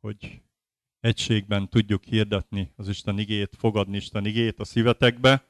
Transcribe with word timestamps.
hogy 0.00 0.42
egységben 1.00 1.68
tudjuk 1.68 2.04
hirdetni 2.04 2.72
az 2.76 2.88
Isten 2.88 3.18
igét, 3.18 3.56
fogadni 3.56 3.96
Isten 3.96 4.26
igét 4.26 4.58
a 4.58 4.64
szívetekbe. 4.64 5.46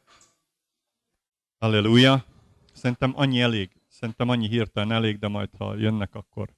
Halleluja! 1.59 2.25
Szerintem 2.73 3.13
annyi 3.17 3.41
elég. 3.41 3.71
Szerintem 3.89 4.29
annyi 4.29 4.49
hirtelen 4.49 4.93
elég, 4.93 5.19
de 5.19 5.29
majd 5.29 5.57
ha 5.57 5.75
jönnek, 5.75 6.15
akkor 6.15 6.57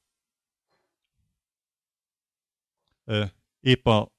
épp 3.61 3.87
a 3.87 4.13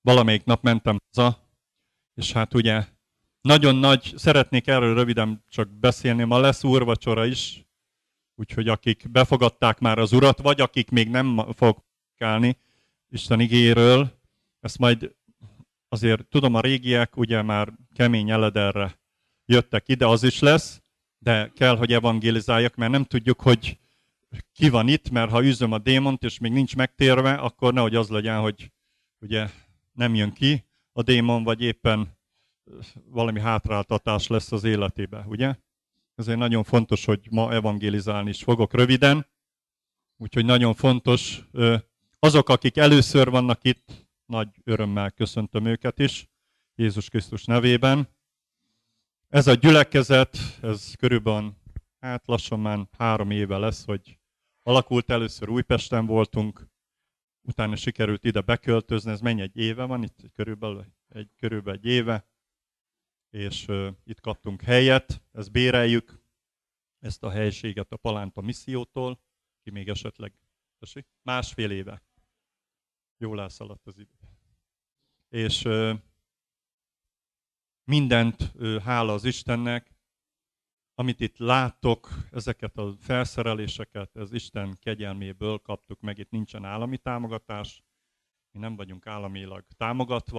valamelyik 0.00 0.44
nap 0.44 0.62
mentem 0.62 0.98
haza, 1.10 1.48
és 2.14 2.32
hát 2.32 2.54
ugye 2.54 2.86
nagyon 3.40 3.74
nagy, 3.74 4.12
szeretnék 4.16 4.66
erről 4.66 4.94
röviden 4.94 5.44
csak 5.48 5.68
beszélni, 5.68 6.24
ma 6.24 6.38
lesz 6.38 6.64
úrvacsora 6.64 7.26
is, 7.26 7.66
úgyhogy 8.34 8.68
akik 8.68 9.10
befogadták 9.10 9.78
már 9.78 9.98
az 9.98 10.12
urat, 10.12 10.38
vagy 10.38 10.60
akik 10.60 10.90
még 10.90 11.08
nem 11.08 11.52
fogok 11.52 11.84
állni 12.18 12.56
Isten 13.10 13.40
igéről, 13.40 14.10
ezt 14.60 14.78
majd 14.78 15.14
azért 15.88 16.26
tudom, 16.26 16.54
a 16.54 16.60
régiek 16.60 17.16
ugye 17.16 17.42
már 17.42 17.72
kemény 17.94 18.30
elederre 18.30 18.98
jöttek 19.46 19.88
ide, 19.88 20.06
az 20.06 20.22
is 20.22 20.38
lesz, 20.38 20.82
de 21.18 21.52
kell, 21.54 21.76
hogy 21.76 21.92
evangélizáljak, 21.92 22.74
mert 22.74 22.90
nem 22.90 23.04
tudjuk, 23.04 23.40
hogy 23.40 23.78
ki 24.52 24.68
van 24.68 24.88
itt, 24.88 25.10
mert 25.10 25.30
ha 25.30 25.44
üzöm 25.44 25.72
a 25.72 25.78
démont, 25.78 26.22
és 26.22 26.38
még 26.38 26.52
nincs 26.52 26.76
megtérve, 26.76 27.32
akkor 27.32 27.72
nehogy 27.72 27.94
az 27.94 28.08
legyen, 28.08 28.40
hogy 28.40 28.72
ugye 29.20 29.48
nem 29.92 30.14
jön 30.14 30.32
ki 30.32 30.64
a 30.92 31.02
démon, 31.02 31.42
vagy 31.42 31.62
éppen 31.62 32.16
valami 33.04 33.40
hátráltatás 33.40 34.26
lesz 34.26 34.52
az 34.52 34.64
életébe, 34.64 35.24
ugye? 35.28 35.54
Ezért 36.14 36.38
nagyon 36.38 36.64
fontos, 36.64 37.04
hogy 37.04 37.20
ma 37.30 37.52
evangélizálni 37.52 38.28
is 38.28 38.42
fogok 38.42 38.74
röviden. 38.74 39.26
Úgyhogy 40.16 40.44
nagyon 40.44 40.74
fontos, 40.74 41.48
azok, 42.18 42.48
akik 42.48 42.76
először 42.76 43.30
vannak 43.30 43.64
itt, 43.64 44.08
nagy 44.26 44.48
örömmel 44.64 45.10
köszöntöm 45.10 45.66
őket 45.66 45.98
is, 45.98 46.28
Jézus 46.74 47.08
Krisztus 47.08 47.44
nevében. 47.44 48.08
Ez 49.28 49.46
a 49.46 49.54
gyülekezet, 49.54 50.38
ez 50.62 50.94
körülbelül, 50.94 51.56
hát 52.00 52.26
lassan 52.26 52.60
már 52.60 52.88
három 52.98 53.30
éve 53.30 53.58
lesz, 53.58 53.84
hogy 53.84 54.18
alakult. 54.62 55.10
Először 55.10 55.48
Újpesten 55.48 56.06
voltunk, 56.06 56.68
utána 57.42 57.76
sikerült 57.76 58.24
ide 58.24 58.40
beköltözni, 58.40 59.10
ez 59.10 59.20
mennyi 59.20 59.40
egy 59.40 59.56
éve 59.56 59.84
van, 59.84 60.02
itt 60.02 60.32
körülbelül 60.34 60.84
egy, 61.08 61.30
körülbelül 61.36 61.78
egy 61.78 61.86
éve, 61.86 62.28
és 63.30 63.68
uh, 63.68 63.88
itt 64.04 64.20
kaptunk 64.20 64.62
helyet, 64.62 65.22
ezt 65.32 65.52
béreljük, 65.52 66.22
ezt 66.98 67.22
a 67.22 67.30
helységet 67.30 67.92
a 67.92 67.96
Palánta 67.96 68.40
missziótól, 68.40 69.20
ki 69.62 69.70
még 69.70 69.88
esetleg 69.88 70.32
másfél 71.22 71.70
éve. 71.70 72.07
Jól 73.20 73.40
elszaladt 73.40 73.86
az 73.86 73.98
idő. 73.98 74.12
És 75.28 75.68
mindent 77.84 78.52
hála 78.82 79.12
az 79.12 79.24
Istennek, 79.24 79.96
amit 80.94 81.20
itt 81.20 81.36
láttok, 81.36 82.08
ezeket 82.30 82.76
a 82.76 82.96
felszereléseket, 83.00 84.16
ez 84.16 84.32
Isten 84.32 84.78
kegyelméből 84.78 85.58
kaptuk 85.58 86.00
meg, 86.00 86.18
itt 86.18 86.30
nincsen 86.30 86.64
állami 86.64 86.98
támogatás, 86.98 87.82
mi 88.50 88.60
nem 88.60 88.76
vagyunk 88.76 89.06
államilag 89.06 89.64
támogatva. 89.76 90.36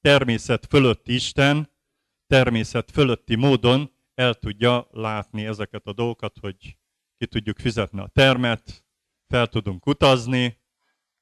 Természet 0.00 0.66
fölötti 0.66 1.14
Isten, 1.14 1.70
természet 2.26 2.90
fölötti 2.90 3.34
módon 3.34 3.98
el 4.20 4.34
tudja 4.34 4.86
látni 4.90 5.46
ezeket 5.46 5.86
a 5.86 5.92
dolgokat, 5.92 6.36
hogy 6.40 6.76
ki 7.16 7.26
tudjuk 7.26 7.58
fizetni 7.58 8.00
a 8.00 8.06
termet, 8.06 8.84
fel 9.28 9.46
tudunk 9.46 9.86
utazni, 9.86 10.58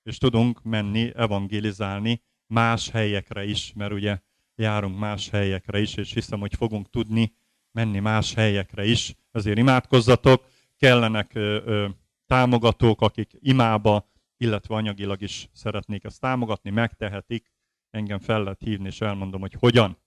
és 0.03 0.19
tudunk 0.19 0.63
menni, 0.63 1.13
evangélizálni 1.15 2.23
más 2.47 2.91
helyekre 2.91 3.45
is, 3.45 3.73
mert 3.75 3.93
ugye 3.93 4.21
járunk 4.55 4.99
más 4.99 5.29
helyekre 5.29 5.81
is, 5.81 5.95
és 5.95 6.13
hiszem, 6.13 6.41
hogy 6.41 6.55
fogunk 6.55 6.91
tudni 6.91 7.35
menni 7.73 7.99
más 7.99 8.35
helyekre 8.35 8.85
is. 8.85 9.15
Ezért 9.33 9.59
imádkozzatok, 9.59 10.47
kellenek 10.77 11.35
ö, 11.35 11.63
ö, 11.65 11.89
támogatók, 12.27 13.01
akik 13.01 13.31
imába, 13.41 14.11
illetve 14.37 14.75
anyagilag 14.75 15.21
is 15.21 15.49
szeretnék 15.53 16.05
ezt 16.05 16.21
támogatni, 16.21 16.71
megtehetik. 16.71 17.53
Engem 17.91 18.19
fel 18.19 18.43
lehet 18.43 18.61
hívni, 18.61 18.87
és 18.87 19.01
elmondom, 19.01 19.41
hogy 19.41 19.57
hogyan. 19.59 19.99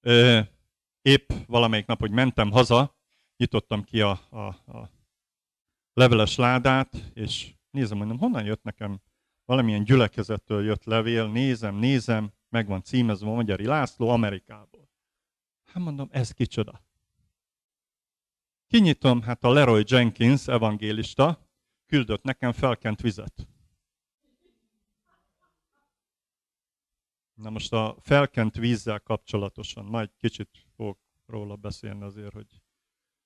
Ö, 0.00 0.40
épp 1.08 1.30
valamelyik 1.46 1.86
nap, 1.86 1.98
hogy 1.98 2.10
mentem 2.10 2.50
haza, 2.50 2.96
nyitottam 3.36 3.82
ki 3.82 4.00
a, 4.00 4.10
a, 4.30 4.46
a 4.46 4.90
leveles 5.92 6.36
ládát, 6.36 7.10
és 7.14 7.54
nézem, 7.70 7.98
mondom, 7.98 8.18
honnan 8.18 8.44
jött 8.44 8.62
nekem 8.62 9.00
valamilyen 9.44 9.84
gyülekezettől 9.84 10.64
jött 10.64 10.84
levél, 10.84 11.26
nézem, 11.26 11.74
nézem, 11.74 12.32
meg 12.48 12.66
van 12.66 12.82
címezve 12.82 13.30
a 13.30 13.34
Magyari 13.34 13.64
László 13.64 14.08
Amerikából. 14.08 14.88
Hát 15.64 15.82
mondom, 15.82 16.08
ez 16.10 16.30
kicsoda. 16.30 16.86
Kinyitom, 18.66 19.22
hát 19.22 19.44
a 19.44 19.52
Leroy 19.52 19.82
Jenkins 19.86 20.48
evangélista 20.48 21.48
küldött 21.86 22.22
nekem 22.22 22.52
felkent 22.52 23.00
vizet. 23.00 23.48
Na 27.38 27.50
most 27.50 27.72
a 27.72 27.96
felkent 28.00 28.54
vízzel 28.54 29.00
kapcsolatosan, 29.00 29.84
majd 29.84 30.10
kicsit 30.16 30.48
fogok 30.76 30.98
róla 31.26 31.56
beszélni 31.56 32.02
azért, 32.02 32.32
hogy 32.32 32.46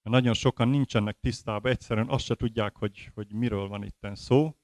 nagyon 0.02 0.34
sokan 0.34 0.68
nincsenek 0.68 1.18
tisztában, 1.20 1.72
egyszerűen 1.72 2.08
azt 2.08 2.24
se 2.24 2.34
tudják, 2.34 2.76
hogy, 2.76 3.10
hogy 3.14 3.32
miről 3.32 3.68
van 3.68 3.84
itt 3.84 4.06
szó 4.12 4.56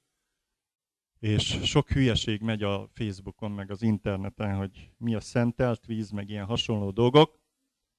és 1.19 1.59
sok 1.63 1.89
hülyeség 1.89 2.41
megy 2.41 2.63
a 2.63 2.89
Facebookon, 2.93 3.51
meg 3.51 3.71
az 3.71 3.81
interneten, 3.81 4.55
hogy 4.55 4.91
mi 4.97 5.15
a 5.15 5.19
szentelt 5.19 5.85
víz, 5.85 6.09
meg 6.11 6.29
ilyen 6.29 6.45
hasonló 6.45 6.91
dolgok. 6.91 7.39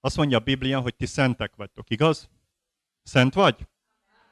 Azt 0.00 0.16
mondja 0.16 0.38
a 0.38 0.40
Biblia, 0.40 0.80
hogy 0.80 0.96
ti 0.96 1.06
szentek 1.06 1.56
vagytok, 1.56 1.90
igaz? 1.90 2.30
Szent 3.02 3.34
vagy? 3.34 3.66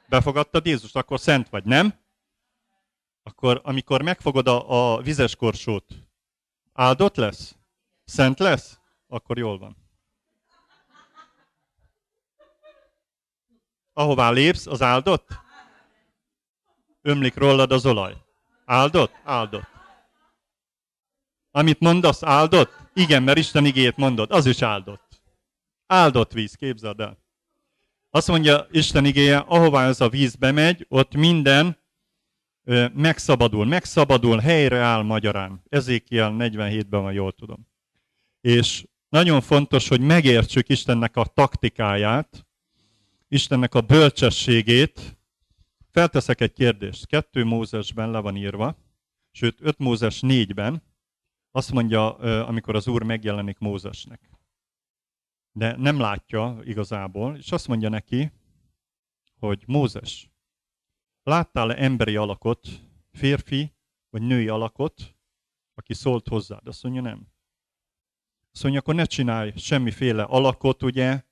Befogadtad 0.07 0.65
Jézust, 0.65 0.95
akkor 0.95 1.19
szent 1.19 1.49
vagy, 1.49 1.63
nem? 1.63 1.93
Akkor 3.23 3.61
amikor 3.63 4.01
megfogod 4.01 4.47
a, 4.47 4.93
a 4.93 5.01
vizes 5.01 5.35
korsót, 5.35 6.08
áldott 6.79 7.15
lesz? 7.15 7.55
Szent 8.05 8.39
lesz? 8.39 8.79
Akkor 9.07 9.37
jól 9.37 9.57
van. 9.57 9.77
Ahová 13.93 14.29
lépsz, 14.29 14.67
az 14.67 14.81
áldott? 14.81 15.27
Ömlik 17.01 17.35
rólad 17.35 17.71
az 17.71 17.85
olaj. 17.85 18.17
Áldott? 18.65 19.13
Áldott. 19.23 19.67
Amit 21.51 21.79
mondasz, 21.79 22.23
áldott? 22.23 22.71
Igen, 22.93 23.23
mert 23.23 23.37
Isten 23.37 23.65
igét 23.65 23.97
mondod, 23.97 24.31
az 24.31 24.45
is 24.45 24.61
áldott. 24.61 25.21
Áldott 25.87 26.31
víz, 26.31 26.55
képzeld 26.55 26.99
el. 26.99 27.17
Azt 28.09 28.27
mondja 28.27 28.67
Isten 28.71 29.05
igéje, 29.05 29.37
ahová 29.37 29.87
ez 29.87 30.01
a 30.01 30.09
víz 30.09 30.35
bemegy, 30.35 30.85
ott 30.89 31.13
minden 31.13 31.78
megszabadul. 32.93 33.65
Megszabadul, 33.65 34.37
helyre 34.37 34.77
áll 34.77 35.01
magyarán. 35.01 35.61
Ezékiel 35.69 36.35
47-ben 36.37 37.01
van, 37.01 37.13
jól 37.13 37.31
tudom. 37.31 37.67
És 38.41 38.87
nagyon 39.09 39.41
fontos, 39.41 39.87
hogy 39.87 40.01
megértsük 40.01 40.69
Istennek 40.69 41.15
a 41.15 41.25
taktikáját, 41.25 42.47
Istennek 43.27 43.75
a 43.75 43.81
bölcsességét, 43.81 45.19
Felteszek 45.91 46.41
egy 46.41 46.53
kérdést. 46.53 47.05
Kettő 47.05 47.43
Mózesben 47.43 48.11
le 48.11 48.19
van 48.19 48.35
írva, 48.35 48.77
sőt, 49.31 49.61
5 49.61 49.77
Mózes 49.77 50.19
4-ben 50.21 50.83
azt 51.51 51.71
mondja, 51.71 52.13
amikor 52.45 52.75
az 52.75 52.87
Úr 52.87 53.03
megjelenik 53.03 53.57
Mózesnek. 53.57 54.29
De 55.51 55.75
nem 55.77 55.99
látja 55.99 56.59
igazából, 56.63 57.35
és 57.37 57.51
azt 57.51 57.67
mondja 57.67 57.89
neki, 57.89 58.31
hogy 59.39 59.63
Mózes, 59.65 60.29
láttál-e 61.23 61.83
emberi 61.83 62.15
alakot, 62.15 62.67
férfi 63.11 63.73
vagy 64.09 64.21
női 64.21 64.47
alakot, 64.47 65.15
aki 65.73 65.93
szólt 65.93 66.27
hozzád? 66.27 66.67
Azt 66.67 66.83
mondja, 66.83 67.01
nem. 67.01 67.27
Azt 68.51 68.63
mondja, 68.63 68.81
akkor 68.81 68.95
ne 68.95 69.05
csinálj 69.05 69.53
semmiféle 69.55 70.23
alakot, 70.23 70.83
ugye, 70.83 71.23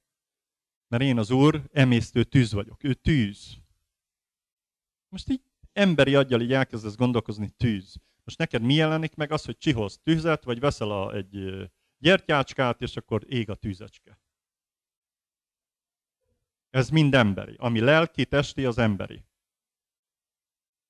mert 0.87 1.03
én 1.03 1.17
az 1.17 1.31
Úr 1.31 1.69
emésztő 1.71 2.23
tűz 2.23 2.53
vagyok. 2.53 2.83
Ő 2.83 2.93
tűz. 2.93 3.57
Most 5.09 5.29
így 5.29 5.41
emberi 5.73 6.15
aggyal 6.15 6.41
így 6.41 6.53
elkezdesz 6.53 6.95
gondolkozni, 6.95 7.49
tűz. 7.49 7.95
Most 8.23 8.37
neked 8.37 8.61
mi 8.61 8.73
jelenik 8.73 9.15
meg 9.15 9.31
az, 9.31 9.45
hogy 9.45 9.57
csiholsz 9.57 9.99
tűzet, 10.03 10.43
vagy 10.43 10.59
veszel 10.59 10.91
a, 10.91 11.13
egy 11.13 11.69
gyertyácskát, 11.97 12.81
és 12.81 12.95
akkor 12.95 13.33
ég 13.33 13.49
a 13.49 13.55
tűzecske. 13.55 14.19
Ez 16.69 16.89
mind 16.89 17.13
emberi. 17.13 17.55
Ami 17.57 17.79
lelki, 17.79 18.25
testi, 18.25 18.65
az 18.65 18.77
emberi. 18.77 19.25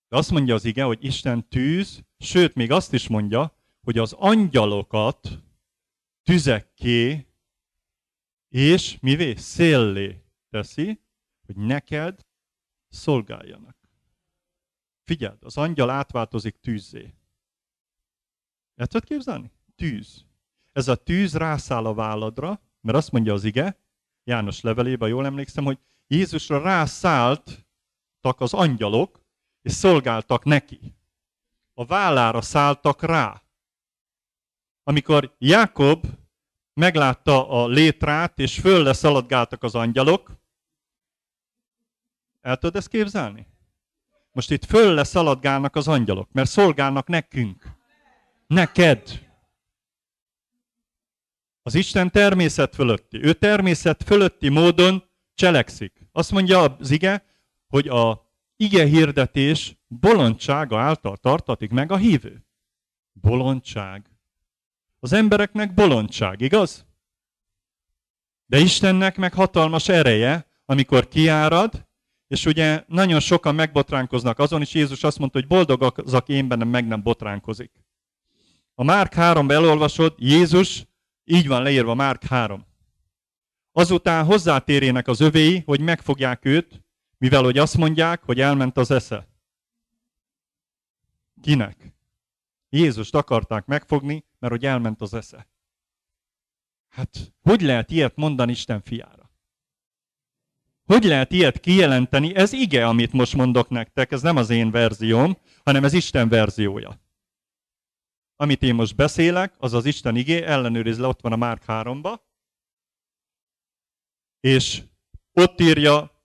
De 0.07 0.17
azt 0.17 0.31
mondja 0.31 0.53
az 0.55 0.65
ige, 0.65 0.83
hogy 0.83 1.03
Isten 1.03 1.49
tűz, 1.49 2.05
sőt, 2.17 2.55
még 2.55 2.71
azt 2.71 2.93
is 2.93 3.07
mondja, 3.07 3.55
hogy 3.81 3.97
az 3.97 4.13
angyalokat 4.13 5.43
tüzekké 6.23 7.27
és 8.47 8.97
mivé? 8.99 9.35
Széllé 9.35 10.23
teszi, 10.49 11.01
hogy 11.45 11.55
neked 11.55 12.25
szolgáljanak. 12.89 13.75
Figyeld, 15.03 15.43
az 15.43 15.57
angyal 15.57 15.89
átváltozik 15.89 16.55
tűzzé. 16.55 17.13
El 18.75 18.87
tudod 18.87 19.07
képzelni? 19.07 19.51
Tűz. 19.75 20.25
Ez 20.71 20.87
a 20.87 20.95
tűz 20.95 21.35
rászáll 21.35 21.85
a 21.85 21.93
válladra, 21.93 22.61
mert 22.81 22.97
azt 22.97 23.11
mondja 23.11 23.33
az 23.33 23.43
ige, 23.43 23.79
János 24.23 24.61
levelében, 24.61 25.09
jól 25.09 25.25
emlékszem, 25.25 25.63
hogy 25.63 25.79
Jézusra 26.07 26.61
rászálltak 26.61 27.65
az 28.37 28.53
angyalok, 28.53 29.25
és 29.67 29.73
szolgáltak 29.73 30.43
neki. 30.43 30.95
A 31.73 31.85
vállára 31.85 32.41
szálltak 32.41 33.01
rá. 33.01 33.41
Amikor 34.83 35.35
Jákob 35.37 36.05
meglátta 36.73 37.49
a 37.49 37.67
létrát, 37.67 38.39
és 38.39 38.59
föl 38.59 38.93
szaladgáltak 38.93 39.63
az 39.63 39.75
angyalok, 39.75 40.31
el 42.41 42.57
tudod 42.57 42.75
ezt 42.75 42.87
képzelni? 42.87 43.47
Most 44.31 44.51
itt 44.51 44.65
föl 44.65 45.03
szaladgálnak 45.03 45.75
az 45.75 45.87
angyalok, 45.87 46.31
mert 46.31 46.49
szolgálnak 46.49 47.07
nekünk. 47.07 47.65
Neked. 48.47 49.25
Az 51.61 51.75
Isten 51.75 52.11
természet 52.11 52.75
fölötti. 52.75 53.23
Ő 53.23 53.33
természet 53.33 54.03
fölötti 54.03 54.49
módon 54.49 55.03
cselekszik. 55.33 56.07
Azt 56.11 56.31
mondja 56.31 56.61
az 56.61 56.91
ige, 56.91 57.25
hogy 57.67 57.87
a 57.87 58.26
ige 58.57 58.85
hirdetés 58.85 59.77
bolondsága 59.87 60.79
által 60.79 61.17
tartatik 61.17 61.71
meg 61.71 61.91
a 61.91 61.97
hívő. 61.97 62.45
Bolondság. 63.11 64.11
Az 64.99 65.13
embereknek 65.13 65.73
bolondság, 65.73 66.41
igaz? 66.41 66.85
De 68.45 68.57
Istennek 68.59 69.17
meg 69.17 69.33
hatalmas 69.33 69.89
ereje, 69.89 70.47
amikor 70.65 71.07
kiárad, 71.07 71.87
és 72.27 72.45
ugye 72.45 72.83
nagyon 72.87 73.19
sokan 73.19 73.55
megbotránkoznak 73.55 74.39
azon, 74.39 74.61
és 74.61 74.73
Jézus 74.73 75.03
azt 75.03 75.19
mondta, 75.19 75.39
hogy 75.39 75.47
boldog 75.47 75.93
az, 75.95 76.13
aki 76.13 76.33
én 76.33 76.47
bennem 76.47 76.67
meg 76.67 76.87
nem 76.87 77.03
botránkozik. 77.03 77.71
A 78.75 78.83
Márk 78.83 79.13
3 79.13 79.51
elolvasod, 79.51 80.13
Jézus, 80.17 80.85
így 81.23 81.47
van 81.47 81.63
leírva 81.63 81.93
Márk 81.93 82.23
3. 82.23 82.65
Azután 83.71 84.25
hozzátérjenek 84.25 85.07
az 85.07 85.19
övéi, 85.19 85.63
hogy 85.65 85.79
megfogják 85.79 86.45
őt, 86.45 86.86
mivel 87.17 87.43
hogy 87.43 87.57
azt 87.57 87.77
mondják, 87.77 88.23
hogy 88.23 88.39
elment 88.39 88.77
az 88.77 88.91
esze. 88.91 89.27
Kinek? 91.41 91.95
Jézust 92.69 93.15
akarták 93.15 93.65
megfogni, 93.65 94.25
mert 94.39 94.53
hogy 94.53 94.65
elment 94.65 95.01
az 95.01 95.13
esze. 95.13 95.47
Hát, 96.87 97.33
hogy 97.41 97.61
lehet 97.61 97.91
ilyet 97.91 98.15
mondani 98.15 98.51
Isten 98.51 98.81
fiára? 98.81 99.31
Hogy 100.85 101.03
lehet 101.03 101.31
ilyet 101.31 101.59
kijelenteni? 101.59 102.35
Ez 102.35 102.53
ige, 102.53 102.87
amit 102.87 103.11
most 103.11 103.35
mondok 103.35 103.69
nektek, 103.69 104.11
ez 104.11 104.21
nem 104.21 104.35
az 104.35 104.49
én 104.49 104.71
verzióm, 104.71 105.37
hanem 105.63 105.83
ez 105.83 105.93
Isten 105.93 106.29
verziója. 106.29 107.01
Amit 108.35 108.63
én 108.63 108.75
most 108.75 108.95
beszélek, 108.95 109.53
az 109.57 109.73
az 109.73 109.85
Isten 109.85 110.15
igé, 110.15 110.41
ellenőriz 110.41 110.99
le, 110.99 111.07
ott 111.07 111.21
van 111.21 111.31
a 111.31 111.35
Márk 111.35 111.63
3-ba, 111.67 112.19
és 114.39 114.83
ott 115.33 115.59
írja, 115.59 116.16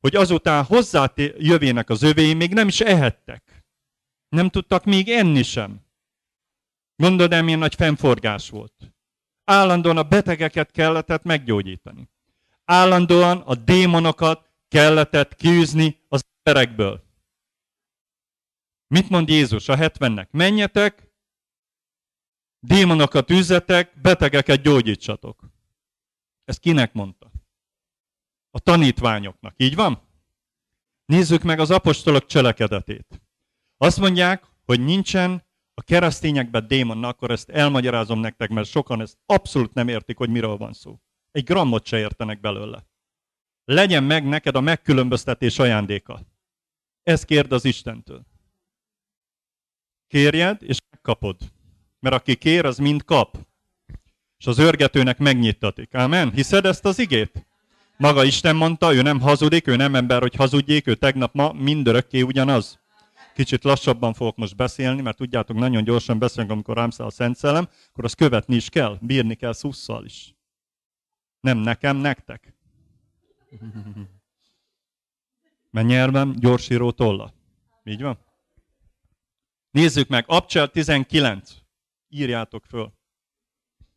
hogy 0.00 0.16
azután 0.16 0.64
hozzá 0.64 1.12
jövének 1.36 1.90
az 1.90 2.02
övéi, 2.02 2.34
még 2.34 2.52
nem 2.52 2.68
is 2.68 2.80
ehettek. 2.80 3.64
Nem 4.28 4.48
tudtak 4.48 4.84
még 4.84 5.08
enni 5.08 5.42
sem. 5.42 5.80
Mondod 6.96 7.32
el, 7.32 7.42
milyen 7.42 7.58
nagy 7.58 7.74
fennforgás 7.74 8.50
volt. 8.50 8.94
Állandóan 9.44 9.96
a 9.96 10.02
betegeket 10.02 10.70
kellett 10.70 11.22
meggyógyítani. 11.22 12.10
Állandóan 12.64 13.38
a 13.40 13.54
démonokat 13.54 14.50
kellett 14.68 15.34
kiűzni 15.34 16.04
az 16.08 16.24
emberekből. 16.42 17.04
Mit 18.86 19.08
mond 19.08 19.28
Jézus 19.28 19.68
a 19.68 19.76
hetvennek? 19.76 20.30
Menjetek, 20.30 21.10
démonokat 22.58 23.30
üzzetek, 23.30 24.00
betegeket 24.00 24.62
gyógyítsatok. 24.62 25.50
Ez 26.44 26.58
kinek 26.58 26.92
mondta? 26.92 27.29
A 28.50 28.58
tanítványoknak. 28.58 29.54
Így 29.56 29.74
van? 29.74 30.02
Nézzük 31.04 31.42
meg 31.42 31.60
az 31.60 31.70
apostolok 31.70 32.26
cselekedetét. 32.26 33.22
Azt 33.76 33.98
mondják, 33.98 34.44
hogy 34.64 34.80
nincsen 34.80 35.44
a 35.74 35.82
keresztényekben 35.82 36.66
démon, 36.66 37.04
akkor 37.04 37.30
ezt 37.30 37.48
elmagyarázom 37.48 38.20
nektek, 38.20 38.50
mert 38.50 38.68
sokan 38.68 39.00
ezt 39.00 39.18
abszolút 39.26 39.74
nem 39.74 39.88
értik, 39.88 40.16
hogy 40.16 40.30
miről 40.30 40.56
van 40.56 40.72
szó. 40.72 41.00
Egy 41.30 41.44
grammot 41.44 41.86
se 41.86 41.98
értenek 41.98 42.40
belőle. 42.40 42.86
Legyen 43.64 44.04
meg 44.04 44.28
neked 44.28 44.56
a 44.56 44.60
megkülönböztetés 44.60 45.58
ajándéka. 45.58 46.20
Ez 47.02 47.24
kérd 47.24 47.52
az 47.52 47.64
Istentől. 47.64 48.26
Kérjed, 50.06 50.62
és 50.62 50.78
megkapod. 50.90 51.36
Mert 51.98 52.14
aki 52.14 52.36
kér, 52.36 52.64
az 52.64 52.78
mind 52.78 53.04
kap. 53.04 53.38
És 54.38 54.46
az 54.46 54.58
örgetőnek 54.58 55.18
megnyittatik. 55.18 55.94
Amen? 55.94 56.32
Hiszed 56.32 56.64
ezt 56.64 56.84
az 56.84 56.98
igét? 56.98 57.49
Maga 58.00 58.24
Isten 58.24 58.56
mondta, 58.56 58.94
ő 58.94 59.02
nem 59.02 59.20
hazudik, 59.20 59.66
ő 59.66 59.76
nem 59.76 59.94
ember, 59.94 60.20
hogy 60.20 60.34
hazudjék, 60.34 60.86
ő 60.86 60.94
tegnap 60.94 61.34
ma 61.34 61.52
mindörökké 61.52 62.22
ugyanaz. 62.22 62.80
Kicsit 63.34 63.64
lassabban 63.64 64.12
fogok 64.12 64.36
most 64.36 64.56
beszélni, 64.56 65.00
mert 65.00 65.16
tudjátok, 65.16 65.56
nagyon 65.56 65.84
gyorsan 65.84 66.18
beszélünk, 66.18 66.50
amikor 66.50 66.76
rám 66.76 66.90
száll 66.90 67.06
a 67.06 67.10
Szent 67.10 67.36
Szellem, 67.36 67.68
akkor 67.88 68.04
azt 68.04 68.14
követni 68.14 68.54
is 68.54 68.68
kell, 68.68 68.98
bírni 69.00 69.34
kell 69.34 69.52
szusszal 69.52 70.04
is. 70.04 70.34
Nem 71.40 71.58
nekem, 71.58 71.96
nektek. 71.96 72.54
Mert 75.70 75.86
nyelvem 75.86 76.32
gyorsíró 76.32 76.90
tolla. 76.90 77.32
Így 77.84 78.02
van? 78.02 78.18
Nézzük 79.70 80.08
meg, 80.08 80.24
Abcsel 80.26 80.68
19 80.68 81.56
írjátok 82.08 82.64
föl. 82.64 82.92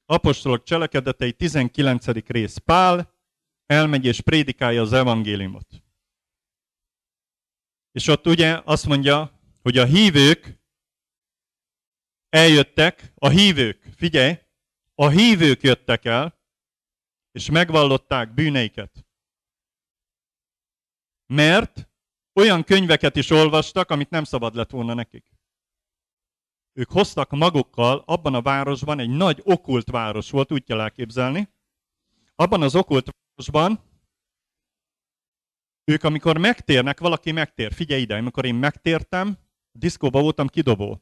Apostolok 0.06 0.64
cselekedetei 0.64 1.32
19. 1.32 2.06
rész. 2.28 2.58
Pál 2.58 3.13
elmegy 3.66 4.06
és 4.06 4.22
prédikálja 4.22 4.82
az 4.82 4.94
evangéliumot. 4.94 5.84
És 7.92 8.08
ott 8.08 8.28
ugye 8.28 8.62
azt 8.66 8.86
mondja, 8.86 9.40
hogy 9.62 9.78
a 9.78 9.86
hívők 9.86 10.62
eljöttek, 12.30 13.12
a 13.16 13.30
hívők, 13.30 13.84
figyelj, 13.96 14.38
a 14.96 15.10
hívők 15.10 15.62
jöttek 15.62 16.06
el, 16.06 16.42
és 17.32 17.50
megvallották 17.50 18.34
bűneiket. 18.34 19.06
Mert 21.26 21.90
olyan 22.34 22.64
könyveket 22.64 23.16
is 23.16 23.30
olvastak, 23.30 23.90
amit 23.90 24.10
nem 24.10 24.24
szabad 24.24 24.56
lett 24.56 24.70
volna 24.70 24.94
nekik 24.94 25.34
ők 26.74 26.92
hoztak 26.92 27.30
magukkal, 27.30 28.04
abban 28.06 28.34
a 28.34 28.42
városban 28.42 29.00
egy 29.00 29.10
nagy 29.10 29.42
okult 29.44 29.90
város 29.90 30.30
volt, 30.30 30.52
úgy 30.52 30.64
kell 30.64 30.82
elképzelni. 30.82 31.50
Abban 32.36 32.62
az 32.62 32.76
okult 32.76 33.10
városban 33.36 33.92
ők, 35.84 36.04
amikor 36.04 36.38
megtérnek, 36.38 37.00
valaki 37.00 37.32
megtér. 37.32 37.74
Figyelj 37.74 38.02
ide, 38.02 38.16
amikor 38.16 38.46
én 38.46 38.56
megtértem, 38.56 39.38
diszkóba 39.72 40.22
voltam 40.22 40.48
kidobó. 40.48 41.02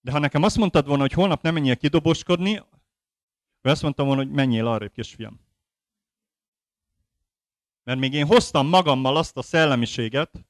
De 0.00 0.10
ha 0.10 0.18
nekem 0.18 0.42
azt 0.42 0.56
mondtad 0.56 0.86
volna, 0.86 1.02
hogy 1.02 1.12
holnap 1.12 1.42
nem 1.42 1.54
menjél 1.54 1.76
kidobóskodni, 1.76 2.56
akkor 2.56 3.70
azt 3.70 3.82
mondtam 3.82 4.06
volna, 4.06 4.22
hogy 4.22 4.32
menjél 4.32 4.66
arrébb, 4.66 4.92
kisfiam. 4.92 5.40
Mert 7.82 7.98
még 7.98 8.12
én 8.12 8.26
hoztam 8.26 8.68
magammal 8.68 9.16
azt 9.16 9.36
a 9.36 9.42
szellemiséget, 9.42 10.46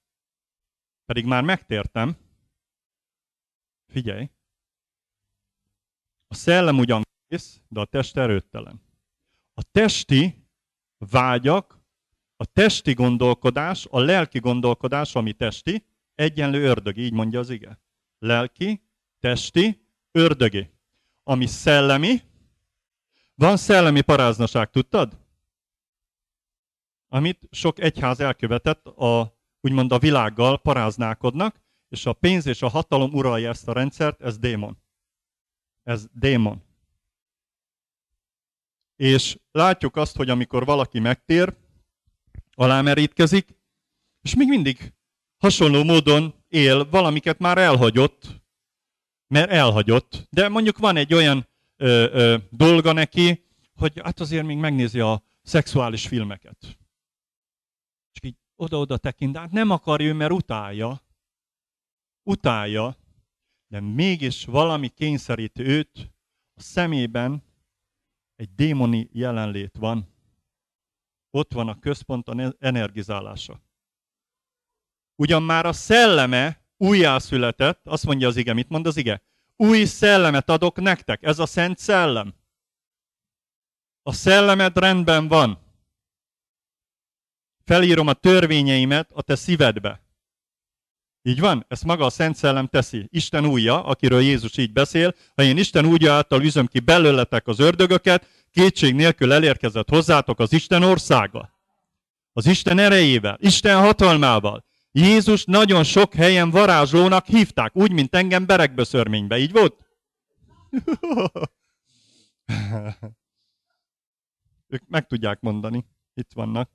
pedig 1.04 1.24
már 1.24 1.42
megtértem, 1.42 2.16
Figyelj! 3.92 4.30
A 6.26 6.34
szellem 6.34 6.78
ugyan 6.78 7.02
kész, 7.28 7.60
de 7.68 7.80
a 7.80 7.84
test 7.84 8.16
erőttelen. 8.16 8.87
A 9.58 9.62
testi 9.62 10.48
vágyak, 10.98 11.78
a 12.36 12.44
testi 12.44 12.94
gondolkodás, 12.94 13.86
a 13.90 13.98
lelki 14.00 14.38
gondolkodás, 14.38 15.14
ami 15.14 15.32
testi, 15.32 15.86
egyenlő 16.14 16.64
ördög, 16.64 16.96
így 16.96 17.12
mondja 17.12 17.38
az 17.38 17.50
ige. 17.50 17.80
Lelki, 18.18 18.82
testi, 19.20 19.86
ördögi. 20.10 20.70
Ami 21.22 21.46
szellemi, 21.46 22.22
van 23.34 23.56
szellemi 23.56 24.00
paráznaság, 24.00 24.70
tudtad? 24.70 25.18
Amit 27.08 27.48
sok 27.50 27.78
egyház 27.80 28.20
elkövetett, 28.20 28.86
a, 28.86 29.38
úgymond 29.60 29.92
a 29.92 29.98
világgal 29.98 30.58
paráználkodnak, 30.58 31.60
és 31.88 32.06
a 32.06 32.12
pénz 32.12 32.46
és 32.46 32.62
a 32.62 32.68
hatalom 32.68 33.12
uralja 33.12 33.48
ezt 33.48 33.68
a 33.68 33.72
rendszert, 33.72 34.20
ez 34.20 34.38
démon. 34.38 34.82
Ez 35.82 36.06
démon. 36.12 36.67
És 38.98 39.38
látjuk 39.50 39.96
azt, 39.96 40.16
hogy 40.16 40.30
amikor 40.30 40.64
valaki 40.64 40.98
megtér, 40.98 41.56
alámerítkezik, 42.54 43.56
és 44.22 44.34
még 44.34 44.48
mindig 44.48 44.92
hasonló 45.36 45.84
módon 45.84 46.34
él, 46.48 46.88
valamiket 46.88 47.38
már 47.38 47.58
elhagyott, 47.58 48.26
mert 49.26 49.50
elhagyott, 49.50 50.26
de 50.30 50.48
mondjuk 50.48 50.78
van 50.78 50.96
egy 50.96 51.14
olyan 51.14 51.48
ö, 51.76 52.08
ö, 52.12 52.36
dolga 52.50 52.92
neki, 52.92 53.44
hogy 53.74 54.00
hát 54.04 54.20
azért 54.20 54.46
még 54.46 54.56
megnézi 54.56 55.00
a 55.00 55.22
szexuális 55.42 56.06
filmeket. 56.06 56.78
És 58.12 58.20
így 58.22 58.36
oda-oda 58.56 58.96
tekint, 58.96 59.36
hát 59.36 59.50
nem 59.50 59.70
akarja 59.70 60.06
ő, 60.08 60.12
mert 60.12 60.32
utálja. 60.32 61.02
Utálja, 62.22 62.96
de 63.66 63.80
mégis 63.80 64.44
valami 64.44 64.88
kényszerít 64.88 65.58
őt, 65.58 66.10
a 66.54 66.60
szemében 66.60 67.47
egy 68.38 68.54
démoni 68.54 69.08
jelenlét 69.12 69.76
van. 69.78 70.14
Ott 71.30 71.52
van 71.52 71.68
a 71.68 71.78
központ 71.78 72.28
a 72.28 72.54
energizálása. 72.58 73.60
Ugyan 75.14 75.42
már 75.42 75.66
a 75.66 75.72
szelleme 75.72 76.64
újjászületett, 76.76 77.86
azt 77.86 78.04
mondja 78.04 78.28
az 78.28 78.36
ige, 78.36 78.52
mit 78.52 78.68
mond 78.68 78.86
az 78.86 78.96
ige? 78.96 79.22
Új 79.56 79.84
szellemet 79.84 80.50
adok 80.50 80.80
nektek, 80.80 81.22
ez 81.22 81.38
a 81.38 81.46
szent 81.46 81.78
szellem. 81.78 82.34
A 84.02 84.12
szellemed 84.12 84.78
rendben 84.78 85.28
van. 85.28 85.58
Felírom 87.64 88.06
a 88.06 88.12
törvényeimet 88.12 89.10
a 89.12 89.22
te 89.22 89.34
szívedbe. 89.34 90.07
Így 91.28 91.40
van? 91.40 91.64
Ezt 91.68 91.84
maga 91.84 92.04
a 92.04 92.10
Szent 92.10 92.36
Szellem 92.36 92.66
teszi. 92.66 93.08
Isten 93.10 93.46
újja, 93.46 93.84
akiről 93.84 94.20
Jézus 94.20 94.56
így 94.56 94.72
beszél, 94.72 95.14
ha 95.34 95.42
én 95.42 95.56
Isten 95.56 95.86
újja 95.86 96.12
által 96.12 96.42
üzöm 96.42 96.66
ki 96.66 96.80
belőletek 96.80 97.46
az 97.46 97.58
ördögöket, 97.58 98.26
kétség 98.50 98.94
nélkül 98.94 99.32
elérkezett 99.32 99.88
hozzátok 99.88 100.40
az 100.40 100.52
Isten 100.52 100.82
országa. 100.82 101.50
Az 102.32 102.46
Isten 102.46 102.78
erejével, 102.78 103.36
Isten 103.40 103.78
hatalmával. 103.80 104.64
Jézus 104.92 105.44
nagyon 105.44 105.84
sok 105.84 106.14
helyen 106.14 106.50
varázslónak 106.50 107.26
hívták, 107.26 107.76
úgy, 107.76 107.92
mint 107.92 108.14
engem 108.14 108.46
berekböszörménybe. 108.46 109.38
Így 109.38 109.52
volt? 109.52 109.86
ők 114.74 114.82
meg 114.86 115.06
tudják 115.06 115.40
mondani, 115.40 115.84
itt 116.14 116.30
vannak. 116.34 116.70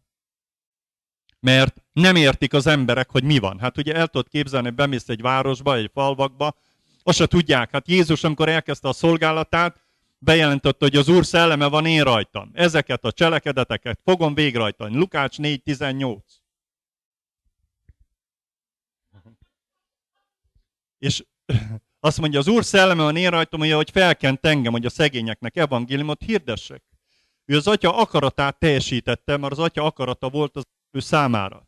Mert 1.43 1.83
nem 1.93 2.15
értik 2.15 2.53
az 2.53 2.67
emberek, 2.67 3.09
hogy 3.09 3.23
mi 3.23 3.39
van. 3.39 3.59
Hát 3.59 3.77
ugye 3.77 3.93
el 3.93 4.07
tudod 4.07 4.29
képzelni, 4.29 4.67
hogy 4.67 4.75
bemész 4.75 5.09
egy 5.09 5.21
városba, 5.21 5.75
egy 5.75 5.89
falvakba, 5.93 6.55
azt 7.03 7.17
se 7.17 7.25
tudják. 7.25 7.71
Hát 7.71 7.88
Jézus, 7.88 8.23
amikor 8.23 8.50
elkezdte 8.50 8.88
a 8.88 8.93
szolgálatát, 8.93 9.81
bejelentette, 10.17 10.85
hogy 10.85 10.95
az 10.95 11.07
Úr 11.07 11.25
szelleme 11.25 11.67
van 11.67 11.85
én 11.85 12.03
rajtam. 12.03 12.51
Ezeket 12.53 13.03
a 13.03 13.12
cselekedeteket 13.12 14.00
fogom 14.03 14.33
végrajtani. 14.33 14.95
Lukács 14.95 15.38
4.18. 15.38 16.17
És 21.00 21.23
azt 22.00 22.19
mondja, 22.19 22.39
az 22.39 22.47
Úr 22.47 22.65
szelleme 22.65 23.03
van 23.03 23.15
én 23.15 23.29
rajtam, 23.29 23.59
hogy 23.59 23.91
felkent 23.91 24.45
engem, 24.45 24.71
hogy 24.71 24.85
a 24.85 24.89
szegényeknek 24.89 25.55
evangéliumot 25.55 26.21
hirdessek. 26.21 26.83
Ő 27.45 27.55
az 27.55 27.67
atya 27.67 27.97
akaratát 27.97 28.59
teljesítette, 28.59 29.38
mert 29.38 29.51
az 29.51 29.59
atya 29.59 29.83
akarata 29.83 30.29
volt 30.29 30.55
az 30.55 30.63
ő 30.93 31.00
számára. 31.00 31.67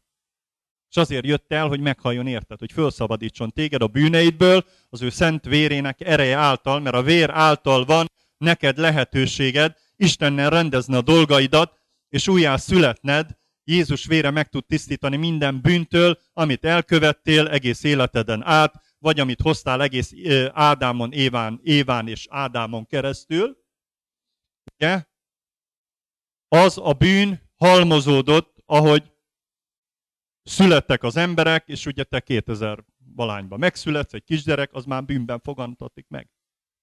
És 0.89 0.97
azért 0.97 1.25
jött 1.25 1.51
el, 1.51 1.67
hogy 1.67 1.79
meghalljon 1.79 2.27
érted, 2.27 2.59
hogy 2.59 2.71
felszabadítson 2.71 3.51
téged 3.51 3.81
a 3.81 3.87
bűneidből, 3.87 4.65
az 4.89 5.01
ő 5.01 5.09
szent 5.09 5.45
vérének 5.45 6.01
ereje 6.01 6.37
által, 6.37 6.79
mert 6.79 6.95
a 6.95 7.01
vér 7.01 7.29
által 7.29 7.85
van 7.85 8.11
neked 8.37 8.77
lehetőséged 8.77 9.75
Istennel 9.95 10.49
rendezni 10.49 10.95
a 10.95 11.01
dolgaidat, 11.01 11.79
és 12.09 12.27
újjá 12.27 12.57
születned, 12.57 13.37
Jézus 13.63 14.05
vére 14.05 14.29
meg 14.29 14.49
tud 14.49 14.65
tisztítani 14.65 15.15
minden 15.15 15.61
bűntől, 15.61 16.19
amit 16.33 16.65
elkövettél 16.65 17.47
egész 17.47 17.83
életeden 17.83 18.43
át, 18.43 18.83
vagy 18.99 19.19
amit 19.19 19.41
hoztál 19.41 19.81
egész 19.81 20.11
Ádámon, 20.51 21.11
Éván, 21.11 21.59
Éván 21.63 22.07
és 22.07 22.27
Ádámon 22.29 22.85
keresztül. 22.85 23.57
Ugye? 24.73 25.03
az 26.47 26.77
a 26.83 26.93
bűn 26.93 27.41
halmozódott, 27.55 28.63
ahogy 28.65 29.11
születtek 30.45 31.03
az 31.03 31.17
emberek, 31.17 31.67
és 31.67 31.85
ugye 31.85 32.03
te 32.03 32.19
2000 32.19 32.83
valányban 33.15 33.59
megszületsz, 33.59 34.13
egy 34.13 34.23
kisgyerek, 34.23 34.73
az 34.73 34.85
már 34.85 35.05
bűnben 35.05 35.39
fogantatik 35.39 36.05
meg. 36.07 36.29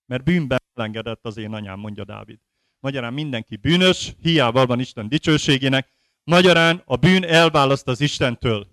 Mert 0.07 0.25
bűnben 0.25 0.63
elengedett 0.75 1.27
az 1.27 1.37
én 1.37 1.53
anyám, 1.53 1.79
mondja 1.79 2.05
Dávid. 2.05 2.41
Magyarán 2.81 3.13
mindenki 3.13 3.57
bűnös, 3.57 4.15
hiába 4.21 4.67
van 4.67 4.81
Isten 4.81 5.09
dicsőségének, 5.09 5.89
magyarán 6.25 6.83
a 6.85 6.97
bűn 6.97 7.25
elválaszt 7.25 7.89
az 7.89 8.01
Istentől. 8.01 8.67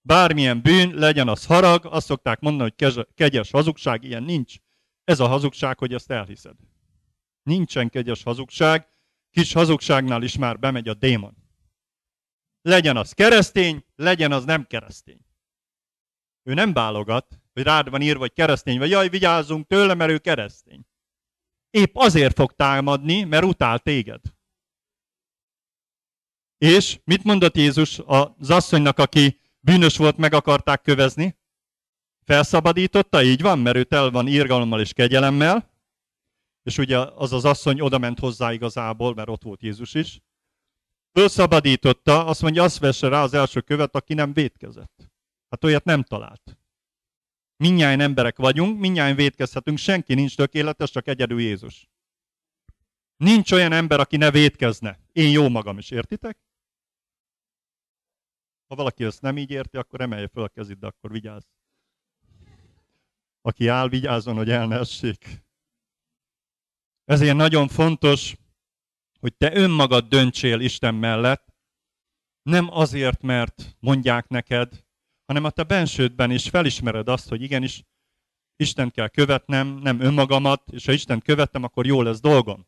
Bármilyen 0.00 0.62
bűn, 0.62 0.94
legyen 0.94 1.28
az 1.28 1.46
harag, 1.46 1.86
azt 1.86 2.06
szokták 2.06 2.40
mondani, 2.40 2.74
hogy 2.78 3.06
kegyes 3.14 3.50
hazugság, 3.50 4.04
ilyen 4.04 4.22
nincs. 4.22 4.54
Ez 5.04 5.20
a 5.20 5.26
hazugság, 5.26 5.78
hogy 5.78 5.94
ezt 5.94 6.10
elhiszed. 6.10 6.56
Nincsen 7.42 7.88
kegyes 7.88 8.22
hazugság, 8.22 8.88
kis 9.30 9.52
hazugságnál 9.52 10.22
is 10.22 10.36
már 10.36 10.58
bemegy 10.58 10.88
a 10.88 10.94
démon. 10.94 11.37
Legyen 12.62 12.96
az 12.96 13.12
keresztény, 13.12 13.84
legyen 13.96 14.32
az 14.32 14.44
nem 14.44 14.66
keresztény. 14.66 15.20
Ő 16.42 16.54
nem 16.54 16.72
válogat, 16.72 17.40
hogy 17.52 17.62
rád 17.62 17.90
van 17.90 18.02
írva, 18.02 18.20
hogy 18.20 18.32
keresztény, 18.32 18.78
vagy 18.78 18.90
jaj, 18.90 19.08
vigyázzunk 19.08 19.66
tőle, 19.66 19.94
mert 19.94 20.10
ő 20.10 20.18
keresztény. 20.18 20.86
Épp 21.70 21.94
azért 21.94 22.34
fog 22.34 22.52
támadni, 22.52 23.22
mert 23.22 23.44
utál 23.44 23.78
téged. 23.78 24.20
És 26.58 27.00
mit 27.04 27.24
mondott 27.24 27.56
Jézus 27.56 28.00
az 28.06 28.50
asszonynak, 28.50 28.98
aki 28.98 29.40
bűnös 29.60 29.96
volt, 29.96 30.16
meg 30.16 30.32
akarták 30.32 30.82
kövezni? 30.82 31.38
Felszabadította, 32.24 33.22
így 33.22 33.42
van, 33.42 33.58
mert 33.58 33.76
ő 33.76 33.84
tel 33.84 34.10
van 34.10 34.28
írgalommal 34.28 34.80
és 34.80 34.92
kegyelemmel, 34.92 35.72
és 36.62 36.78
ugye 36.78 36.98
az 36.98 37.32
az 37.32 37.44
asszony 37.44 37.80
oda 37.80 37.98
ment 37.98 38.18
hozzá 38.18 38.52
igazából, 38.52 39.14
mert 39.14 39.28
ott 39.28 39.42
volt 39.42 39.62
Jézus 39.62 39.94
is. 39.94 40.20
Fölszabadította, 41.12 42.26
azt 42.26 42.42
mondja, 42.42 42.62
azt 42.62 42.78
vesse 42.78 43.08
rá 43.08 43.22
az 43.22 43.34
első 43.34 43.60
követ, 43.60 43.94
aki 43.94 44.14
nem 44.14 44.32
védkezett. 44.32 45.10
Hát 45.48 45.64
olyat 45.64 45.84
nem 45.84 46.02
talált. 46.02 46.58
Mindnyáján 47.56 48.00
emberek 48.00 48.36
vagyunk, 48.36 48.78
mindnyáján 48.78 49.16
védkezhetünk, 49.16 49.78
senki 49.78 50.14
nincs 50.14 50.36
tökéletes, 50.36 50.90
csak 50.90 51.06
egyedül 51.06 51.40
Jézus. 51.40 51.88
Nincs 53.16 53.52
olyan 53.52 53.72
ember, 53.72 54.00
aki 54.00 54.16
ne 54.16 54.30
védkezne. 54.30 54.98
Én 55.12 55.30
jó 55.30 55.48
magam 55.48 55.78
is, 55.78 55.90
értitek? 55.90 56.38
Ha 58.66 58.74
valaki 58.74 59.04
ezt 59.04 59.22
nem 59.22 59.38
így 59.38 59.50
érti, 59.50 59.76
akkor 59.76 60.00
emelje 60.00 60.28
fel 60.28 60.42
a 60.42 60.48
kezét, 60.48 60.78
de 60.78 60.86
akkor 60.86 61.10
vigyázz. 61.10 61.44
Aki 63.40 63.68
áll, 63.68 63.88
vigyázzon, 63.88 64.36
hogy 64.36 64.50
el 64.50 64.66
ne 64.66 64.78
essék. 64.78 65.42
Ezért 67.04 67.36
nagyon 67.36 67.68
fontos, 67.68 68.36
hogy 69.20 69.36
te 69.36 69.56
önmagad 69.56 70.08
döntsél 70.08 70.60
Isten 70.60 70.94
mellett, 70.94 71.54
nem 72.42 72.68
azért, 72.70 73.22
mert 73.22 73.76
mondják 73.80 74.28
neked, 74.28 74.84
hanem 75.26 75.44
a 75.44 75.50
te 75.50 75.62
bensődben 75.62 76.30
is 76.30 76.48
felismered 76.48 77.08
azt, 77.08 77.28
hogy 77.28 77.42
igenis 77.42 77.84
Isten 78.56 78.90
kell 78.90 79.08
követnem, 79.08 79.66
nem 79.66 80.00
önmagamat, 80.00 80.70
és 80.70 80.86
ha 80.86 80.92
Isten 80.92 81.20
követtem, 81.20 81.62
akkor 81.62 81.86
jó 81.86 82.02
lesz 82.02 82.20
dolgom. 82.20 82.66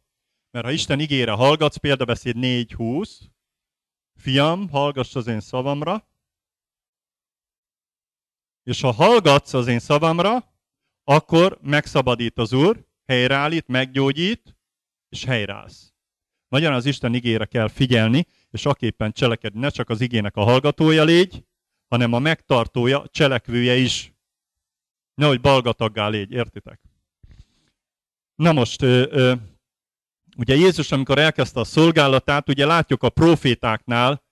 Mert 0.50 0.64
ha 0.64 0.72
Isten 0.72 1.00
ígére 1.00 1.32
hallgatsz, 1.32 1.76
példabeszéd 1.76 2.36
4.20, 2.36 3.20
fiam, 4.14 4.68
hallgass 4.68 5.14
az 5.14 5.26
én 5.26 5.40
szavamra, 5.40 6.08
és 8.62 8.80
ha 8.80 8.90
hallgatsz 8.90 9.52
az 9.52 9.66
én 9.66 9.78
szavamra, 9.78 10.54
akkor 11.04 11.58
megszabadít 11.62 12.38
az 12.38 12.52
Úr, 12.52 12.86
helyreállít, 13.06 13.66
meggyógyít, 13.66 14.56
és 15.08 15.24
helyreállsz. 15.24 15.89
Magyarán 16.50 16.76
az 16.76 16.86
Isten 16.86 17.14
igére 17.14 17.44
kell 17.44 17.68
figyelni, 17.68 18.26
és 18.50 18.66
aképpen 18.66 19.12
cselekedni. 19.12 19.60
Ne 19.60 19.68
csak 19.68 19.88
az 19.88 20.00
igének 20.00 20.36
a 20.36 20.42
hallgatója 20.42 21.04
légy, 21.04 21.44
hanem 21.88 22.12
a 22.12 22.18
megtartója, 22.18 23.06
cselekvője 23.10 23.76
is. 23.76 24.12
Nehogy 25.14 25.40
balgataggá 25.40 26.08
légy, 26.08 26.30
értitek? 26.30 26.80
Na 28.34 28.52
most, 28.52 28.82
ö, 28.82 29.06
ö, 29.10 29.34
ugye 30.36 30.54
Jézus, 30.54 30.92
amikor 30.92 31.18
elkezdte 31.18 31.60
a 31.60 31.64
szolgálatát, 31.64 32.48
ugye 32.48 32.66
látjuk 32.66 33.02
a 33.02 33.10
profétáknál, 33.10 34.22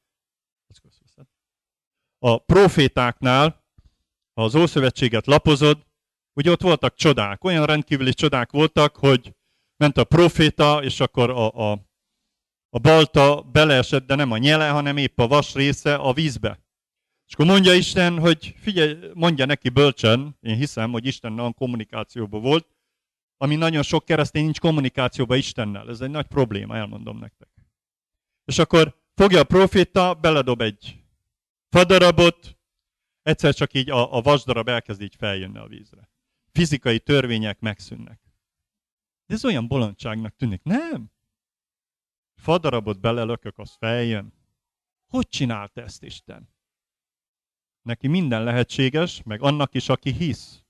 a 2.19 2.39
profétáknál, 2.39 3.65
ha 4.35 4.45
az 4.45 4.55
Ószövetséget 4.55 5.27
lapozod, 5.27 5.87
Ugye 6.39 6.51
ott 6.51 6.63
voltak 6.63 6.95
csodák, 6.95 7.45
olyan 7.45 7.67
rendkívüli 7.67 8.15
csodák 8.15 8.51
voltak, 8.51 8.97
hogy 8.97 9.35
ment 9.77 9.97
a 9.97 10.05
proféta, 10.05 10.83
és 10.83 11.01
akkor 11.01 11.31
a, 11.31 11.71
a, 11.73 11.88
a 12.71 12.79
balta 12.79 13.43
beleesett, 13.43 14.07
de 14.07 14.15
nem 14.15 14.31
a 14.31 14.39
nyele, 14.39 14.69
hanem 14.69 14.97
épp 14.97 15.19
a 15.19 15.27
vas 15.27 15.55
része 15.55 15.95
a 15.95 16.13
vízbe. 16.13 16.59
És 17.27 17.35
akkor 17.35 17.47
mondja 17.47 17.75
Isten, 17.75 18.19
hogy 18.19 18.55
figyelj, 18.57 18.97
mondja 19.15 19.45
neki 19.45 19.69
bölcsen, 19.69 20.37
én 20.41 20.57
hiszem, 20.57 20.91
hogy 20.91 21.07
Isten 21.07 21.33
nagyon 21.33 21.55
kommunikációban 21.55 22.41
volt, 22.41 22.67
ami 23.37 23.57
nagyon 23.57 23.83
sok 23.83 24.05
keresztény 24.05 24.43
nincs 24.43 24.61
kommunikációban 24.61 25.39
Istennel. 25.39 25.89
Ez 25.89 26.01
egy 26.01 26.11
nagy 26.11 26.27
probléma, 26.27 26.77
elmondom 26.77 27.19
nektek. 27.19 27.49
És 28.45 28.59
akkor 28.59 28.97
fogja 29.15 29.41
a 29.41 29.45
proféta, 29.45 30.15
beledob 30.15 30.61
egy 30.61 31.05
fadarabot, 31.69 32.59
egyszer 33.23 33.55
csak 33.55 33.75
így 33.75 33.91
a, 33.91 34.17
a 34.17 34.21
vasdarab 34.21 34.69
elkezd 34.69 35.01
így 35.01 35.15
feljönni 35.19 35.59
a 35.59 35.67
vízre 35.67 36.09
fizikai 36.59 36.99
törvények 36.99 37.61
megszűnnek. 37.61 38.21
De 39.27 39.35
ez 39.35 39.45
olyan 39.45 39.69
bolondságnak 39.69 40.37
tűnik. 40.37 40.63
Nem. 40.63 41.11
Fadarabot 42.39 43.01
belelökök, 43.01 43.59
az 43.59 43.77
feljön. 43.79 44.33
Hogy 45.07 45.29
csinálta 45.29 45.81
ezt 45.81 46.03
Isten? 46.03 46.49
Neki 47.83 48.07
minden 48.07 48.43
lehetséges, 48.43 49.23
meg 49.23 49.43
annak 49.43 49.75
is, 49.75 49.89
aki 49.89 50.13
hisz. 50.13 50.65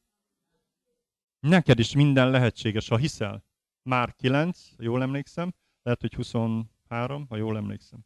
Neked 1.41 1.79
is 1.79 1.95
minden 1.95 2.31
lehetséges, 2.31 2.89
ha 2.89 2.97
hiszel. 2.97 3.45
Már 3.83 4.15
9, 4.15 4.73
jól 4.79 5.03
emlékszem, 5.03 5.55
lehet, 5.83 6.01
hogy 6.01 6.15
23, 6.15 7.27
ha 7.29 7.37
jól 7.37 7.57
emlékszem. 7.57 8.05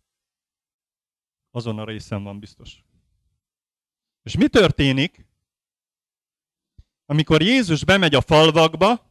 Azon 1.51 1.79
a 1.79 1.85
részen 1.85 2.23
van 2.23 2.39
biztos. 2.39 2.85
És 4.23 4.37
mi 4.37 4.49
történik, 4.49 5.27
amikor 7.07 7.43
Jézus 7.43 7.85
bemegy 7.85 8.15
a 8.15 8.21
falvakba, 8.21 9.07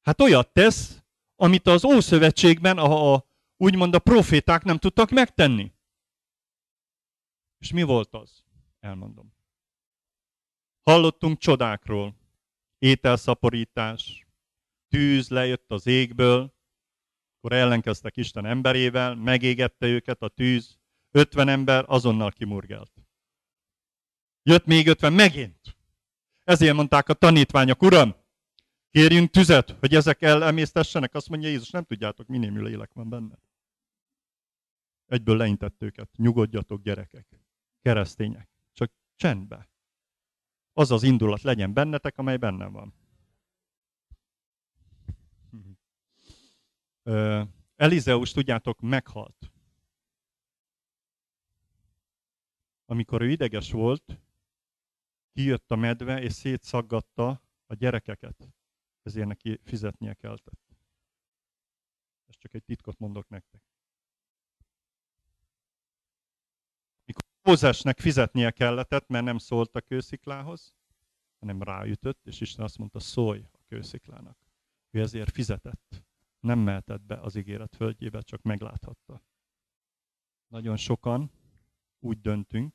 hát 0.00 0.20
olyat 0.20 0.52
tesz, 0.52 1.02
amit 1.40 1.66
az 1.66 1.84
Ószövetségben 1.84 2.78
a, 2.78 3.14
a, 3.14 3.26
úgymond 3.56 3.94
a 3.94 3.98
proféták 3.98 4.62
nem 4.62 4.78
tudtak 4.78 5.10
megtenni. 5.10 5.72
És 7.58 7.72
mi 7.72 7.82
volt 7.82 8.14
az? 8.14 8.44
Elmondom. 8.80 9.34
Hallottunk 10.82 11.38
csodákról. 11.38 12.16
Ételszaporítás, 12.78 14.26
tűz 14.88 15.28
lejött 15.28 15.70
az 15.70 15.86
égből, 15.86 16.54
akkor 17.36 17.52
ellenkeztek 17.52 18.16
Isten 18.16 18.46
emberével, 18.46 19.14
megégette 19.14 19.86
őket 19.86 20.22
a 20.22 20.28
tűz, 20.28 20.78
50 21.10 21.48
ember 21.48 21.84
azonnal 21.86 22.30
kimurgált. 22.30 22.92
Jött 24.42 24.64
még 24.64 24.86
50 24.86 25.12
megint. 25.12 25.76
Ezért 26.44 26.74
mondták 26.74 27.08
a 27.08 27.14
tanítványok, 27.14 27.82
Uram, 27.82 28.14
kérjünk 28.90 29.30
tüzet, 29.30 29.70
hogy 29.70 29.94
ezek 29.94 30.22
elemésztessenek. 30.22 31.14
Azt 31.14 31.28
mondja 31.28 31.48
Jézus, 31.48 31.70
nem 31.70 31.84
tudjátok, 31.84 32.26
minémű 32.26 32.60
lélek 32.60 32.92
van 32.92 33.08
benne. 33.08 33.38
Egyből 35.06 35.36
leintett 35.36 35.82
őket. 35.82 36.16
Nyugodjatok, 36.16 36.82
gyerekek, 36.82 37.40
keresztények. 37.82 38.48
Csak 38.72 38.92
csendbe. 39.16 39.68
Az 40.72 40.90
az 40.90 41.02
indulat 41.02 41.42
legyen 41.42 41.72
bennetek, 41.72 42.18
amely 42.18 42.36
bennem 42.36 42.72
van. 42.72 42.94
Elizeus, 47.76 48.32
tudjátok, 48.32 48.80
meghalt. 48.80 49.52
Amikor 52.86 53.22
ő 53.22 53.30
ideges 53.30 53.70
volt, 53.70 54.20
kijött 55.32 55.70
a 55.70 55.76
medve, 55.76 56.22
és 56.22 56.32
szétszaggatta 56.32 57.42
a 57.66 57.74
gyerekeket. 57.74 58.48
Ezért 59.08 59.26
neki 59.26 59.60
fizetnie 59.64 60.14
kellett. 60.14 60.50
Ezt 62.26 62.38
csak 62.38 62.54
egy 62.54 62.64
titkot 62.64 62.98
mondok 62.98 63.28
nektek. 63.28 63.62
Mikor 67.04 67.22
Mózesnek 67.42 67.98
fizetnie 67.98 68.50
kellett, 68.50 69.08
mert 69.08 69.24
nem 69.24 69.38
szólt 69.38 69.76
a 69.76 69.80
kősziklához, 69.80 70.76
hanem 71.38 71.62
ráütött, 71.62 72.26
és 72.26 72.40
Isten 72.40 72.64
azt 72.64 72.78
mondta, 72.78 73.00
szólj 73.00 73.44
a 73.52 73.64
kősziklának. 73.66 74.38
Ő 74.90 75.00
ezért 75.00 75.30
fizetett. 75.30 76.04
Nem 76.40 76.58
mehetett 76.58 77.02
be 77.02 77.20
az 77.20 77.34
ígéret 77.34 77.76
földjébe, 77.76 78.20
csak 78.20 78.42
megláthatta. 78.42 79.22
Nagyon 80.46 80.76
sokan 80.76 81.30
úgy 81.98 82.20
döntünk, 82.20 82.74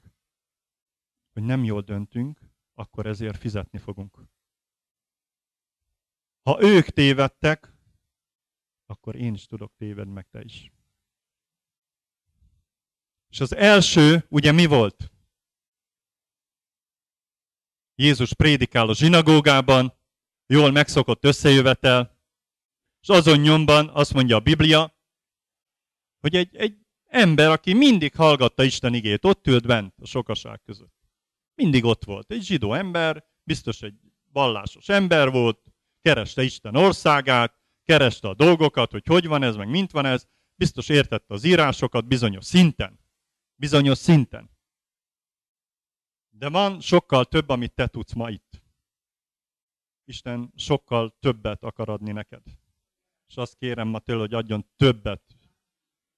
hogy 1.31 1.43
nem 1.43 1.63
jól 1.63 1.81
döntünk, 1.81 2.39
akkor 2.73 3.05
ezért 3.05 3.37
fizetni 3.37 3.77
fogunk. 3.79 4.31
Ha 6.43 6.61
ők 6.61 6.85
tévedtek, 6.85 7.73
akkor 8.85 9.15
én 9.15 9.33
is 9.33 9.45
tudok 9.45 9.73
tévedni, 9.77 10.13
meg 10.13 10.27
te 10.29 10.41
is. 10.41 10.71
És 13.29 13.39
az 13.39 13.55
első, 13.55 14.25
ugye 14.29 14.51
mi 14.51 14.65
volt? 14.65 15.11
Jézus 17.95 18.33
prédikál 18.33 18.89
a 18.89 18.93
zsinagógában, 18.93 19.93
jól 20.45 20.71
megszokott 20.71 21.25
összejövetel, 21.25 22.17
és 23.01 23.09
azon 23.09 23.39
nyomban 23.39 23.89
azt 23.89 24.13
mondja 24.13 24.35
a 24.35 24.39
Biblia, 24.39 24.95
hogy 26.19 26.35
egy, 26.35 26.55
egy 26.55 26.77
ember, 27.03 27.49
aki 27.49 27.73
mindig 27.73 28.15
hallgatta 28.15 28.63
Isten 28.63 28.93
igét, 28.93 29.25
ott 29.25 29.47
ült 29.47 29.67
bent 29.67 29.93
a 29.99 30.05
sokaság 30.05 30.61
között. 30.61 30.93
Mindig 31.55 31.83
ott 31.83 32.03
volt. 32.03 32.31
Egy 32.31 32.43
zsidó 32.43 32.73
ember, 32.73 33.25
biztos 33.43 33.81
egy 33.81 33.99
vallásos 34.31 34.89
ember 34.89 35.31
volt, 35.31 35.72
kereste 36.03 36.43
Isten 36.43 36.75
országát, 36.75 37.59
kereste 37.83 38.27
a 38.27 38.33
dolgokat, 38.33 38.91
hogy 38.91 39.05
hogy 39.05 39.27
van 39.27 39.43
ez, 39.43 39.55
meg 39.55 39.69
mint 39.69 39.91
van 39.91 40.05
ez, 40.05 40.27
biztos 40.55 40.89
értette 40.89 41.33
az 41.33 41.43
írásokat 41.43 42.07
bizonyos 42.07 42.45
szinten. 42.45 42.99
Bizonyos 43.55 43.97
szinten. 43.97 44.51
De 46.29 46.49
van 46.49 46.81
sokkal 46.81 47.25
több, 47.25 47.49
amit 47.49 47.73
te 47.73 47.87
tudsz 47.87 48.13
ma 48.13 48.29
itt. 48.29 48.61
Isten 50.05 50.51
sokkal 50.55 51.17
többet 51.19 51.63
akar 51.63 51.89
adni 51.89 52.11
neked. 52.11 52.43
És 53.27 53.37
azt 53.37 53.55
kérem 53.55 53.87
ma 53.87 53.99
tőle, 53.99 54.19
hogy 54.19 54.33
adjon 54.33 54.69
többet 54.75 55.37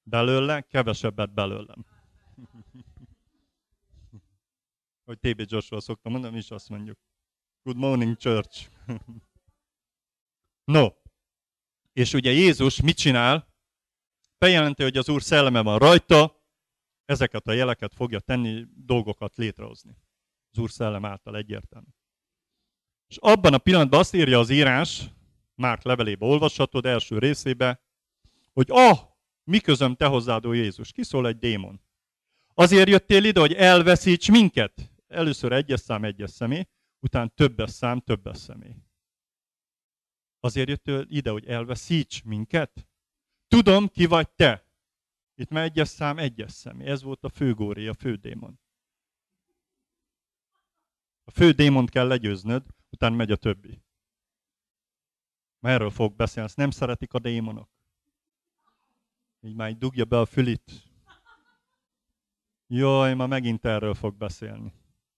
belőle, 0.03 0.61
kevesebbet 0.61 1.33
belőlem. 1.33 1.85
hogy 5.05 5.19
TB 5.19 5.43
Joshua 5.45 5.79
szoktam 5.79 6.11
mondani, 6.11 6.35
mi 6.35 6.41
azt 6.47 6.69
mondjuk. 6.69 6.97
Good 7.63 7.77
morning, 7.77 8.17
church. 8.17 8.69
no. 10.65 10.87
És 11.93 12.13
ugye 12.13 12.31
Jézus 12.31 12.81
mit 12.81 12.97
csinál? 12.97 13.53
Bejelenti, 14.37 14.83
hogy 14.83 14.97
az 14.97 15.09
Úr 15.09 15.21
szelleme 15.21 15.61
van 15.61 15.77
rajta, 15.77 16.43
ezeket 17.05 17.47
a 17.47 17.51
jeleket 17.51 17.93
fogja 17.93 18.19
tenni, 18.19 18.65
dolgokat 18.75 19.35
létrehozni. 19.35 19.97
Az 20.51 20.57
Úr 20.57 20.71
szellem 20.71 21.05
által 21.05 21.37
egyértelmű. 21.37 21.87
És 23.07 23.17
abban 23.17 23.53
a 23.53 23.57
pillanatban 23.57 23.99
azt 23.99 24.13
írja 24.13 24.39
az 24.39 24.49
írás, 24.49 25.09
Márk 25.55 25.83
levelébe 25.83 26.25
olvashatod, 26.25 26.85
első 26.85 27.17
részébe, 27.17 27.81
hogy 28.53 28.67
ah, 28.69 28.99
mi 29.43 29.59
közöm 29.59 29.95
te 29.95 30.05
hozzád, 30.05 30.45
ó 30.45 30.53
Jézus? 30.53 30.91
Kiszól 30.91 31.27
egy 31.27 31.37
démon. 31.37 31.81
Azért 32.53 32.89
jöttél 32.89 33.23
ide, 33.23 33.39
hogy 33.39 33.53
elveszíts 33.53 34.29
minket? 34.29 34.91
Először 35.07 35.51
egyes 35.51 35.79
szám, 35.79 36.03
egyes 36.03 36.29
személy, 36.29 36.67
utána 36.99 37.27
többes 37.27 37.69
szám, 37.69 37.99
többes 37.99 38.37
személy. 38.37 38.75
Azért 40.45 40.69
jöttél 40.69 41.05
ide, 41.09 41.29
hogy 41.29 41.45
elveszíts 41.45 42.23
minket? 42.23 42.87
Tudom, 43.47 43.87
ki 43.87 44.05
vagy 44.05 44.29
te. 44.29 44.65
Itt 45.35 45.49
már 45.49 45.63
egyes 45.63 45.87
szám, 45.87 46.17
egyes 46.17 46.51
személy. 46.51 46.87
Ez 46.87 47.01
volt 47.03 47.23
a 47.23 47.29
főgóri, 47.29 47.87
a 47.87 47.93
fődémon. 47.93 48.59
A 51.23 51.31
fő 51.31 51.51
démont 51.51 51.89
kell 51.89 52.07
legyőznöd, 52.07 52.65
utána 52.89 53.15
megy 53.15 53.31
a 53.31 53.35
többi. 53.35 53.81
Mert 55.59 55.75
erről 55.75 55.89
fog 55.89 56.15
beszélni, 56.15 56.47
ezt 56.47 56.57
nem 56.57 56.71
szeretik 56.71 57.13
a 57.13 57.19
démonok. 57.19 57.69
Így 59.41 59.55
már 59.55 59.69
így 59.69 59.77
dugja 59.77 60.05
be 60.05 60.19
a 60.19 60.25
fülit. 60.25 60.71
Jaj, 62.67 63.13
ma 63.13 63.27
megint 63.27 63.65
erről 63.65 63.93
fog 63.93 64.15
beszélni. 64.15 64.73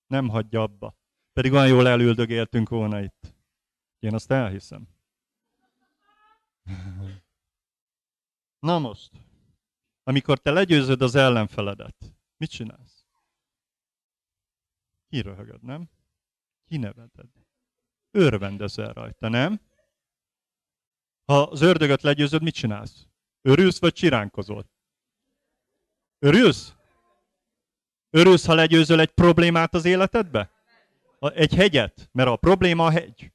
Nem 0.05 0.29
hagyja 0.29 0.61
abba. 0.61 0.95
Pedig 1.33 1.51
olyan 1.51 1.67
jól 1.67 1.87
elüldögéltünk 1.87 2.69
volna 2.69 3.01
itt. 3.01 3.35
Én 3.99 4.13
azt 4.13 4.31
elhiszem. 4.31 4.95
Na 8.59 8.79
most, 8.79 9.11
amikor 10.03 10.37
te 10.37 10.51
legyőzöd 10.51 11.01
az 11.01 11.15
ellenfeledet, 11.15 12.15
mit 12.37 12.49
csinálsz? 12.49 13.05
Kiröhögöd, 15.09 15.63
nem? 15.63 15.89
Kineveded. 16.65 17.29
Örvendezel 18.11 18.93
rajta, 18.93 19.27
nem? 19.29 19.61
Ha 21.25 21.41
az 21.41 21.61
ördögöt 21.61 22.01
legyőzöd, 22.01 22.41
mit 22.41 22.53
csinálsz? 22.53 23.07
Örülsz 23.41 23.79
vagy 23.79 23.93
csiránkozol? 23.93 24.69
Örülsz? 26.19 26.75
Örülsz, 28.09 28.45
ha 28.45 28.53
legyőzöl 28.53 28.99
egy 28.99 29.11
problémát 29.11 29.73
az 29.73 29.85
életedbe? 29.85 30.51
Egy 31.19 31.53
hegyet? 31.53 32.09
Mert 32.11 32.29
a 32.29 32.35
probléma 32.35 32.85
a 32.85 32.89
hegy. 32.91 33.31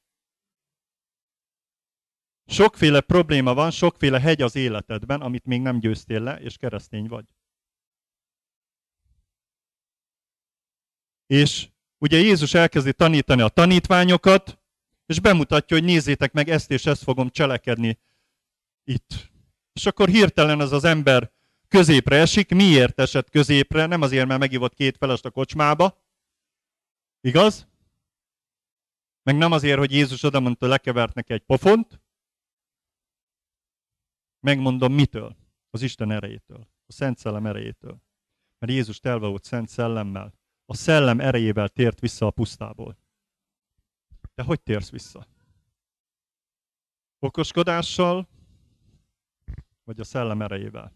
Sokféle 2.45 3.01
probléma 3.01 3.53
van, 3.53 3.71
sokféle 3.71 4.19
hegy 4.19 4.41
az 4.41 4.55
életedben, 4.55 5.21
amit 5.21 5.45
még 5.45 5.61
nem 5.61 5.79
győztél 5.79 6.21
le, 6.21 6.39
és 6.39 6.57
keresztény 6.57 7.07
vagy. 7.07 7.25
És 11.25 11.69
ugye 11.97 12.17
Jézus 12.17 12.53
elkezdi 12.53 12.93
tanítani 12.93 13.41
a 13.41 13.47
tanítványokat, 13.47 14.59
és 15.05 15.19
bemutatja, 15.19 15.77
hogy 15.77 15.85
nézzétek 15.85 16.33
meg, 16.33 16.49
ezt 16.49 16.71
és 16.71 16.85
ezt 16.85 17.03
fogom 17.03 17.29
cselekedni 17.29 17.99
itt. 18.83 19.31
És 19.73 19.85
akkor 19.85 20.09
hirtelen 20.09 20.59
az 20.59 20.71
az 20.71 20.83
ember 20.83 21.31
középre 21.67 22.15
esik. 22.15 22.53
Miért 22.53 22.99
esett 22.99 23.29
középre? 23.29 23.85
Nem 23.85 24.01
azért, 24.01 24.27
mert 24.27 24.39
megivott 24.39 24.73
két 24.73 24.97
felest 24.97 25.25
a 25.25 25.29
kocsmába. 25.29 26.03
Igaz? 27.21 27.67
Meg 29.23 29.37
nem 29.37 29.51
azért, 29.51 29.77
hogy 29.77 29.91
Jézus 29.91 30.23
oda 30.23 30.39
mondta, 30.39 30.67
lekevert 30.67 31.13
neki 31.13 31.33
egy 31.33 31.41
pofont, 31.41 32.01
Megmondom 34.43 34.93
mitől? 34.93 35.35
Az 35.69 35.81
Isten 35.81 36.11
erejétől. 36.11 36.67
A 36.85 36.91
Szent 36.91 37.17
Szellem 37.17 37.45
erejétől. 37.45 38.01
Mert 38.59 38.71
Jézus 38.71 38.99
telve 38.99 39.27
volt 39.27 39.43
Szent 39.43 39.69
Szellemmel. 39.69 40.33
A 40.65 40.75
Szellem 40.75 41.19
erejével 41.19 41.69
tért 41.69 41.99
vissza 41.99 42.25
a 42.25 42.31
pusztából. 42.31 42.97
De 44.35 44.43
hogy 44.43 44.61
térsz 44.61 44.89
vissza? 44.89 45.27
Okoskodással, 47.19 48.27
vagy 49.83 49.99
a 49.99 50.03
szellem 50.03 50.41
erejével? 50.41 50.93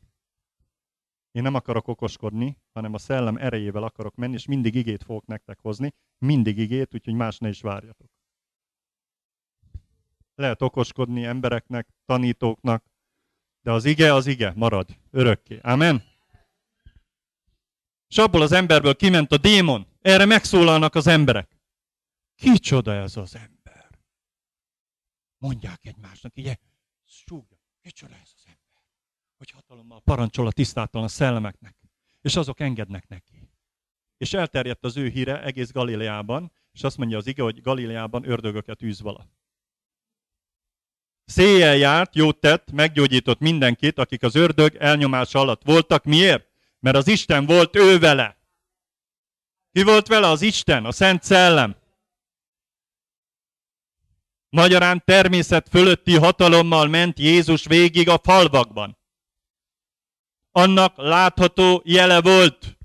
Én 1.31 1.41
nem 1.41 1.55
akarok 1.55 1.87
okoskodni, 1.87 2.57
hanem 2.73 2.93
a 2.93 2.97
szellem 2.97 3.37
erejével 3.37 3.83
akarok 3.83 4.15
menni, 4.15 4.33
és 4.33 4.45
mindig 4.45 4.75
igét 4.75 5.03
fogok 5.03 5.25
nektek 5.25 5.59
hozni. 5.59 5.93
Mindig 6.17 6.57
igét, 6.57 6.93
úgyhogy 6.93 7.13
más 7.13 7.37
ne 7.37 7.49
is 7.49 7.61
várjatok. 7.61 8.11
Lehet 10.35 10.61
okoskodni 10.61 11.25
embereknek, 11.25 11.87
tanítóknak, 12.05 12.85
de 13.67 13.73
az 13.73 13.85
ige 13.85 14.13
az 14.13 14.25
ige, 14.25 14.53
marad 14.55 14.97
örökké. 15.11 15.59
Amen? 15.61 16.03
És 18.07 18.17
abból 18.17 18.41
az 18.41 18.51
emberből 18.51 18.95
kiment 18.95 19.31
a 19.31 19.37
démon. 19.37 19.87
Erre 20.01 20.25
megszólalnak 20.25 20.95
az 20.95 21.07
emberek. 21.07 21.61
Kicsoda 22.35 22.93
ez 22.93 23.17
az 23.17 23.35
ember? 23.35 23.89
Mondják 25.37 25.85
egymásnak, 25.85 26.33
ugye? 26.37 26.55
Súgja. 27.05 27.57
Kicsoda 27.81 28.13
ez 28.13 28.31
az 28.35 28.43
ember? 28.45 28.83
Hogy 29.37 29.49
hatalommal 29.49 30.01
parancsol 30.01 30.47
a 30.47 30.51
tisztátalan 30.51 31.07
szellemeknek. 31.07 31.75
És 32.21 32.35
azok 32.35 32.59
engednek 32.59 33.07
neki. 33.07 33.49
És 34.17 34.33
elterjedt 34.33 34.83
az 34.83 34.97
ő 34.97 35.07
híre 35.07 35.43
egész 35.43 35.71
Galileában, 35.71 36.51
és 36.71 36.83
azt 36.83 36.97
mondja 36.97 37.17
az 37.17 37.27
ige, 37.27 37.43
hogy 37.43 37.61
Galileában 37.61 38.29
ördögöket 38.29 38.81
űz 38.81 39.01
vala. 39.01 39.27
Széjjel 41.27 41.75
járt, 41.75 42.15
jót 42.15 42.39
tett, 42.39 42.71
meggyógyított 42.71 43.39
mindenkit, 43.39 43.99
akik 43.99 44.23
az 44.23 44.35
ördög 44.35 44.75
elnyomása 44.75 45.39
alatt 45.39 45.61
voltak. 45.63 46.03
Miért? 46.03 46.47
Mert 46.79 46.95
az 46.95 47.07
Isten 47.07 47.45
volt 47.45 47.75
ő 47.75 47.99
vele. 47.99 48.37
Ki 49.71 49.83
volt 49.83 50.07
vele? 50.07 50.27
Az 50.27 50.41
Isten, 50.41 50.85
a 50.85 50.91
Szent 50.91 51.23
Szellem. 51.23 51.75
Magyarán 54.49 55.03
természet 55.05 55.69
fölötti 55.69 56.17
hatalommal 56.17 56.87
ment 56.87 57.19
Jézus 57.19 57.65
végig 57.65 58.09
a 58.09 58.19
falvakban. 58.23 58.97
Annak 60.51 60.97
látható 60.97 61.81
jele 61.85 62.21
volt, 62.21 62.77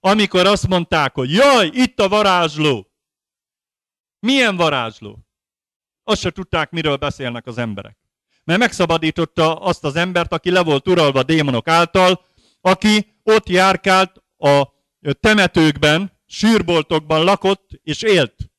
amikor 0.00 0.46
azt 0.46 0.68
mondták, 0.68 1.14
hogy 1.14 1.32
jaj, 1.32 1.70
itt 1.72 2.00
a 2.00 2.08
varázsló. 2.08 2.90
Milyen 4.18 4.56
varázsló? 4.56 5.27
Azt 6.08 6.20
se 6.20 6.30
tudták, 6.30 6.70
miről 6.70 6.96
beszélnek 6.96 7.46
az 7.46 7.58
emberek. 7.58 7.98
Mert 8.44 8.58
megszabadította 8.58 9.56
azt 9.60 9.84
az 9.84 9.96
embert, 9.96 10.32
aki 10.32 10.50
le 10.50 10.62
volt 10.62 10.88
uralva 10.88 11.22
démonok 11.22 11.68
által, 11.68 12.24
aki 12.60 13.20
ott 13.22 13.48
járkált 13.48 14.22
a 14.36 14.68
temetőkben, 15.20 16.20
sírboltokban 16.26 17.24
lakott 17.24 17.70
és 17.82 18.02
élt. 18.02 18.50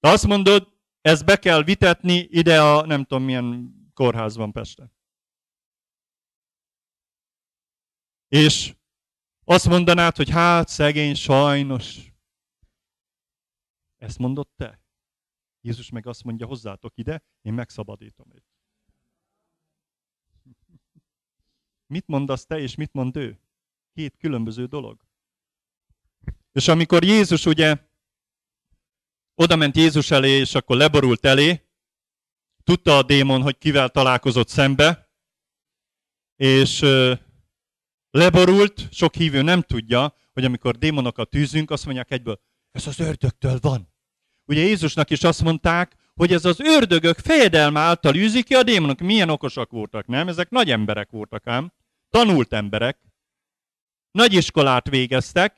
De 0.00 0.08
azt 0.08 0.26
mondod, 0.26 0.68
ezt 1.00 1.24
be 1.24 1.36
kell 1.36 1.62
vitetni 1.62 2.14
ide 2.30 2.62
a 2.62 2.86
nem 2.86 3.04
tudom 3.04 3.24
milyen 3.24 3.74
kórházban 3.94 4.52
Pesten. 4.52 4.92
És 8.28 8.74
azt 9.44 9.68
mondanád, 9.68 10.16
hogy 10.16 10.30
hát 10.30 10.68
szegény, 10.68 11.14
sajnos. 11.14 12.12
Ezt 13.98 14.18
mondott 14.18 14.52
te? 14.56 14.81
Jézus 15.62 15.90
meg 15.90 16.06
azt 16.06 16.24
mondja, 16.24 16.46
hozzátok 16.46 16.92
ide, 16.96 17.22
én 17.42 17.52
megszabadítom 17.52 18.26
őt. 18.34 18.44
Mit 21.86 22.06
mondasz 22.06 22.46
te, 22.46 22.58
és 22.58 22.74
mit 22.74 22.92
mond 22.92 23.16
ő? 23.16 23.40
Két 23.94 24.16
különböző 24.16 24.66
dolog. 24.66 25.00
És 26.52 26.68
amikor 26.68 27.04
Jézus 27.04 27.46
ugye 27.46 27.90
oda 29.34 29.56
ment 29.56 29.76
Jézus 29.76 30.10
elé, 30.10 30.30
és 30.30 30.54
akkor 30.54 30.76
leborult 30.76 31.24
elé, 31.24 31.66
tudta 32.64 32.96
a 32.96 33.02
démon, 33.02 33.42
hogy 33.42 33.58
kivel 33.58 33.88
találkozott 33.88 34.48
szembe, 34.48 35.10
és 36.36 36.80
leborult, 38.10 38.92
sok 38.92 39.14
hívő 39.14 39.42
nem 39.42 39.62
tudja, 39.62 40.14
hogy 40.32 40.44
amikor 40.44 40.78
démonokat 40.78 41.30
tűzünk, 41.30 41.70
azt 41.70 41.84
mondják 41.84 42.10
egyből, 42.10 42.40
ez 42.70 42.86
az 42.86 43.00
ördögtől 43.00 43.58
van. 43.60 43.91
Ugye 44.46 44.60
Jézusnak 44.60 45.10
is 45.10 45.24
azt 45.24 45.42
mondták, 45.42 45.96
hogy 46.14 46.32
ez 46.32 46.44
az 46.44 46.60
ördögök 46.60 47.18
fejedelme 47.18 47.80
által 47.80 48.16
űzik 48.16 48.44
ki 48.44 48.54
a 48.54 48.62
démonok. 48.62 48.98
Milyen 48.98 49.28
okosak 49.28 49.70
voltak, 49.70 50.06
nem? 50.06 50.28
Ezek 50.28 50.50
nagy 50.50 50.70
emberek 50.70 51.10
voltak 51.10 51.46
ám. 51.46 51.72
Tanult 52.10 52.52
emberek. 52.52 52.98
Nagy 54.10 54.32
iskolát 54.32 54.88
végeztek. 54.88 55.56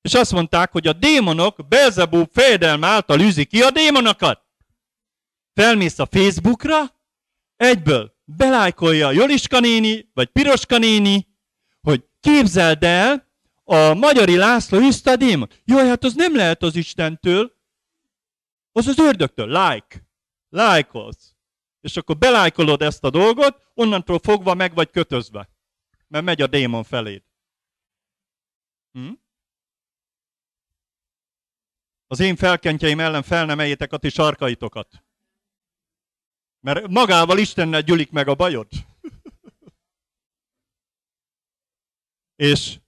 És 0.00 0.14
azt 0.14 0.32
mondták, 0.32 0.72
hogy 0.72 0.86
a 0.86 0.92
démonok 0.92 1.68
Belzebub 1.68 2.28
fejedelme 2.32 2.86
által 2.86 3.20
űzik 3.20 3.48
ki 3.48 3.62
a 3.62 3.70
démonokat. 3.70 4.40
Felmész 5.54 5.98
a 5.98 6.06
Facebookra, 6.10 6.76
egyből 7.56 8.14
belájkolja 8.24 9.10
Joliska 9.10 9.60
néni, 9.60 10.10
vagy 10.14 10.28
Piroska 10.28 10.78
néni, 10.78 11.26
hogy 11.80 12.04
képzeld 12.20 12.84
el, 12.84 13.28
a 13.64 13.94
Magyari 13.94 14.36
László 14.36 14.78
űzte 14.78 15.10
a 15.10 15.16
démon. 15.16 15.48
Jaj, 15.64 15.88
hát 15.88 16.04
az 16.04 16.14
nem 16.14 16.36
lehet 16.36 16.62
az 16.62 16.76
Istentől, 16.76 17.52
az 18.72 18.86
az 18.86 18.98
ördögtől. 18.98 19.46
Like. 19.46 20.08
Lájkolsz. 20.48 21.34
És 21.80 21.96
akkor 21.96 22.18
belájkolod 22.18 22.82
ezt 22.82 23.04
a 23.04 23.10
dolgot, 23.10 23.70
onnantól 23.74 24.18
fogva 24.18 24.54
meg 24.54 24.74
vagy 24.74 24.90
kötözve. 24.90 25.48
Mert 26.08 26.24
megy 26.24 26.42
a 26.42 26.46
démon 26.46 26.84
feléd. 26.84 27.22
Hm? 28.92 29.12
Az 32.06 32.20
én 32.20 32.36
felkentjeim 32.36 33.00
ellen 33.00 33.22
fel 33.22 33.46
nem 33.46 33.58
a 33.90 33.96
ti 33.96 34.08
sarkaitokat. 34.08 35.04
Mert 36.60 36.88
magával 36.88 37.38
Istennel 37.38 37.80
gyűlik 37.80 38.10
meg 38.10 38.28
a 38.28 38.34
bajod. 38.34 38.68
és 42.36 42.80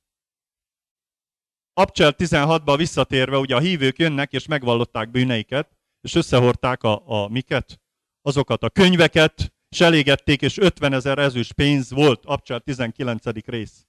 Abcsel 1.74 2.14
16-ba 2.16 2.74
visszatérve, 2.76 3.36
ugye 3.36 3.56
a 3.56 3.60
hívők 3.60 3.98
jönnek, 3.98 4.32
és 4.32 4.46
megvallották 4.46 5.10
bűneiket, 5.10 5.76
és 6.00 6.14
összehordták 6.14 6.82
a, 6.82 7.22
a 7.22 7.28
miket, 7.28 7.80
azokat 8.22 8.62
a 8.62 8.70
könyveket, 8.70 9.54
és 9.68 9.80
elégették, 9.80 10.42
és 10.42 10.58
50 10.58 10.92
ezer 10.92 11.18
ezüst 11.18 11.52
pénz 11.52 11.90
volt, 11.90 12.24
Abcsel 12.24 12.60
19. 12.60 13.24
rész. 13.46 13.86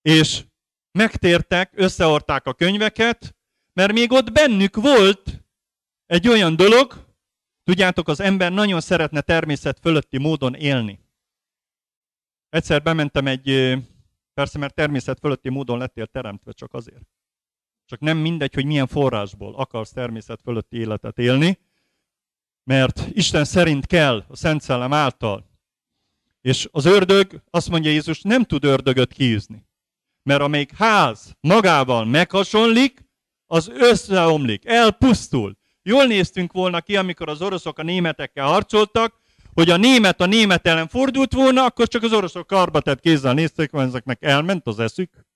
És 0.00 0.44
megtértek, 0.98 1.72
összehordták 1.74 2.46
a 2.46 2.54
könyveket, 2.54 3.36
mert 3.72 3.92
még 3.92 4.12
ott 4.12 4.32
bennük 4.32 4.76
volt 4.76 5.44
egy 6.06 6.28
olyan 6.28 6.56
dolog, 6.56 7.06
tudjátok, 7.62 8.08
az 8.08 8.20
ember 8.20 8.52
nagyon 8.52 8.80
szeretne 8.80 9.20
természet 9.20 9.78
fölötti 9.78 10.18
módon 10.18 10.54
élni. 10.54 11.00
Egyszer 12.48 12.82
bementem 12.82 13.26
egy 13.26 13.78
Persze, 14.34 14.58
mert 14.58 14.74
természet 14.74 15.18
fölötti 15.18 15.48
módon 15.48 15.78
lettél 15.78 16.06
teremtve 16.06 16.52
csak 16.52 16.74
azért. 16.74 17.06
Csak 17.86 18.00
nem 18.00 18.16
mindegy, 18.18 18.54
hogy 18.54 18.64
milyen 18.64 18.86
forrásból 18.86 19.54
akarsz 19.54 19.90
természet 19.90 20.40
fölötti 20.42 20.76
életet 20.76 21.18
élni, 21.18 21.58
mert 22.64 23.06
Isten 23.12 23.44
szerint 23.44 23.86
kell, 23.86 24.24
a 24.28 24.36
Szent 24.36 24.60
Szellem 24.60 24.92
által. 24.92 25.52
És 26.40 26.68
az 26.70 26.84
ördög, 26.84 27.42
azt 27.50 27.68
mondja 27.68 27.90
Jézus, 27.90 28.22
nem 28.22 28.44
tud 28.44 28.64
ördögöt 28.64 29.12
kiűzni. 29.12 29.66
Mert 30.22 30.40
amelyik 30.40 30.76
ház 30.76 31.36
magával 31.40 32.04
meghasonlik, 32.04 33.04
az 33.46 33.68
összeomlik, 33.68 34.64
elpusztul. 34.64 35.56
Jól 35.82 36.04
néztünk 36.04 36.52
volna 36.52 36.80
ki, 36.80 36.96
amikor 36.96 37.28
az 37.28 37.42
oroszok 37.42 37.78
a 37.78 37.82
németekkel 37.82 38.46
harcoltak, 38.46 39.22
hogy 39.54 39.70
a 39.70 39.76
német 39.76 40.20
a 40.20 40.26
német 40.26 40.66
ellen 40.66 40.88
fordult 40.88 41.32
volna, 41.32 41.64
akkor 41.64 41.88
csak 41.88 42.02
az 42.02 42.12
oroszok 42.12 42.46
karba 42.46 42.80
tett 42.80 43.00
kézzel 43.00 43.34
nézték, 43.34 43.70
hogy 43.70 43.86
ezeknek 43.86 44.22
elment 44.22 44.66
az 44.66 44.78
eszük. 44.78 45.26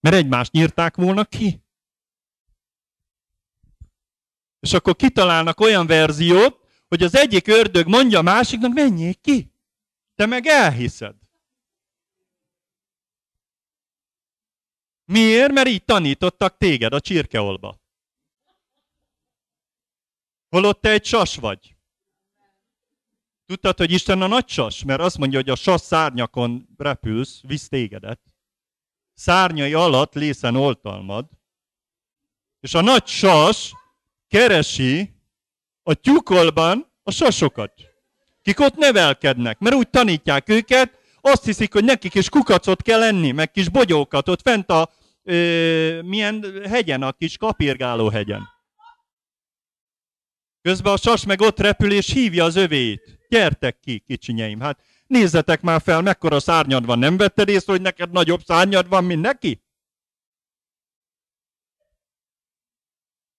Mert 0.00 0.16
egymást 0.16 0.52
nyírták 0.52 0.96
volna 0.96 1.24
ki. 1.24 1.62
És 4.60 4.72
akkor 4.72 4.96
kitalálnak 4.96 5.60
olyan 5.60 5.86
verziót, 5.86 6.58
hogy 6.88 7.02
az 7.02 7.16
egyik 7.16 7.48
ördög 7.48 7.86
mondja 7.86 8.18
a 8.18 8.22
másiknak, 8.22 8.72
menjék 8.72 9.20
ki. 9.20 9.52
Te 10.14 10.26
meg 10.26 10.46
elhiszed. 10.46 11.14
Miért? 15.04 15.52
Mert 15.52 15.68
így 15.68 15.84
tanítottak 15.84 16.56
téged 16.56 16.92
a 16.92 17.00
csirkeolba. 17.00 17.80
Holott 20.48 20.80
te 20.80 20.90
egy 20.90 21.04
sas 21.04 21.36
vagy. 21.36 21.73
Tudtad, 23.46 23.78
hogy 23.78 23.90
Isten 23.92 24.22
a 24.22 24.26
nagy 24.26 24.48
sas? 24.48 24.84
Mert 24.84 25.00
azt 25.00 25.18
mondja, 25.18 25.38
hogy 25.38 25.48
a 25.48 25.54
sas 25.54 25.80
szárnyakon 25.80 26.68
repülsz, 26.76 27.40
visz 27.42 27.68
tégedet. 27.68 28.20
Szárnyai 29.14 29.74
alatt 29.74 30.14
lészen 30.14 30.56
oltalmad. 30.56 31.26
És 32.60 32.74
a 32.74 32.80
nagy 32.80 33.06
sas 33.06 33.72
keresi 34.28 35.14
a 35.82 35.94
tyúkolban 35.94 36.92
a 37.02 37.10
sasokat. 37.10 37.72
Kik 38.42 38.60
ott 38.60 38.76
nevelkednek, 38.76 39.58
mert 39.58 39.74
úgy 39.74 39.90
tanítják 39.90 40.48
őket, 40.48 40.98
azt 41.20 41.44
hiszik, 41.44 41.72
hogy 41.72 41.84
nekik 41.84 42.14
is 42.14 42.28
kukacot 42.28 42.82
kell 42.82 42.98
lenni, 42.98 43.30
meg 43.30 43.50
kis 43.50 43.68
bogyókat, 43.68 44.28
ott 44.28 44.42
fent 44.42 44.70
a 44.70 44.90
ö, 45.22 46.02
milyen 46.02 46.62
hegyen, 46.68 47.02
a 47.02 47.12
kis 47.12 47.36
kapirgáló 47.36 48.08
hegyen. 48.08 48.48
Közben 50.62 50.92
a 50.92 50.96
sas 50.96 51.24
meg 51.24 51.40
ott 51.40 51.58
repül 51.58 51.92
és 51.92 52.12
hívja 52.12 52.44
az 52.44 52.56
övét. 52.56 53.23
Gyertek 53.34 53.80
ki, 53.80 53.98
kicsinyeim. 53.98 54.60
Hát 54.60 54.80
nézzetek 55.06 55.60
már 55.60 55.80
fel, 55.80 56.00
mekkora 56.02 56.40
szárnyad 56.40 56.86
van. 56.86 56.98
Nem 56.98 57.16
vetted 57.16 57.48
észre, 57.48 57.72
hogy 57.72 57.80
neked 57.80 58.10
nagyobb 58.10 58.42
szárnyad 58.42 58.88
van, 58.88 59.04
mint 59.04 59.20
neki? 59.20 59.62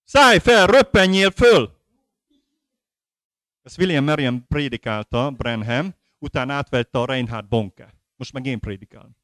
Szállj 0.04 0.38
fel, 0.38 0.66
röppenjél 0.66 1.30
föl! 1.30 1.76
Ezt 3.62 3.78
William 3.78 4.04
Marion 4.04 4.46
prédikálta, 4.46 5.30
Brenham, 5.30 5.94
utána 6.18 6.52
átvette 6.52 6.98
a 6.98 7.06
Reinhard 7.06 7.48
Bonke. 7.48 7.94
Most 8.16 8.32
meg 8.32 8.46
én 8.46 8.60
prédikálom. 8.60 9.16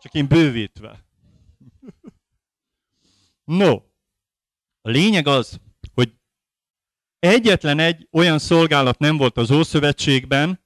Csak 0.00 0.14
én 0.14 0.26
bővítve. 0.26 0.98
No, 3.44 3.74
a 4.80 4.90
lényeg 4.90 5.26
az, 5.26 5.60
egyetlen 7.26 7.78
egy 7.78 8.08
olyan 8.12 8.38
szolgálat 8.38 8.98
nem 8.98 9.16
volt 9.16 9.36
az 9.36 9.50
Ószövetségben, 9.50 10.64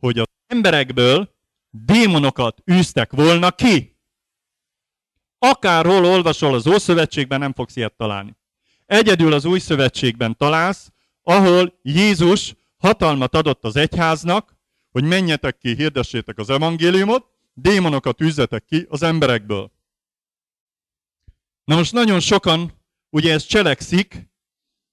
hogy 0.00 0.18
az 0.18 0.26
emberekből 0.46 1.34
démonokat 1.70 2.62
űztek 2.70 3.12
volna 3.12 3.50
ki. 3.50 3.96
Akárhol 5.38 6.04
olvasol 6.04 6.54
az 6.54 6.66
Ószövetségben, 6.66 7.38
nem 7.38 7.52
fogsz 7.52 7.76
ilyet 7.76 7.96
találni. 7.96 8.36
Egyedül 8.86 9.32
az 9.32 9.44
Új 9.44 9.58
Szövetségben 9.58 10.36
találsz, 10.36 10.92
ahol 11.22 11.78
Jézus 11.82 12.54
hatalmat 12.78 13.34
adott 13.34 13.64
az 13.64 13.76
egyháznak, 13.76 14.56
hogy 14.90 15.04
menjetek 15.04 15.58
ki, 15.58 15.74
hirdessétek 15.74 16.38
az 16.38 16.50
evangéliumot, 16.50 17.26
démonokat 17.54 18.20
üzzetek 18.20 18.64
ki 18.64 18.86
az 18.88 19.02
emberekből. 19.02 19.70
Na 21.64 21.76
most 21.76 21.92
nagyon 21.92 22.20
sokan 22.20 22.72
ugye 23.10 23.32
ez 23.32 23.44
cselekszik, 23.44 24.30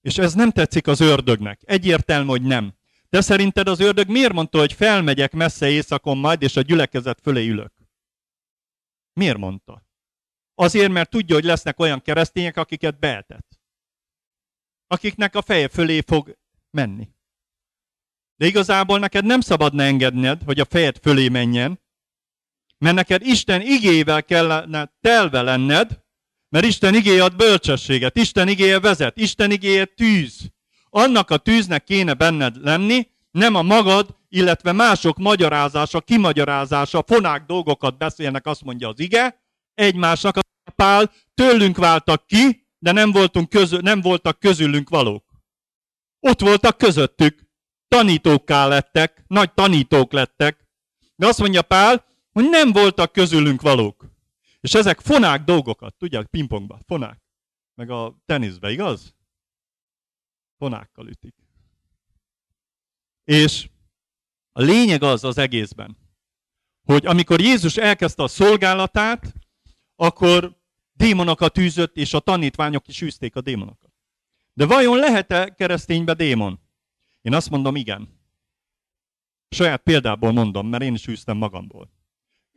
és 0.00 0.18
ez 0.18 0.34
nem 0.34 0.50
tetszik 0.50 0.86
az 0.86 1.00
ördögnek. 1.00 1.60
Egyértelmű, 1.64 2.28
hogy 2.28 2.42
nem. 2.42 2.74
De 3.08 3.20
szerinted 3.20 3.68
az 3.68 3.80
ördög 3.80 4.08
miért 4.08 4.32
mondta, 4.32 4.58
hogy 4.58 4.72
felmegyek 4.72 5.32
messze 5.32 5.70
éjszakon 5.70 6.18
majd, 6.18 6.42
és 6.42 6.56
a 6.56 6.60
gyülekezet 6.60 7.20
fölé 7.20 7.48
ülök? 7.48 7.72
Miért 9.12 9.38
mondta? 9.38 9.88
Azért, 10.54 10.92
mert 10.92 11.10
tudja, 11.10 11.34
hogy 11.34 11.44
lesznek 11.44 11.78
olyan 11.78 12.02
keresztények, 12.02 12.56
akiket 12.56 12.98
beetett. 12.98 13.60
Akiknek 14.86 15.34
a 15.34 15.42
feje 15.42 15.68
fölé 15.68 16.00
fog 16.00 16.38
menni. 16.70 17.08
De 18.36 18.46
igazából 18.46 18.98
neked 18.98 19.24
nem 19.24 19.40
szabadna 19.40 19.82
engedned, 19.82 20.42
hogy 20.42 20.60
a 20.60 20.64
fejed 20.64 20.98
fölé 20.98 21.28
menjen, 21.28 21.80
mert 22.78 22.94
neked 22.96 23.22
Isten 23.22 23.60
igével 23.60 24.24
kellene 24.24 24.92
telve 25.00 25.42
lenned, 25.42 25.99
mert 26.50 26.64
Isten 26.64 26.94
igéje 26.94 27.24
ad 27.24 27.36
bölcsességet, 27.36 28.16
Isten 28.16 28.48
igéje 28.48 28.80
vezet, 28.80 29.16
Isten 29.16 29.50
igéje 29.50 29.84
tűz. 29.84 30.50
Annak 30.90 31.30
a 31.30 31.36
tűznek 31.36 31.84
kéne 31.84 32.14
benned 32.14 32.56
lenni, 32.62 33.08
nem 33.30 33.54
a 33.54 33.62
magad, 33.62 34.16
illetve 34.28 34.72
mások 34.72 35.18
magyarázása, 35.18 36.00
kimagyarázása, 36.00 37.04
fonák 37.06 37.46
dolgokat 37.46 37.98
beszélnek, 37.98 38.46
azt 38.46 38.64
mondja 38.64 38.88
az 38.88 39.00
ige, 39.00 39.42
egymásnak 39.74 40.36
a 40.36 40.70
pál, 40.76 41.12
tőlünk 41.34 41.76
váltak 41.76 42.26
ki, 42.26 42.66
de 42.78 42.92
nem, 42.92 43.12
voltunk 43.12 43.48
közö, 43.48 43.78
nem 43.80 44.00
voltak 44.00 44.38
közülünk 44.38 44.88
valók. 44.88 45.24
Ott 46.20 46.40
voltak 46.40 46.78
közöttük, 46.78 47.48
tanítókká 47.88 48.66
lettek, 48.66 49.24
nagy 49.26 49.52
tanítók 49.52 50.12
lettek, 50.12 50.68
de 51.16 51.26
azt 51.26 51.38
mondja 51.38 51.62
Pál, 51.62 52.04
hogy 52.32 52.48
nem 52.48 52.72
voltak 52.72 53.12
közülünk 53.12 53.62
valók. 53.62 54.09
És 54.60 54.74
ezek 54.74 55.00
fonák 55.00 55.44
dolgokat, 55.44 55.94
tudják, 55.94 56.26
pingpongba, 56.26 56.78
fonák. 56.86 57.20
Meg 57.74 57.90
a 57.90 58.16
teniszbe, 58.24 58.70
igaz? 58.70 59.14
Fonákkal 60.56 61.08
ütik. 61.08 61.34
És 63.24 63.68
a 64.52 64.60
lényeg 64.62 65.02
az 65.02 65.24
az 65.24 65.38
egészben, 65.38 65.96
hogy 66.82 67.06
amikor 67.06 67.40
Jézus 67.40 67.76
elkezdte 67.76 68.22
a 68.22 68.28
szolgálatát, 68.28 69.34
akkor 69.96 70.58
démonokat 70.92 71.58
űzött, 71.58 71.96
és 71.96 72.14
a 72.14 72.20
tanítványok 72.20 72.88
is 72.88 73.02
űzték 73.02 73.36
a 73.36 73.40
démonokat. 73.40 73.92
De 74.52 74.66
vajon 74.66 74.98
lehet-e 74.98 75.54
kereszténybe 75.54 76.14
démon? 76.14 76.60
Én 77.22 77.34
azt 77.34 77.50
mondom, 77.50 77.76
igen. 77.76 78.20
Saját 79.48 79.82
példából 79.82 80.32
mondom, 80.32 80.68
mert 80.68 80.82
én 80.82 80.94
is 80.94 81.06
űztem 81.06 81.36
magamból. 81.36 81.90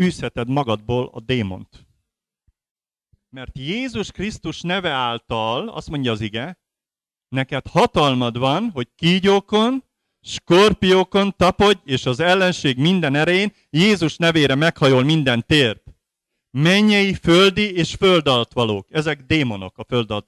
Űzheted 0.04 0.50
magadból 0.50 1.10
a 1.14 1.20
démont. 1.20 1.83
Mert 3.34 3.58
Jézus 3.58 4.12
Krisztus 4.12 4.62
neve 4.62 4.90
által, 4.90 5.70
azt 5.70 5.90
mondja 5.90 6.12
az 6.12 6.22
ige, 6.22 6.60
neked 7.28 7.68
hatalmad 7.68 8.38
van, 8.38 8.70
hogy 8.70 8.88
kígyókon, 8.96 9.84
skorpiókon 10.22 11.36
tapodj, 11.38 11.80
és 11.84 12.06
az 12.06 12.20
ellenség 12.20 12.78
minden 12.78 13.16
erején 13.16 13.54
Jézus 13.70 14.18
nevére 14.18 14.56
meghajol 14.56 15.04
minden 15.04 15.46
tért. 15.48 15.84
Mennyei, 16.52 17.14
földi 17.14 17.76
és 17.76 17.96
föld. 17.96 18.30
Ezek 18.90 19.22
démonok, 19.22 19.78
a 19.78 19.84
föld. 19.84 20.24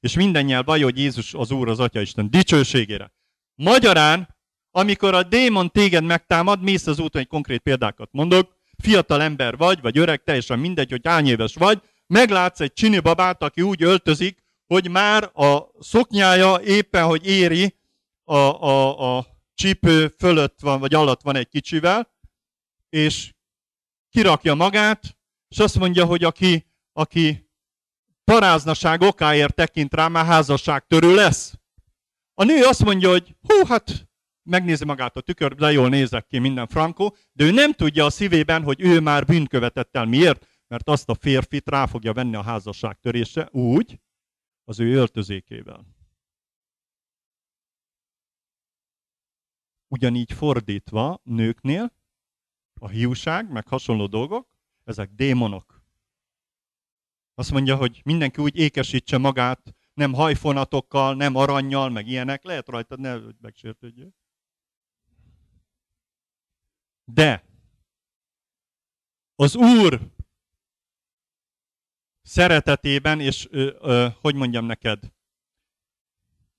És 0.00 0.14
minden 0.14 0.44
nyelv 0.44 0.64
vallja, 0.64 0.84
hogy 0.84 0.98
Jézus 0.98 1.34
az 1.34 1.50
Úr, 1.50 1.68
az 1.68 1.80
Atya 1.80 2.00
Isten 2.00 2.30
dicsőségére. 2.30 3.12
Magyarán, 3.54 4.36
amikor 4.70 5.14
a 5.14 5.22
démon 5.22 5.70
téged 5.70 6.04
megtámad, 6.04 6.62
mész 6.62 6.86
az 6.86 6.98
úton, 6.98 7.20
egy 7.20 7.28
konkrét 7.28 7.60
példákat 7.60 8.08
mondok, 8.12 8.53
fiatal 8.82 9.22
ember 9.22 9.56
vagy, 9.56 9.80
vagy 9.80 9.98
öreg, 9.98 10.22
teljesen 10.22 10.58
mindegy, 10.58 10.90
hogy 10.90 11.06
hány 11.06 11.26
éves 11.26 11.54
vagy, 11.54 11.82
meglátsz 12.06 12.60
egy 12.60 12.72
csini 12.72 12.98
babát, 12.98 13.42
aki 13.42 13.62
úgy 13.62 13.82
öltözik, 13.82 14.42
hogy 14.66 14.90
már 14.90 15.30
a 15.34 15.70
szoknyája 15.80 16.60
éppen, 16.60 17.04
hogy 17.04 17.26
éri 17.26 17.76
a, 18.24 18.36
a, 18.36 19.16
a 19.16 19.26
csípő 19.54 20.08
fölött 20.18 20.60
van, 20.60 20.80
vagy 20.80 20.94
alatt 20.94 21.22
van 21.22 21.36
egy 21.36 21.48
kicsivel, 21.48 22.12
és 22.88 23.34
kirakja 24.10 24.54
magát, 24.54 25.16
és 25.48 25.58
azt 25.58 25.78
mondja, 25.78 26.04
hogy 26.04 26.24
aki, 26.24 26.66
aki 26.92 27.50
paráznaság 28.24 29.00
okáért 29.00 29.54
tekint 29.54 29.94
rá, 29.94 30.08
már 30.08 30.24
házasság 30.24 30.86
törő 30.86 31.14
lesz. 31.14 31.54
A 32.34 32.44
nő 32.44 32.62
azt 32.62 32.84
mondja, 32.84 33.08
hogy 33.10 33.34
hú, 33.48 33.66
hát 33.66 34.03
megnézi 34.44 34.84
magát 34.84 35.16
a 35.16 35.20
tükörbe, 35.20 35.72
jól 35.72 35.88
nézek 35.88 36.26
ki 36.26 36.38
minden 36.38 36.66
frankó, 36.66 37.16
de 37.32 37.44
ő 37.44 37.50
nem 37.50 37.72
tudja 37.72 38.04
a 38.04 38.10
szívében, 38.10 38.62
hogy 38.62 38.80
ő 38.80 39.00
már 39.00 39.24
bűnkövetett 39.24 39.96
el. 39.96 40.04
Miért? 40.04 40.46
Mert 40.66 40.88
azt 40.88 41.08
a 41.08 41.14
férfit 41.14 41.68
rá 41.68 41.86
fogja 41.86 42.12
venni 42.12 42.36
a 42.36 42.42
házasság 42.42 42.98
törése 43.00 43.48
úgy, 43.52 44.00
az 44.64 44.80
ő 44.80 44.94
öltözékével. 44.94 45.86
Ugyanígy 49.88 50.32
fordítva 50.32 51.20
nőknél, 51.22 51.92
a 52.80 52.88
hiúság, 52.88 53.50
meg 53.50 53.68
hasonló 53.68 54.06
dolgok, 54.06 54.48
ezek 54.84 55.10
démonok. 55.10 55.82
Azt 57.34 57.50
mondja, 57.50 57.76
hogy 57.76 58.00
mindenki 58.04 58.42
úgy 58.42 58.56
ékesítse 58.56 59.18
magát, 59.18 59.74
nem 59.94 60.12
hajfonatokkal, 60.12 61.14
nem 61.14 61.34
aranyjal, 61.34 61.90
meg 61.90 62.06
ilyenek. 62.06 62.44
Lehet 62.44 62.68
rajta, 62.68 62.96
ne 62.96 63.16
megsértődjél. 63.40 64.14
De 67.04 67.44
az 69.34 69.56
Úr 69.56 70.00
szeretetében, 72.22 73.20
és 73.20 73.48
ö, 73.50 73.70
ö, 73.80 74.06
hogy 74.20 74.34
mondjam 74.34 74.64
neked, 74.64 75.12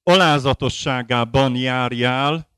alázatosságában 0.04 1.56
járjál, 1.56 2.50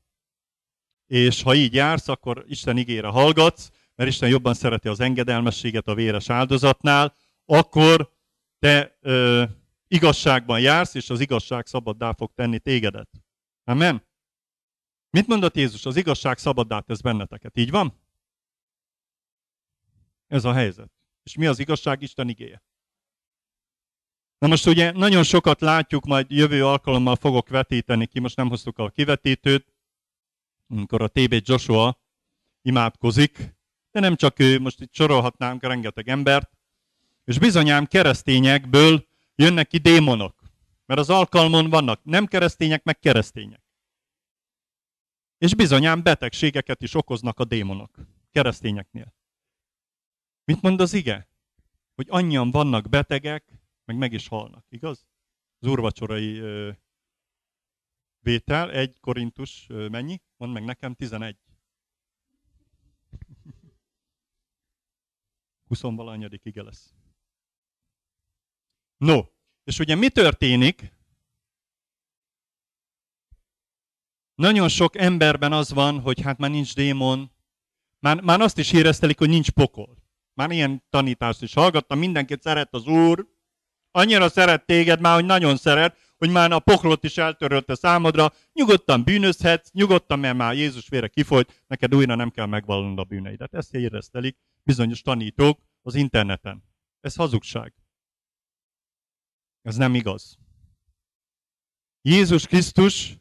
és 1.06 1.42
ha 1.42 1.54
így 1.54 1.74
jársz, 1.74 2.08
akkor 2.08 2.44
Isten 2.46 2.78
ígére 2.78 3.08
hallgatsz, 3.08 3.70
mert 3.94 4.10
Isten 4.10 4.28
jobban 4.28 4.54
szereti 4.54 4.88
az 4.88 5.00
engedelmességet 5.00 5.86
a 5.86 5.94
véres 5.94 6.30
áldozatnál, 6.30 7.14
akkor 7.44 8.12
te 8.58 8.98
ö, 9.00 9.44
igazságban 9.86 10.60
jársz, 10.60 10.94
és 10.94 11.10
az 11.10 11.20
igazság 11.20 11.66
szabaddá 11.66 12.12
fog 12.12 12.32
tenni 12.34 12.58
tégedet. 12.58 13.10
Amen? 13.64 14.07
Mit 15.10 15.26
mondott 15.26 15.56
Jézus? 15.56 15.86
Az 15.86 15.96
igazság 15.96 16.38
szabaddá 16.38 16.80
tesz 16.80 17.00
benneteket. 17.00 17.56
Így 17.56 17.70
van? 17.70 18.00
Ez 20.26 20.44
a 20.44 20.52
helyzet. 20.52 20.90
És 21.22 21.36
mi 21.36 21.46
az 21.46 21.58
igazság? 21.58 22.02
Isten 22.02 22.28
igéje. 22.28 22.62
Na 24.38 24.46
most 24.46 24.66
ugye 24.66 24.92
nagyon 24.92 25.22
sokat 25.22 25.60
látjuk, 25.60 26.04
majd 26.04 26.30
jövő 26.30 26.66
alkalommal 26.66 27.16
fogok 27.16 27.48
vetíteni 27.48 28.06
ki, 28.06 28.20
most 28.20 28.36
nem 28.36 28.48
hoztuk 28.48 28.78
a 28.78 28.88
kivetítőt, 28.88 29.74
amikor 30.68 31.02
a 31.02 31.08
TB 31.08 31.40
Joshua 31.44 32.00
imádkozik, 32.62 33.56
de 33.90 34.00
nem 34.00 34.16
csak 34.16 34.38
ő, 34.38 34.60
most 34.60 34.80
itt 34.80 34.94
sorolhatnánk 34.94 35.62
rengeteg 35.62 36.08
embert, 36.08 36.50
és 37.24 37.38
bizonyám 37.38 37.86
keresztényekből 37.86 39.06
jönnek 39.34 39.68
ki 39.68 39.78
démonok. 39.78 40.42
Mert 40.86 41.00
az 41.00 41.10
alkalmon 41.10 41.70
vannak 41.70 42.00
nem 42.04 42.26
keresztények, 42.26 42.84
meg 42.84 42.98
keresztények. 42.98 43.67
És 45.38 45.54
bizonyán 45.54 46.02
betegségeket 46.02 46.82
is 46.82 46.94
okoznak 46.94 47.38
a 47.38 47.44
démonok, 47.44 47.96
keresztényeknél. 48.30 49.14
Mit 50.44 50.62
mond 50.62 50.80
az 50.80 50.92
ige? 50.92 51.28
Hogy 51.94 52.06
annyian 52.10 52.50
vannak 52.50 52.88
betegek, 52.88 53.52
meg 53.84 53.96
meg 53.96 54.12
is 54.12 54.28
halnak, 54.28 54.66
igaz? 54.68 55.06
Az 55.58 55.68
úrvacsorai 55.68 56.40
vétel, 58.18 58.70
egy 58.70 59.00
korintus 59.00 59.66
mennyi? 59.66 60.22
Mondd 60.36 60.52
meg 60.52 60.64
nekem, 60.64 60.94
11. 60.94 61.36
20 65.64 65.80
valanyadik 65.80 66.44
ige 66.44 66.62
lesz. 66.62 66.94
No, 68.96 69.22
és 69.64 69.78
ugye 69.78 69.94
mi 69.94 70.08
történik? 70.08 70.96
Nagyon 74.38 74.68
sok 74.68 74.96
emberben 74.96 75.52
az 75.52 75.72
van, 75.72 76.00
hogy 76.00 76.20
hát 76.20 76.38
már 76.38 76.50
nincs 76.50 76.74
démon, 76.74 77.30
már, 77.98 78.20
már 78.20 78.40
azt 78.40 78.58
is 78.58 78.72
éreztelik, 78.72 79.18
hogy 79.18 79.28
nincs 79.28 79.50
pokol. 79.50 79.96
Már 80.34 80.50
ilyen 80.50 80.84
tanítást 80.90 81.42
is 81.42 81.54
hallgattam, 81.54 81.98
mindenkit 81.98 82.42
szeret 82.42 82.74
az 82.74 82.86
Úr, 82.86 83.26
annyira 83.90 84.28
szeret 84.28 84.66
téged 84.66 85.00
már, 85.00 85.14
hogy 85.14 85.24
nagyon 85.24 85.56
szeret, 85.56 85.96
hogy 86.18 86.30
már 86.30 86.52
a 86.52 86.58
poklot 86.58 87.04
is 87.04 87.18
eltörölte 87.18 87.74
számodra, 87.74 88.32
nyugodtan 88.52 89.04
bűnözhetsz, 89.04 89.70
nyugodtan, 89.72 90.18
mert 90.18 90.36
már 90.36 90.54
Jézus 90.54 90.88
vére 90.88 91.08
kifolyt, 91.08 91.64
neked 91.66 91.94
újra 91.94 92.14
nem 92.14 92.30
kell 92.30 92.46
megvallnod 92.46 92.98
a 92.98 93.04
bűneidet. 93.04 93.54
Ezt 93.54 93.74
éreztelik 93.74 94.36
bizonyos 94.62 95.02
tanítók 95.02 95.60
az 95.82 95.94
interneten. 95.94 96.64
Ez 97.00 97.14
hazugság. 97.14 97.74
Ez 99.62 99.76
nem 99.76 99.94
igaz. 99.94 100.38
Jézus 102.02 102.46
Krisztus 102.46 103.18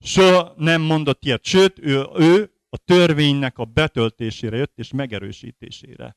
soha 0.00 0.54
nem 0.56 0.80
mondott 0.80 1.24
ilyet, 1.24 1.44
sőt, 1.44 1.78
ő, 1.78 2.06
ő 2.14 2.52
a 2.68 2.76
törvénynek 2.76 3.58
a 3.58 3.64
betöltésére 3.64 4.56
jött 4.56 4.78
és 4.78 4.92
megerősítésére. 4.92 6.16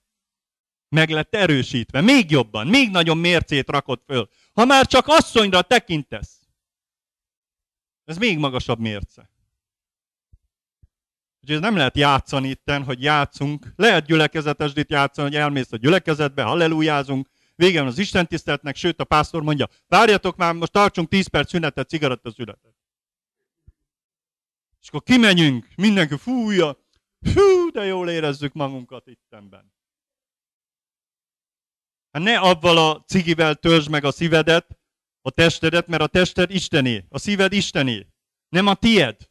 Meg 0.89 1.09
lett 1.09 1.35
erősítve, 1.35 2.01
még 2.01 2.31
jobban, 2.31 2.67
még 2.67 2.89
nagyobb 2.89 3.17
mércét 3.17 3.69
rakott 3.69 4.03
föl. 4.05 4.29
Ha 4.53 4.65
már 4.65 4.87
csak 4.87 5.07
asszonyra 5.07 5.61
tekintesz, 5.61 6.39
ez 8.05 8.17
még 8.17 8.37
magasabb 8.37 8.79
mérce. 8.79 9.29
Úgyhogy 11.41 11.55
ez 11.55 11.61
nem 11.61 11.75
lehet 11.75 11.97
játszani 11.97 12.49
itten, 12.49 12.83
hogy 12.83 13.03
játszunk. 13.03 13.73
Lehet 13.75 14.05
gyülekezetesdit 14.05 14.89
játszani, 14.89 15.27
hogy 15.27 15.37
elmész 15.37 15.71
a 15.71 15.77
gyülekezetbe, 15.77 16.43
hallelujázunk, 16.43 17.29
vége 17.55 17.79
van 17.79 17.87
az 17.87 17.97
Isten 17.97 18.27
tiszteletnek, 18.27 18.75
sőt 18.75 18.99
a 18.99 19.03
pásztor 19.03 19.43
mondja, 19.43 19.67
várjatok 19.87 20.35
már, 20.35 20.53
most 20.53 20.71
tartsunk 20.71 21.09
10 21.09 21.27
perc 21.27 21.49
szünetet, 21.49 21.89
cigaretta 21.89 22.31
szünetet. 22.31 22.80
És 24.81 24.87
akkor 24.87 25.03
kimegyünk, 25.03 25.67
mindenki 25.75 26.17
fújja, 26.17 26.77
hú, 27.33 27.69
de 27.71 27.83
jól 27.83 28.09
érezzük 28.09 28.53
magunkat 28.53 29.07
ittenben. 29.07 29.73
Hát 32.11 32.23
ne 32.23 32.39
avval 32.39 32.77
a 32.77 33.03
cigivel 33.03 33.55
törzs 33.55 33.87
meg 33.87 34.03
a 34.03 34.11
szívedet, 34.11 34.79
a 35.21 35.31
testedet, 35.31 35.87
mert 35.87 36.01
a 36.01 36.07
tested 36.07 36.51
Istené, 36.51 37.05
a 37.09 37.17
szíved 37.17 37.53
Istené, 37.53 38.07
nem 38.49 38.67
a 38.67 38.75
tied. 38.75 39.29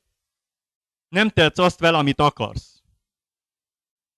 Nem 1.09 1.29
tehetsz 1.29 1.59
azt 1.59 1.79
vele, 1.79 1.99
amit 1.99 2.21
akarsz. 2.21 2.83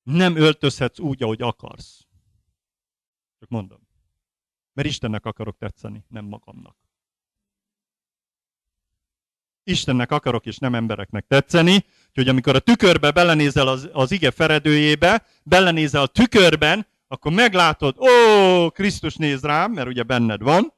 Nem 0.03 0.37
öltözhetsz 0.37 0.99
úgy, 0.99 1.23
ahogy 1.23 1.43
akarsz. 1.43 2.07
Csak 3.39 3.49
mondom. 3.49 3.89
Mert 4.73 4.89
Istennek 4.89 5.27
akarok 5.27 5.59
tetszeni, 5.59 6.05
nem 6.09 6.25
magamnak. 6.25 6.82
Istennek 9.65 10.11
akarok, 10.11 10.47
és 10.47 10.59
nem 10.59 10.75
embereknek 10.75 11.27
tetszeni, 11.29 11.85
hogy 12.15 12.29
amikor 12.29 12.55
a 12.55 12.59
tükörbe 12.59 13.11
belenézel 13.11 13.69
az, 13.69 13.89
az 13.93 14.11
ige 14.11 14.31
feredőjébe, 14.31 15.27
belenézel 15.43 16.03
a 16.03 16.07
tükörben, 16.07 16.87
akkor 17.09 17.33
meglátod, 17.33 17.97
ó, 17.99 18.71
Krisztus 18.71 19.17
néz 19.17 19.43
rám, 19.43 19.73
mert 19.73 19.89
ugye 19.89 20.03
benned 20.03 20.43
van, 20.43 20.75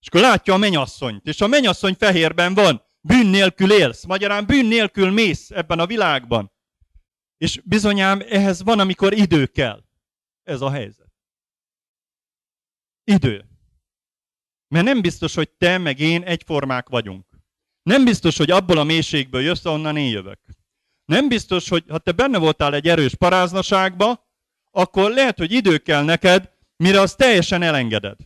és 0.00 0.08
akkor 0.08 0.20
látja 0.20 0.54
a 0.54 0.56
menyasszonyt, 0.56 1.26
és 1.26 1.40
a 1.40 1.46
menyasszony 1.46 1.94
fehérben 1.94 2.54
van, 2.54 2.82
bűn 3.00 3.26
nélkül 3.26 3.72
élsz, 3.72 4.04
magyarán 4.04 4.46
bűn 4.46 4.66
nélkül 4.66 5.10
mész 5.10 5.50
ebben 5.50 5.78
a 5.78 5.86
világban. 5.86 6.52
És 7.36 7.60
bizonyám 7.64 8.20
ehhez 8.28 8.62
van, 8.62 8.78
amikor 8.78 9.12
idő 9.12 9.46
kell. 9.46 9.84
Ez 10.42 10.60
a 10.60 10.70
helyzet. 10.70 11.12
Idő. 13.04 13.44
Mert 14.68 14.84
nem 14.84 15.00
biztos, 15.00 15.34
hogy 15.34 15.50
te 15.50 15.78
meg 15.78 15.98
én 15.98 16.22
egyformák 16.22 16.88
vagyunk. 16.88 17.25
Nem 17.86 18.04
biztos, 18.04 18.36
hogy 18.36 18.50
abból 18.50 18.78
a 18.78 18.84
mélységből 18.84 19.40
jössz, 19.42 19.64
ahonnan 19.64 19.96
én 19.96 20.08
jövök. 20.08 20.38
Nem 21.04 21.28
biztos, 21.28 21.68
hogy 21.68 21.84
ha 21.88 21.98
te 21.98 22.12
benne 22.12 22.38
voltál 22.38 22.74
egy 22.74 22.88
erős 22.88 23.14
paráznaságba, 23.14 24.28
akkor 24.70 25.10
lehet, 25.10 25.38
hogy 25.38 25.52
idő 25.52 25.78
kell 25.78 26.02
neked, 26.02 26.50
mire 26.76 27.00
azt 27.00 27.16
teljesen 27.16 27.62
elengeded. 27.62 28.16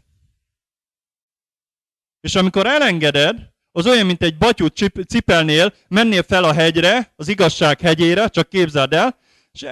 És 2.20 2.34
amikor 2.34 2.66
elengeded, 2.66 3.52
az 3.72 3.86
olyan, 3.86 4.06
mint 4.06 4.22
egy 4.22 4.38
batyút 4.38 4.92
cipelnél, 5.08 5.74
mennél 5.88 6.22
fel 6.22 6.44
a 6.44 6.52
hegyre, 6.52 7.12
az 7.16 7.28
igazság 7.28 7.80
hegyére, 7.80 8.28
csak 8.28 8.48
képzeld 8.48 8.92
el, 8.92 9.18
és 9.52 9.66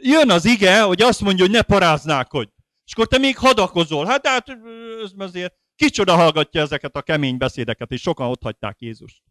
jön 0.00 0.30
az 0.30 0.44
ige, 0.44 0.80
hogy 0.80 1.02
azt 1.02 1.20
mondja, 1.20 1.44
hogy 1.44 1.54
ne 1.54 1.62
paráználkodj. 1.62 2.50
És 2.84 2.92
akkor 2.92 3.06
te 3.06 3.18
még 3.18 3.36
hadakozol. 3.36 4.06
Hát, 4.06 4.26
hát 4.26 4.48
ez 4.48 5.10
azért 5.18 5.54
kicsoda 5.78 6.14
hallgatja 6.14 6.60
ezeket 6.60 6.96
a 6.96 7.02
kemény 7.02 7.36
beszédeket, 7.36 7.90
és 7.90 8.00
sokan 8.00 8.28
ott 8.28 8.42
hagyták 8.42 8.80
Jézust. 8.80 9.22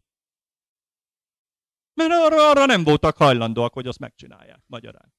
Mert 1.94 2.10
arra, 2.12 2.50
arra 2.50 2.66
nem 2.66 2.84
voltak 2.84 3.16
hajlandóak, 3.16 3.72
hogy 3.72 3.86
azt 3.86 3.98
megcsinálják 3.98 4.62
magyarán. 4.66 5.14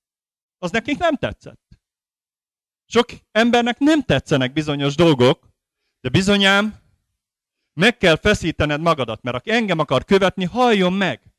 Az 0.58 0.72
nekik 0.72 0.98
nem 0.98 1.16
tetszett. 1.16 1.80
Sok 2.86 3.10
embernek 3.32 3.78
nem 3.78 4.02
tetszenek 4.02 4.54
bizonyos 4.54 4.96
dolgok, 4.96 5.50
de 6.02 6.10
bizonyám 6.10 6.80
meg 7.74 7.98
kell 7.98 8.16
feszítened 8.16 8.82
magadat, 8.82 9.22
mert 9.22 9.36
aki 9.36 9.52
engem 9.52 9.80
akar 9.80 10.06
követni, 10.06 10.46
halljon 10.46 10.94
meg. 10.94 11.34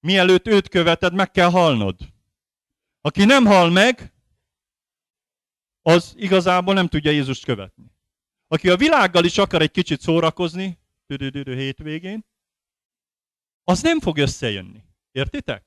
Mielőtt 0.00 0.46
őt 0.46 0.68
követed, 0.68 1.14
meg 1.14 1.30
kell 1.30 1.50
halnod. 1.50 1.96
Aki 3.00 3.24
nem 3.24 3.44
hal 3.44 3.70
meg, 3.70 4.14
az 5.82 6.14
igazából 6.16 6.74
nem 6.74 6.88
tudja 6.88 7.10
Jézust 7.10 7.44
követni. 7.44 7.91
Aki 8.52 8.68
a 8.68 8.76
világgal 8.76 9.24
is 9.24 9.38
akar 9.38 9.62
egy 9.62 9.70
kicsit 9.70 10.00
szórakozni, 10.00 10.78
hétvégén, 11.44 12.24
az 13.64 13.82
nem 13.82 14.00
fog 14.00 14.18
összejönni. 14.18 14.84
Értitek? 15.12 15.64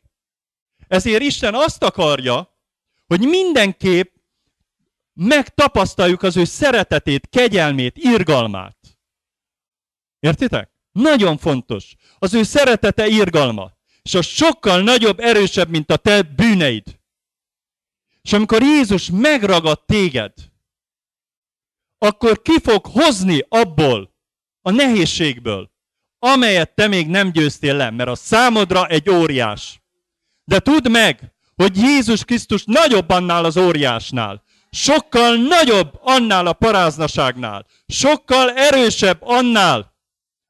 Ezért 0.87 1.21
Isten 1.21 1.53
azt 1.53 1.83
akarja, 1.83 2.57
hogy 3.07 3.19
mindenképp 3.19 4.15
megtapasztaljuk 5.13 6.23
az 6.23 6.37
ő 6.37 6.43
szeretetét, 6.43 7.27
kegyelmét, 7.29 7.97
irgalmát. 7.97 8.77
Értitek? 10.19 10.71
Nagyon 10.91 11.37
fontos. 11.37 11.95
Az 12.19 12.33
ő 12.33 12.43
szeretete, 12.43 13.07
irgalma. 13.07 13.71
És 14.01 14.13
az 14.13 14.25
sokkal 14.25 14.81
nagyobb, 14.81 15.19
erősebb, 15.19 15.69
mint 15.69 15.91
a 15.91 15.97
te 15.97 16.21
bűneid. 16.21 16.99
És 18.21 18.33
amikor 18.33 18.61
Jézus 18.61 19.09
megragad 19.09 19.85
téged, 19.85 20.33
akkor 21.97 22.41
ki 22.41 22.59
fog 22.63 22.85
hozni 22.85 23.45
abból 23.49 24.13
a 24.61 24.71
nehézségből, 24.71 25.71
amelyet 26.19 26.75
te 26.75 26.87
még 26.87 27.07
nem 27.07 27.31
győztél 27.31 27.75
le, 27.75 27.89
mert 27.89 28.09
a 28.09 28.15
számodra 28.15 28.87
egy 28.87 29.09
óriás. 29.09 29.81
De 30.43 30.59
tudd 30.59 30.89
meg, 30.89 31.33
hogy 31.55 31.77
Jézus 31.77 32.23
Krisztus 32.23 32.63
nagyobb 32.65 33.09
annál 33.09 33.45
az 33.45 33.57
óriásnál. 33.57 34.43
Sokkal 34.69 35.35
nagyobb 35.35 35.99
annál 36.01 36.47
a 36.47 36.53
paráznaságnál. 36.53 37.65
Sokkal 37.87 38.51
erősebb 38.51 39.17
annál, 39.21 39.93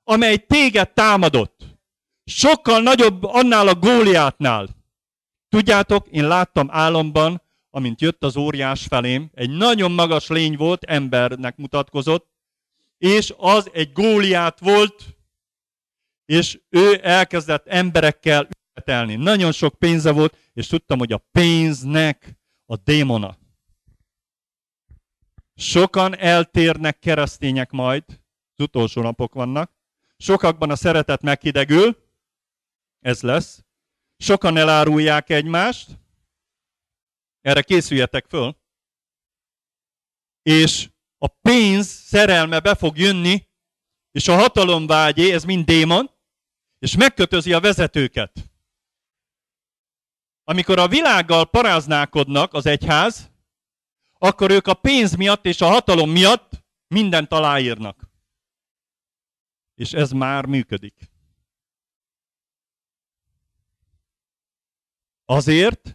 amely 0.03 0.37
téged 0.37 0.93
támadott. 0.93 1.59
Sokkal 2.25 2.81
nagyobb 2.81 3.23
annál 3.23 3.67
a 3.67 3.75
góliátnál. 3.75 4.67
Tudjátok, 5.49 6.07
én 6.07 6.27
láttam 6.27 6.67
álomban, 6.71 7.41
amint 7.75 8.01
jött 8.01 8.23
az 8.23 8.37
óriás 8.37 8.85
felém, 8.85 9.29
egy 9.33 9.49
nagyon 9.49 9.91
magas 9.91 10.27
lény 10.27 10.55
volt, 10.55 10.83
embernek 10.83 11.57
mutatkozott, 11.57 12.29
és 12.97 13.33
az 13.37 13.69
egy 13.73 13.91
góliát 13.91 14.59
volt, 14.59 15.03
és 16.25 16.59
ő 16.69 16.99
elkezdett 17.03 17.67
emberekkel 17.67 18.47
követelni. 18.73 19.15
Nagyon 19.15 19.51
sok 19.51 19.79
pénze 19.79 20.11
volt, 20.11 20.37
és 20.53 20.67
tudtam, 20.67 20.97
hogy 20.97 21.11
a 21.11 21.27
pénznek 21.31 22.37
a 22.65 22.75
démona. 22.75 23.37
Sokan 25.55 26.17
eltérnek 26.17 26.99
keresztények 26.99 27.71
majd, 27.71 28.03
az 28.07 28.63
utolsó 28.63 29.01
napok 29.01 29.33
vannak, 29.33 29.71
sokakban 30.17 30.69
a 30.69 30.75
szeretet 30.75 31.21
meghidegül, 31.21 31.97
ez 32.99 33.21
lesz, 33.21 33.63
sokan 34.17 34.57
elárulják 34.57 35.29
egymást, 35.29 36.03
erre 37.45 37.61
készüljetek 37.61 38.25
föl, 38.25 38.57
és 40.41 40.89
a 41.17 41.27
pénz 41.27 41.87
szerelme 41.87 42.59
be 42.59 42.75
fog 42.75 42.97
jönni, 42.97 43.47
és 44.11 44.27
a 44.27 44.35
hatalomvágyé, 44.35 45.31
ez 45.33 45.43
mind 45.43 45.65
démon, 45.65 46.13
És 46.79 46.95
megkötözi 46.95 47.53
a 47.53 47.59
vezetőket. 47.59 48.51
Amikor 50.43 50.79
a 50.79 50.87
világgal 50.87 51.49
paráználkodnak 51.49 52.53
az 52.53 52.65
egyház, 52.65 53.31
akkor 54.17 54.51
ők 54.51 54.67
a 54.67 54.73
pénz 54.73 55.15
miatt 55.15 55.45
és 55.45 55.61
a 55.61 55.67
hatalom 55.67 56.09
miatt 56.09 56.63
mindent 56.87 57.31
aláírnak. 57.31 58.09
És 59.75 59.93
ez 59.93 60.11
már 60.11 60.45
működik. 60.45 61.11
Azért, 65.25 65.94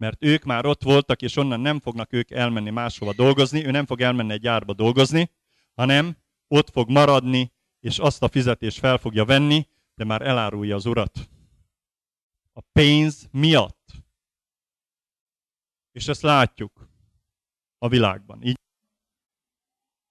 mert 0.00 0.24
ők 0.24 0.44
már 0.44 0.66
ott 0.66 0.82
voltak, 0.82 1.22
és 1.22 1.36
onnan 1.36 1.60
nem 1.60 1.80
fognak 1.80 2.12
ők 2.12 2.30
elmenni 2.30 2.70
máshova 2.70 3.12
dolgozni, 3.12 3.66
ő 3.66 3.70
nem 3.70 3.86
fog 3.86 4.00
elmenni 4.00 4.32
egy 4.32 4.40
gyárba 4.40 4.74
dolgozni, 4.74 5.30
hanem 5.74 6.16
ott 6.48 6.70
fog 6.70 6.90
maradni, 6.90 7.52
és 7.80 7.98
azt 7.98 8.22
a 8.22 8.28
fizetést 8.28 8.78
fel 8.78 8.98
fogja 8.98 9.24
venni, 9.24 9.68
de 9.94 10.04
már 10.04 10.22
elárulja 10.22 10.74
az 10.74 10.86
urat. 10.86 11.28
A 12.52 12.60
pénz 12.72 13.28
miatt. 13.30 13.90
És 15.92 16.08
ezt 16.08 16.22
látjuk 16.22 16.88
a 17.78 17.88
világban. 17.88 18.42
Így 18.42 18.58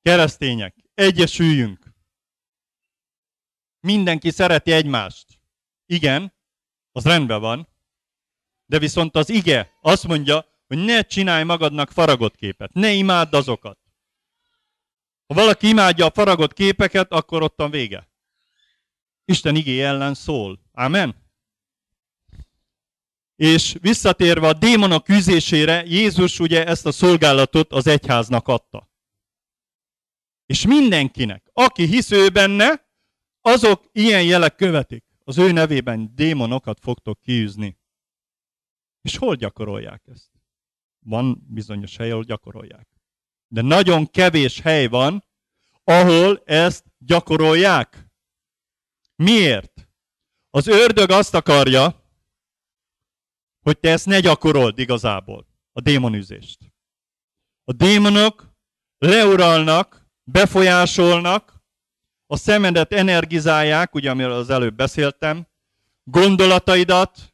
keresztények, 0.02 0.76
egyesüljünk. 0.94 1.94
Mindenki 3.80 4.30
szereti 4.30 4.72
egymást. 4.72 5.42
Igen, 5.86 6.34
az 6.92 7.04
rendben 7.04 7.42
van, 7.42 7.68
de 8.70 8.80
viszont 8.80 9.16
az 9.16 9.30
ige 9.30 9.78
azt 9.82 10.08
mondja, 10.08 10.46
hogy 10.68 10.78
ne 10.78 11.02
csinálj 11.02 11.44
magadnak 11.44 11.92
faragott 11.92 12.36
képet, 12.36 12.74
ne 12.74 12.92
imádd 12.92 13.36
azokat. 13.36 13.80
Ha 15.28 15.34
valaki 15.34 15.68
imádja 15.68 16.06
a 16.06 16.12
faragott 16.12 16.54
képeket, 16.54 17.12
akkor 17.12 17.44
ottan 17.44 17.72
vége. 17.72 18.10
Isten 19.26 19.56
igé 19.56 19.82
ellen 19.82 20.14
szól. 20.14 20.60
Amen. 20.72 21.16
És 23.36 23.76
visszatérve 23.82 24.48
a 24.48 24.54
démonok 24.54 25.04
küzdésére, 25.04 25.84
Jézus 25.86 26.40
ugye 26.40 26.66
ezt 26.66 26.86
a 26.86 26.92
szolgálatot 26.92 27.72
az 27.72 27.88
egyháznak 27.88 28.48
adta. 28.48 28.90
És 30.46 30.66
mindenkinek, 30.66 31.50
aki 31.54 31.86
hisz 31.86 32.12
ő 32.12 32.30
benne, 32.30 32.88
azok 33.42 33.90
ilyen 33.92 34.24
jelek 34.24 34.56
követik. 34.56 35.06
Az 35.24 35.38
ő 35.38 35.52
nevében 35.52 36.12
démonokat 36.16 36.80
fogtok 36.82 37.20
kiűzni. 37.22 37.79
És 39.02 39.18
hol 39.18 39.36
gyakorolják 39.36 40.04
ezt? 40.06 40.30
Van 41.00 41.46
bizonyos 41.48 41.98
hely, 41.98 42.12
ahol 42.12 42.24
gyakorolják. 42.24 42.88
De 43.48 43.62
nagyon 43.62 44.06
kevés 44.06 44.60
hely 44.60 44.88
van, 44.88 45.26
ahol 45.84 46.42
ezt 46.46 46.86
gyakorolják. 46.98 48.08
Miért? 49.16 49.90
Az 50.50 50.68
ördög 50.68 51.10
azt 51.10 51.34
akarja, 51.34 52.04
hogy 53.62 53.80
te 53.80 53.90
ezt 53.90 54.06
ne 54.06 54.20
gyakorold 54.20 54.80
igazából, 54.80 55.48
a 55.72 55.82
démonüzést. 55.82 56.60
A 57.64 57.74
démonok 57.74 58.54
leuralnak, 58.98 60.08
befolyásolnak, 60.24 61.64
a 62.26 62.36
szemedet 62.36 62.94
energizálják, 62.94 63.96
ugye 63.96 64.10
amiről 64.10 64.32
az 64.32 64.50
előbb 64.50 64.76
beszéltem, 64.76 65.48
gondolataidat, 66.04 67.34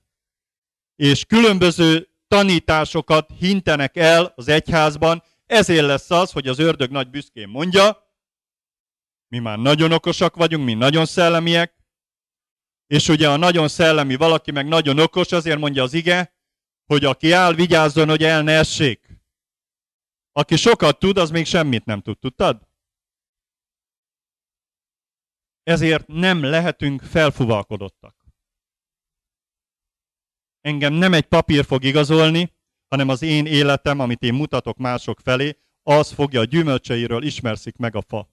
és 0.96 1.26
különböző 1.26 2.10
tanításokat 2.28 3.30
hintenek 3.38 3.96
el 3.96 4.34
az 4.36 4.48
egyházban, 4.48 5.24
ezért 5.46 5.86
lesz 5.86 6.12
az, 6.12 6.32
hogy 6.32 6.48
az 6.48 6.60
ördög 6.60 6.92
nagy 6.92 7.10
büszkén 7.10 7.48
mondja, 7.48 8.04
mi 9.28 9.40
már 9.40 9.58
nagyon 9.58 9.92
okosak 9.92 10.36
vagyunk, 10.36 10.66
mi 10.66 10.74
nagyon 10.74 11.06
szellemiek, 11.06 11.74
és 12.88 13.08
ugye 13.08 13.30
a 13.30 13.36
nagyon 13.36 13.68
szellemi 13.68 14.16
valaki 14.16 14.52
meg 14.52 14.68
nagyon 14.68 15.00
okos, 15.00 15.32
azért 15.32 15.60
mondja 15.60 15.84
az 15.84 15.94
ige, 15.94 16.34
hogy 16.86 17.06
aki 17.06 17.32
áll, 17.32 17.54
vigyázzon, 17.54 18.10
hogy 18.10 18.24
el 18.24 18.44
ne 18.44 18.52
essék. 18.52 19.10
Aki 20.32 20.56
sokat 20.56 21.00
tud, 21.00 21.18
az 21.18 21.30
még 21.30 21.46
semmit 21.46 21.86
nem 21.86 22.02
tud. 22.02 22.20
Tudtad? 22.20 22.68
Ezért 25.64 26.08
nem 26.08 26.44
lehetünk 26.44 27.02
felfuvalkodottak. 27.02 28.25
Engem 30.66 30.94
nem 30.94 31.14
egy 31.14 31.26
papír 31.26 31.66
fog 31.66 31.84
igazolni, 31.84 32.54
hanem 32.88 33.10
az 33.10 33.22
én 33.22 33.46
életem, 33.46 34.00
amit 34.00 34.22
én 34.22 34.34
mutatok 34.34 34.78
mások 34.78 35.20
felé, 35.20 35.58
az 35.84 36.12
fogja 36.12 36.40
a 36.40 36.44
gyümölcseiről 36.44 37.24
ismerszik 37.24 37.76
meg 37.76 37.96
a 37.96 38.02
fa. 38.02 38.30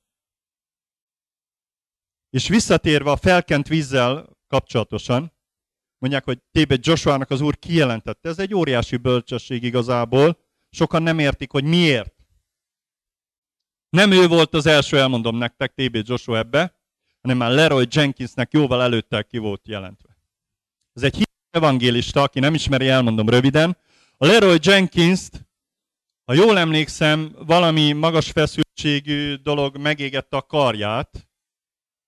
És 2.30 2.49
visszatérve 2.49 3.11
a 3.11 3.16
felkent 3.16 3.68
vízzel 3.68 4.39
kapcsolatosan, 4.47 5.33
mondják, 5.99 6.24
hogy 6.24 6.43
Tébet 6.53 6.87
Joshuának 6.87 7.30
az 7.30 7.41
úr 7.41 7.59
kijelentette. 7.59 8.28
Ez 8.28 8.39
egy 8.39 8.55
óriási 8.55 8.97
bölcsesség 8.97 9.62
igazából. 9.62 10.39
Sokan 10.70 11.03
nem 11.03 11.18
értik, 11.18 11.51
hogy 11.51 11.64
miért. 11.64 12.14
Nem 13.89 14.11
ő 14.11 14.26
volt 14.26 14.55
az 14.55 14.66
első, 14.66 14.99
elmondom 14.99 15.37
nektek, 15.37 15.74
TB 15.74 15.97
Joshua 16.03 16.39
ebbe, 16.39 16.74
hanem 17.20 17.37
már 17.37 17.51
Leroy 17.51 17.87
Jenkinsnek 17.91 18.53
jóval 18.53 18.83
előtte 18.83 19.22
ki 19.22 19.39
volt 19.39 19.68
jelentve. 19.68 20.16
Ez 20.93 21.03
egy 21.03 21.30
evangélista, 21.53 22.22
aki 22.22 22.40
nem 22.40 22.55
ismeri, 22.55 22.88
elmondom 22.88 23.28
röviden. 23.28 23.76
A 24.16 24.26
Leroy 24.26 24.59
Jenkins-t, 24.61 25.46
ha 26.24 26.34
jól 26.34 26.59
emlékszem, 26.59 27.34
valami 27.38 27.92
magas 27.92 28.30
feszültségű 28.30 29.34
dolog 29.34 29.76
megégette 29.76 30.36
a 30.36 30.42
karját, 30.42 31.28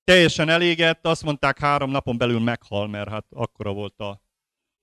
teljesen 0.05 0.49
elégett, 0.49 1.07
azt 1.07 1.23
mondták 1.23 1.59
három 1.59 1.91
napon 1.91 2.19
belül 2.19 2.41
meghal, 2.41 2.89
mert 2.89 3.09
hát 3.09 3.27
akkora 3.31 3.73
volt 3.73 4.01
a 4.01 4.23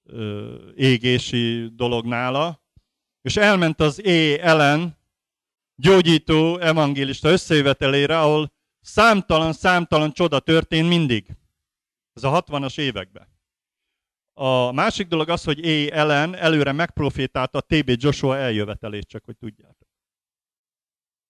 ö, 0.03 0.55
égési 0.75 1.69
dolog 1.73 2.05
nála. 2.05 2.61
És 3.21 3.37
elment 3.37 3.79
az 3.79 4.05
É 4.05 4.39
ellen 4.39 4.97
gyógyító 5.75 6.57
evangélista 6.57 7.29
összejövetelére, 7.29 8.19
ahol 8.19 8.51
számtalan-számtalan 8.81 10.11
csoda 10.11 10.39
történt 10.39 10.87
mindig. 10.87 11.25
Ez 12.13 12.23
a 12.23 12.43
60-as 12.43 12.79
években. 12.79 13.30
A 14.33 14.71
másik 14.71 15.07
dolog 15.07 15.29
az, 15.29 15.43
hogy 15.43 15.65
É 15.65 15.91
ellen 15.91 16.35
előre 16.35 16.71
megprofétálta 16.71 17.57
a 17.57 17.61
TB 17.61 17.89
Joshua 17.95 18.37
eljövetelét, 18.37 19.07
csak 19.07 19.25
hogy 19.25 19.37
tudjátok. 19.37 19.87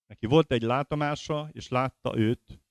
Neki 0.08 0.26
volt 0.26 0.52
egy 0.52 0.62
látomása, 0.62 1.50
és 1.52 1.68
látta 1.68 2.18
őt, 2.18 2.62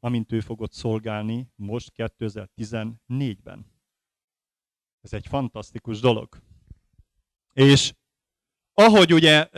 amint 0.00 0.32
ő 0.32 0.40
fogott 0.40 0.72
szolgálni 0.72 1.52
most 1.54 1.92
2014-ben. 1.96 3.66
Ez 5.00 5.12
egy 5.12 5.26
fantasztikus 5.26 6.00
dolog. 6.00 6.42
És 7.52 7.94
ahogy 8.72 9.12
ugye 9.12 9.48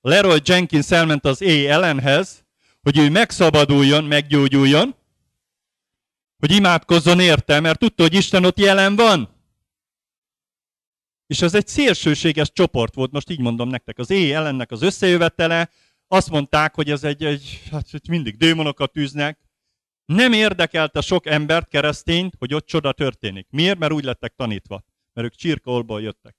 Leroy 0.00 0.40
Jenkins 0.44 0.90
elment 0.90 1.24
az 1.24 1.40
A 1.40 1.66
ellenhez, 1.68 2.44
hogy 2.80 2.98
ő 2.98 3.10
megszabaduljon, 3.10 4.04
meggyógyuljon, 4.04 4.94
hogy 6.38 6.50
imádkozzon 6.50 7.20
érte, 7.20 7.60
mert 7.60 7.78
tudta, 7.78 8.02
hogy 8.02 8.14
Isten 8.14 8.44
ott 8.44 8.58
jelen 8.58 8.96
van. 8.96 9.41
És 11.32 11.42
ez 11.42 11.54
egy 11.54 11.66
szélsőséges 11.66 12.52
csoport 12.52 12.94
volt, 12.94 13.10
most 13.10 13.30
így 13.30 13.40
mondom 13.40 13.68
nektek, 13.68 13.98
az 13.98 14.10
éj 14.10 14.34
ellennek 14.34 14.70
az 14.70 14.82
összejövetele, 14.82 15.70
azt 16.06 16.30
mondták, 16.30 16.74
hogy 16.74 16.90
ez 16.90 17.04
egy, 17.04 17.24
egy 17.24 17.62
hát 17.70 18.08
mindig 18.08 18.36
démonokat 18.36 18.92
tűznek, 18.92 19.38
nem 20.04 20.32
érdekelte 20.32 21.00
sok 21.00 21.26
embert, 21.26 21.68
keresztényt, 21.68 22.34
hogy 22.38 22.54
ott 22.54 22.66
csoda 22.66 22.92
történik. 22.92 23.46
Miért? 23.50 23.78
Mert 23.78 23.92
úgy 23.92 24.04
lettek 24.04 24.34
tanítva. 24.34 24.84
Mert 25.12 25.26
ők 25.26 25.34
csirkaolból 25.34 26.02
jöttek. 26.02 26.36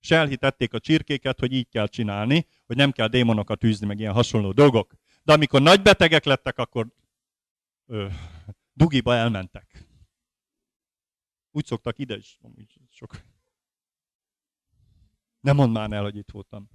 És 0.00 0.10
elhitették 0.10 0.72
a 0.72 0.80
csirkéket, 0.80 1.38
hogy 1.38 1.52
így 1.52 1.68
kell 1.68 1.86
csinálni, 1.86 2.46
hogy 2.66 2.76
nem 2.76 2.92
kell 2.92 3.08
démonokat 3.08 3.64
űzni, 3.64 3.86
meg 3.86 3.98
ilyen 3.98 4.12
hasonló 4.12 4.52
dolgok. 4.52 4.94
De 5.22 5.32
amikor 5.32 5.62
nagy 5.62 5.82
betegek 5.82 6.24
lettek, 6.24 6.58
akkor 6.58 6.86
ö, 7.86 8.06
dugiba 8.72 9.14
elmentek. 9.14 9.86
Úgy 11.50 11.66
szoktak 11.66 11.98
ide 11.98 12.16
is. 12.16 12.38
Sok. 12.90 13.36
Nem 15.48 15.56
mondd 15.56 15.72
már 15.72 15.92
el, 15.92 16.02
hogy 16.02 16.16
itt 16.16 16.30
voltam. 16.30 16.70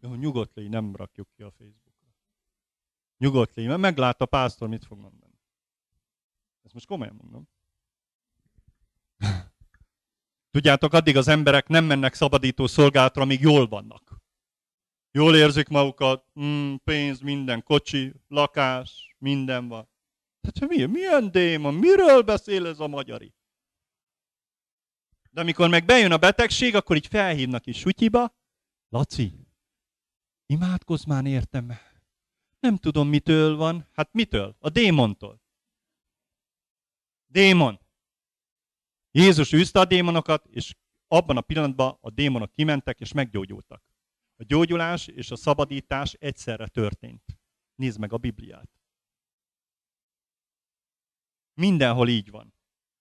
Jó, 0.00 0.14
nyugodt 0.14 0.54
légy, 0.54 0.68
nem 0.68 0.96
rakjuk 0.96 1.28
ki 1.36 1.42
a 1.42 1.50
Facebook. 1.50 1.94
Nyugodt 3.18 3.54
légy, 3.54 3.66
mert 3.66 3.80
meglát 3.80 4.20
a 4.20 4.26
pásztor, 4.26 4.68
mit 4.68 4.84
fog 4.84 4.98
mondani. 4.98 5.40
Ezt 6.62 6.74
most 6.74 6.86
komolyan 6.86 7.14
mondom. 7.20 7.48
Tudjátok, 10.50 10.92
addig 10.92 11.16
az 11.16 11.28
emberek 11.28 11.68
nem 11.68 11.84
mennek 11.84 12.14
szabadító 12.14 12.66
szolgálatra, 12.66 13.22
amíg 13.22 13.40
jól 13.40 13.68
vannak. 13.68 14.16
Jól 15.10 15.36
érzik 15.36 15.68
magukat, 15.68 16.26
mm, 16.40 16.74
pénz, 16.84 17.20
minden, 17.20 17.62
kocsi, 17.62 18.12
lakás, 18.28 19.14
minden 19.18 19.68
van. 19.68 19.88
Tehát 20.40 20.70
mi, 20.70 20.84
milyen 20.84 21.30
démon, 21.30 21.74
miről 21.74 22.22
beszél 22.22 22.66
ez 22.66 22.80
a 22.80 22.86
magyari? 22.86 23.34
De 25.30 25.40
amikor 25.40 25.68
meg 25.68 25.84
bejön 25.84 26.12
a 26.12 26.18
betegség, 26.18 26.74
akkor 26.74 26.96
így 26.96 27.06
felhívnak 27.06 27.66
is 27.66 27.78
sutyiba. 27.78 28.34
Laci, 28.88 29.46
imádkozz 30.46 31.04
már 31.04 31.24
értem, 31.24 31.72
nem 32.60 32.76
tudom, 32.76 33.08
mitől 33.08 33.56
van. 33.56 33.88
Hát 33.92 34.12
mitől? 34.12 34.56
A 34.58 34.68
démontól. 34.68 35.42
Démon. 37.26 37.80
Jézus 39.10 39.52
űzte 39.52 39.80
a 39.80 39.84
démonokat, 39.84 40.46
és 40.46 40.74
abban 41.06 41.36
a 41.36 41.40
pillanatban 41.40 41.98
a 42.00 42.10
démonok 42.10 42.52
kimentek, 42.52 43.00
és 43.00 43.12
meggyógyultak. 43.12 43.82
A 44.36 44.44
gyógyulás 44.44 45.06
és 45.06 45.30
a 45.30 45.36
szabadítás 45.36 46.12
egyszerre 46.12 46.68
történt. 46.68 47.24
Nézd 47.74 47.98
meg 47.98 48.12
a 48.12 48.18
Bibliát. 48.18 48.70
Mindenhol 51.54 52.08
így 52.08 52.30
van. 52.30 52.54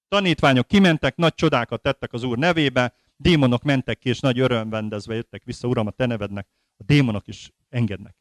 Tanítványok 0.10 0.68
kimentek, 0.68 1.16
nagy 1.16 1.34
csodákat 1.34 1.82
tettek 1.82 2.14
az 2.14 2.24
Úr 2.24 2.38
nevébe, 2.38 2.94
démonok 3.16 3.64
mentek 3.64 3.98
ki, 3.98 4.10
és 4.10 4.20
nagy 4.20 4.40
örömvendezve 4.40 5.16
jöttek 5.16 5.44
vissza, 5.44 5.68
Uram, 5.68 5.88
a 5.88 5.92
te 5.92 6.06
nevednek, 6.06 6.48
a 6.78 6.84
démonok 6.84 7.28
is 7.28 7.52
engednek. 7.70 8.16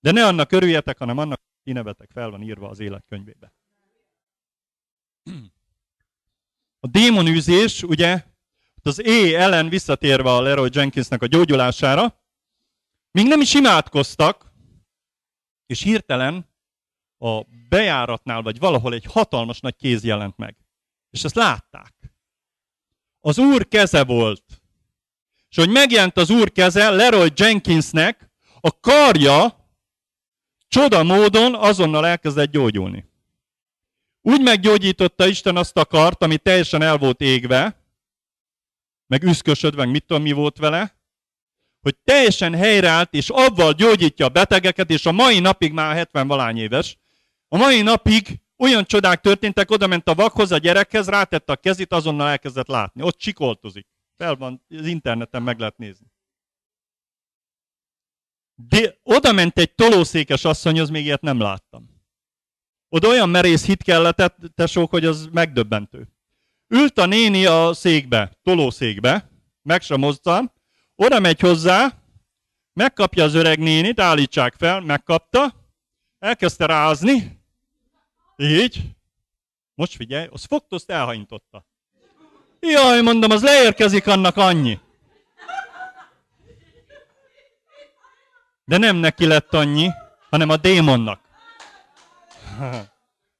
De 0.00 0.10
ne 0.10 0.26
annak 0.26 0.52
örüljetek, 0.52 0.98
hanem 0.98 1.18
annak, 1.18 1.42
ti 1.62 1.72
nevetek 1.72 2.10
fel 2.12 2.30
van 2.30 2.42
írva 2.42 2.68
az 2.68 2.80
élet 2.80 3.04
könyvébe. 3.08 3.52
A 6.80 6.86
démonűzés, 6.86 7.82
ugye, 7.82 8.24
az 8.82 9.02
é 9.04 9.34
ellen 9.34 9.68
visszatérve 9.68 10.30
a 10.30 10.40
Leroy 10.40 10.68
Jenkinsnek 10.72 11.22
a 11.22 11.26
gyógyulására, 11.26 12.20
még 13.10 13.26
nem 13.26 13.40
is 13.40 13.54
imádkoztak, 13.54 14.52
és 15.66 15.82
hirtelen 15.82 16.48
a 17.18 17.42
bejáratnál, 17.68 18.42
vagy 18.42 18.58
valahol 18.58 18.94
egy 18.94 19.04
hatalmas 19.04 19.60
nagy 19.60 19.76
kéz 19.76 20.04
jelent 20.04 20.36
meg. 20.36 20.65
És 21.10 21.24
ezt 21.24 21.34
látták. 21.34 21.94
Az 23.20 23.38
úr 23.38 23.68
keze 23.68 24.04
volt. 24.04 24.44
És 25.48 25.56
hogy 25.56 25.70
megjelent 25.70 26.16
az 26.16 26.30
úr 26.30 26.52
keze, 26.52 26.90
Leroy 26.90 27.30
Jenkinsnek 27.36 28.30
a 28.60 28.80
karja 28.80 29.70
csoda 30.68 31.02
módon 31.02 31.54
azonnal 31.54 32.06
elkezdett 32.06 32.50
gyógyulni. 32.50 33.04
Úgy 34.22 34.42
meggyógyította 34.42 35.26
Isten 35.26 35.56
azt 35.56 35.76
a 35.76 35.84
kart, 35.84 36.22
ami 36.22 36.38
teljesen 36.38 36.82
el 36.82 36.98
volt 36.98 37.20
égve, 37.20 37.84
meg 39.06 39.22
üszkösödve, 39.22 39.82
meg 39.82 39.90
mit 39.90 40.04
tudom, 40.06 40.22
mi 40.22 40.32
volt 40.32 40.58
vele, 40.58 40.96
hogy 41.80 41.96
teljesen 42.04 42.54
helyreállt, 42.54 43.14
és 43.14 43.30
avval 43.30 43.72
gyógyítja 43.72 44.26
a 44.26 44.28
betegeket, 44.28 44.90
és 44.90 45.06
a 45.06 45.12
mai 45.12 45.38
napig 45.38 45.72
már 45.72 45.96
70 45.96 46.26
valány 46.26 46.58
éves, 46.58 46.98
a 47.48 47.56
mai 47.56 47.82
napig 47.82 48.40
olyan 48.58 48.84
csodák 48.84 49.20
történtek, 49.20 49.70
oda 49.70 49.86
ment 49.86 50.08
a 50.08 50.14
vakhoz, 50.14 50.52
a 50.52 50.58
gyerekhez, 50.58 51.08
rátette 51.08 51.52
a 51.52 51.56
kezét, 51.56 51.92
azonnal 51.92 52.28
elkezdett 52.28 52.66
látni. 52.66 53.02
Ott 53.02 53.18
csikoltozik. 53.18 53.86
Fel 54.16 54.36
van, 54.36 54.64
az 54.68 54.86
interneten 54.86 55.42
meg 55.42 55.58
lehet 55.58 55.78
nézni. 55.78 56.06
De 58.54 58.98
oda 59.02 59.32
ment 59.32 59.58
egy 59.58 59.74
tolószékes 59.74 60.44
asszonyhoz, 60.44 60.90
még 60.90 61.04
ilyet 61.04 61.20
nem 61.20 61.40
láttam. 61.40 61.94
Oda 62.88 63.08
olyan 63.08 63.28
merész 63.28 63.66
hit 63.66 63.82
kellett, 63.82 64.34
tesók, 64.54 64.90
hogy 64.90 65.04
az 65.04 65.28
megdöbbentő. 65.32 66.08
Ült 66.68 66.98
a 66.98 67.06
néni 67.06 67.46
a 67.46 67.72
székbe, 67.72 68.38
tolószékbe, 68.42 69.30
meg 69.62 69.82
sem 69.82 70.00
mozdul, 70.00 70.52
oda 70.94 71.20
megy 71.20 71.40
hozzá, 71.40 72.02
megkapja 72.72 73.24
az 73.24 73.34
öreg 73.34 73.58
nénit, 73.58 74.00
állítsák 74.00 74.54
fel, 74.54 74.80
megkapta, 74.80 75.54
elkezdte 76.18 76.66
rázni, 76.66 77.44
így, 78.36 78.82
most 79.74 79.96
figyelj, 79.96 80.28
az 80.30 80.44
fogta, 80.44 80.76
azt 80.76 80.90
elhajintotta. 80.90 81.66
Jaj, 82.60 83.02
mondom, 83.02 83.30
az 83.30 83.42
leérkezik 83.42 84.06
annak 84.06 84.36
annyi. 84.36 84.80
De 88.64 88.76
nem 88.76 88.96
neki 88.96 89.26
lett 89.26 89.54
annyi, 89.54 89.90
hanem 90.30 90.48
a 90.48 90.56
démonnak. 90.56 91.20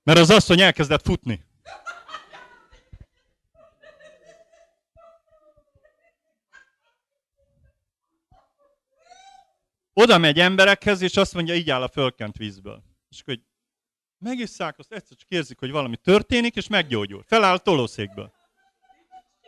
Mert 0.03 0.19
az 0.19 0.31
asszony 0.31 0.61
elkezdett 0.61 1.05
futni. 1.05 1.45
Oda 9.93 10.19
megy 10.19 10.41
emberekhez, 10.41 11.01
és 11.01 11.17
azt 11.17 11.35
mondja, 11.35 11.55
így 11.55 11.71
áll 11.71 11.83
a 11.83 11.89
fölkent 11.89 12.37
vízből. 12.37 12.83
És 13.09 13.23
hogy 13.25 13.41
megisszák, 14.19 14.79
azt 14.79 14.93
egyszer 14.93 15.17
csak 15.17 15.29
érzik, 15.29 15.59
hogy 15.59 15.71
valami 15.71 15.97
történik, 15.97 16.57
és 16.57 16.69
meggyógyul. 16.69 17.25
Feláll 17.27 17.55
a 17.55 17.59
tolószékből. 17.59 18.33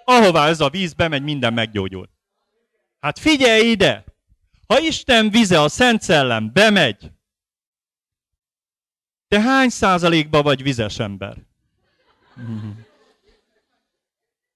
Ahová 0.04 0.46
ez 0.48 0.60
a 0.60 0.70
víz 0.70 0.92
bemegy, 0.92 1.22
minden 1.22 1.52
meggyógyul. 1.52 2.10
Hát 3.00 3.18
figyelj 3.18 3.70
ide! 3.70 4.04
Ha 4.66 4.80
Isten 4.80 5.30
vize, 5.30 5.60
a 5.60 5.68
Szent 5.68 6.02
Szellem 6.02 6.52
bemegy, 6.52 7.10
te 9.28 9.40
hány 9.40 9.68
százalékban 9.68 10.42
vagy 10.42 10.62
vizes 10.62 10.98
ember? 10.98 11.36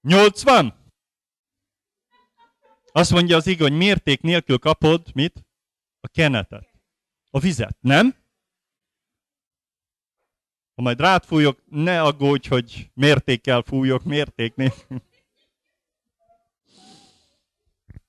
80? 0.01 0.81
Azt 2.91 3.11
mondja 3.11 3.35
az 3.35 3.47
igaz, 3.47 3.67
hogy 3.67 3.77
mérték 3.77 4.21
nélkül 4.21 4.59
kapod, 4.59 5.11
mit? 5.13 5.45
A 5.99 6.07
kenetet. 6.07 6.69
A 7.29 7.39
vizet, 7.39 7.77
nem? 7.79 8.22
Ha 10.75 10.81
majd 10.81 10.99
rád 10.99 11.23
fújok, 11.25 11.59
ne 11.69 12.01
aggódj, 12.01 12.47
hogy 12.47 12.91
mértékkel 12.93 13.61
fújok, 13.61 14.03
mérték 14.03 14.55
nélkül. 14.55 15.01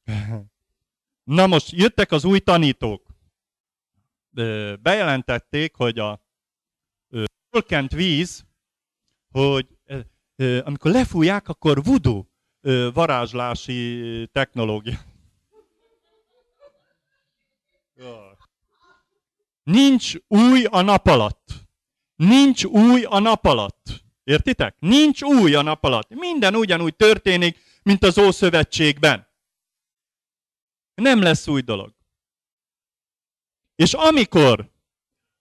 Na 1.24 1.46
most 1.46 1.70
jöttek 1.70 2.12
az 2.12 2.24
új 2.24 2.38
tanítók. 2.38 3.06
Bejelentették, 4.80 5.74
hogy 5.74 5.98
a 5.98 6.20
fölkent 7.50 7.92
víz, 7.92 8.46
hogy 9.30 9.78
amikor 10.64 10.90
lefújják, 10.90 11.48
akkor 11.48 11.84
voodoo 11.84 12.24
varázslási 12.92 14.28
technológia. 14.32 14.98
Nincs 19.62 20.14
új 20.28 20.64
a 20.64 20.80
nap 20.80 21.06
alatt. 21.06 21.63
Nincs 22.16 22.64
új 22.64 23.04
a 23.04 23.18
nap 23.18 23.44
alatt. 23.44 24.04
Értitek? 24.24 24.76
Nincs 24.78 25.22
új 25.22 25.54
a 25.54 25.62
nap 25.62 25.84
alatt. 25.84 26.08
Minden 26.08 26.54
ugyanúgy 26.54 26.96
történik, 26.96 27.58
mint 27.82 28.02
az 28.02 28.18
Ószövetségben. 28.18 29.26
Nem 30.94 31.22
lesz 31.22 31.46
új 31.46 31.60
dolog. 31.60 31.92
És 33.76 33.94
amikor 33.94 34.70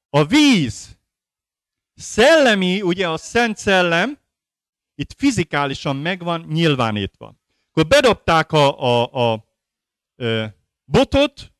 a 0.10 0.26
víz 0.26 0.98
szellemi, 1.96 2.82
ugye 2.82 3.10
a 3.10 3.18
Szent 3.18 3.58
Szellem, 3.58 4.20
itt 4.96 5.14
fizikálisan 5.18 5.96
megvan 5.96 6.46
nyilvánítva. 6.50 7.36
Akkor 7.70 7.88
bedobták 7.88 8.52
a, 8.52 8.80
a, 8.80 9.12
a, 9.12 9.34
a 9.34 9.46
botot, 10.86 11.54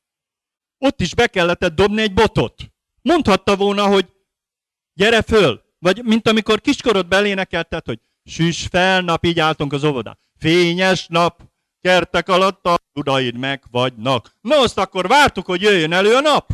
ott 0.78 1.02
is 1.02 1.16
be 1.16 1.28
kellett 1.28 1.66
dobni 1.66 2.02
egy 2.02 2.14
botot. 2.14 2.72
Mondhatta 3.02 3.56
volna, 3.56 3.88
hogy 3.88 4.13
gyere 4.94 5.22
föl, 5.22 5.64
vagy 5.80 6.04
mint 6.04 6.28
amikor 6.28 6.62
kiskorod 6.62 7.08
belénekelted, 7.08 7.86
hogy 7.86 8.00
süss 8.24 8.68
fel, 8.68 9.02
nap, 9.02 9.26
így 9.26 9.40
álltunk 9.40 9.74
az 9.74 9.84
óvodán. 9.84 10.18
Fényes 10.38 11.08
nap, 11.08 11.42
kertek 11.82 12.28
alatt 12.28 12.66
a 12.66 12.78
tudaid 12.94 13.38
meg 13.38 13.64
vagynak. 13.72 14.36
Na 14.42 14.60
azt 14.60 14.78
akkor 14.78 15.08
vártuk, 15.08 15.46
hogy 15.46 15.62
jöjjön 15.62 15.92
elő 15.92 16.16
a 16.16 16.20
nap. 16.20 16.52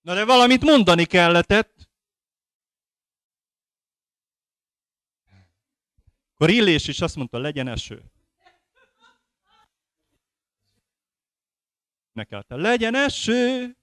Na 0.00 0.14
de 0.14 0.24
valamit 0.24 0.62
mondani 0.62 1.04
kellett. 1.04 1.52
Akkor 6.34 6.50
Illés 6.50 6.88
is 6.88 7.00
azt 7.00 7.16
mondta, 7.16 7.38
legyen 7.38 7.68
eső. 7.68 8.02
Nekelte, 12.12 12.54
legyen 12.54 12.94
eső, 12.94 13.76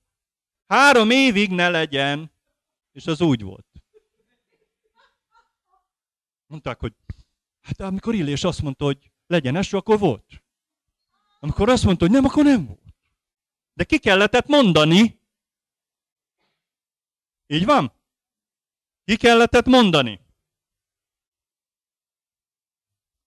három 0.68 1.10
évig 1.10 1.52
ne 1.52 1.70
legyen. 1.70 2.32
És 2.92 3.08
az 3.08 3.22
úgy 3.22 3.42
volt. 3.42 3.66
Mondták, 6.46 6.80
hogy 6.80 6.94
hát 7.62 7.80
amikor 7.80 8.14
Illés 8.16 8.44
azt 8.44 8.62
mondta, 8.62 8.86
hogy 8.86 9.12
legyen 9.28 9.56
eső, 9.56 9.78
akkor 9.78 10.00
volt. 10.00 10.44
Amikor 11.40 11.70
azt 11.70 11.84
mondta, 11.84 12.06
hogy 12.06 12.14
nem, 12.14 12.26
akkor 12.26 12.44
nem 12.44 12.66
volt. 12.66 12.96
De 13.74 13.84
ki 13.84 13.98
kellett 13.98 14.48
mondani. 14.48 15.20
Így 17.48 17.66
van? 17.66 17.94
Ki 19.06 19.16
kellett 19.16 19.66
mondani. 19.66 20.20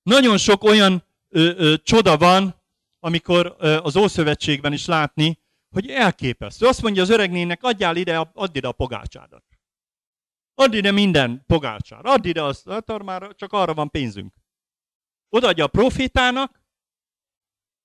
Nagyon 0.02 0.38
sok 0.38 0.64
olyan 0.64 1.04
ö, 1.28 1.52
ö, 1.56 1.76
csoda 1.82 2.16
van, 2.16 2.62
amikor 3.00 3.56
ö, 3.58 3.76
az 3.82 3.96
Ószövetségben 3.96 4.72
is 4.72 4.86
látni, 4.86 5.38
hogy 5.70 5.88
elképesztő. 5.90 6.66
Azt 6.66 6.82
mondja 6.82 7.02
az 7.02 7.10
öregnének, 7.10 7.62
adjál 7.62 7.96
ide, 7.96 8.18
add 8.18 8.56
ide 8.56 8.68
a 8.68 8.72
pogácsádat. 8.72 9.51
Add 10.54 10.74
ide 10.74 10.90
minden 10.90 11.44
pogácsár. 11.46 12.06
Add 12.06 12.26
ide 12.26 12.42
azt, 12.42 12.68
hát 12.68 13.02
már 13.02 13.34
csak 13.34 13.52
arra 13.52 13.74
van 13.74 13.90
pénzünk. 13.90 14.34
Odaadja 15.28 15.64
a 15.64 15.68
profitának, 15.68 16.60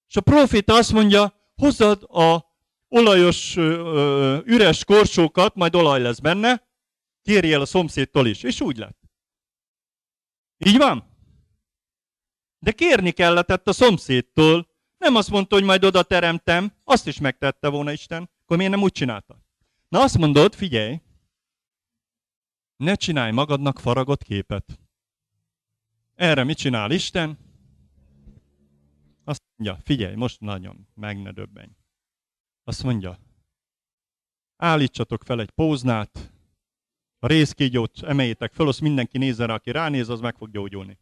és 0.07 0.15
a 0.15 0.21
profita 0.21 0.73
azt 0.73 0.91
mondja, 0.91 1.33
hozzad 1.55 2.03
a 2.03 2.45
olajos, 2.87 3.55
ö, 3.55 4.39
üres 4.45 4.85
korsókat, 4.85 5.55
majd 5.55 5.75
olaj 5.75 6.01
lesz 6.01 6.19
benne, 6.19 6.67
kérjél 7.21 7.61
a 7.61 7.65
szomszédtól 7.65 8.27
is. 8.27 8.43
És 8.43 8.61
úgy 8.61 8.77
lett. 8.77 8.97
Így 10.65 10.77
van? 10.77 11.15
De 12.59 12.71
kérni 12.71 13.11
kellett 13.11 13.67
a 13.67 13.73
szomszédtól. 13.73 14.67
Nem 14.97 15.15
azt 15.15 15.29
mondta, 15.29 15.55
hogy 15.55 15.63
majd 15.63 15.83
oda 15.85 16.03
teremtem, 16.03 16.73
azt 16.83 17.07
is 17.07 17.19
megtette 17.19 17.69
volna 17.69 17.91
Isten, 17.91 18.29
akkor 18.43 18.57
miért 18.57 18.71
nem 18.71 18.81
úgy 18.81 18.91
csinálta? 18.91 19.39
Na 19.87 20.01
azt 20.01 20.17
mondod, 20.17 20.55
figyelj, 20.55 21.01
ne 22.77 22.95
csinálj 22.95 23.31
magadnak 23.31 23.79
faragott 23.79 24.23
képet. 24.23 24.79
Erre 26.15 26.43
mit 26.43 26.57
csinál 26.57 26.91
Isten? 26.91 27.37
Azt 29.23 29.43
mondja, 29.55 29.81
figyelj, 29.83 30.15
most 30.15 30.39
nagyon 30.39 30.87
meg 30.93 31.21
ne 31.21 31.31
döbbenj. 31.31 31.71
Azt 32.63 32.83
mondja, 32.83 33.19
állítsatok 34.55 35.23
fel 35.23 35.39
egy 35.39 35.49
póznát, 35.49 36.31
a 37.19 37.27
részkígyót 37.27 38.03
emeljétek 38.03 38.53
fel, 38.53 38.67
azt 38.67 38.81
mindenki 38.81 39.17
nézze 39.17 39.45
rá, 39.45 39.53
aki 39.53 39.71
ránéz, 39.71 40.09
az 40.09 40.19
meg 40.19 40.35
fog 40.35 40.51
gyógyulni. 40.51 40.97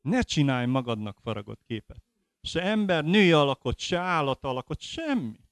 Ne 0.00 0.22
csinálj 0.22 0.66
magadnak 0.66 1.18
faragott 1.22 1.62
képet. 1.66 2.02
Se 2.42 2.62
ember, 2.62 3.04
női 3.04 3.32
alakot, 3.32 3.78
se 3.78 3.98
állat 3.98 4.44
alakot, 4.44 4.80
semmi. 4.80 5.43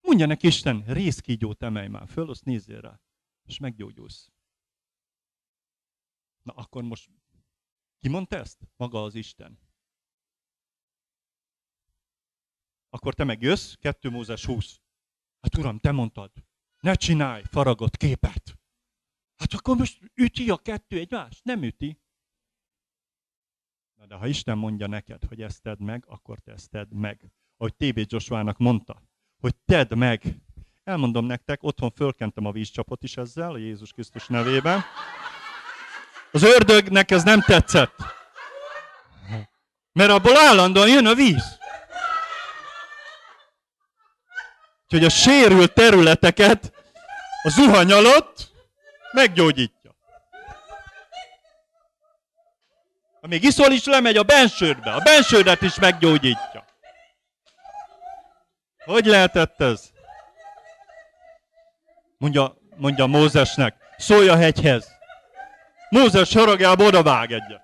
Mondja 0.00 0.26
neki 0.26 0.46
Isten, 0.46 0.84
részkígyót 0.84 1.62
emelj 1.62 1.88
már 1.88 2.08
föl, 2.08 2.30
azt 2.30 2.44
nézzél 2.44 2.80
rá, 2.80 3.00
és 3.42 3.58
meggyógyulsz. 3.58 4.30
Na 6.42 6.52
akkor 6.52 6.82
most 6.82 7.10
ki 7.98 8.08
mondta 8.08 8.36
ezt? 8.36 8.68
Maga 8.76 9.02
az 9.02 9.14
Isten. 9.14 9.58
Akkor 12.88 13.14
te 13.14 13.24
meg 13.24 13.42
jössz, 13.42 13.74
2 13.74 14.10
Mózes 14.10 14.44
20. 14.44 14.80
Hát 15.40 15.56
uram, 15.56 15.78
te 15.78 15.92
mondtad, 15.92 16.32
ne 16.80 16.94
csinálj 16.94 17.42
faragott 17.44 17.96
képet. 17.96 18.58
Hát 19.36 19.52
akkor 19.52 19.76
most 19.76 20.12
üti 20.14 20.50
a 20.50 20.56
kettő 20.56 20.98
egymást? 20.98 21.44
Nem 21.44 21.62
üti. 21.62 22.00
Na 23.94 24.06
de 24.06 24.14
ha 24.14 24.26
Isten 24.26 24.58
mondja 24.58 24.86
neked, 24.86 25.24
hogy 25.24 25.42
ezt 25.42 25.62
tedd 25.62 25.82
meg, 25.82 26.04
akkor 26.06 26.38
te 26.38 26.52
ezt 26.52 26.70
tedd 26.70 26.94
meg. 26.94 27.32
Ahogy 27.56 27.74
T.B. 27.76 28.00
Joshua-nak 28.06 28.58
mondta, 28.58 29.07
hogy 29.40 29.54
tedd 29.66 29.96
meg. 29.96 30.22
Elmondom 30.84 31.24
nektek, 31.24 31.62
otthon 31.62 31.92
fölkentem 31.96 32.46
a 32.46 32.52
vízcsapot 32.52 33.02
is 33.02 33.16
ezzel, 33.16 33.52
a 33.52 33.58
Jézus 33.58 33.92
Krisztus 33.92 34.26
nevében. 34.26 34.84
Az 36.32 36.42
ördögnek 36.42 37.10
ez 37.10 37.22
nem 37.22 37.40
tetszett. 37.40 37.96
Mert 39.92 40.10
abból 40.10 40.36
állandóan 40.36 40.88
jön 40.88 41.06
a 41.06 41.14
víz. 41.14 41.58
Úgyhogy 44.84 45.04
a 45.04 45.08
sérült 45.08 45.72
területeket 45.74 46.72
a 47.42 47.48
zuhany 47.48 47.92
alatt 47.92 48.52
meggyógyítja. 49.12 49.96
Ha 53.20 53.26
még 53.26 53.42
iszol 53.42 53.72
is, 53.72 53.84
lemegy 53.84 54.16
a 54.16 54.22
bensődbe. 54.22 54.92
A 54.92 55.00
bensődet 55.00 55.62
is 55.62 55.78
meggyógyítja. 55.78 56.57
Hogy 58.88 59.06
lehetett 59.06 59.60
ez? 59.60 59.90
Mondja, 62.18 62.56
mondja 62.76 63.06
Mózesnek, 63.06 63.76
szólj 63.96 64.28
a 64.28 64.36
hegyhez. 64.36 64.88
Mózes 65.88 66.34
haragjába 66.34 66.84
odavág 66.84 67.32
egyet. 67.32 67.60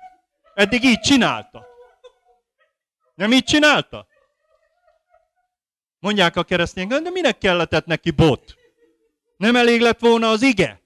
Eddig 0.54 0.84
így 0.84 1.00
csinálta. 1.00 1.66
Nem 3.14 3.32
így 3.32 3.44
csinálta? 3.44 4.06
Mondják 5.98 6.36
a 6.36 6.42
keresztények, 6.42 7.00
de 7.00 7.10
minek 7.10 7.38
kellett 7.38 7.86
neki 7.86 8.10
bot? 8.10 8.54
Nem 9.36 9.56
elég 9.56 9.80
lett 9.80 10.00
volna 10.00 10.30
az 10.30 10.42
ige? 10.42 10.80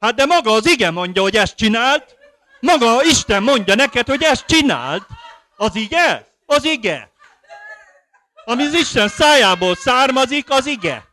Hát 0.00 0.14
de 0.14 0.24
maga 0.24 0.52
az 0.52 0.66
ige 0.66 0.90
mondja, 0.90 1.22
hogy 1.22 1.36
ezt 1.36 1.56
csinált. 1.56 2.16
Maga 2.60 3.02
Isten 3.02 3.42
mondja 3.42 3.74
neked, 3.74 4.06
hogy 4.06 4.22
ezt 4.22 4.46
csinált. 4.46 5.06
Az 5.56 5.76
ige? 5.76 6.26
Az 6.46 6.64
ige. 6.64 7.12
Ami 8.44 8.62
az 8.62 8.74
Isten 8.74 9.08
szájából 9.08 9.74
származik, 9.74 10.50
az 10.50 10.66
ige. 10.66 11.08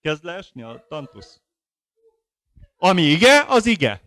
Kezd 0.00 0.24
leesni 0.24 0.62
a 0.62 0.84
tantusz. 0.88 1.40
Ami 2.76 3.02
ige, 3.02 3.44
az 3.48 3.66
ige. 3.66 4.02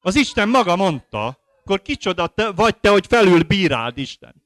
Az 0.00 0.14
Isten 0.14 0.48
maga 0.48 0.76
mondta, 0.76 1.38
akkor 1.60 1.82
kicsoda 1.82 2.26
te, 2.26 2.50
vagy 2.50 2.80
te, 2.80 2.90
hogy 2.90 3.06
felül 3.06 3.42
bíráld 3.42 3.98
Isten. 3.98 4.44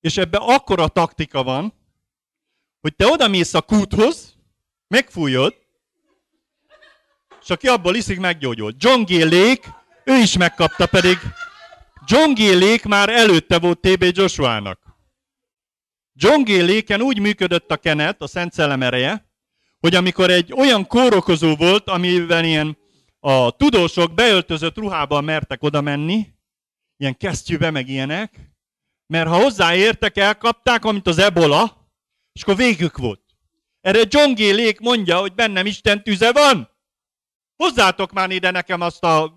És 0.00 0.16
ebbe 0.16 0.38
akkora 0.38 0.88
taktika 0.88 1.42
van, 1.42 1.74
hogy 2.80 2.96
te 2.96 3.06
oda 3.06 3.28
mész 3.28 3.54
a 3.54 3.60
kúthoz, 3.62 4.36
megfújod, 4.88 5.54
és 7.42 7.50
aki 7.50 7.68
abból 7.68 7.94
iszik, 7.94 8.20
meggyógyult. 8.20 8.82
John 8.82 9.02
Gillék, 9.02 9.66
ő 10.04 10.14
is 10.14 10.36
megkapta, 10.36 10.86
pedig 10.86 11.18
John 12.06 12.32
Gillék 12.32 12.84
már 12.84 13.08
előtte 13.08 13.58
volt 13.58 13.80
TB 13.80 14.02
Joshua-nak. 14.02 14.78
John 16.12 16.42
Gilléken 16.42 17.00
úgy 17.00 17.18
működött 17.18 17.70
a 17.70 17.76
kenet, 17.76 18.22
a 18.22 18.26
Szent 18.26 18.52
Szellem 18.52 18.82
ereje, 18.82 19.30
hogy 19.80 19.94
amikor 19.94 20.30
egy 20.30 20.52
olyan 20.52 20.86
kórokozó 20.86 21.54
volt, 21.54 21.88
amivel 21.88 22.44
ilyen 22.44 22.78
a 23.20 23.50
tudósok 23.50 24.14
beöltözött 24.14 24.76
ruhában 24.76 25.24
mertek 25.24 25.62
oda 25.62 25.80
menni, 25.80 26.26
ilyen 26.96 27.16
kesztyűbe, 27.16 27.70
meg 27.70 27.88
ilyenek, 27.88 28.50
mert 29.06 29.28
ha 29.28 29.42
hozzáértek, 29.42 30.16
elkapták, 30.16 30.84
amit 30.84 31.06
az 31.06 31.18
ebola, 31.18 31.88
és 32.32 32.42
akkor 32.42 32.56
végük 32.56 32.96
volt. 32.96 33.20
Erre 33.80 34.00
John 34.08 34.32
G. 34.32 34.38
Lake 34.38 34.78
mondja, 34.80 35.18
hogy 35.18 35.34
bennem 35.34 35.66
Isten 35.66 36.02
tüze 36.02 36.32
van. 36.32 36.70
Hozzátok 37.56 38.12
már 38.12 38.30
ide 38.30 38.50
nekem 38.50 38.80
azt 38.80 39.02
a 39.02 39.34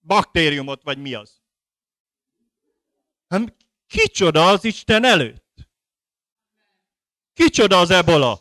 baktériumot, 0.00 0.82
vagy 0.82 0.98
mi 0.98 1.14
az. 1.14 1.43
Hát, 3.28 3.54
kicsoda 3.86 4.48
az 4.48 4.64
Isten 4.64 5.04
előtt? 5.04 5.44
Kicsoda 7.32 7.78
az 7.78 7.90
ebola? 7.90 8.40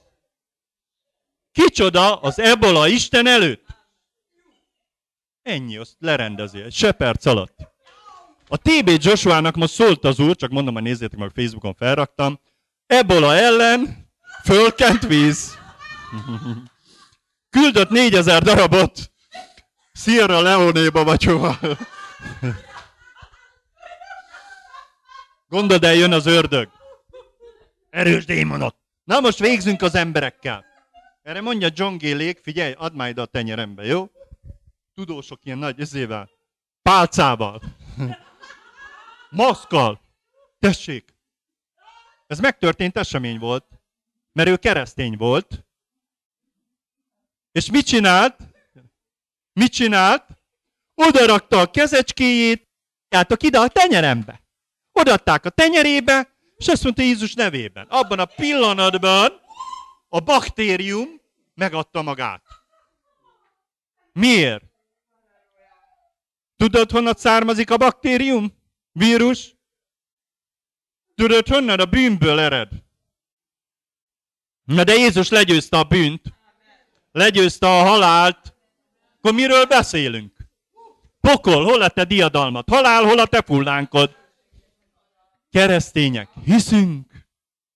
Kicsoda 1.52 2.16
az 2.20 2.40
ebola 2.40 2.88
Isten 2.88 3.28
előtt? 3.28 3.66
Ennyi, 5.42 5.78
azt 5.78 5.96
lerendezi, 6.00 6.62
egy 6.62 6.74
se 6.74 6.96
alatt. 7.24 7.72
A 8.48 8.58
TB 8.58 8.90
Joshua-nak 8.98 9.56
most 9.56 9.74
szólt 9.74 10.04
az 10.04 10.20
úr, 10.20 10.36
csak 10.36 10.52
mondom, 10.52 10.74
hogy 10.74 10.84
nézzétek 10.84 11.20
meg, 11.20 11.32
Facebookon 11.36 11.74
felraktam. 11.74 12.40
Ebola 12.86 13.36
ellen 13.36 14.10
fölkent 14.44 15.06
víz. 15.06 15.58
Küldött 17.50 17.90
négyezer 17.90 18.42
darabot 18.42 19.12
Sierra 19.94 20.42
Leone-ba 20.42 21.04
vagy 21.04 21.24
hova. 21.24 21.60
Gondold 25.54 25.84
el, 25.84 25.94
jön 25.94 26.14
az 26.14 26.26
ördög. 26.26 26.70
Erős 27.90 28.26
démonot. 28.26 28.76
Na 29.04 29.20
most 29.20 29.40
végzünk 29.40 29.82
az 29.82 29.96
emberekkel. 29.96 30.66
Erre 31.22 31.42
mondja 31.42 31.70
John 31.74 31.96
G. 31.96 32.38
figyelj, 32.42 32.74
add 32.78 33.08
ide 33.08 33.22
a 33.22 33.26
tenyerembe, 33.26 33.86
jó? 33.86 34.10
Tudósok 34.94 35.40
ilyen 35.44 35.58
nagy 35.58 35.80
ezével, 35.80 36.30
pálcával. 36.82 37.62
Maszkal. 39.30 40.02
Tessék. 40.60 41.16
Ez 42.28 42.40
megtörtént 42.40 42.98
esemény 42.98 43.40
volt, 43.40 43.66
mert 44.32 44.50
ő 44.50 44.58
keresztény 44.58 45.18
volt. 45.18 45.66
És 47.52 47.72
mit 47.72 47.86
csinált? 47.86 48.36
Mit 49.54 49.72
csinált? 49.72 50.26
Oda 50.96 51.26
rakta 51.26 51.60
a 51.60 51.72
kezecskéjét, 51.72 52.68
játok 53.10 53.44
ide 53.44 53.60
a 53.60 53.68
tenyerembe. 53.68 54.43
Odaadták 54.94 55.46
a 55.46 55.50
tenyerébe, 55.50 56.30
és 56.58 56.68
azt 56.68 56.84
mondta 56.84 57.02
Jézus 57.02 57.34
nevében. 57.34 57.88
Abban 57.90 58.20
a 58.20 58.26
pillanatban 58.26 59.42
a 60.10 60.20
baktérium 60.20 61.22
megadta 61.54 62.02
magát. 62.02 62.44
Miért? 64.14 64.64
Tudod, 66.58 66.92
honnan 66.92 67.14
származik 67.18 67.72
a 67.72 67.78
baktérium? 67.78 68.58
Vírus? 68.92 69.56
Tudod, 71.16 71.48
honnan 71.48 71.80
a 71.80 71.86
bűnből 71.86 72.40
ered? 72.40 72.70
Na 74.64 74.84
de 74.84 74.94
Jézus 74.94 75.30
legyőzte 75.30 75.78
a 75.78 75.84
bűnt, 75.84 76.22
legyőzte 77.12 77.68
a 77.68 77.84
halált, 77.84 78.56
akkor 79.18 79.34
miről 79.34 79.66
beszélünk? 79.66 80.38
Pokol, 81.22 81.64
hol 81.64 81.82
a 81.82 81.90
te 81.90 82.04
diadalmat? 82.04 82.70
Halál, 82.70 83.04
hol 83.04 83.20
a 83.20 83.26
te 83.26 83.42
fullánkod? 83.42 84.16
Keresztények, 85.54 86.30
hiszünk, 86.44 87.28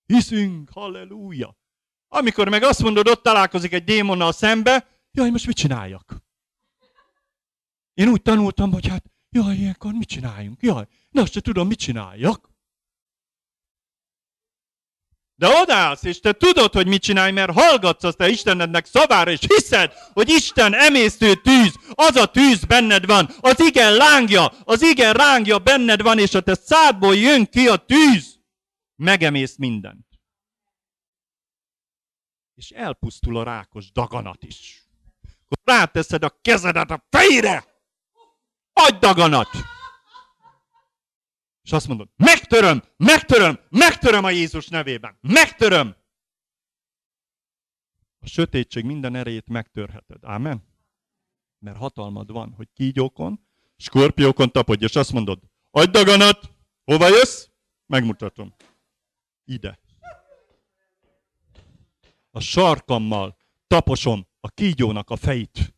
hiszünk, 0.06 0.70
halleluja. 0.70 1.58
Amikor 2.08 2.50
meg 2.50 2.64
azt 2.64 2.82
mondod, 2.82 3.08
ott 3.08 3.24
találkozik 3.24 3.74
egy 3.74 3.84
démonnal 3.84 4.32
szembe, 4.32 4.88
jaj, 5.12 5.30
most 5.30 5.48
mit 5.48 5.56
csináljak? 5.56 6.24
Én 7.94 8.08
úgy 8.08 8.22
tanultam, 8.22 8.72
hogy 8.72 8.88
hát, 8.88 9.06
jaj, 9.30 9.56
ilyenkor 9.56 9.94
mit 9.94 10.08
csináljunk? 10.08 10.62
Jaj, 10.62 10.88
de 11.10 11.22
azt 11.22 11.32
se 11.32 11.42
tudom, 11.42 11.68
mit 11.68 11.80
csináljak. 11.80 12.50
De 15.38 15.48
odállsz, 15.62 16.04
és 16.04 16.20
te 16.20 16.32
tudod, 16.32 16.74
hogy 16.74 16.88
mit 16.88 17.02
csinálj, 17.02 17.32
mert 17.32 17.52
hallgatsz 17.52 18.04
azt 18.04 18.20
a 18.20 18.28
Istenednek 18.28 18.86
szavára, 18.86 19.32
és 19.32 19.40
hiszed, 19.48 19.94
hogy 20.14 20.30
Isten 20.30 20.74
emésztő 20.74 21.36
tűz, 21.36 21.74
az 21.90 22.16
a 22.16 22.26
tűz 22.26 22.66
benned 22.66 23.06
van, 23.06 23.30
az 23.40 23.60
igen 23.60 23.94
lángja, 23.94 24.46
az 24.64 24.82
igen 24.82 25.14
rángja 25.14 25.60
benned 25.60 26.02
van, 26.02 26.20
és 26.20 26.34
a 26.34 26.42
te 26.42 26.56
szádból 26.56 27.16
jön 27.16 27.46
ki 27.46 27.68
a 27.68 27.76
tűz, 27.76 28.40
megemész 28.96 29.58
mindent. 29.58 30.06
És 32.56 32.70
elpusztul 32.70 33.38
a 33.38 33.44
rákos 33.44 33.92
daganat 33.92 34.44
is. 34.44 34.86
Akkor 35.46 35.76
ráteszed 35.76 36.24
a 36.24 36.40
kezedet 36.42 36.92
a 36.92 37.08
fejre, 37.10 37.66
adj 38.74 38.98
daganat! 39.00 39.50
És 41.68 41.74
azt 41.74 41.88
mondod, 41.88 42.10
megtöröm, 42.16 42.84
megtöröm, 42.98 43.60
megtöröm 43.70 44.24
a 44.24 44.30
Jézus 44.30 44.68
nevében. 44.68 45.18
Megtöröm. 45.22 45.96
A 48.20 48.28
sötétség 48.28 48.84
minden 48.86 49.16
erejét 49.16 49.50
megtörheted. 49.50 50.24
Ámen? 50.24 50.64
Mert 51.60 51.78
hatalmad 51.78 52.32
van, 52.32 52.54
hogy 52.58 52.68
kígyókon, 52.74 53.48
skorpiókon 53.78 54.52
tapodj, 54.52 54.84
és 54.84 54.96
azt 54.96 55.12
mondod, 55.12 55.40
adj 55.72 55.92
daganat, 55.92 56.54
hova 56.84 57.08
jössz? 57.08 57.48
Megmutatom. 57.86 58.56
Ide. 59.46 59.80
A 62.32 62.40
sarkammal 62.40 63.38
taposom 63.68 64.28
a 64.40 64.50
kígyónak 64.50 65.10
a 65.10 65.16
fejét. 65.16 65.77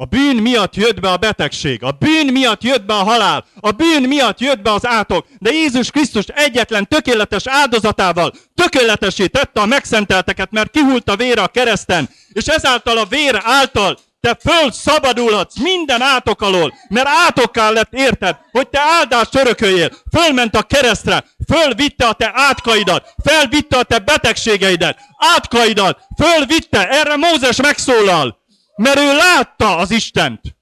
A 0.00 0.04
bűn 0.04 0.36
miatt 0.36 0.76
jött 0.76 1.00
be 1.00 1.10
a 1.10 1.16
betegség, 1.16 1.82
a 1.82 1.90
bűn 1.90 2.26
miatt 2.26 2.62
jött 2.62 2.84
be 2.84 2.94
a 2.94 3.02
halál, 3.02 3.44
a 3.60 3.70
bűn 3.70 4.02
miatt 4.02 4.40
jött 4.40 4.62
be 4.62 4.72
az 4.72 4.86
átok, 4.86 5.26
de 5.38 5.50
Jézus 5.50 5.90
Krisztus 5.90 6.24
egyetlen 6.26 6.88
tökéletes 6.88 7.46
áldozatával 7.46 8.32
tökéletesé 8.54 9.26
tette 9.26 9.60
a 9.60 9.66
megszentelteket, 9.66 10.50
mert 10.50 10.70
kihult 10.70 11.10
a 11.10 11.16
vére 11.16 11.42
a 11.42 11.48
kereszten, 11.48 12.08
és 12.32 12.46
ezáltal 12.46 12.98
a 12.98 13.04
vér 13.04 13.40
által 13.42 13.98
te 14.20 14.38
föl 14.40 14.72
szabadulhatsz 14.72 15.58
minden 15.58 16.02
átok 16.02 16.42
alól, 16.42 16.74
mert 16.88 17.08
átokká 17.26 17.70
lett 17.70 17.92
érted, 17.92 18.36
hogy 18.52 18.68
te 18.68 18.80
áldást 18.80 19.34
örököljél. 19.34 19.90
Fölment 20.12 20.56
a 20.56 20.62
keresztre, 20.62 21.24
fölvitte 21.52 22.06
a 22.06 22.12
te 22.12 22.30
átkaidat, 22.34 23.14
felvitte 23.24 23.78
a 23.78 23.82
te 23.82 23.98
betegségeidet, 23.98 24.98
átkaidat, 25.36 25.98
fölvitte, 26.22 26.88
erre 26.88 27.16
Mózes 27.16 27.56
megszólal. 27.56 28.39
Mert 28.80 28.98
ő 28.98 29.16
látta 29.16 29.76
az 29.76 29.90
Istent. 29.90 30.56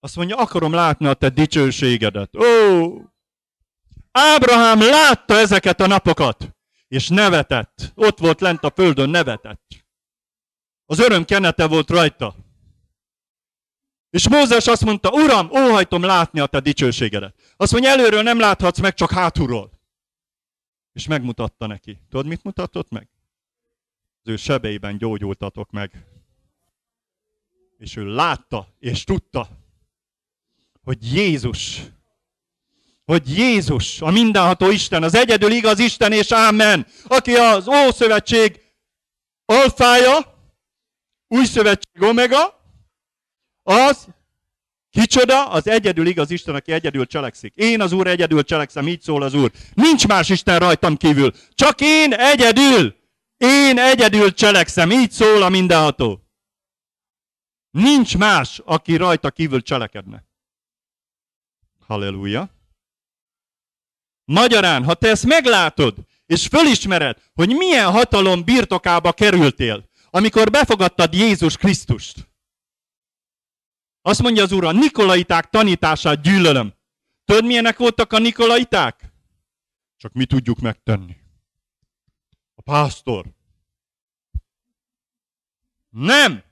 Azt 0.00 0.16
mondja, 0.16 0.36
akarom 0.36 0.72
látni 0.72 1.06
a 1.06 1.14
te 1.14 1.28
dicsőségedet. 1.28 2.36
Ó! 2.36 2.44
Ábrahám 4.10 4.80
látta 4.80 5.34
ezeket 5.34 5.80
a 5.80 5.86
napokat, 5.86 6.56
és 6.88 7.08
nevetett. 7.08 7.92
Ott 7.94 8.18
volt 8.18 8.40
lent 8.40 8.64
a 8.64 8.70
földön, 8.70 9.10
nevetett. 9.10 9.62
Az 10.86 10.98
öröm 10.98 11.24
kenete 11.24 11.66
volt 11.66 11.90
rajta. 11.90 12.34
És 14.10 14.28
Mózes 14.28 14.66
azt 14.66 14.84
mondta, 14.84 15.10
Uram, 15.10 15.50
óhajtom 15.50 16.02
látni 16.02 16.40
a 16.40 16.46
te 16.46 16.60
dicsőségedet. 16.60 17.54
Azt 17.56 17.72
mondja, 17.72 17.90
előről 17.90 18.22
nem 18.22 18.38
láthatsz 18.38 18.80
meg, 18.80 18.94
csak 18.94 19.10
hátulról. 19.10 19.80
És 20.92 21.06
megmutatta 21.06 21.66
neki. 21.66 21.98
Tudod, 22.10 22.26
mit 22.26 22.42
mutatott 22.42 22.90
meg? 22.90 23.08
Az 24.22 24.30
ő 24.30 24.36
sebeiben 24.36 24.98
gyógyultatok 24.98 25.70
meg. 25.70 26.11
És 27.82 27.96
ő 27.96 28.14
látta, 28.14 28.68
és 28.78 29.04
tudta, 29.04 29.48
hogy 30.82 31.14
Jézus, 31.14 31.80
hogy 33.04 33.38
Jézus, 33.38 34.00
a 34.00 34.10
mindenható 34.10 34.70
Isten, 34.70 35.02
az 35.02 35.14
egyedül 35.14 35.50
igaz 35.50 35.78
Isten 35.78 36.12
és 36.12 36.32
Ámen, 36.32 36.86
aki 37.04 37.34
az 37.34 37.68
Ószövetség 37.68 38.60
alfája, 39.44 40.16
új 41.28 41.44
szövetség 41.44 42.02
omega, 42.02 42.60
az 43.62 44.06
Kicsoda? 44.90 45.48
Az 45.48 45.66
egyedül 45.66 46.06
igaz 46.06 46.30
Isten, 46.30 46.54
aki 46.54 46.72
egyedül 46.72 47.06
cselekszik. 47.06 47.54
Én 47.54 47.80
az 47.80 47.92
Úr 47.92 48.06
egyedül 48.06 48.44
cselekszem, 48.44 48.88
így 48.88 49.00
szól 49.00 49.22
az 49.22 49.34
Úr. 49.34 49.50
Nincs 49.74 50.06
más 50.06 50.28
Isten 50.28 50.58
rajtam 50.58 50.96
kívül. 50.96 51.32
Csak 51.54 51.80
én 51.80 52.12
egyedül. 52.12 52.96
Én 53.36 53.78
egyedül 53.78 54.34
cselekszem, 54.34 54.90
így 54.90 55.10
szól 55.10 55.42
a 55.42 55.48
mindenható. 55.48 56.21
Nincs 57.72 58.16
más, 58.18 58.58
aki 58.64 58.96
rajta 58.96 59.30
kívül 59.30 59.62
cselekedne. 59.62 60.24
Halleluja. 61.80 62.50
Magyarán, 64.24 64.84
ha 64.84 64.94
te 64.94 65.08
ezt 65.08 65.26
meglátod, 65.26 65.96
és 66.26 66.46
fölismered, 66.46 67.30
hogy 67.34 67.48
milyen 67.48 67.90
hatalom 67.90 68.44
birtokába 68.44 69.12
kerültél, 69.12 69.88
amikor 70.10 70.50
befogadtad 70.50 71.14
Jézus 71.14 71.56
Krisztust. 71.56 72.30
Azt 74.02 74.22
mondja 74.22 74.42
az 74.42 74.52
Úr, 74.52 74.64
a 74.64 74.72
Nikolaiták 74.72 75.50
tanítását 75.50 76.22
gyűlölöm. 76.22 76.74
Tudod, 77.24 77.44
milyenek 77.44 77.76
voltak 77.76 78.12
a 78.12 78.18
Nikolaiták? 78.18 79.12
Csak 79.96 80.12
mi 80.12 80.24
tudjuk 80.24 80.58
megtenni. 80.58 81.16
A 82.54 82.62
pásztor. 82.62 83.26
Nem! 85.88 86.42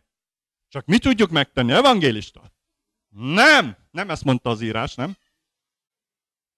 Csak 0.71 0.87
mi 0.87 0.99
tudjuk 0.99 1.31
megtenni, 1.31 1.73
evangélista? 1.73 2.53
Nem, 3.09 3.77
nem 3.91 4.11
ezt 4.11 4.25
mondta 4.25 4.51
az 4.51 4.61
írás, 4.61 4.95
nem? 4.95 5.17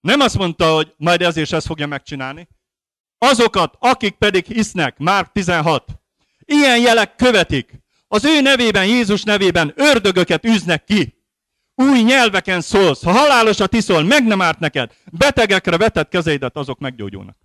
Nem 0.01 0.21
azt 0.21 0.39
mondta, 0.39 0.75
hogy 0.75 0.95
majd 0.97 1.23
ez 1.23 1.37
és 1.37 1.53
ezt 1.53 1.67
fogja 1.67 1.87
megcsinálni. 1.87 2.49
Azokat, 3.19 3.77
akik 3.79 4.15
pedig 4.15 4.45
hisznek, 4.45 4.99
már 4.99 5.29
16, 5.33 6.01
ilyen 6.39 6.79
jelek 6.79 7.17
követik. 7.17 7.81
Az 8.09 8.25
ő 8.25 8.41
nevében, 8.41 8.87
Jézus 8.87 9.23
nevében 9.23 9.73
ördögöket 9.77 10.45
üznek 10.45 10.85
ki. 10.85 11.23
Új 11.75 12.03
nyelveken 12.03 12.61
szólsz. 12.61 13.03
Ha 13.03 13.11
halálosat 13.13 13.73
iszol, 13.73 14.03
meg 14.03 14.27
nem 14.27 14.43
árt 14.43 14.59
neked. 14.59 14.97
Betegekre 15.13 15.77
vetett 15.77 16.09
kezeidet, 16.09 16.57
azok 16.57 16.79
meggyógyulnak. 16.79 17.37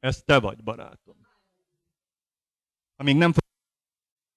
Ez 0.00 0.22
te 0.24 0.38
vagy, 0.38 0.62
barátom. 0.62 1.16
Amíg 2.96 3.16
nem 3.16 3.32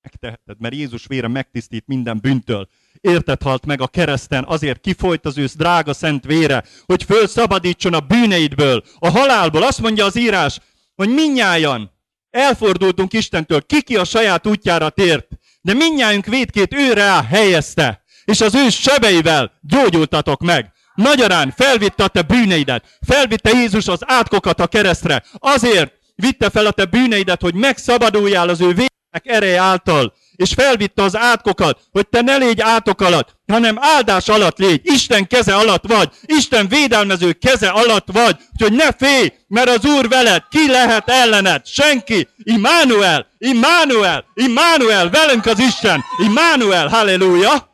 megteheted, 0.01 0.59
mert 0.59 0.73
Jézus 0.73 1.05
vére 1.07 1.27
megtisztít 1.27 1.87
minden 1.87 2.19
bűntől. 2.21 2.67
Érted 3.01 3.41
halt 3.41 3.65
meg 3.65 3.81
a 3.81 3.87
kereszten, 3.87 4.43
azért 4.47 4.81
kifolyt 4.81 5.25
az 5.25 5.37
ő 5.37 5.45
drága 5.55 5.93
szent 5.93 6.25
vére, 6.25 6.63
hogy 6.85 7.03
fölszabadítson 7.03 7.93
a 7.93 7.99
bűneidből, 7.99 8.83
a 8.99 9.09
halálból. 9.09 9.63
Azt 9.63 9.81
mondja 9.81 10.05
az 10.05 10.17
írás, 10.17 10.59
hogy 10.95 11.09
minnyájan 11.09 11.91
elfordultunk 12.29 13.13
Istentől, 13.13 13.65
kiki 13.65 13.95
a 13.95 14.03
saját 14.03 14.47
útjára 14.47 14.89
tért, 14.89 15.27
de 15.61 15.73
minnyájunk 15.73 16.25
védkét 16.25 16.73
őre 16.73 17.23
helyezte, 17.23 18.03
és 18.25 18.41
az 18.41 18.55
ő 18.55 18.69
sebeivel 18.69 19.51
gyógyultatok 19.61 20.41
meg. 20.41 20.71
Magyarán 20.95 21.51
felvitte 21.51 22.03
a 22.03 22.07
te 22.07 22.21
bűneidet, 22.21 22.97
felvitte 23.07 23.49
Jézus 23.49 23.87
az 23.87 23.99
átkokat 24.05 24.59
a 24.59 24.67
keresztre, 24.67 25.23
azért 25.33 25.93
vitte 26.15 26.49
fel 26.49 26.65
a 26.65 26.71
te 26.71 26.85
bűneidet, 26.85 27.41
hogy 27.41 27.53
megszabaduljál 27.53 28.49
az 28.49 28.61
ő 28.61 28.73
vér 28.73 28.89
ereje 29.11 29.59
által, 29.59 30.13
és 30.35 30.53
felvitte 30.53 31.03
az 31.03 31.15
átkokat, 31.15 31.79
hogy 31.91 32.07
te 32.07 32.21
ne 32.21 32.37
légy 32.37 32.61
átok 32.61 33.01
alatt, 33.01 33.35
hanem 33.47 33.77
áldás 33.79 34.27
alatt 34.29 34.57
légy, 34.57 34.81
Isten 34.83 35.27
keze 35.27 35.55
alatt 35.55 35.87
vagy, 35.87 36.09
Isten 36.21 36.67
védelmező 36.67 37.31
keze 37.31 37.69
alatt 37.69 38.07
vagy, 38.11 38.37
hogy 38.57 38.73
ne 38.73 38.91
félj, 38.91 39.31
mert 39.47 39.69
az 39.69 39.85
Úr 39.85 40.07
veled, 40.07 40.43
ki 40.49 40.67
lehet 40.67 41.09
ellened? 41.09 41.65
Senki. 41.65 42.27
Immanuel, 42.43 43.27
Immanuel, 43.37 44.25
Immanuel, 44.33 45.09
velünk 45.09 45.45
az 45.45 45.59
Isten, 45.59 46.03
Immanuel, 46.17 46.87
halleluja! 46.87 47.67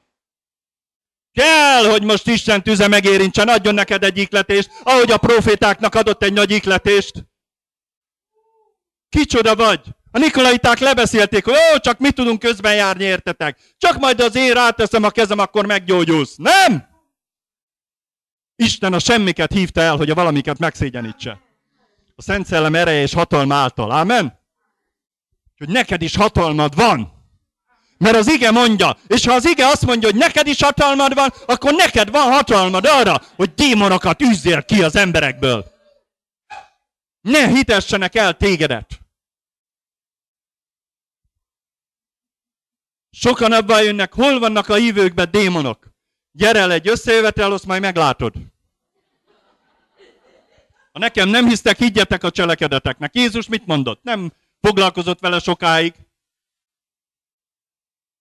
Kell, 1.32 1.90
hogy 1.90 2.04
most 2.04 2.28
Isten 2.28 2.64
tüze 2.64 2.88
megérintsen, 2.88 3.48
adjon 3.48 3.74
neked 3.74 4.04
egy 4.04 4.18
ikletést, 4.18 4.70
ahogy 4.84 5.12
a 5.12 5.18
profétáknak 5.18 5.96
adott 5.96 6.24
egy 6.24 6.34
nagy 6.34 6.52
ikletést. 6.52 7.14
Kicsoda 9.10 9.56
vagy? 9.56 9.80
A 10.16 10.18
Nikolaiták 10.18 10.80
lebeszélték, 10.80 11.46
hogy 11.46 11.54
ó, 11.54 11.80
csak 11.80 12.00
mit 12.00 12.16
tudunk 12.16 12.40
közben 12.40 12.76
járni, 12.76 13.04
értetek? 13.04 13.60
Csak 13.78 14.00
majd 14.00 14.20
az 14.20 14.36
én 14.36 14.54
ráteszem 14.54 15.04
a 15.04 15.10
kezem, 15.10 15.40
akkor 15.40 15.66
meggyógyulsz. 15.66 16.36
Nem! 16.36 16.88
Isten 18.56 18.94
a 18.94 19.00
semmiket 19.00 19.52
hívta 19.52 19.82
el, 19.82 19.96
hogy 19.96 20.10
a 20.10 20.14
valamiket 20.14 20.60
megszégyenítse. 20.60 21.40
A 22.16 22.22
Szent 22.22 22.46
Szellem 22.46 22.76
ereje 22.76 23.02
és 23.02 23.14
hatalma 23.14 23.56
által. 23.56 23.92
Ámen? 23.92 24.40
Hogy 25.58 25.70
neked 25.70 26.02
is 26.02 26.16
hatalmad 26.16 26.76
van. 26.76 27.12
Mert 27.98 28.16
az 28.16 28.32
ige 28.32 28.52
mondja, 28.52 28.98
és 29.08 29.26
ha 29.26 29.34
az 29.34 29.48
ige 29.48 29.68
azt 29.68 29.86
mondja, 29.86 30.10
hogy 30.10 30.20
neked 30.20 30.48
is 30.48 30.62
hatalmad 30.62 31.14
van, 31.14 31.34
akkor 31.46 31.74
neked 31.74 32.12
van 32.12 32.32
hatalmad 32.32 32.86
arra, 32.86 33.22
hogy 33.36 33.54
démonokat 33.54 34.22
üzzél 34.22 34.64
ki 34.64 34.84
az 34.84 34.96
emberekből. 34.96 35.66
Ne 37.22 37.48
hitessenek 37.48 38.16
el 38.16 38.34
tégedet. 38.34 39.04
Sokan 43.18 43.52
abban 43.52 43.84
jönnek, 43.84 44.14
hol 44.14 44.40
vannak 44.40 44.70
a 44.70 44.76
hívőkben 44.76 45.32
démonok. 45.32 45.90
Gyere 46.32 46.60
el 46.60 46.72
egy 46.72 46.88
összejövetel, 46.88 47.52
azt 47.52 47.66
majd 47.66 47.82
meglátod. 47.82 48.34
Ha 50.92 51.00
nekem 51.00 51.30
nem 51.30 51.48
hisztek, 51.48 51.78
higgyetek 51.78 52.24
a 52.24 52.32
cselekedeteknek. 52.32 53.16
Jézus 53.16 53.48
mit 53.48 53.66
mondott? 53.66 54.04
Nem 54.04 54.32
foglalkozott 54.62 55.20
vele 55.20 55.40
sokáig. 55.40 55.94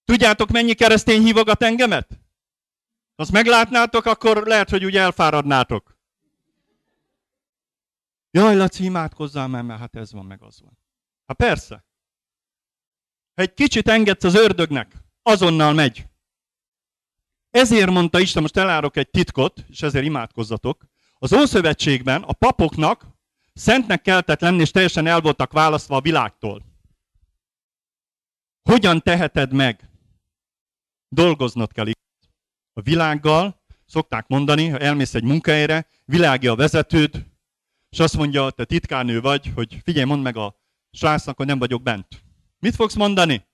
Tudjátok, 0.05 0.51
mennyi 0.51 0.74
keresztény 0.74 1.22
hívogat 1.22 1.62
engemet? 1.62 2.09
Azt 3.14 3.32
meglátnátok, 3.32 4.05
akkor 4.05 4.47
lehet, 4.47 4.70
hogy 4.70 4.84
úgy 4.84 4.97
elfáradnátok. 4.97 5.99
Jaj, 8.30 8.57
Laci, 8.57 8.84
imádkozzál 8.84 9.49
már, 9.49 9.62
mert 9.62 9.80
hát 9.80 9.97
ez 9.97 10.12
van, 10.12 10.24
meg 10.24 10.42
az 10.42 10.61
van. 10.61 10.78
Hát 11.26 11.36
persze. 11.36 11.84
Ha 13.35 13.43
egy 13.43 13.55
kicsit 13.55 13.89
engedsz 13.89 14.24
az 14.24 14.35
ördögnek, 14.35 14.97
azonnal 15.22 15.72
megy. 15.72 16.07
Ezért 17.51 17.91
mondta 17.91 18.20
Isten, 18.20 18.43
most 18.43 18.57
elárok 18.57 18.97
egy 18.97 19.11
titkot, 19.11 19.64
és 19.68 19.82
ezért 19.82 20.05
imádkozzatok. 20.05 20.85
Az 21.18 21.32
Ószövetségben 21.32 22.22
a 22.22 22.32
papoknak 22.32 23.07
szentnek 23.53 24.03
keltett 24.03 24.41
lenni, 24.41 24.61
és 24.61 24.70
teljesen 24.70 25.07
el 25.07 25.20
voltak 25.20 25.53
választva 25.53 25.97
a 25.97 26.01
világtól. 26.01 26.62
Hogyan 28.62 29.03
teheted 29.03 29.53
meg? 29.53 29.89
Dolgoznod 31.09 31.72
kell 31.72 31.87
a 32.72 32.80
világgal, 32.80 33.62
szokták 33.87 34.26
mondani, 34.28 34.68
ha 34.68 34.78
elmész 34.78 35.14
egy 35.14 35.24
munkahelyre, 35.24 35.87
világi 36.05 36.47
a 36.47 36.55
vezetőd, 36.55 37.26
és 37.89 37.99
azt 37.99 38.16
mondja, 38.16 38.51
te 38.51 38.64
titkárnő 38.64 39.20
vagy, 39.20 39.53
hogy 39.55 39.78
figyelj, 39.82 40.07
mondd 40.07 40.22
meg 40.22 40.37
a 40.37 40.61
srácnak, 40.91 41.37
hogy 41.37 41.47
nem 41.47 41.59
vagyok 41.59 41.82
bent. 41.82 42.24
Mit 42.65 42.75
fogsz 42.75 42.95
mondani? 42.95 43.47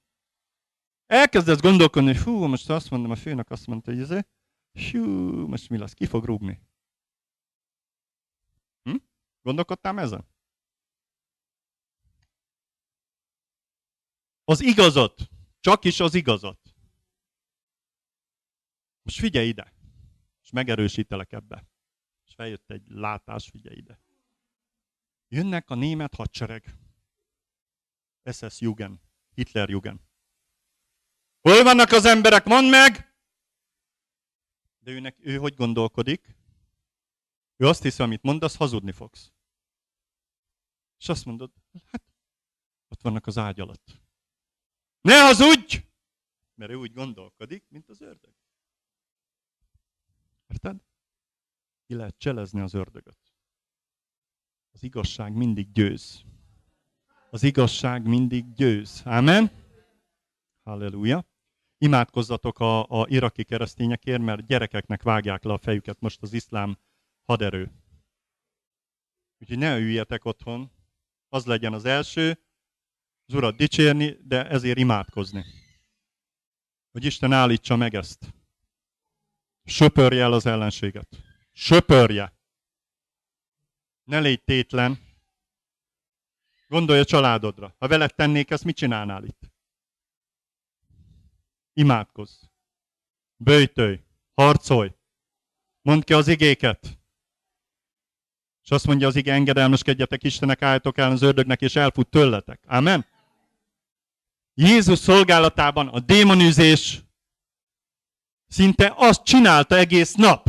Elkezdesz 1.07 1.61
gondolkodni, 1.61 2.13
hogy 2.13 2.23
hú, 2.23 2.47
most 2.47 2.71
azt 2.71 2.91
mondom, 2.91 3.11
a 3.11 3.17
főnök 3.17 3.51
azt 3.51 3.67
mondta, 3.67 3.91
hogy 3.91 4.01
ez, 4.01 4.25
hú, 4.91 5.01
most 5.47 5.69
mi 5.69 5.79
lesz, 5.79 5.93
ki 5.93 6.07
fog 6.07 6.25
rúgni? 6.25 6.61
Hm? 8.83 8.97
Gondolkodtál 9.43 10.01
ezen? 10.01 10.29
Az 14.45 14.61
igazat. 14.61 15.29
Csak 15.61 15.85
is 15.85 16.01
az 16.01 16.15
igazat. 16.15 16.75
Most 19.03 19.19
figyelj 19.19 19.49
ide. 19.49 19.75
És 20.43 20.51
megerősítelek 20.51 21.33
ebbe. 21.33 21.67
És 22.27 22.35
feljött 22.35 22.71
egy 22.71 22.89
látás, 22.89 23.49
figyelj 23.49 23.77
ide. 23.77 24.01
Jönnek 25.29 25.71
a 25.71 25.75
német 25.75 26.15
hadsereg. 26.15 26.89
SS 28.25 28.61
Jugend, 28.61 28.99
Hitler 29.35 29.68
Jugend. 29.68 30.01
Hol 31.41 31.62
vannak 31.62 31.91
az 31.91 32.05
emberek? 32.05 32.45
Mondd 32.45 32.68
meg! 32.68 33.14
De 34.79 34.91
őnek, 34.91 35.16
ő 35.18 35.37
hogy 35.37 35.55
gondolkodik? 35.55 36.37
Ő 37.57 37.66
azt 37.66 37.83
hiszi, 37.83 38.03
amit 38.03 38.23
mondasz, 38.23 38.57
hazudni 38.57 38.93
fogsz. 38.93 39.33
És 40.99 41.09
azt 41.09 41.25
mondod, 41.25 41.53
hát 41.91 42.03
ott 42.89 43.01
vannak 43.03 43.27
az 43.27 43.39
ágy 43.39 43.61
alatt. 43.61 44.01
Ne 45.01 45.21
hazudj! 45.21 45.89
Mert 46.55 46.71
ő 46.71 46.75
úgy 46.75 46.93
gondolkodik, 46.93 47.64
mint 47.68 47.89
az 47.89 48.01
ördög. 48.01 48.35
Érted? 50.47 50.85
Ki 51.87 51.95
lehet 51.95 52.18
cselezni 52.18 52.61
az 52.61 52.75
ördögöt. 52.75 53.35
Az 54.73 54.83
igazság 54.83 55.33
mindig 55.33 55.73
győz. 55.73 56.25
Az 57.31 57.43
igazság 57.43 58.07
mindig 58.07 58.53
győz. 58.55 59.03
Amen? 59.05 59.51
Halleluja. 60.62 61.26
Imádkozzatok 61.78 62.59
a, 62.59 62.83
a 62.83 63.07
iraki 63.09 63.45
keresztényekért, 63.45 64.22
mert 64.22 64.47
gyerekeknek 64.47 65.03
vágják 65.03 65.45
le 65.45 65.53
a 65.53 65.59
fejüket 65.59 66.01
most 66.01 66.22
az 66.22 66.33
iszlám 66.33 66.78
haderő. 67.24 67.70
Úgyhogy 69.39 69.59
ne 69.59 69.78
üljetek 69.78 70.24
otthon, 70.24 70.70
az 71.28 71.47
legyen 71.47 71.72
az 71.72 71.85
első, 71.85 72.39
az 73.26 73.35
Urat 73.35 73.57
dicsérni, 73.57 74.16
de 74.22 74.49
ezért 74.49 74.78
imádkozni. 74.78 75.45
Hogy 76.93 77.05
Isten 77.05 77.33
állítsa 77.33 77.76
meg 77.76 77.95
ezt. 77.95 78.35
Söpörje 79.64 80.22
el 80.22 80.33
az 80.33 80.47
ellenséget. 80.47 81.09
Söpörje. 81.53 82.33
Ne 84.05 84.20
légy 84.20 84.43
tétlen. 84.43 85.10
Gondolj 86.71 87.01
a 87.01 87.05
családodra. 87.05 87.75
Ha 87.79 87.89
veled 87.89 88.14
tennék 88.14 88.51
ezt, 88.51 88.64
mit 88.64 88.77
csinálnál 88.77 89.25
itt? 89.25 89.53
Imádkozz. 91.73 92.43
Bőjtölj. 93.37 94.01
Harcolj. 94.35 94.93
Mondd 95.83 96.01
ki 96.05 96.12
az 96.12 96.29
igéket. 96.29 96.99
És 98.62 98.71
azt 98.71 98.87
mondja 98.87 99.07
az 99.07 99.16
ige, 99.16 99.33
engedelmeskedjetek 99.33 100.23
Istenek, 100.23 100.62
álljatok 100.62 100.99
el 100.99 101.11
az 101.11 101.23
ördögnek, 101.23 101.61
és 101.61 101.77
elfut 101.77 102.11
tőletek. 102.11 102.62
Amen? 102.66 103.07
Jézus 104.55 104.99
szolgálatában 104.99 105.89
a 105.89 106.01
démonűzés 106.01 107.01
szinte 108.47 108.93
azt 108.97 109.23
csinálta 109.23 109.77
egész 109.77 110.14
nap. 110.14 110.49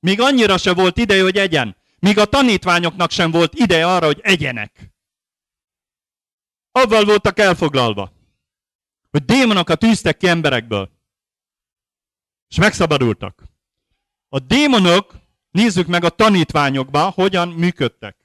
Még 0.00 0.20
annyira 0.20 0.58
se 0.58 0.74
volt 0.74 0.96
ideje, 0.96 1.22
hogy 1.22 1.36
egyen. 1.36 1.76
Míg 1.98 2.18
a 2.18 2.24
tanítványoknak 2.24 3.10
sem 3.10 3.30
volt 3.30 3.54
ideje 3.54 3.86
arra, 3.86 4.06
hogy 4.06 4.20
egyenek. 4.22 4.91
Avval 6.72 7.04
voltak 7.04 7.38
elfoglalva, 7.38 8.12
hogy 9.10 9.24
démonokat 9.24 9.84
űztek 9.84 10.16
ki 10.16 10.28
emberekből. 10.28 10.90
És 12.48 12.56
megszabadultak. 12.56 13.42
A 14.28 14.38
démonok, 14.38 15.14
nézzük 15.50 15.86
meg 15.86 16.04
a 16.04 16.10
tanítványokba, 16.10 17.10
hogyan 17.10 17.48
működtek. 17.48 18.16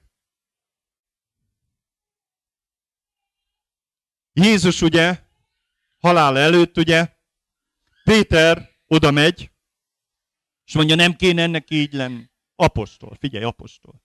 Jézus 4.33 4.81
ugye, 4.81 5.23
halál 5.99 6.37
előtt 6.37 6.77
ugye, 6.77 7.15
Péter 8.03 8.69
oda 8.85 9.11
megy, 9.11 9.51
és 10.65 10.73
mondja, 10.73 10.95
nem 10.95 11.15
kéne 11.15 11.41
ennek 11.41 11.69
így 11.69 11.93
lenni. 11.93 12.29
Apostol, 12.55 13.15
figyelj, 13.15 13.43
apostol. 13.43 14.03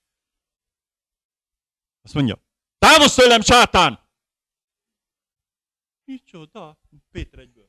Azt 2.02 2.14
mondja, 2.14 2.42
távozz 2.78 3.14
tőlem, 3.14 3.40
sátán! 3.40 4.01
Micsoda? 6.12 6.78
Péter 7.10 7.38
egyből. 7.38 7.68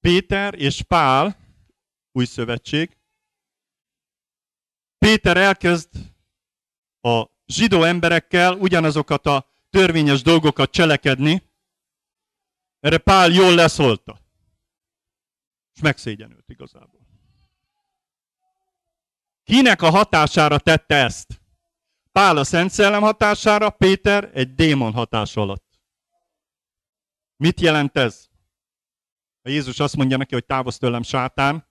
Péter 0.00 0.54
és 0.54 0.82
Pál, 0.82 1.36
új 2.12 2.24
szövetség. 2.24 2.96
Péter 4.98 5.36
elkezd 5.36 5.90
a 7.00 7.24
zsidó 7.46 7.82
emberekkel 7.82 8.54
ugyanazokat 8.54 9.26
a 9.26 9.50
törvényes 9.70 10.22
dolgokat 10.22 10.70
cselekedni, 10.70 11.42
erre 12.80 12.98
Pál 12.98 13.30
jól 13.30 13.54
leszólta. 13.54 14.20
És 15.74 15.80
megszégyenült 15.80 16.48
igazából. 16.48 17.00
Kinek 19.42 19.82
a 19.82 19.90
hatására 19.90 20.58
tette 20.58 20.94
ezt? 20.94 21.45
Pál 22.16 22.36
a 22.36 22.44
Szent 22.44 22.70
Szellem 22.70 23.02
hatására, 23.02 23.70
Péter 23.70 24.30
egy 24.34 24.54
démon 24.54 24.92
hatás 24.92 25.36
alatt. 25.36 25.80
Mit 27.36 27.60
jelent 27.60 27.96
ez? 27.96 28.28
Ha 29.42 29.50
Jézus 29.50 29.80
azt 29.80 29.96
mondja 29.96 30.16
neki, 30.16 30.34
hogy 30.34 30.46
távozz 30.46 30.76
tőlem 30.76 31.02
sátán, 31.02 31.68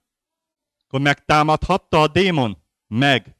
akkor 0.84 1.00
megtámadhatta 1.00 2.00
a 2.00 2.08
démon? 2.08 2.62
Meg. 2.86 3.36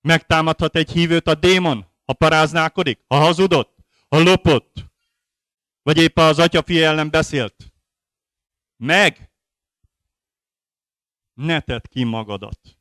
Megtámadhat 0.00 0.76
egy 0.76 0.90
hívőt 0.90 1.26
a 1.26 1.34
démon, 1.34 1.86
ha 2.04 2.12
paráználkodik, 2.12 3.04
ha 3.06 3.16
hazudott, 3.16 3.76
ha 4.08 4.22
lopott, 4.22 4.84
vagy 5.82 5.96
épp 5.96 6.18
az 6.18 6.38
atya 6.38 6.62
ellen 6.66 7.10
beszélt. 7.10 7.72
Meg! 8.76 9.32
Ne 11.32 11.60
tedd 11.60 11.82
ki 11.88 12.04
magadat 12.04 12.74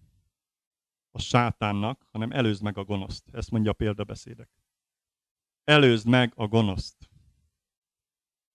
a 1.16 1.20
sátánnak, 1.20 2.08
hanem 2.12 2.32
előzd 2.32 2.64
meg 2.64 2.78
a 2.78 2.84
gonoszt. 2.84 3.24
Ezt 3.32 3.52
mondja 3.52 3.72
a 3.72 3.74
példabeszédek. 3.74 4.50
Előzd 5.64 6.08
meg 6.08 6.34
a 6.36 6.48
gonoszt. 6.48 6.96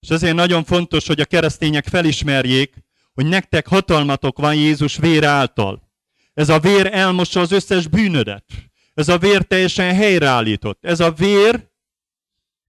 És 0.00 0.08
ezért 0.08 0.34
nagyon 0.34 0.64
fontos, 0.64 1.06
hogy 1.06 1.20
a 1.20 1.24
keresztények 1.24 1.86
felismerjék, 1.86 2.74
hogy 3.14 3.26
nektek 3.26 3.66
hatalmatok 3.66 4.38
van 4.38 4.54
Jézus 4.54 4.96
vér 4.96 5.24
által. 5.24 5.90
Ez 6.34 6.48
a 6.48 6.60
vér 6.60 6.86
elmossa 6.92 7.40
az 7.40 7.52
összes 7.52 7.86
bűnödet. 7.86 8.44
Ez 8.94 9.08
a 9.08 9.18
vér 9.18 9.42
teljesen 9.42 9.94
helyreállított. 9.94 10.84
Ez 10.84 11.00
a 11.00 11.12
vér 11.12 11.68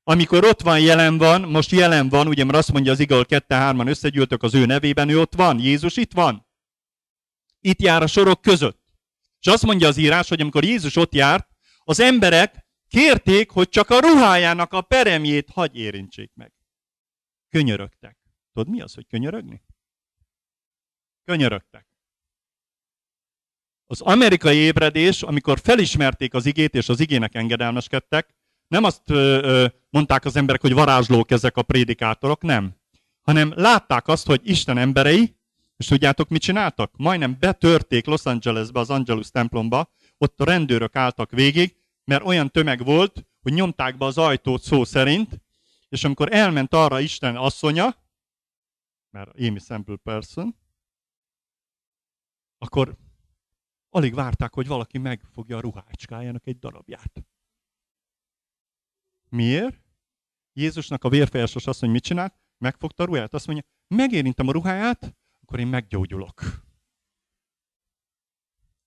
amikor 0.09 0.45
ott 0.45 0.61
van, 0.61 0.79
jelen 0.79 1.17
van, 1.17 1.41
most 1.41 1.71
jelen 1.71 2.09
van, 2.09 2.27
ugye 2.27 2.43
mert 2.43 2.57
azt 2.57 2.71
mondja 2.71 2.91
az 2.91 2.99
igaz, 2.99 3.25
kette-hárman 3.25 3.87
összegyűltök 3.87 4.43
az 4.43 4.55
ő 4.55 4.65
nevében, 4.65 5.09
ő 5.09 5.19
ott 5.19 5.35
van, 5.35 5.59
Jézus 5.59 5.97
itt 5.97 6.13
van. 6.13 6.47
Itt 7.59 7.81
jár 7.81 8.03
a 8.03 8.07
sorok 8.07 8.41
között. 8.41 8.78
És 9.39 9.47
azt 9.47 9.65
mondja 9.65 9.87
az 9.87 9.97
írás, 9.97 10.29
hogy 10.29 10.41
amikor 10.41 10.63
Jézus 10.63 10.95
ott 10.95 11.13
járt, 11.13 11.47
az 11.79 11.99
emberek 11.99 12.67
kérték, 12.87 13.51
hogy 13.51 13.69
csak 13.69 13.89
a 13.89 13.99
ruhájának 13.99 14.73
a 14.73 14.81
peremjét 14.81 15.49
hagy 15.49 15.75
érintsék 15.75 16.31
meg. 16.33 16.53
Könyörögtek. 17.49 18.17
Tudod 18.53 18.69
mi 18.69 18.81
az, 18.81 18.93
hogy 18.93 19.07
könyörögni? 19.07 19.61
Könyörögtek. 21.23 21.87
Az 23.85 24.01
amerikai 24.01 24.57
ébredés, 24.57 25.21
amikor 25.21 25.59
felismerték 25.59 26.33
az 26.33 26.45
igét, 26.45 26.75
és 26.75 26.89
az 26.89 26.99
igének 26.99 27.35
engedelmeskedtek, 27.35 28.35
nem 28.67 28.83
azt 28.83 29.09
ö, 29.09 29.39
ö, 29.43 29.67
mondták 29.89 30.25
az 30.25 30.35
emberek, 30.35 30.61
hogy 30.61 30.73
varázslók 30.73 31.31
ezek 31.31 31.57
a 31.57 31.61
prédikátorok, 31.61 32.41
nem. 32.41 32.75
Hanem 33.21 33.53
látták 33.55 34.07
azt, 34.07 34.25
hogy 34.25 34.41
Isten 34.43 34.77
emberei, 34.77 35.35
és 35.79 35.87
tudjátok, 35.87 36.29
mit 36.29 36.41
csináltak? 36.41 36.97
Majdnem 36.97 37.37
betörték 37.39 38.05
Los 38.05 38.25
Angelesbe, 38.25 38.79
az 38.79 38.89
Angelus 38.89 39.29
templomba, 39.29 39.91
ott 40.17 40.41
a 40.41 40.43
rendőrök 40.43 40.95
álltak 40.95 41.31
végig, 41.31 41.75
mert 42.03 42.23
olyan 42.23 42.51
tömeg 42.51 42.83
volt, 42.83 43.25
hogy 43.41 43.53
nyomták 43.53 43.97
be 43.97 44.05
az 44.05 44.17
ajtót 44.17 44.61
szó 44.61 44.83
szerint, 44.83 45.41
és 45.89 46.03
amikor 46.03 46.33
elment 46.33 46.73
arra 46.73 46.99
Isten 46.99 47.35
asszonya, 47.35 47.95
mert 49.09 49.39
Amy 49.39 49.59
Sample 49.59 49.95
Person, 49.95 50.55
akkor 52.57 52.97
alig 53.89 54.13
várták, 54.13 54.53
hogy 54.53 54.67
valaki 54.67 54.97
megfogja 54.97 55.57
a 55.57 55.61
ruhácskájának 55.61 56.47
egy 56.47 56.59
darabját. 56.59 57.23
Miért? 59.29 59.81
Jézusnak 60.53 61.03
a 61.03 61.09
vérfejesos 61.09 61.67
azt, 61.67 61.79
hogy 61.79 61.89
mit 61.89 62.03
csinált? 62.03 62.33
Megfogta 62.57 63.03
a 63.03 63.05
ruháját. 63.05 63.33
Azt 63.33 63.47
mondja, 63.47 63.65
megérintem 63.87 64.47
a 64.47 64.51
ruháját, 64.51 65.17
akkor 65.49 65.61
én 65.61 65.67
meggyógyulok. 65.67 66.41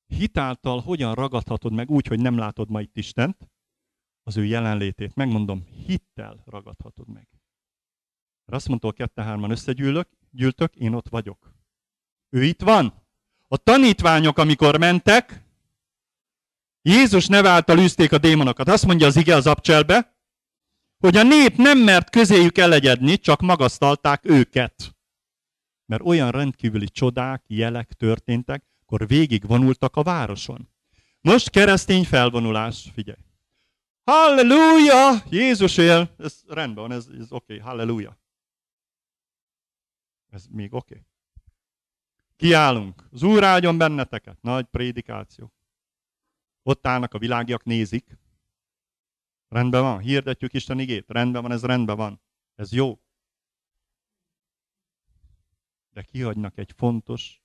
Hitáltal 0.07 0.81
hogyan 0.81 1.15
ragadhatod 1.15 1.73
meg 1.73 1.91
úgy, 1.91 2.07
hogy 2.07 2.21
nem 2.21 2.39
látod 2.39 2.71
ma 2.71 2.81
itt 2.81 2.97
Istent? 2.97 3.51
Az 4.23 4.37
ő 4.37 4.45
jelenlétét. 4.45 5.15
Megmondom, 5.15 5.65
hittel 5.87 6.43
ragadhatod 6.45 7.09
meg. 7.09 7.29
Mert 8.45 8.59
azt 8.59 8.69
mondta, 8.69 8.93
kette-hárman 8.93 9.51
összegyűlök, 9.51 10.09
gyűltök, 10.31 10.77
én 10.77 10.95
ott 10.95 11.09
vagyok. 11.09 11.55
Ő 12.29 12.45
itt 12.45 12.61
van. 12.61 12.95
A 13.49 13.57
tanítványok, 13.57 14.39
amikor 14.39 14.79
mentek, 14.79 15.45
Jézus 16.83 17.27
neve 17.27 17.49
által 17.49 17.79
űzték 17.79 18.13
a 18.13 18.19
démonokat. 18.19 18.69
Azt 18.69 18.87
mondja 18.87 19.07
az 19.07 19.17
ige 19.17 19.35
az 19.35 19.47
abcselbe, 19.47 20.17
hogy 20.99 21.17
a 21.17 21.23
nép 21.23 21.57
nem 21.57 21.79
mert 21.79 22.11
közéjük 22.11 22.59
elegyedni, 22.59 23.19
csak 23.19 23.41
magasztalták 23.41 24.25
őket. 24.25 24.97
Mert 25.93 26.05
olyan 26.05 26.31
rendkívüli 26.31 26.89
csodák, 26.89 27.45
jelek 27.47 27.93
történtek, 27.93 28.65
akkor 28.83 29.07
végig 29.07 29.47
vonultak 29.47 29.97
a 29.97 30.03
városon. 30.03 30.69
Most 31.21 31.51
keresztény 31.51 32.05
felvonulás, 32.05 32.91
figyelj. 32.93 33.25
Halleluja! 34.05 35.23
Jézus 35.31 35.77
él! 35.77 36.15
Ez 36.19 36.43
rendben 36.49 36.89
van, 36.89 36.93
ez, 36.93 37.07
ez 37.07 37.33
oké, 37.33 37.55
okay. 37.55 37.59
halleluja. 37.59 38.19
Ez 40.31 40.47
még 40.51 40.75
oké. 40.75 40.95
Okay. 40.95 41.07
Kiállunk. 42.37 43.09
Az 43.11 43.23
Úr 43.23 43.45
áldjon 43.45 43.79
benneteket. 43.79 44.43
Nagy 44.43 44.65
prédikáció. 44.65 45.53
Ott 46.63 46.87
állnak 46.87 47.15
a 47.15 47.19
világiak, 47.19 47.65
nézik. 47.65 48.19
Rendben 49.49 49.83
van, 49.83 49.99
hirdetjük 49.99 50.53
Isten 50.53 50.79
igét. 50.79 51.05
Rendben 51.09 51.43
van, 51.43 51.53
ez 51.53 51.65
rendben 51.65 51.97
van. 51.97 52.21
Ez 52.55 52.73
jó. 52.73 53.01
De 55.93 56.03
kihagynak 56.03 56.59
egy 56.59 56.73
fontos 56.77 57.43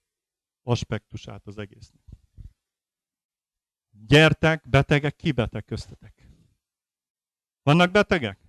aspektusát 0.64 1.42
az 1.46 1.58
egésznek. 1.58 2.02
Gyertek, 4.08 4.70
betegek, 4.70 5.16
ki 5.16 5.32
beteg 5.32 5.66
köztetek? 5.66 6.28
Vannak 7.64 7.92
betegek? 7.92 8.40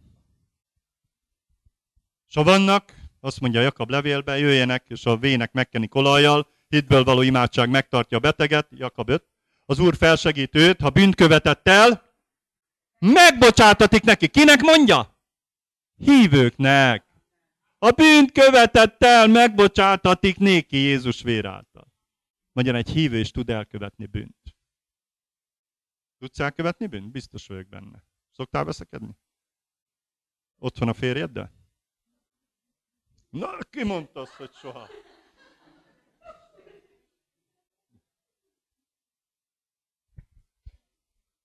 És 2.29 2.35
ha 2.35 2.43
vannak, 2.43 2.95
azt 3.21 3.41
mondja 3.41 3.61
Jakab 3.61 3.91
levélbe, 3.91 4.39
jöjjenek, 4.39 4.85
és 4.89 5.07
a 5.07 5.17
vének 5.17 5.53
megkenik 5.53 5.95
olajjal, 5.95 6.49
hitből 6.69 7.05
való 7.05 7.23
imádság 7.23 7.71
megtartja 7.71 8.17
a 8.17 8.21
beteget, 8.21 8.69
Jakab 8.71 9.09
5. 9.09 9.25
Az 9.67 9.79
Úr 9.79 9.97
felsegít 9.97 10.55
őt, 10.55 10.81
ha 10.81 10.91
bűnt 10.91 11.15
követett 11.15 11.69
el, 11.69 12.03
megbocsátatik 12.99 14.03
neki. 14.03 14.29
Kinek 14.29 14.61
mondja? 14.61 15.17
Hívőknek. 15.97 17.08
A 17.79 17.91
bűnt 17.91 18.33
követett 18.33 19.03
el, 19.03 19.27
megbocsátatik 19.27 20.37
néki 20.39 20.77
Jézus 20.77 21.23
vér 21.23 21.47
által. 21.47 21.93
Magyarán 22.53 22.81
egy 22.81 22.91
hívő 22.91 23.19
is 23.19 23.31
tud 23.31 23.51
elkövetni 23.51 24.07
bűnt. 24.07 24.57
Tudsz 26.19 26.39
elkövetni 26.39 26.87
bűnt? 26.87 27.11
Biztos 27.11 27.47
vagyok 27.47 27.69
benne. 27.69 28.05
Szoktál 28.31 28.65
veszekedni? 28.65 29.19
Ott 30.59 30.79
van 30.79 30.89
a 30.89 30.95
férjeddel? 30.95 31.53
Na, 33.31 33.59
ki 33.71 33.85
mondta 33.85 34.21
azt, 34.21 34.33
hogy 34.33 34.53
soha? 34.53 34.89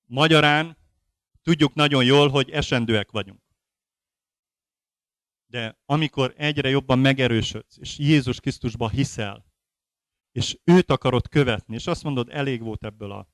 Magyarán 0.05 0.77
tudjuk 1.41 1.73
nagyon 1.73 2.03
jól, 2.03 2.29
hogy 2.29 2.49
esendőek 2.49 3.11
vagyunk. 3.11 3.42
De 5.53 5.77
amikor 5.85 6.33
egyre 6.37 6.69
jobban 6.69 6.99
megerősödsz, 6.99 7.77
és 7.79 7.97
Jézus 7.97 8.39
Krisztusba 8.39 8.89
hiszel, 8.89 9.45
és 10.31 10.57
őt 10.63 10.91
akarod 10.91 11.27
követni, 11.27 11.75
és 11.75 11.87
azt 11.87 12.03
mondod, 12.03 12.29
elég 12.31 12.61
volt 12.61 12.83
ebből 12.85 13.11
a... 13.11 13.27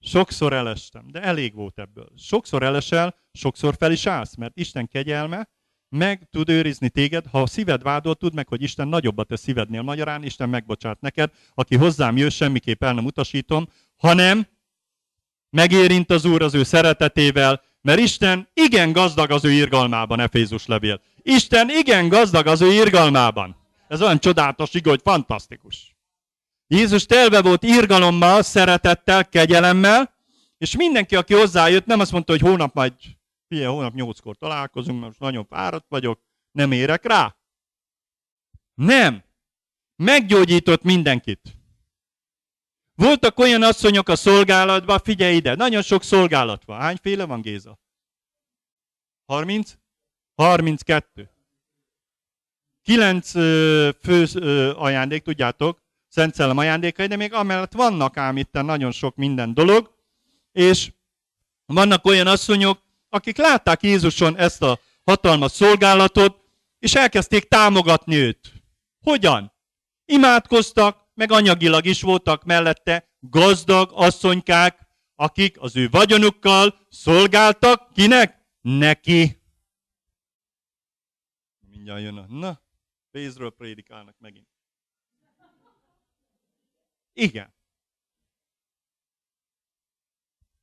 Sokszor 0.00 0.52
elestem, 0.52 1.06
de 1.10 1.22
elég 1.22 1.54
volt 1.54 1.78
ebből. 1.78 2.12
Sokszor 2.16 2.62
elesel, 2.62 3.14
sokszor 3.32 3.74
fel 3.76 3.92
is 3.92 4.06
állsz, 4.06 4.36
mert 4.36 4.58
Isten 4.58 4.88
kegyelme 4.88 5.48
meg 5.88 6.28
tud 6.30 6.48
őrizni 6.48 6.88
téged, 6.88 7.26
ha 7.26 7.42
a 7.42 7.46
szíved 7.46 7.82
vádol, 7.82 8.14
tud 8.14 8.34
meg, 8.34 8.48
hogy 8.48 8.62
Isten 8.62 8.88
nagyobbat 8.88 9.32
a 9.32 9.36
szívednél. 9.36 9.82
Magyarán 9.82 10.22
Isten 10.24 10.48
megbocsát 10.48 11.00
neked, 11.00 11.32
aki 11.54 11.76
hozzám 11.76 12.16
jön, 12.16 12.30
semmiképp 12.30 12.84
el 12.84 12.94
nem 12.94 13.04
utasítom, 13.04 13.68
hanem 13.96 14.46
megérint 15.50 16.10
az 16.10 16.24
Úr 16.24 16.42
az 16.42 16.54
ő 16.54 16.62
szeretetével, 16.62 17.62
mert 17.80 18.00
Isten 18.00 18.48
igen 18.52 18.92
gazdag 18.92 19.30
az 19.30 19.44
ő 19.44 19.50
irgalmában, 19.50 20.20
Efézus 20.20 20.66
levél. 20.66 21.00
Isten 21.28 21.70
igen 21.70 22.08
gazdag 22.08 22.46
az 22.46 22.60
ő 22.60 22.72
irgalmában. 22.72 23.56
Ez 23.88 24.02
olyan 24.02 24.18
csodálatos 24.18 24.74
igaz, 24.74 24.92
hogy 24.92 25.00
fantasztikus. 25.04 25.96
Jézus 26.66 27.06
telve 27.06 27.42
volt 27.42 27.62
irgalommal, 27.62 28.42
szeretettel, 28.42 29.28
kegyelemmel, 29.28 30.14
és 30.58 30.76
mindenki, 30.76 31.16
aki 31.16 31.34
hozzájött, 31.34 31.86
nem 31.86 32.00
azt 32.00 32.12
mondta, 32.12 32.32
hogy 32.32 32.40
hónap 32.40 32.74
majd 32.74 32.92
Figyelj, 33.48 33.72
holnap 33.72 33.94
nyolckor 33.94 34.36
találkozunk, 34.36 34.96
mert 34.96 35.06
most 35.06 35.20
nagyon 35.20 35.44
fáradt 35.44 35.88
vagyok, 35.88 36.20
nem 36.50 36.72
érek 36.72 37.04
rá. 37.04 37.36
Nem. 38.74 39.24
Meggyógyított 39.96 40.82
mindenkit. 40.82 41.56
Voltak 42.94 43.38
olyan 43.38 43.62
asszonyok 43.62 44.08
a 44.08 44.16
szolgálatban, 44.16 44.98
figyelj 44.98 45.34
ide, 45.36 45.54
nagyon 45.54 45.82
sok 45.82 46.02
szolgálat 46.02 46.64
van. 46.64 46.80
Hányféle 46.80 47.24
van, 47.24 47.40
Géza? 47.40 47.78
30? 49.26 49.76
32. 50.42 51.30
Kilenc 52.82 53.30
fő 54.02 54.26
ajándék, 54.76 55.22
tudjátok, 55.22 55.82
Szent 56.08 56.34
Szellem 56.34 56.56
ajándékai, 56.58 57.06
de 57.06 57.16
még 57.16 57.32
amellett 57.32 57.72
vannak 57.72 58.16
ám 58.16 58.36
itt 58.36 58.52
nagyon 58.52 58.90
sok 58.90 59.16
minden 59.16 59.54
dolog, 59.54 59.94
és 60.52 60.92
vannak 61.66 62.04
olyan 62.04 62.26
asszonyok, 62.26 62.82
akik 63.08 63.36
látták 63.36 63.82
Jézuson 63.82 64.36
ezt 64.36 64.62
a 64.62 64.80
hatalmas 65.04 65.52
szolgálatot, 65.52 66.36
és 66.78 66.94
elkezdték 66.94 67.48
támogatni 67.48 68.16
őt. 68.16 68.52
Hogyan? 69.00 69.52
Imádkoztak, 70.04 71.06
meg 71.14 71.32
anyagilag 71.32 71.84
is 71.84 72.02
voltak 72.02 72.44
mellette 72.44 73.08
gazdag 73.20 73.90
asszonykák, 73.94 74.86
akik 75.14 75.60
az 75.60 75.76
ő 75.76 75.88
vagyonukkal 75.90 76.86
szolgáltak. 76.90 77.92
Kinek? 77.94 78.46
Neki. 78.60 79.37
Mindjárt 81.78 82.02
jön 82.02 82.16
a... 82.16 82.26
Na, 82.26 82.62
pénzről 83.10 83.50
prédikálnak 83.50 84.18
megint. 84.18 84.48
Igen. 87.12 87.56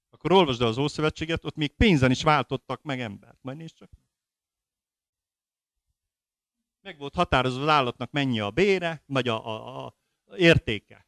akkor 0.09 0.31
olvasd 0.31 0.61
el 0.61 0.67
az 0.67 0.77
Ószövetséget, 0.77 1.45
ott 1.45 1.55
még 1.55 1.75
pénzen 1.75 2.11
is 2.11 2.23
váltottak 2.23 2.83
meg 2.83 2.99
embert. 2.99 3.37
Majd 3.41 3.57
nézd 3.57 3.75
csak. 3.75 3.91
Meg 6.81 6.97
volt 6.97 7.13
határozva 7.13 7.61
az 7.61 7.67
állatnak 7.67 8.11
mennyi 8.11 8.39
a 8.39 8.51
bére, 8.51 9.03
vagy 9.05 9.27
a, 9.27 9.45
a, 9.45 9.85
a 9.85 9.95
értéke. 10.35 11.07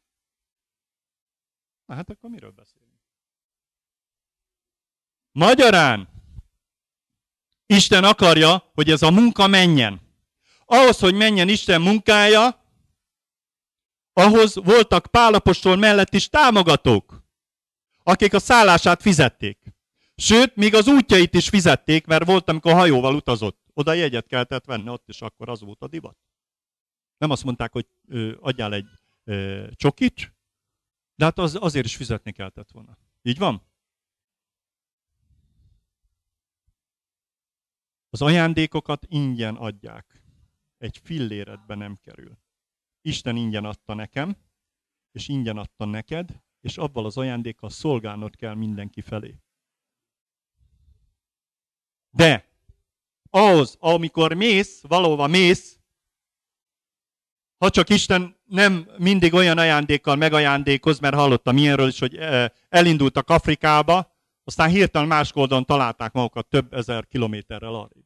Na 1.84 1.94
hát 1.94 2.10
akkor 2.10 2.30
miről 2.30 2.50
beszélünk? 2.50 3.00
Magyarán 5.32 6.17
Isten 7.68 8.04
akarja, 8.04 8.70
hogy 8.74 8.90
ez 8.90 9.02
a 9.02 9.10
munka 9.10 9.46
menjen. 9.46 10.00
Ahhoz, 10.64 10.98
hogy 10.98 11.14
menjen 11.14 11.48
Isten 11.48 11.80
munkája, 11.80 12.64
ahhoz 14.12 14.54
voltak 14.54 15.06
Pálapostól 15.06 15.76
mellett 15.76 16.14
is 16.14 16.28
támogatók 16.28 17.18
akik 18.08 18.34
a 18.34 18.38
szállását 18.38 19.02
fizették. 19.02 19.58
Sőt, 20.16 20.56
még 20.56 20.74
az 20.74 20.88
útjait 20.88 21.34
is 21.34 21.48
fizették, 21.48 22.06
mert 22.06 22.24
volt, 22.24 22.48
amikor 22.48 22.72
hajóval 22.72 23.14
utazott. 23.14 23.60
Oda 23.74 23.92
jegyet 23.92 24.26
kellett 24.26 24.64
venni, 24.64 24.88
ott 24.88 25.08
is 25.08 25.20
akkor 25.20 25.48
az 25.48 25.60
volt 25.60 25.82
a 25.82 25.88
divat. 25.88 26.16
Nem 27.18 27.30
azt 27.30 27.44
mondták, 27.44 27.72
hogy 27.72 27.86
ö, 28.08 28.36
adjál 28.40 28.74
egy 28.74 28.86
ö, 29.24 29.66
csokit, 29.74 30.36
De 31.14 31.24
hát 31.24 31.38
az, 31.38 31.56
azért 31.60 31.84
is 31.84 31.96
fizetni 31.96 32.32
kellett 32.32 32.70
volna. 32.72 32.98
Így 33.22 33.38
van? 33.38 33.62
Az 38.10 38.22
ajándékokat 38.22 39.06
ingyen 39.08 39.56
adják. 39.56 40.22
Egy 40.78 41.00
filléredbe 41.02 41.74
nem 41.74 41.98
kerül. 42.02 42.38
Isten 43.00 43.36
ingyen 43.36 43.64
adta 43.64 43.94
nekem, 43.94 44.36
és 45.12 45.28
ingyen 45.28 45.56
adta 45.56 45.84
neked, 45.84 46.42
és 46.60 46.76
abban 46.76 47.04
az 47.04 47.16
ajándékkal 47.16 47.70
szolgálnod 47.70 48.36
kell 48.36 48.54
mindenki 48.54 49.00
felé. 49.00 49.38
De 52.10 52.48
ahhoz, 53.30 53.76
amikor 53.80 54.32
mész, 54.32 54.82
valóva 54.82 55.26
mész, 55.26 55.78
ha 57.58 57.70
csak 57.70 57.88
Isten 57.88 58.36
nem 58.44 58.90
mindig 58.98 59.34
olyan 59.34 59.58
ajándékkal 59.58 60.16
megajándékoz, 60.16 60.98
mert 60.98 61.14
hallottam 61.14 61.56
ilyenről 61.56 61.88
is, 61.88 61.98
hogy 61.98 62.16
eh, 62.16 62.48
elindultak 62.68 63.30
Afrikába, 63.30 64.17
aztán 64.48 64.68
hirtelen 64.68 65.08
más 65.08 65.30
oldalon 65.34 65.64
találták 65.64 66.12
magukat 66.12 66.48
több 66.48 66.72
ezer 66.72 67.06
kilométerrel 67.06 67.74
arra. 67.74 68.00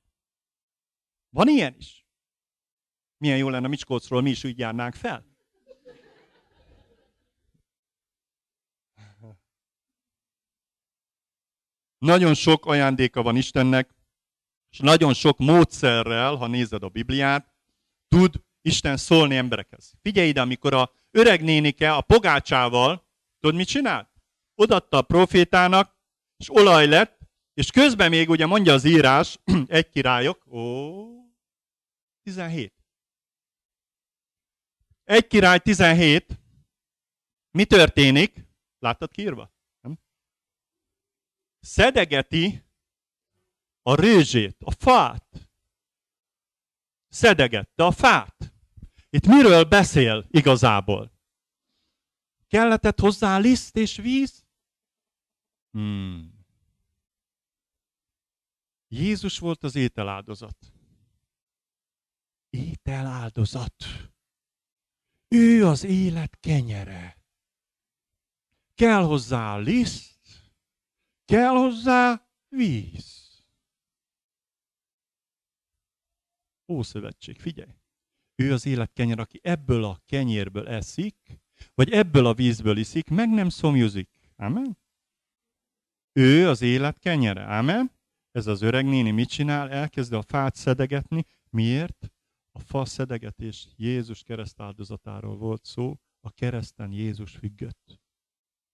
Van 1.30 1.48
ilyen 1.48 1.74
is? 1.78 2.06
Milyen 3.16 3.36
jó 3.36 3.48
lenne 3.48 3.68
Miskolcról, 3.68 4.20
mi 4.20 4.30
is 4.30 4.44
úgy 4.44 4.58
járnánk 4.58 4.94
fel. 4.94 5.26
Nagyon 11.98 12.34
sok 12.34 12.66
ajándéka 12.66 13.22
van 13.22 13.36
Istennek, 13.36 13.94
és 14.70 14.78
nagyon 14.78 15.14
sok 15.14 15.38
módszerrel, 15.38 16.34
ha 16.34 16.46
nézed 16.46 16.82
a 16.82 16.88
Bibliát, 16.88 17.54
tud 18.08 18.42
Isten 18.60 18.96
szólni 18.96 19.36
emberekhez. 19.36 19.92
Figyelj 20.00 20.28
ide, 20.28 20.40
amikor 20.40 20.74
a 20.74 20.92
öreg 21.10 21.42
nénike 21.42 21.94
a 21.94 22.00
pogácsával, 22.00 23.08
tudod 23.40 23.56
mit 23.56 23.68
csinált? 23.68 24.08
Odatta 24.54 24.96
a 24.96 25.02
profétának, 25.02 26.00
és 26.42 26.50
olaj 26.50 26.86
lett, 26.86 27.18
és 27.54 27.70
közben 27.70 28.10
még 28.10 28.28
ugye 28.28 28.46
mondja 28.46 28.72
az 28.72 28.84
írás, 28.84 29.38
egy 29.66 29.88
királyok, 29.88 30.46
ó, 30.46 31.04
17. 32.22 32.74
Egy 35.04 35.26
király 35.26 35.58
17. 35.58 36.40
Mi 37.50 37.64
történik? 37.64 38.46
Láttad 38.78 39.10
kiírva? 39.10 39.52
Nem? 39.80 39.98
Szedegeti 41.60 42.64
a 43.82 43.94
rőzsét, 43.94 44.56
a 44.64 44.70
fát. 44.70 45.50
Szedegette 47.08 47.84
a 47.84 47.90
fát. 47.90 48.52
Itt 49.10 49.26
miről 49.26 49.64
beszél 49.64 50.26
igazából? 50.30 51.12
Kelletett 52.46 53.00
hozzá 53.00 53.38
liszt 53.38 53.76
és 53.76 53.96
víz? 53.96 54.46
Hmm. 55.70 56.31
Jézus 58.92 59.38
volt 59.38 59.64
az 59.64 59.74
ételáldozat. 59.74 60.72
Ételáldozat. 62.50 63.74
Ő 65.28 65.66
az 65.66 65.84
élet 65.84 66.36
kenyere. 66.40 67.18
Kell 68.74 69.02
hozzá 69.02 69.56
liszt, 69.56 70.52
kell 71.24 71.54
hozzá 71.54 72.28
víz. 72.48 73.44
Ószövetség, 76.68 77.40
figyelj! 77.40 77.74
Ő 78.34 78.52
az 78.52 78.66
élet 78.66 78.92
kenyer, 78.92 79.18
aki 79.18 79.40
ebből 79.42 79.84
a 79.84 80.02
kenyérből 80.06 80.68
eszik, 80.68 81.40
vagy 81.74 81.90
ebből 81.90 82.26
a 82.26 82.34
vízből 82.34 82.76
iszik, 82.76 83.08
meg 83.08 83.30
nem 83.30 83.48
szomjuzik. 83.48 84.30
Amen? 84.36 84.78
Ő 86.12 86.48
az 86.48 86.60
élet 86.60 86.98
kenyere. 86.98 87.58
Amen? 87.58 88.00
Ez 88.32 88.46
az 88.46 88.62
öreg 88.62 88.84
néni 88.84 89.10
mit 89.10 89.28
csinál? 89.28 89.70
Elkezdi 89.70 90.14
a 90.14 90.22
fát 90.22 90.54
szedegetni. 90.54 91.24
Miért? 91.50 92.12
A 92.52 92.58
fa 92.58 92.84
szedegetés 92.84 93.68
Jézus 93.76 94.22
keresztáldozatáról 94.22 95.36
volt 95.36 95.64
szó. 95.64 95.98
A 96.20 96.30
kereszten 96.30 96.92
Jézus 96.92 97.36
függött. 97.36 98.00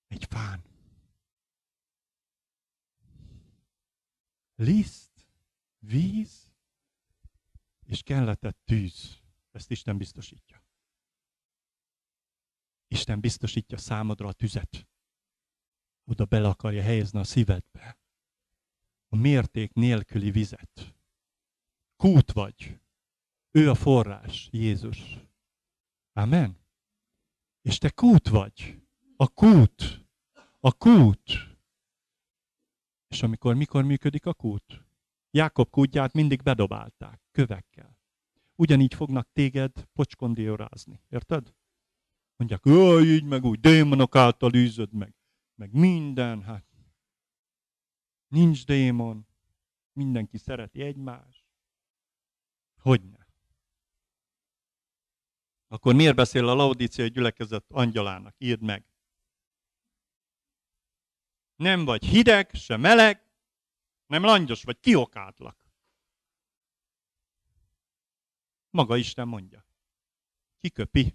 Egy 0.07 0.25
fán. 0.25 0.65
Liszt, 4.55 5.27
víz, 5.79 6.53
és 7.87 8.03
kelletett 8.03 8.59
tűz. 8.65 9.23
Ezt 9.51 9.71
Isten 9.71 9.97
biztosítja. 9.97 10.65
Isten 12.89 13.21
biztosítja 13.21 13.79
számodra 13.79 14.29
a 14.29 14.33
tüzet. 14.33 14.89
Oda 16.05 16.25
bele 16.25 16.49
akarja 16.49 16.83
helyezni 16.83 17.19
a 17.19 17.25
szívedbe. 17.25 17.98
A 19.09 19.17
mérték 19.17 19.73
nélküli 19.73 20.31
vizet. 20.31 20.95
Kút 21.97 22.33
vagy. 22.33 22.81
Ő 23.51 23.71
a 23.71 23.75
forrás, 23.75 24.49
Jézus. 24.53 25.19
Amen. 26.13 26.59
És 27.63 27.79
te 27.79 27.91
kút 27.91 28.29
vagy. 28.29 28.83
A 29.17 29.29
kút. 29.29 30.07
A 30.61 30.73
kút. 30.73 31.57
És 33.09 33.23
amikor 33.23 33.55
mikor 33.55 33.85
működik 33.85 34.27
a 34.27 34.35
kút? 34.35 34.87
Jákob 35.31 35.71
kútját 35.71 36.13
mindig 36.13 36.43
bedobálták, 36.43 37.23
kövekkel. 37.31 37.99
Ugyanígy 38.55 38.95
fognak 38.95 39.29
téged 39.33 39.85
pocskondiorázni. 39.93 41.01
Érted? 41.09 41.55
Mondják, 42.37 42.63
hogy 42.63 43.07
így 43.07 43.25
meg 43.25 43.45
úgy, 43.45 43.61
démonok 43.61 44.17
által 44.17 44.55
űzöd 44.55 44.93
meg. 44.93 45.15
Meg 45.55 45.73
minden, 45.73 46.43
hát. 46.43 46.68
Nincs 48.29 48.67
démon. 48.67 49.27
Mindenki 49.93 50.39
szereti 50.39 50.83
egymást. 50.83 51.45
Hogyne? 52.81 53.27
Akkor 55.69 55.95
miért 55.95 56.17
beszél 56.17 56.49
a 56.49 56.55
laudíciai 56.55 57.09
gyülekezet 57.09 57.65
angyalának? 57.69 58.35
Írd 58.39 58.63
meg. 58.63 58.87
Nem 61.57 61.85
vagy 61.85 62.05
hideg, 62.05 62.55
se 62.55 62.77
meleg, 62.77 63.31
nem 64.07 64.23
langyos 64.23 64.63
vagy, 64.63 64.81
kiokátlak. 64.81 65.73
Maga 68.71 68.97
Isten 68.97 69.29
mondja. 69.29 69.67
Kiköpi. 70.57 71.15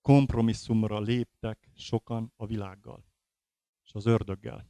Kompromisszumra 0.00 1.00
léptek 1.00 1.70
sokan 1.74 2.32
a 2.36 2.46
világgal 2.46 3.04
és 3.84 3.90
az 3.92 4.06
ördöggel. 4.06 4.66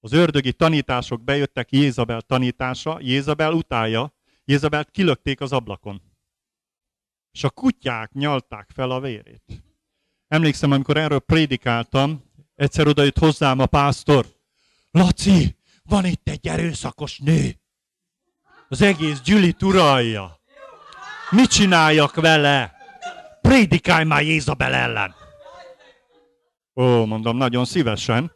Az 0.00 0.12
ördögi 0.12 0.52
tanítások 0.52 1.24
bejöttek 1.24 1.72
Jézabel 1.72 2.20
tanítása, 2.20 2.98
Jézabel 3.00 3.52
utálja, 3.52 4.14
Jézabelt 4.44 4.90
kilökték 4.90 5.40
az 5.40 5.52
ablakon. 5.52 6.02
És 7.32 7.44
a 7.44 7.50
kutyák 7.50 8.12
nyalták 8.12 8.70
fel 8.74 8.90
a 8.90 9.00
vérét. 9.00 9.62
Emlékszem, 10.28 10.70
amikor 10.70 10.96
erről 10.96 11.18
prédikáltam, 11.18 12.30
Egyszer 12.60 12.86
oda 12.86 13.02
jött 13.02 13.18
hozzám 13.18 13.58
a 13.58 13.66
pásztor. 13.66 14.26
Laci, 14.90 15.56
van 15.82 16.04
itt 16.04 16.28
egy 16.28 16.48
erőszakos 16.48 17.18
nő. 17.18 17.60
Az 18.68 18.82
egész 18.82 19.20
gyűlit 19.20 19.62
uralja. 19.62 20.40
Mit 21.30 21.50
csináljak 21.50 22.14
vele? 22.14 22.74
Prédikálj 23.40 24.04
már 24.04 24.22
Jézabel 24.22 24.74
ellen. 24.74 25.14
Ó, 26.74 27.04
mondom, 27.04 27.36
nagyon 27.36 27.64
szívesen. 27.64 28.32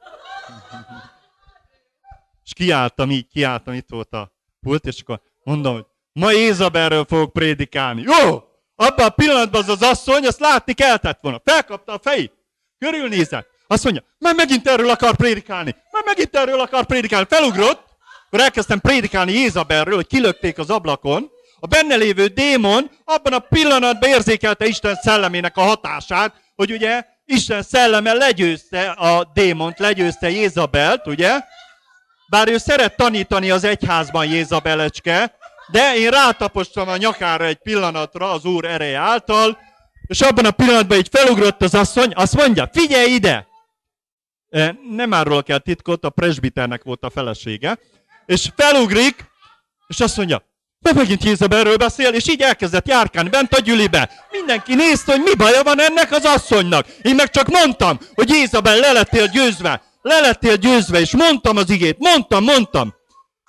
És 2.44 2.52
kiálltam 2.52 3.10
így, 3.10 3.28
kiálltam, 3.28 3.74
itt 3.74 3.88
volt 3.88 4.12
a 4.12 4.32
pult, 4.60 4.86
és 4.86 5.00
akkor 5.00 5.20
mondom, 5.44 5.74
hogy 5.74 5.84
ma 6.12 6.30
Jézabelről 6.30 7.04
fogok 7.04 7.32
prédikálni. 7.32 8.02
Jó! 8.02 8.42
Abban 8.76 9.06
a 9.06 9.08
pillanatban 9.08 9.62
az 9.62 9.68
az 9.68 9.82
asszony, 9.82 10.26
azt 10.26 10.40
látni 10.40 10.72
kellett 10.72 11.18
volna. 11.20 11.40
Felkapta 11.44 11.92
a 11.92 11.98
fejét. 12.02 12.32
Körülnézett. 12.78 13.48
Azt 13.66 13.84
mondja, 13.84 14.02
már 14.18 14.34
megint 14.34 14.68
erről 14.68 14.90
akar 14.90 15.16
prédikálni, 15.16 15.76
már 15.90 16.02
megint 16.04 16.36
erről 16.36 16.60
akar 16.60 16.84
prédikálni. 16.84 17.26
Felugrott, 17.28 17.84
akkor 18.26 18.40
elkezdtem 18.40 18.80
prédikálni 18.80 19.32
Jézabelről, 19.32 19.94
hogy 19.94 20.06
kilökték 20.06 20.58
az 20.58 20.70
ablakon. 20.70 21.30
A 21.60 21.66
benne 21.66 21.96
lévő 21.96 22.26
démon 22.26 22.90
abban 23.04 23.32
a 23.32 23.38
pillanatban 23.38 24.10
érzékelte 24.10 24.66
Isten 24.66 24.94
szellemének 24.94 25.56
a 25.56 25.62
hatását, 25.62 26.34
hogy 26.54 26.72
ugye 26.72 27.04
Isten 27.24 27.62
szelleme 27.62 28.12
legyőzte 28.12 28.90
a 28.90 29.30
démont, 29.34 29.78
legyőzte 29.78 30.30
Jézabelt, 30.30 31.06
ugye? 31.06 31.40
Bár 32.28 32.48
ő 32.48 32.58
szeret 32.58 32.96
tanítani 32.96 33.50
az 33.50 33.64
egyházban 33.64 34.26
Jézabelecske, 34.26 35.36
de 35.70 35.96
én 35.96 36.10
rátapostam 36.10 36.88
a 36.88 36.96
nyakára 36.96 37.44
egy 37.44 37.58
pillanatra 37.58 38.30
az 38.30 38.44
Úr 38.44 38.64
ereje 38.64 38.98
által, 38.98 39.58
és 40.06 40.20
abban 40.20 40.44
a 40.44 40.50
pillanatban 40.50 40.98
így 40.98 41.08
felugrott 41.10 41.62
az 41.62 41.74
asszony, 41.74 42.12
azt 42.14 42.34
mondja, 42.34 42.68
figyelj 42.72 43.12
ide! 43.12 43.46
Nem 44.90 45.12
árulok 45.12 45.48
el 45.48 45.60
titkot, 45.60 46.04
a 46.04 46.10
presbiternek 46.10 46.82
volt 46.82 47.04
a 47.04 47.10
felesége. 47.10 47.78
És 48.26 48.50
felugrik, 48.56 49.24
és 49.86 50.00
azt 50.00 50.16
mondja, 50.16 50.42
De 50.84 50.92
megint 50.92 51.24
Jézabelről 51.24 51.76
beszél, 51.76 52.14
és 52.14 52.28
így 52.28 52.40
elkezdett 52.40 52.88
járkálni 52.88 53.28
bent 53.28 53.52
a 53.52 53.60
gyülibe. 53.60 54.10
Mindenki 54.30 54.74
nézte, 54.74 55.12
hogy 55.12 55.22
mi 55.22 55.34
baja 55.34 55.62
van 55.62 55.80
ennek 55.80 56.12
az 56.12 56.24
asszonynak. 56.24 56.86
Én 57.02 57.14
meg 57.14 57.30
csak 57.30 57.48
mondtam, 57.48 57.98
hogy 58.14 58.28
Jézabel 58.28 58.78
le 58.78 58.92
lettél 58.92 59.26
győzve. 59.26 59.82
Le 60.02 60.20
lettél 60.20 60.56
győzve, 60.56 61.00
és 61.00 61.16
mondtam 61.16 61.56
az 61.56 61.70
igét. 61.70 61.98
Mondtam, 61.98 62.44
mondtam. 62.44 62.94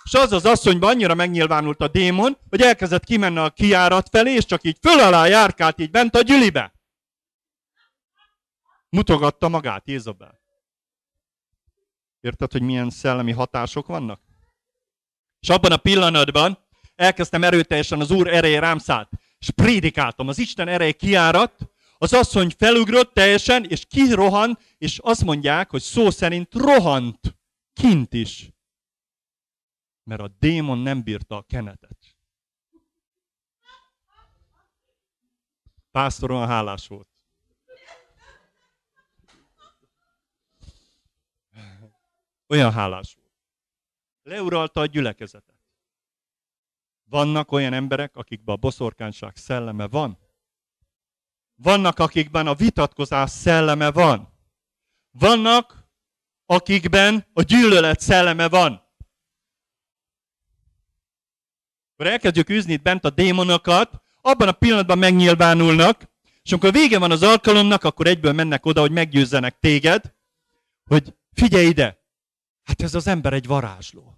És 0.03 0.13
az 0.13 0.31
az 0.31 0.45
asszonyban 0.45 0.89
annyira 0.89 1.13
megnyilvánult 1.13 1.81
a 1.81 1.87
démon, 1.87 2.37
hogy 2.49 2.61
elkezdett 2.61 3.03
kimenni 3.03 3.37
a 3.37 3.49
kiárat 3.49 4.09
felé, 4.11 4.33
és 4.33 4.45
csak 4.45 4.63
így 4.63 4.77
föl 4.81 4.99
alá 4.99 5.27
járkált 5.27 5.79
így 5.79 5.91
bent 5.91 6.15
a 6.15 6.21
gyülibe. 6.21 6.73
Mutogatta 8.89 9.47
magát 9.47 9.87
Jézabel. 9.87 10.39
Érted, 12.21 12.51
hogy 12.51 12.61
milyen 12.61 12.89
szellemi 12.89 13.31
hatások 13.31 13.87
vannak? 13.87 14.19
És 15.39 15.49
abban 15.49 15.71
a 15.71 15.77
pillanatban 15.77 16.63
elkezdtem 16.95 17.43
erőteljesen 17.43 17.99
az 17.99 18.11
Úr 18.11 18.27
ereje 18.27 18.59
rám 18.59 18.77
szállt, 18.77 19.09
és 19.39 19.49
prédikáltam. 19.49 20.27
Az 20.27 20.37
Isten 20.37 20.67
ereje 20.67 20.91
kiárat, 20.91 21.69
az 21.97 22.13
asszony 22.13 22.49
felugrott 22.57 23.13
teljesen, 23.13 23.63
és 23.63 23.85
kirohan, 23.85 24.57
és 24.77 24.99
azt 24.99 25.23
mondják, 25.23 25.69
hogy 25.69 25.81
szó 25.81 26.09
szerint 26.09 26.53
rohant 26.53 27.37
kint 27.73 28.13
is. 28.13 28.49
Mert 30.03 30.21
a 30.21 30.27
démon 30.39 30.77
nem 30.77 31.03
bírta 31.03 31.37
a 31.37 31.41
kenetet. 31.41 31.97
Pásztor 35.91 36.31
olyan 36.31 36.47
hálás 36.47 36.87
volt. 36.87 37.09
Olyan 42.47 42.71
hálás 42.71 43.15
volt. 43.15 43.33
Leuralta 44.23 44.81
a 44.81 44.85
gyülekezetet. 44.85 45.54
Vannak 47.09 47.51
olyan 47.51 47.73
emberek, 47.73 48.15
akikben 48.15 48.55
a 48.55 48.59
boszorkányság 48.59 49.35
szelleme 49.35 49.87
van. 49.87 50.17
Vannak, 51.55 51.99
akikben 51.99 52.47
a 52.47 52.55
vitatkozás 52.55 53.29
szelleme 53.29 53.91
van. 53.91 54.33
Vannak, 55.11 55.87
akikben 56.45 57.25
a 57.33 57.41
gyűlölet 57.41 57.99
szelleme 57.99 58.49
van. 58.49 58.83
Akkor 61.91 62.11
elkezdjük 62.11 62.49
üzni 62.49 62.77
bent 62.77 63.05
a 63.05 63.09
démonokat, 63.09 64.01
abban 64.21 64.47
a 64.47 64.51
pillanatban 64.51 64.97
megnyilvánulnak, 64.97 66.13
és 66.43 66.51
amikor 66.51 66.71
vége 66.71 66.99
van 66.99 67.11
az 67.11 67.23
alkalomnak, 67.23 67.83
akkor 67.83 68.07
egyből 68.07 68.33
mennek 68.33 68.65
oda, 68.65 68.81
hogy 68.81 68.91
meggyőzzenek 68.91 69.59
téged, 69.59 70.13
hogy 70.83 71.15
figyelj 71.31 71.65
ide, 71.65 72.03
hát 72.63 72.81
ez 72.81 72.95
az 72.95 73.07
ember 73.07 73.33
egy 73.33 73.47
varázsló. 73.47 74.14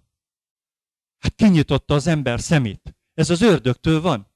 Hát 1.18 1.34
kinyitotta 1.34 1.94
az 1.94 2.06
ember 2.06 2.40
szemét. 2.40 2.96
Ez 3.14 3.30
az 3.30 3.40
ördögtől 3.40 4.00
van. 4.00 4.32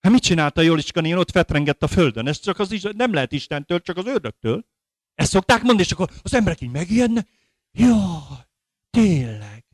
Hát 0.00 0.12
mit 0.12 0.22
csinálta 0.22 0.60
Jólicska 0.60 1.00
én 1.00 1.16
ott 1.16 1.30
fetrengett 1.30 1.82
a 1.82 1.88
földön? 1.88 2.26
Ez 2.26 2.38
csak 2.38 2.58
az, 2.58 2.88
nem 2.96 3.12
lehet 3.12 3.32
Istentől, 3.32 3.80
csak 3.80 3.96
az 3.96 4.06
ördögtől. 4.06 4.66
Ezt 5.14 5.30
szokták 5.30 5.58
mondani, 5.58 5.80
és 5.80 5.92
akkor 5.92 6.10
az 6.22 6.34
emberek 6.34 6.60
így 6.60 6.70
megijednek. 6.70 7.28
Jaj, 7.70 8.46
tényleg. 8.90 9.64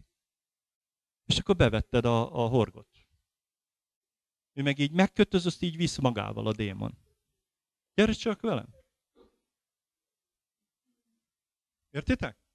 És 1.25 1.39
akkor 1.39 1.57
bevetted 1.57 2.05
a, 2.05 2.45
a 2.45 2.49
horgot. 2.49 2.89
Ő 4.53 4.63
meg 4.63 4.79
így 4.79 4.93
megkötözött, 4.93 5.63
így 5.63 5.77
visz 5.77 5.99
magával 5.99 6.47
a 6.47 6.53
démon. 6.53 6.99
Gyere 7.95 8.13
csak 8.13 8.41
velem. 8.41 8.75
Értitek? 11.91 12.46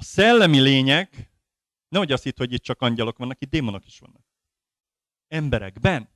A 0.00 0.02
szellemi 0.02 0.60
lények, 0.60 1.30
nehogy 1.88 2.12
azt 2.12 2.22
hitt, 2.22 2.38
hogy 2.38 2.52
itt 2.52 2.62
csak 2.62 2.80
angyalok 2.80 3.18
vannak, 3.18 3.40
itt 3.40 3.50
démonok 3.50 3.86
is 3.86 3.98
vannak. 3.98 4.22
Emberekben. 5.28 6.08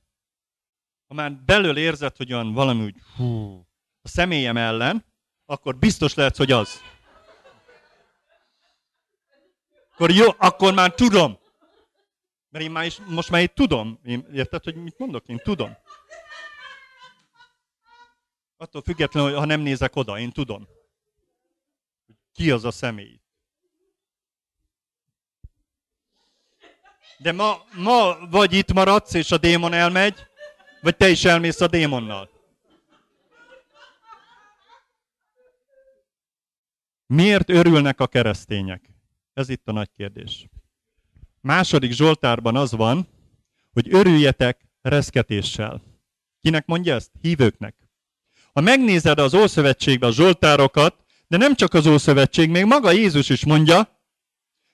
Ha 1.07 1.13
már 1.13 1.31
belül 1.31 1.77
érzed, 1.77 2.15
hogy 2.15 2.33
olyan 2.33 2.53
valami 2.53 2.83
úgy, 2.83 2.95
hú, 3.15 3.59
a 4.01 4.07
személyem 4.07 4.57
ellen, 4.57 5.05
akkor 5.45 5.77
biztos 5.77 6.13
lehet, 6.13 6.35
hogy 6.35 6.51
az. 6.51 6.81
Akkor 9.93 10.11
jó, 10.11 10.25
akkor 10.37 10.73
már 10.73 10.93
tudom. 10.93 11.37
Mert 12.49 12.65
én 12.65 12.71
már 12.71 12.85
is, 12.85 12.99
most 12.99 13.29
már 13.29 13.41
itt 13.41 13.55
tudom. 13.55 13.99
Én, 14.03 14.27
érted, 14.33 14.63
hogy 14.63 14.75
mit 14.75 14.97
mondok? 14.97 15.27
Én 15.27 15.37
tudom. 15.37 15.77
Attól 18.57 18.81
függetlenül, 18.81 19.29
hogy 19.29 19.39
ha 19.39 19.45
nem 19.45 19.61
nézek 19.61 19.95
oda, 19.95 20.19
én 20.19 20.31
tudom. 20.31 20.67
Ki 22.33 22.51
az 22.51 22.65
a 22.65 22.71
személy. 22.71 23.23
De 27.17 27.31
ma, 27.31 27.65
ma 27.75 28.17
vagy 28.29 28.53
itt 28.53 28.73
maradsz, 28.73 29.13
és 29.13 29.31
a 29.31 29.37
démon 29.37 29.73
elmegy, 29.73 30.27
vagy 30.81 30.95
te 30.95 31.09
is 31.09 31.25
elmész 31.25 31.61
a 31.61 31.67
démonnal. 31.67 32.29
Miért 37.07 37.49
örülnek 37.49 37.99
a 37.99 38.07
keresztények? 38.07 38.89
Ez 39.33 39.49
itt 39.49 39.67
a 39.67 39.71
nagy 39.71 39.89
kérdés. 39.97 40.47
Második 41.41 41.91
Zsoltárban 41.91 42.55
az 42.55 42.71
van, 42.71 43.07
hogy 43.73 43.93
örüljetek 43.93 44.65
reszketéssel. 44.81 45.81
Kinek 46.41 46.65
mondja 46.65 46.95
ezt? 46.95 47.11
Hívőknek. 47.21 47.75
Ha 48.53 48.61
megnézed 48.61 49.19
az 49.19 49.33
Ószövetségben 49.33 50.09
a 50.09 50.13
Zsoltárokat, 50.13 50.95
de 51.27 51.37
nem 51.37 51.55
csak 51.55 51.73
az 51.73 51.87
Ószövetség, 51.87 52.49
még 52.49 52.65
maga 52.65 52.91
Jézus 52.91 53.29
is 53.29 53.45
mondja, 53.45 53.94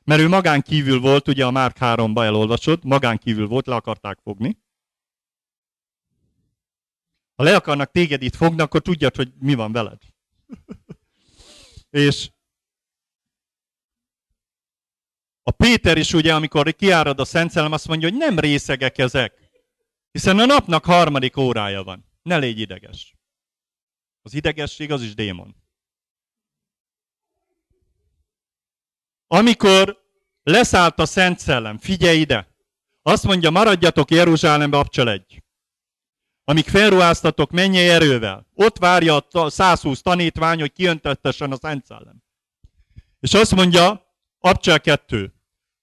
mert 0.04 0.22
ő 0.22 0.28
magán 0.28 0.62
kívül 0.62 1.00
volt, 1.00 1.28
ugye 1.28 1.46
a 1.46 1.52
Márk 1.52 1.78
3-ba 1.80 2.24
elolvasott, 2.24 2.84
magán 2.84 3.18
kívül 3.18 3.48
volt, 3.48 3.68
le 3.68 3.76
akarták 3.76 4.20
fogni. 4.24 4.58
Ha 7.36 7.44
le 7.44 7.56
akarnak 7.56 7.92
téged 7.92 8.22
itt 8.22 8.36
fogni, 8.36 8.62
akkor 8.62 8.82
tudjad, 8.82 9.16
hogy 9.16 9.34
mi 9.40 9.54
van 9.54 9.72
veled. 9.72 10.02
és 11.90 12.32
a 15.44 15.52
Péter 15.52 15.98
is 15.98 16.14
ugye, 16.14 16.36
amikor 16.36 16.76
kiárad 16.76 17.20
a 17.20 17.26
Szent 17.26 17.52
Szellem, 17.52 17.72
azt 17.72 17.88
mondja, 17.88 18.10
hogy 18.10 18.18
nem 18.18 18.40
részegek 18.40 18.98
ezek. 18.98 19.50
Hiszen 20.12 20.40
a 20.40 20.46
napnak 20.46 20.86
harmadik 20.86 21.38
órája 21.38 21.84
van. 21.84 22.06
Ne 22.22 22.38
légy 22.38 22.60
ideges. 22.60 23.16
Az 24.22 24.34
idegesség 24.34 24.92
az 24.92 25.02
is 25.02 25.14
démon. 25.14 25.61
Amikor 29.34 29.98
leszállt 30.44 31.00
a 31.00 31.06
Szent 31.06 31.40
Szellem, 31.40 31.78
figyelj 31.78 32.20
ide! 32.20 32.48
Azt 33.02 33.24
mondja, 33.24 33.50
maradjatok 33.50 34.12
Jeruzsálembe, 34.12 34.78
abcselegy. 34.78 35.44
Amíg 36.44 36.68
felruháztatok, 36.68 37.52
menj 37.52 37.90
erővel. 37.90 38.48
Ott 38.54 38.78
várja 38.78 39.26
a 39.32 39.50
120 39.50 40.02
tanítvány, 40.02 40.60
hogy 40.60 40.74
kiöntetessen 40.74 41.52
a 41.52 41.56
Szent 41.56 41.86
Szellem. 41.86 42.24
És 43.20 43.34
azt 43.34 43.56
mondja, 43.56 44.06
abcsel 44.40 44.82
kettő. 44.82 45.34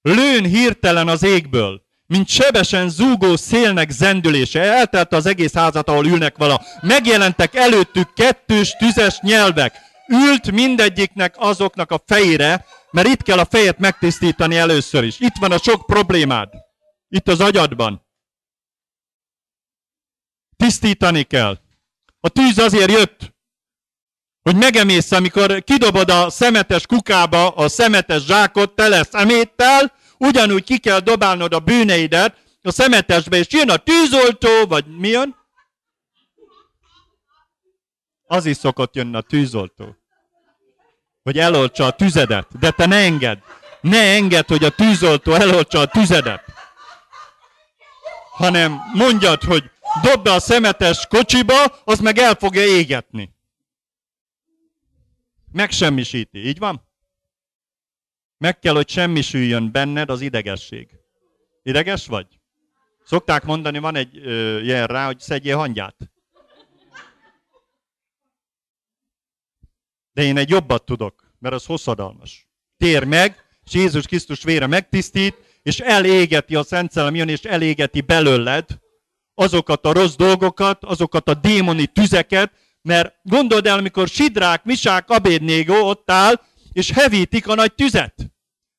Lőn 0.03 0.45
hirtelen 0.45 1.09
az 1.09 1.23
égből, 1.23 1.83
mint 2.07 2.29
sebesen 2.29 2.89
zúgó 2.89 3.37
szélnek 3.37 3.91
zendülése. 3.91 4.61
Eltelt 4.61 5.12
az 5.12 5.27
egész 5.27 5.55
házat, 5.55 5.89
ahol 5.89 6.07
ülnek 6.07 6.37
vala. 6.37 6.62
Megjelentek 6.81 7.55
előttük 7.55 8.12
kettős, 8.12 8.77
tüzes 8.79 9.19
nyelvek. 9.20 9.87
Ült 10.09 10.51
mindegyiknek 10.51 11.35
azoknak 11.39 11.91
a 11.91 12.03
fejére, 12.07 12.65
mert 12.90 13.09
itt 13.09 13.23
kell 13.23 13.39
a 13.39 13.44
fejet 13.44 13.78
megtisztítani 13.78 14.56
először 14.56 15.05
is. 15.05 15.20
Itt 15.20 15.36
van 15.40 15.52
a 15.52 15.59
sok 15.59 15.86
problémád. 15.86 16.48
Itt 17.09 17.28
az 17.28 17.40
agyadban. 17.40 18.06
Tisztítani 20.56 21.23
kell. 21.23 21.59
A 22.20 22.28
tűz 22.28 22.59
azért 22.59 22.90
jött, 22.90 23.36
hogy 24.43 24.56
megemész, 24.56 25.12
amikor 25.12 25.65
kidobod 25.65 26.10
a 26.10 26.31
szemetes 26.31 26.86
kukába 26.86 27.48
a 27.48 27.69
szemetes 27.69 28.24
zsákot 28.24 28.74
tele 28.74 29.05
szeméttel, 29.05 29.93
ugyanúgy 30.19 30.65
ki 30.65 30.78
kell 30.78 31.01
dobálnod 31.01 31.52
a 31.55 31.60
bűneidet 31.60 32.36
a 32.62 32.70
szemetesbe, 32.70 33.36
és 33.36 33.47
jön 33.51 33.70
a 33.70 33.77
tűzoltó, 33.77 34.66
vagy 34.66 34.86
mi 34.86 35.09
jön? 35.09 35.36
Az 38.27 38.47
is 38.47 38.56
szokott 38.56 38.94
jönni 38.94 39.16
a 39.16 39.20
tűzoltó 39.20 39.97
hogy 41.29 41.39
eloltsa 41.39 41.85
a 41.85 41.91
tüzedet. 41.91 42.59
De 42.59 42.71
te 42.71 42.87
ne 42.87 42.97
engedd. 42.97 43.39
Ne 43.81 44.01
engedd, 44.01 44.45
hogy 44.47 44.65
a 44.65 44.71
tűzoltó 44.71 45.33
eloltsa 45.33 45.79
a 45.79 45.87
tüzedet. 45.87 46.45
Hanem 48.31 48.81
mondjad, 48.95 49.43
hogy 49.43 49.71
dobd 50.03 50.27
a 50.27 50.41
szemetes 50.41 51.07
kocsiba, 51.07 51.65
az 51.85 52.01
meg 52.01 52.19
el 52.19 52.35
fogja 52.35 52.65
égetni. 52.65 53.35
Megsemmisíti. 55.53 56.47
Így 56.47 56.59
van? 56.59 56.83
Meg 58.39 58.59
kell, 58.59 58.75
hogy 58.75 58.89
semmisüljön 58.89 59.73
benned 59.73 60.11
az 60.11 60.21
idegesség. 60.21 60.89
Ideges 61.63 62.07
vagy? 62.07 62.27
Szokták 63.05 63.45
mondani, 63.45 63.79
van 63.79 63.97
egy 63.97 64.19
ö, 64.19 64.85
rá, 64.87 65.07
hogy 65.07 65.19
szedjél 65.19 65.57
hangyát. 65.57 65.97
De 70.19 70.24
én 70.24 70.36
egy 70.36 70.49
jobbat 70.49 70.85
tudok, 70.85 71.32
mert 71.39 71.55
az 71.55 71.65
hosszadalmas. 71.65 72.49
Tér 72.77 73.05
meg, 73.05 73.45
és 73.65 73.74
Jézus 73.74 74.07
Krisztus 74.07 74.43
vére 74.43 74.66
megtisztít, 74.66 75.61
és 75.62 75.81
elégeti 75.81 76.55
a 76.55 76.62
Szent 76.62 76.90
Szellem 76.90 77.15
jön, 77.15 77.28
és 77.28 77.43
elégeti 77.43 78.01
belőled 78.01 78.81
azokat 79.35 79.85
a 79.85 79.93
rossz 79.93 80.15
dolgokat, 80.15 80.85
azokat 80.85 81.28
a 81.28 81.35
démoni 81.35 81.86
tüzeket, 81.86 82.53
mert 82.82 83.15
gondold 83.23 83.66
el, 83.66 83.78
amikor 83.78 84.09
Sidrák, 84.09 84.65
Misák, 84.65 85.11
Abédnégó 85.11 85.89
ott 85.89 86.11
áll, 86.11 86.40
és 86.73 86.90
hevítik 86.90 87.49
a 87.49 87.55
nagy 87.55 87.74
tüzet. 87.74 88.32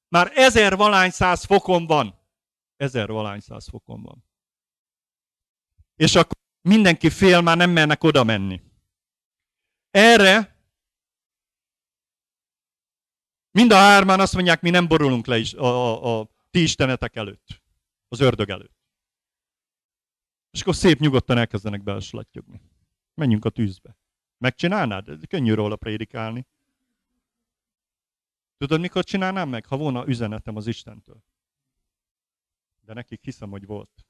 Már 0.07 0.31
ezer 0.35 0.75
valány 0.75 1.09
száz 1.09 1.43
fokon 1.43 1.85
van. 1.85 2.19
Ezer 2.77 3.07
valány 3.07 3.39
száz 3.39 3.67
fokon 3.69 4.01
van. 4.01 4.25
És 5.95 6.15
akkor 6.15 6.37
mindenki 6.61 7.09
fél, 7.09 7.41
már 7.41 7.57
nem 7.57 7.69
mernek 7.69 8.03
oda 8.03 8.23
menni. 8.23 8.61
Erre 9.91 10.57
mind 13.59 13.71
a 13.71 13.75
hárman 13.75 14.19
azt 14.19 14.33
mondják, 14.33 14.61
mi 14.61 14.69
nem 14.69 14.87
borulunk 14.87 15.25
le 15.25 15.37
is 15.37 15.53
a, 15.53 15.65
a, 15.65 16.19
a 16.19 16.29
ti 16.51 16.61
istenetek 16.61 17.15
előtt, 17.15 17.61
az 18.07 18.19
ördög 18.19 18.49
előtt. 18.49 18.77
És 20.51 20.61
akkor 20.61 20.75
szép 20.75 20.99
nyugodtan 20.99 21.37
elkezdenek 21.37 21.83
beleslattyogni. 21.83 22.61
Menjünk 23.13 23.45
a 23.45 23.49
tűzbe. 23.49 23.97
Megcsinálnád? 24.37 25.09
Ez 25.09 25.19
könnyű 25.27 25.53
róla 25.53 25.75
prédikálni. 25.75 26.47
Tudod, 28.57 28.79
mikor 28.79 29.03
csinálnám 29.03 29.49
meg? 29.49 29.65
Ha 29.65 29.77
volna 29.77 30.07
üzenetem 30.07 30.55
az 30.55 30.67
Istentől. 30.67 31.23
De 32.79 32.93
nekik 32.93 33.23
hiszem, 33.23 33.49
hogy 33.49 33.65
volt. 33.65 34.05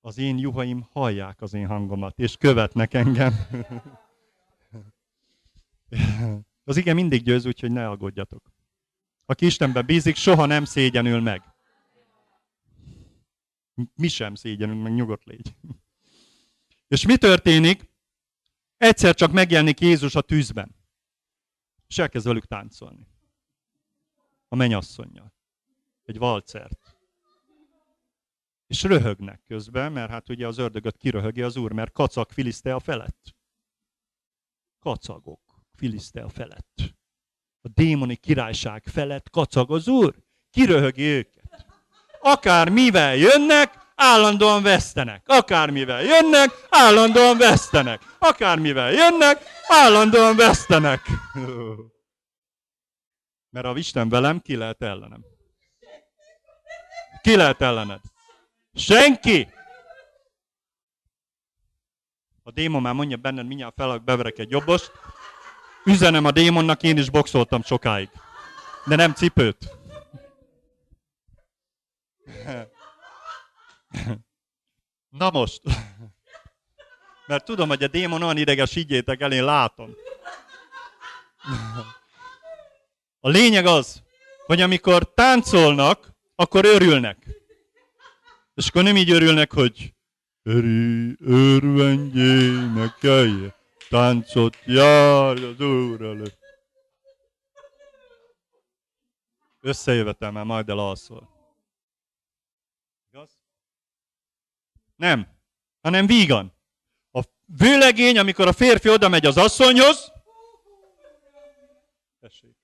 Az 0.00 0.18
én 0.18 0.38
juhaim 0.38 0.86
hallják 0.90 1.40
az 1.40 1.54
én 1.54 1.66
hangomat, 1.66 2.18
és 2.18 2.36
követnek 2.36 2.94
engem. 2.94 3.34
Az 6.70 6.76
igen 6.76 6.94
mindig 6.94 7.22
győz, 7.22 7.46
úgyhogy 7.46 7.70
ne 7.70 7.88
aggódjatok. 7.88 8.52
Aki 9.26 9.46
Istenben 9.46 9.86
bízik, 9.86 10.16
soha 10.16 10.46
nem 10.46 10.64
szégyenül 10.64 11.20
meg. 11.20 11.42
Mi 13.94 14.08
sem 14.08 14.34
szégyenünk 14.34 14.82
meg, 14.82 14.94
nyugodt 14.94 15.24
légy. 15.24 15.56
És 16.88 17.06
mi 17.06 17.16
történik? 17.16 17.90
Egyszer 18.76 19.14
csak 19.14 19.32
megjelenik 19.32 19.80
Jézus 19.80 20.14
a 20.14 20.20
tűzben. 20.20 20.76
És 21.86 21.98
elkezd 21.98 22.26
velük 22.26 22.46
táncolni. 22.46 23.06
A 24.48 24.56
mennyasszonyjal. 24.56 25.32
Egy 26.04 26.18
valcert. 26.18 26.96
És 28.66 28.82
röhögnek 28.82 29.42
közben, 29.46 29.92
mert 29.92 30.10
hát 30.10 30.28
ugye 30.28 30.46
az 30.46 30.58
ördögöt 30.58 30.96
kiröhögi 30.96 31.42
az 31.42 31.56
úr, 31.56 31.72
mert 31.72 31.92
kacag 31.92 32.30
Filisztea 32.30 32.80
felett. 32.80 33.36
Kacagok 34.78 35.49
Filisztea 35.80 36.28
felett. 36.28 36.74
A 37.60 37.68
démoni 37.68 38.16
királyság 38.16 38.82
felett 38.92 39.30
kacag 39.30 39.72
az 39.72 39.88
úr. 39.88 40.14
Kiröhögi 40.50 41.02
őket. 41.02 41.66
Akár 42.20 42.68
mivel 42.68 43.16
jönnek, 43.16 43.92
állandóan 43.94 44.62
vesztenek. 44.62 45.22
Akármivel 45.26 46.02
jönnek, 46.02 46.50
állandóan 46.70 47.38
vesztenek. 47.38 48.02
Akármivel 48.18 48.92
jönnek, 48.92 49.42
állandóan 49.68 50.36
vesztenek. 50.36 51.00
Mert 53.50 53.66
ha 53.66 53.76
Isten 53.76 54.08
velem, 54.08 54.40
ki 54.40 54.56
lehet 54.56 54.82
ellenem? 54.82 55.24
Ki 57.22 57.36
lehet 57.36 57.60
ellened? 57.60 58.00
Senki! 58.74 59.48
A 62.42 62.50
démon 62.50 62.82
már 62.82 62.94
mondja 62.94 63.16
benned, 63.16 63.46
mindjárt 63.46 63.74
fel, 63.76 63.98
beverek 63.98 64.38
egy 64.38 64.50
jobbos. 64.50 64.90
Üzenem 65.84 66.24
a 66.24 66.30
démonnak, 66.30 66.82
én 66.82 66.96
is 66.96 67.10
boxoltam 67.10 67.62
sokáig. 67.62 68.08
De 68.84 68.96
nem 68.96 69.12
cipőt. 69.12 69.70
Na 75.08 75.30
most. 75.30 75.60
Mert 77.26 77.44
tudom, 77.44 77.68
hogy 77.68 77.82
a 77.82 77.88
démon 77.88 78.22
olyan 78.22 78.36
ideges, 78.36 78.72
higgyétek 78.72 79.20
el, 79.20 79.32
én 79.32 79.44
látom. 79.44 79.90
A 83.20 83.28
lényeg 83.28 83.66
az, 83.66 84.02
hogy 84.46 84.60
amikor 84.60 85.14
táncolnak, 85.14 86.12
akkor 86.34 86.64
örülnek. 86.64 87.26
És 88.54 88.68
akkor 88.68 88.82
nem 88.82 88.96
így 88.96 89.10
örülnek, 89.10 89.52
hogy 89.52 89.94
Öri, 90.42 91.16
örvendjének, 91.20 92.96
jöjjön 93.00 93.59
táncot 93.90 94.56
jár 94.64 95.36
az 95.36 95.60
Úr 95.60 96.02
előtt. 96.02 96.38
Összejövetel, 99.60 100.30
már 100.30 100.44
majd 100.44 100.68
elalszol. 100.68 101.28
Igaz? 103.12 103.38
Nem, 104.96 105.28
hanem 105.80 106.06
vígan. 106.06 106.52
A 107.12 107.22
vőlegény, 107.46 108.18
amikor 108.18 108.46
a 108.46 108.52
férfi 108.52 108.88
oda 108.90 109.08
megy 109.08 109.26
az 109.26 109.36
asszonyhoz, 109.36 110.12
tessék, 112.20 112.56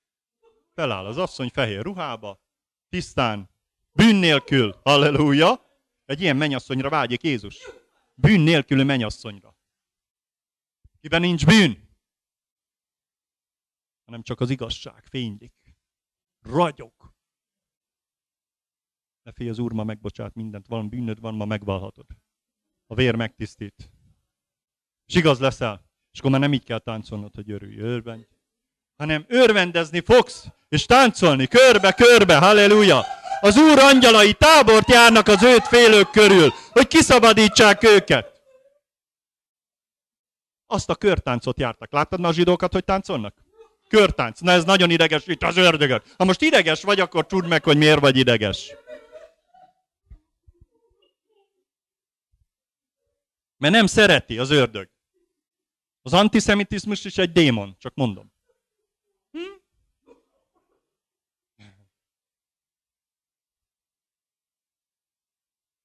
feláll 0.73 1.05
az 1.05 1.17
asszony 1.17 1.49
fehér 1.49 1.81
ruhába, 1.81 2.39
tisztán, 2.89 3.49
bűn 3.91 4.15
nélkül, 4.15 4.79
halleluja, 4.83 5.61
egy 6.05 6.21
ilyen 6.21 6.35
mennyasszonyra 6.35 6.89
vágyik 6.89 7.23
Jézus. 7.23 7.57
Bűn 8.13 8.39
nélkülű 8.39 8.83
mennyasszonyra 8.83 9.56
kiben 11.07 11.21
nincs 11.21 11.45
bűn, 11.45 11.89
hanem 14.05 14.21
csak 14.21 14.39
az 14.39 14.49
igazság 14.49 15.05
fénylik. 15.05 15.53
Ragyog. 16.41 16.93
Ne 19.23 19.31
félj, 19.31 19.49
az 19.49 19.59
Úr 19.59 19.71
ma 19.71 19.83
megbocsát 19.83 20.33
mindent, 20.33 20.67
van 20.67 20.89
bűnöd 20.89 21.19
van, 21.19 21.35
ma 21.35 21.45
megvalhatod. 21.45 22.05
A 22.87 22.95
vér 22.95 23.15
megtisztít. 23.15 23.91
És 25.05 25.15
igaz 25.15 25.39
leszel. 25.39 25.85
És 26.11 26.19
akkor 26.19 26.31
már 26.31 26.39
nem 26.39 26.53
így 26.53 26.63
kell 26.63 26.79
táncolnod, 26.79 27.35
hogy 27.35 27.51
örülj, 27.51 27.79
örvendj. 27.79 28.25
Hanem 28.95 29.25
örvendezni 29.27 29.99
fogsz, 29.99 30.47
és 30.69 30.85
táncolni, 30.85 31.47
körbe-körbe, 31.47 32.37
halleluja. 32.37 33.03
Az 33.41 33.57
Úr 33.57 33.79
angyalai 33.79 34.33
tábort 34.33 34.89
járnak 34.89 35.27
az 35.27 35.43
őt 35.43 35.67
félők 35.67 36.09
körül, 36.09 36.53
hogy 36.71 36.87
kiszabadítsák 36.87 37.83
őket. 37.83 38.36
Azt 40.67 40.89
a 40.89 40.95
körtáncot 40.95 41.59
jártak. 41.59 41.91
Láttad 41.91 42.19
ma 42.19 42.27
a 42.27 42.33
zsidókat, 42.33 42.73
hogy 42.73 42.83
táncolnak? 42.83 43.35
Körtánc. 43.87 44.39
Na 44.39 44.51
ez 44.51 44.63
nagyon 44.63 44.89
ideges, 44.89 45.27
itt 45.27 45.43
az 45.43 45.57
ördögök. 45.57 46.03
Ha 46.17 46.23
most 46.23 46.41
ideges 46.41 46.83
vagy, 46.83 46.99
akkor 46.99 47.25
tudd 47.25 47.45
meg, 47.45 47.63
hogy 47.63 47.77
miért 47.77 47.99
vagy 47.99 48.17
ideges. 48.17 48.75
Mert 53.57 53.73
nem 53.73 53.85
szereti 53.85 54.37
az 54.37 54.49
ördög. 54.49 54.89
Az 56.01 56.13
antiszemitizmus 56.13 57.05
is 57.05 57.17
egy 57.17 57.31
démon, 57.31 57.75
csak 57.79 57.93
mondom. 57.95 58.33
Hm? 59.31 59.39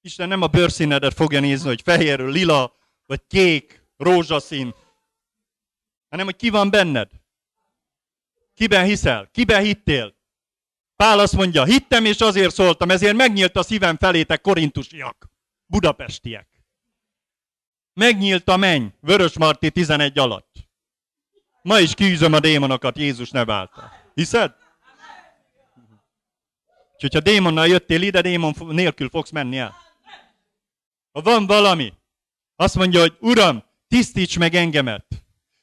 Isten 0.00 0.28
nem 0.28 0.42
a 0.42 0.46
bőrszínedet 0.46 1.14
fogja 1.14 1.40
nézni, 1.40 1.68
hogy 1.68 1.82
fehér, 1.82 2.20
lila, 2.20 2.76
vagy 3.06 3.20
kék, 3.26 3.81
rózsaszín, 4.02 4.74
hanem 6.08 6.24
hogy 6.24 6.36
ki 6.36 6.50
van 6.50 6.70
benned. 6.70 7.10
Kiben 8.54 8.84
hiszel? 8.84 9.28
Kiben 9.32 9.62
hittél? 9.62 10.14
Pál 10.96 11.18
azt 11.18 11.36
mondja, 11.36 11.64
hittem 11.64 12.04
és 12.04 12.20
azért 12.20 12.54
szóltam, 12.54 12.90
ezért 12.90 13.16
megnyílt 13.16 13.56
a 13.56 13.62
szívem 13.62 13.96
felétek 13.96 14.40
korintusiak, 14.40 15.30
budapestiek. 15.66 16.48
Megnyílt 17.92 18.48
a 18.48 18.56
menny, 18.56 18.86
Vörös 19.00 19.38
Marti 19.38 19.70
11 19.70 20.18
alatt. 20.18 20.54
Ma 21.62 21.78
is 21.78 21.94
kiűzöm 21.94 22.32
a 22.32 22.40
démonokat 22.40 22.98
Jézus 22.98 23.30
neváltal. 23.30 23.92
Hiszed? 24.14 24.54
Úgyhogy 26.92 27.14
ha 27.14 27.20
démonnal 27.20 27.66
jöttél 27.66 28.02
ide, 28.02 28.20
démon 28.20 28.54
nélkül 28.58 29.08
fogsz 29.08 29.30
menni 29.30 29.58
el. 29.58 29.74
Ha 31.12 31.20
van 31.20 31.46
valami, 31.46 31.92
azt 32.56 32.74
mondja, 32.74 33.00
hogy 33.00 33.16
Uram, 33.20 33.64
tisztíts 33.92 34.38
meg 34.38 34.54
engemet. 34.54 35.06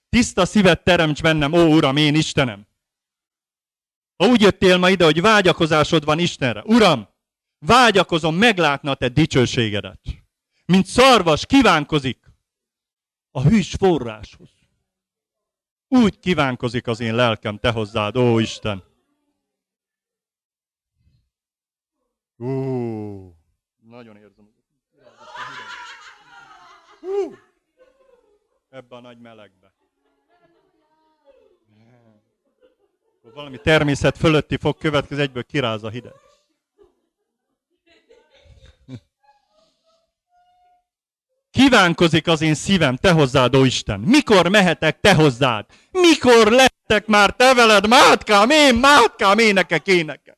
Tiszta 0.10 0.45
szívet 0.45 0.84
teremts 0.84 1.22
bennem, 1.22 1.53
ó 1.53 1.57
Uram, 1.57 1.97
én 1.97 2.15
Istenem. 2.15 2.68
Ha 4.15 4.27
úgy 4.27 4.41
jöttél 4.41 4.77
ma 4.77 4.89
ide, 4.89 5.03
hogy 5.03 5.22
vágyakozásod 5.22 6.06
van 6.06 6.19
Istenre. 6.19 6.64
Uram, 6.65 7.07
vágyakozom 7.60 8.35
meglátni 8.35 8.89
a 8.89 8.93
te 8.93 9.07
dicsőségedet. 9.07 9.99
Mint 10.65 10.85
szarvas 10.85 11.45
kívánkozik 11.45 12.19
a 13.31 13.41
hűs 13.41 13.73
forráshoz. 13.73 14.49
Úgy 15.88 16.19
kívánkozik 16.19 16.88
az 16.88 16.99
én 16.99 17.15
lelkem 17.15 17.57
te 17.57 17.72
hozzád, 17.72 18.18
ó 18.18 18.39
Isten. 18.39 18.84
Ó, 22.38 22.47
nagyon 23.80 24.15
érzem. 24.15 24.53
Hú 26.99 27.47
ebbe 28.69 28.95
a 28.95 28.99
nagy 28.99 29.19
melegbe. 29.19 29.73
Valami 33.33 33.57
természet 33.57 34.17
fölötti 34.17 34.57
fog 34.57 34.77
következni, 34.77 35.23
egyből 35.23 35.43
kiráz 35.43 35.83
a 35.83 35.89
hideg. 35.89 36.13
Kívánkozik 41.51 42.27
az 42.27 42.41
én 42.41 42.53
szívem, 42.53 42.95
te 42.95 43.11
hozzád, 43.11 43.55
ó 43.55 43.63
Isten. 43.63 43.99
Mikor 43.99 44.47
mehetek 44.47 44.99
te 44.99 45.15
hozzád? 45.15 45.65
Mikor 45.91 46.51
lettek 46.51 47.07
már 47.07 47.35
te 47.35 47.53
veled, 47.53 47.87
mátkám, 47.87 48.49
én, 48.49 48.75
mátkám, 48.75 49.37
énekek, 49.37 49.87
énekek. 49.87 50.37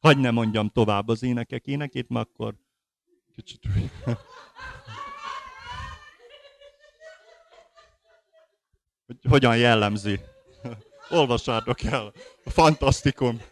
Hagy 0.00 0.18
ne 0.18 0.30
mondjam 0.30 0.68
tovább 0.68 1.08
az 1.08 1.22
énekek 1.22 1.66
énekét, 1.66 2.08
mert 2.08 2.28
akkor 2.28 2.54
kicsit... 3.36 3.62
Hogy 9.06 9.16
hogyan 9.28 9.56
jellemzi. 9.56 10.20
Olvassátok 11.08 11.82
el. 11.82 12.12
Fantasztikum. 12.44 13.42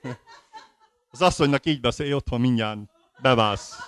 Az 1.11 1.23
asszonynak 1.23 1.67
így 1.67 1.81
beszél, 1.81 2.15
otthon 2.15 2.41
mindjárt 2.41 2.79
beválsz. 3.19 3.79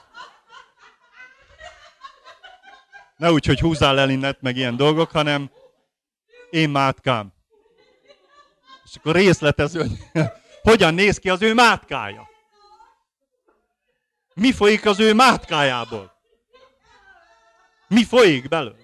Ne 3.16 3.32
úgy, 3.32 3.46
hogy 3.46 3.60
húzzál 3.60 3.98
el 3.98 4.10
innet, 4.10 4.40
meg 4.40 4.56
ilyen 4.56 4.76
dolgok, 4.76 5.10
hanem 5.10 5.50
én 6.50 6.70
mátkám. 6.70 7.32
És 8.84 8.96
akkor 8.96 9.14
részletező, 9.14 9.80
hogy 9.80 9.98
hogyan 10.62 10.94
néz 10.94 11.18
ki 11.18 11.30
az 11.30 11.42
ő 11.42 11.54
mátkája. 11.54 12.28
Mi 14.40 14.52
folyik 14.52 14.86
az 14.86 15.00
ő 15.00 15.14
mátkájából? 15.14 16.12
Mi 17.88 18.04
folyik 18.04 18.48
belőle? 18.48 18.76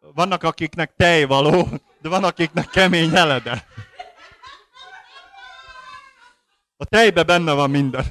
Vannak, 0.00 0.42
akiknek 0.42 0.94
tej 0.96 1.24
való, 1.24 1.68
de 2.00 2.08
van, 2.08 2.24
akiknek 2.24 2.68
kemény 2.68 3.16
elede. 3.16 3.66
A 6.76 6.84
tejbe 6.84 7.22
benne 7.22 7.52
van 7.52 7.70
minden. 7.70 8.04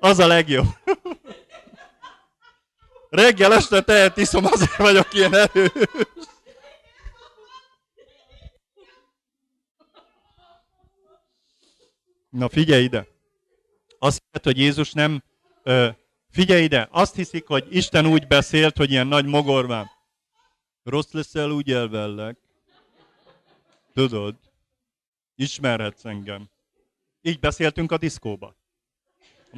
Az 0.00 0.18
a 0.18 0.26
legjobb. 0.26 0.66
Reggel 3.10 3.54
este 3.54 3.82
tejet 3.82 4.16
iszom, 4.16 4.44
azért 4.44 4.76
vagyok 4.76 5.14
ilyen 5.14 5.34
erős. 5.34 5.72
Na 12.34 12.48
figyelj 12.48 12.82
ide! 12.82 13.06
Azt 13.98 14.22
hiszed, 14.24 14.44
hogy 14.44 14.58
Jézus 14.58 14.92
nem... 14.92 15.22
Ö, 15.62 15.88
figyelj 16.30 16.62
ide! 16.62 16.88
Azt 16.90 17.14
hiszik, 17.14 17.46
hogy 17.46 17.66
Isten 17.70 18.06
úgy 18.06 18.26
beszélt, 18.26 18.76
hogy 18.76 18.90
ilyen 18.90 19.06
nagy 19.06 19.26
mogorván. 19.26 19.90
Rossz 20.82 21.12
leszel, 21.12 21.50
úgy 21.50 21.72
elvellek. 21.72 22.38
Tudod? 23.92 24.36
Ismerhetsz 25.34 26.04
engem. 26.04 26.50
Így 27.20 27.40
beszéltünk 27.40 27.92
a 27.92 27.98
diszkóba. 27.98 28.56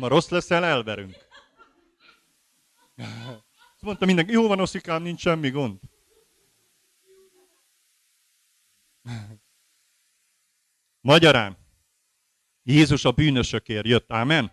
Ha 0.00 0.08
rossz 0.08 0.28
leszel, 0.28 0.64
elverünk. 0.64 1.16
Mondta 3.80 4.06
mindenki, 4.06 4.32
jó 4.32 4.48
van, 4.48 4.60
oszikám, 4.60 5.02
nincs 5.02 5.20
semmi 5.20 5.50
gond. 5.50 5.80
Magyarán, 11.00 11.65
Jézus 12.68 13.04
a 13.04 13.10
bűnösökért 13.10 13.86
jött, 13.86 14.12
ámen? 14.12 14.52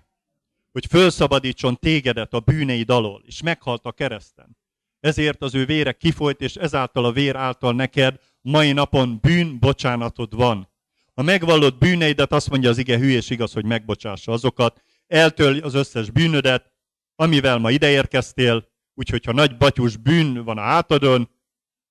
Hogy 0.71 0.85
fölszabadítson 0.85 1.75
tégedet 1.75 2.33
a 2.33 2.39
bűneid 2.39 2.89
alól, 2.89 3.23
és 3.25 3.41
meghalt 3.41 3.85
a 3.85 3.91
kereszten. 3.91 4.57
Ezért 4.99 5.41
az 5.41 5.55
ő 5.55 5.65
vére 5.65 5.91
kifolyt, 5.91 6.41
és 6.41 6.55
ezáltal 6.55 7.05
a 7.05 7.11
vér 7.11 7.35
által 7.35 7.73
neked 7.73 8.19
mai 8.41 8.71
napon 8.71 9.19
bűn 9.21 9.59
bocsánatod 9.59 10.35
van. 10.35 10.69
A 11.13 11.21
megvallott 11.21 11.77
bűneidet 11.77 12.31
azt 12.31 12.49
mondja 12.49 12.69
az 12.69 12.77
ige 12.77 12.97
hű 12.97 13.09
és 13.09 13.29
igaz, 13.29 13.53
hogy 13.53 13.65
megbocsássa 13.65 14.31
azokat, 14.31 14.81
eltöl 15.07 15.59
az 15.59 15.73
összes 15.73 16.09
bűnödet, 16.09 16.71
amivel 17.15 17.57
ma 17.57 17.71
ideérkeztél, 17.71 18.67
úgyhogy 18.93 19.25
ha 19.25 19.31
nagy 19.31 19.57
batyus 19.57 19.97
bűn 19.97 20.43
van 20.43 20.57
a 20.57 20.61
hátadon, 20.61 21.29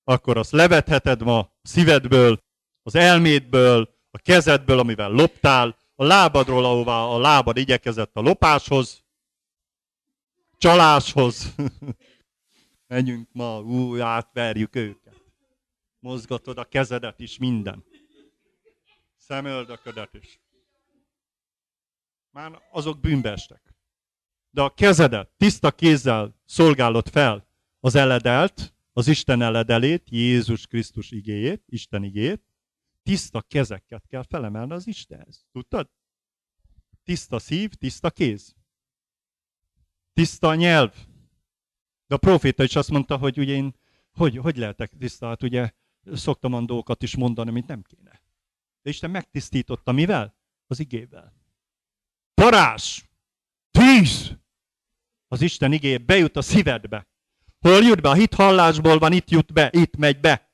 akkor 0.04 0.36
azt 0.36 0.52
levetheted 0.52 1.22
ma 1.22 1.38
a 1.38 1.58
szívedből, 1.62 2.42
az 2.82 2.94
elmédből, 2.94 3.88
a 4.10 4.18
kezedből, 4.18 4.78
amivel 4.78 5.10
loptál, 5.10 5.76
a 5.94 6.04
lábadról, 6.04 6.64
ahová 6.64 7.02
a 7.02 7.18
lábad 7.18 7.56
igyekezett 7.56 8.16
a 8.16 8.20
lopáshoz, 8.20 9.04
csaláshoz. 10.58 11.54
Menjünk 12.86 13.28
ma, 13.32 13.60
ú, 13.60 14.00
átverjük 14.00 14.74
őket. 14.76 15.20
Mozgatod 15.98 16.58
a 16.58 16.64
kezedet 16.64 17.20
is, 17.20 17.38
minden. 17.38 17.84
Szemöldöködet 19.16 20.14
is. 20.14 20.40
Már 22.30 22.62
azok 22.70 23.00
bűnbe 23.00 23.30
estek. 23.30 23.74
De 24.50 24.62
a 24.62 24.74
kezedet 24.74 25.30
tiszta 25.36 25.70
kézzel 25.70 26.40
szolgálod 26.44 27.08
fel 27.08 27.46
az 27.80 27.94
eledelt, 27.94 28.74
az 28.92 29.08
Isten 29.08 29.42
eledelét, 29.42 30.08
Jézus 30.10 30.66
Krisztus 30.66 31.10
igéjét, 31.10 31.62
Isten 31.66 32.04
igéjét, 32.04 32.42
tiszta 33.02 33.42
kezeket 33.42 34.06
kell 34.06 34.22
felemelni 34.22 34.72
az 34.72 34.86
Istenhez. 34.86 35.46
Tudtad? 35.52 35.90
Tiszta 37.04 37.38
szív, 37.38 37.74
tiszta 37.74 38.10
kéz. 38.10 38.54
Tiszta 40.12 40.54
nyelv. 40.54 40.94
De 42.06 42.14
a 42.14 42.18
proféta 42.18 42.62
is 42.62 42.76
azt 42.76 42.90
mondta, 42.90 43.16
hogy 43.16 43.38
ugye 43.38 43.52
én, 43.52 43.74
hogy, 44.12 44.36
hogy 44.36 44.56
lehetek 44.56 44.92
tiszta? 44.98 45.26
Hát 45.26 45.42
ugye 45.42 45.70
szoktam 46.12 46.52
olyan 46.52 46.66
dolgokat 46.66 47.02
is 47.02 47.16
mondani, 47.16 47.48
amit 47.48 47.66
nem 47.66 47.82
kéne. 47.82 48.22
De 48.82 48.90
Isten 48.90 49.10
megtisztította 49.10 49.92
mivel? 49.92 50.36
Az 50.66 50.80
igével. 50.80 51.34
Parás! 52.34 53.10
Tűz! 53.70 54.36
Az 55.28 55.40
Isten 55.40 55.72
igé 55.72 55.98
bejut 55.98 56.36
a 56.36 56.42
szívedbe. 56.42 57.06
Hol 57.60 57.82
jut 57.82 58.00
be? 58.00 58.08
A 58.08 58.14
hit 58.14 58.34
hallásból 58.34 58.98
van, 58.98 59.12
itt 59.12 59.30
jut 59.30 59.52
be, 59.52 59.70
itt 59.72 59.96
megy 59.96 60.20
be. 60.20 60.50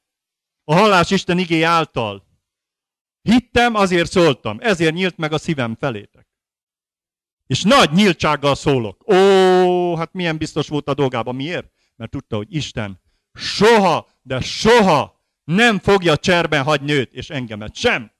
A 0.65 0.75
hallás 0.75 1.11
Isten 1.11 1.39
igé 1.39 1.63
által. 1.63 2.28
Hittem, 3.31 3.75
azért 3.75 4.11
szóltam. 4.11 4.59
Ezért 4.61 4.95
nyílt 4.95 5.17
meg 5.17 5.33
a 5.33 5.39
szívem 5.39 5.77
felétek. 5.81 6.27
És 7.47 7.63
nagy 7.63 7.91
nyíltsággal 7.93 8.55
szólok. 8.55 9.13
Ó, 9.13 9.97
hát 9.97 10.13
milyen 10.13 10.37
biztos 10.37 10.69
volt 10.69 10.89
a 10.89 10.95
dolgában. 10.95 11.35
Miért? 11.35 11.73
Mert 11.97 12.11
tudta, 12.11 12.37
hogy 12.37 12.55
Isten 12.55 13.01
soha, 13.33 14.09
de 14.23 14.41
soha 14.41 15.21
nem 15.45 15.79
fogja 15.79 16.17
cserben 16.17 16.63
hagyni 16.63 16.93
őt, 16.93 17.13
és 17.13 17.31
engemet 17.31 17.75
sem. 17.75 18.13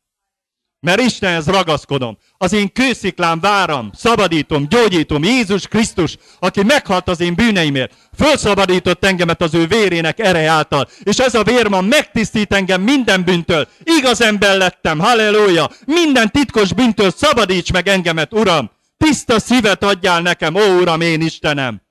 Mert 0.81 1.01
Istenhez 1.01 1.47
ragaszkodom. 1.47 2.19
Az 2.37 2.53
én 2.53 2.73
kősziklám 2.73 3.41
váram, 3.41 3.91
szabadítom, 3.95 4.69
gyógyítom 4.69 5.23
Jézus 5.23 5.67
Krisztus, 5.67 6.17
aki 6.39 6.63
meghalt 6.63 7.09
az 7.09 7.21
én 7.21 7.35
bűneimért. 7.35 7.93
Fölszabadított 8.17 9.05
engemet 9.05 9.43
az 9.43 9.55
ő 9.55 9.67
vérének 9.67 10.19
ereje 10.19 10.51
által. 10.51 10.89
És 11.03 11.19
ez 11.19 11.35
a 11.35 11.43
vér 11.43 11.69
ma 11.69 11.81
megtisztít 11.81 12.55
engem 12.55 12.83
minden 12.83 13.25
bűntől. 13.25 13.69
Igaz 13.83 14.21
ember 14.21 14.57
lettem, 14.57 14.99
halleluja. 14.99 15.71
Minden 15.85 16.31
titkos 16.31 16.73
bűntől 16.73 17.11
szabadíts 17.11 17.73
meg 17.73 17.89
engemet, 17.89 18.35
Uram. 18.35 18.71
Tiszta 18.97 19.41
szívet 19.41 19.85
adjál 19.85 20.21
nekem, 20.21 20.55
ó 20.55 20.81
Uram, 20.81 21.01
én 21.01 21.21
Istenem. 21.21 21.83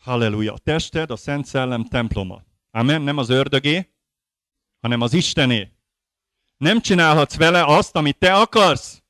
Halleluja. 0.00 0.52
A 0.52 0.58
tested 0.58 1.10
a 1.10 1.16
Szent 1.16 1.46
Szellem 1.46 1.84
temploma. 1.84 2.44
Amen. 2.70 3.02
Nem 3.02 3.16
az 3.16 3.28
ördögé, 3.28 3.94
hanem 4.80 5.00
az 5.00 5.12
Istené. 5.12 5.72
Nem 6.56 6.80
csinálhatsz 6.80 7.36
vele 7.36 7.64
azt, 7.64 7.96
amit 7.96 8.18
te 8.18 8.34
akarsz. 8.34 9.02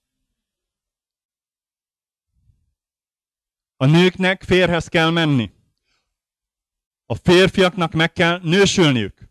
A 3.76 3.86
nőknek 3.86 4.42
férhez 4.42 4.88
kell 4.88 5.10
menni. 5.10 5.50
A 7.06 7.14
férfiaknak 7.14 7.92
meg 7.92 8.12
kell 8.12 8.40
nősülniük. 8.42 9.28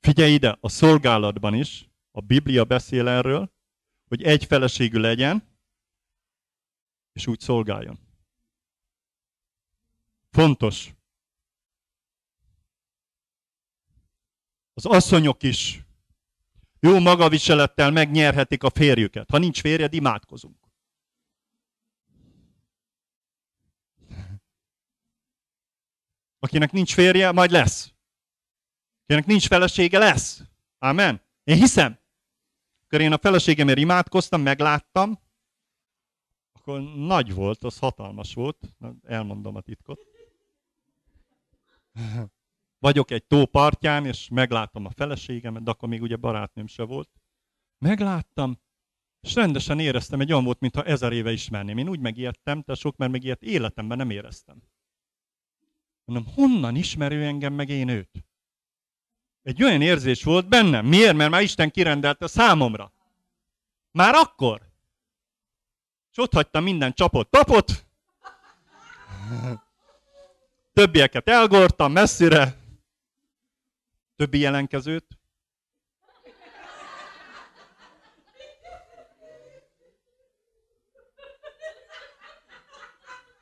Figyelj 0.00 0.32
ide, 0.32 0.58
a 0.60 0.68
szolgálatban 0.68 1.54
is, 1.54 1.88
a 2.10 2.20
Biblia 2.20 2.64
beszél 2.64 3.08
erről, 3.08 3.52
hogy 4.08 4.22
egy 4.22 4.44
feleségű 4.44 4.98
legyen, 4.98 5.48
és 7.12 7.26
úgy 7.26 7.40
szolgáljon. 7.40 8.07
Fontos. 10.30 10.90
Az 14.74 14.86
asszonyok 14.86 15.42
is 15.42 15.82
jó 16.80 16.98
magaviselettel 16.98 17.90
megnyerhetik 17.90 18.62
a 18.62 18.70
férjüket. 18.70 19.30
Ha 19.30 19.38
nincs 19.38 19.60
férjed, 19.60 19.92
imádkozunk. 19.92 20.56
Akinek 26.38 26.72
nincs 26.72 26.94
férje, 26.94 27.32
majd 27.32 27.50
lesz. 27.50 27.92
Akinek 29.02 29.26
nincs 29.26 29.46
felesége, 29.46 29.98
lesz. 29.98 30.42
Amen. 30.78 31.20
Én 31.44 31.56
hiszem. 31.56 31.98
Akkor 32.84 33.00
én 33.00 33.12
a 33.12 33.18
feleségemért 33.18 33.78
imádkoztam, 33.78 34.40
megláttam, 34.40 35.18
akkor 36.52 36.80
nagy 36.94 37.34
volt, 37.34 37.64
az 37.64 37.78
hatalmas 37.78 38.34
volt, 38.34 38.58
elmondom 39.02 39.56
a 39.56 39.60
titkot. 39.60 40.17
Vagyok 42.78 43.10
egy 43.10 43.24
tó 43.24 43.46
partján, 43.46 44.06
és 44.06 44.28
meglátom 44.28 44.84
a 44.84 44.90
feleségemet, 44.90 45.62
de 45.62 45.70
akkor 45.70 45.88
még 45.88 46.02
ugye 46.02 46.16
barátnőm 46.16 46.66
se 46.66 46.82
volt. 46.82 47.10
Megláttam, 47.78 48.60
és 49.20 49.34
rendesen 49.34 49.78
éreztem, 49.78 50.20
egy 50.20 50.32
olyan 50.32 50.44
volt, 50.44 50.60
mintha 50.60 50.84
ezer 50.84 51.12
éve 51.12 51.32
ismerném. 51.32 51.78
Én 51.78 51.88
úgy 51.88 52.00
megijedtem, 52.00 52.62
te 52.62 52.74
sok, 52.74 52.96
mert 52.96 53.12
meg 53.12 53.24
ilyet 53.24 53.42
életemben 53.42 53.96
nem 53.96 54.10
éreztem. 54.10 54.62
Mondom, 56.04 56.32
honnan 56.34 56.76
ismerő 56.76 57.24
engem, 57.24 57.52
meg 57.52 57.68
én 57.68 57.88
őt? 57.88 58.24
Egy 59.42 59.62
olyan 59.62 59.82
érzés 59.82 60.24
volt 60.24 60.48
bennem. 60.48 60.86
Miért? 60.86 61.16
Mert 61.16 61.30
már 61.30 61.42
Isten 61.42 61.70
kirendelte 61.70 62.26
számomra. 62.26 62.92
Már 63.90 64.14
akkor. 64.14 64.70
És 66.10 66.18
ott 66.18 66.32
hagytam 66.32 66.62
minden 66.62 66.92
csapott 66.92 67.30
tapot. 67.30 67.86
Többieket 70.78 71.28
elgortam 71.28 71.92
messzire. 71.92 72.56
Többi 74.16 74.38
jelenkezőt. 74.38 75.06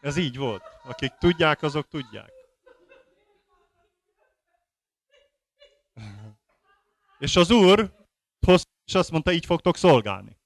Ez 0.00 0.16
így 0.16 0.36
volt. 0.36 0.62
Akik 0.84 1.12
tudják, 1.12 1.62
azok 1.62 1.88
tudják. 1.88 2.32
És 7.18 7.36
az 7.36 7.50
úr 7.50 7.92
és 8.84 8.94
azt 8.94 9.10
mondta, 9.10 9.32
így 9.32 9.46
fogtok 9.46 9.76
szolgálni. 9.76 10.36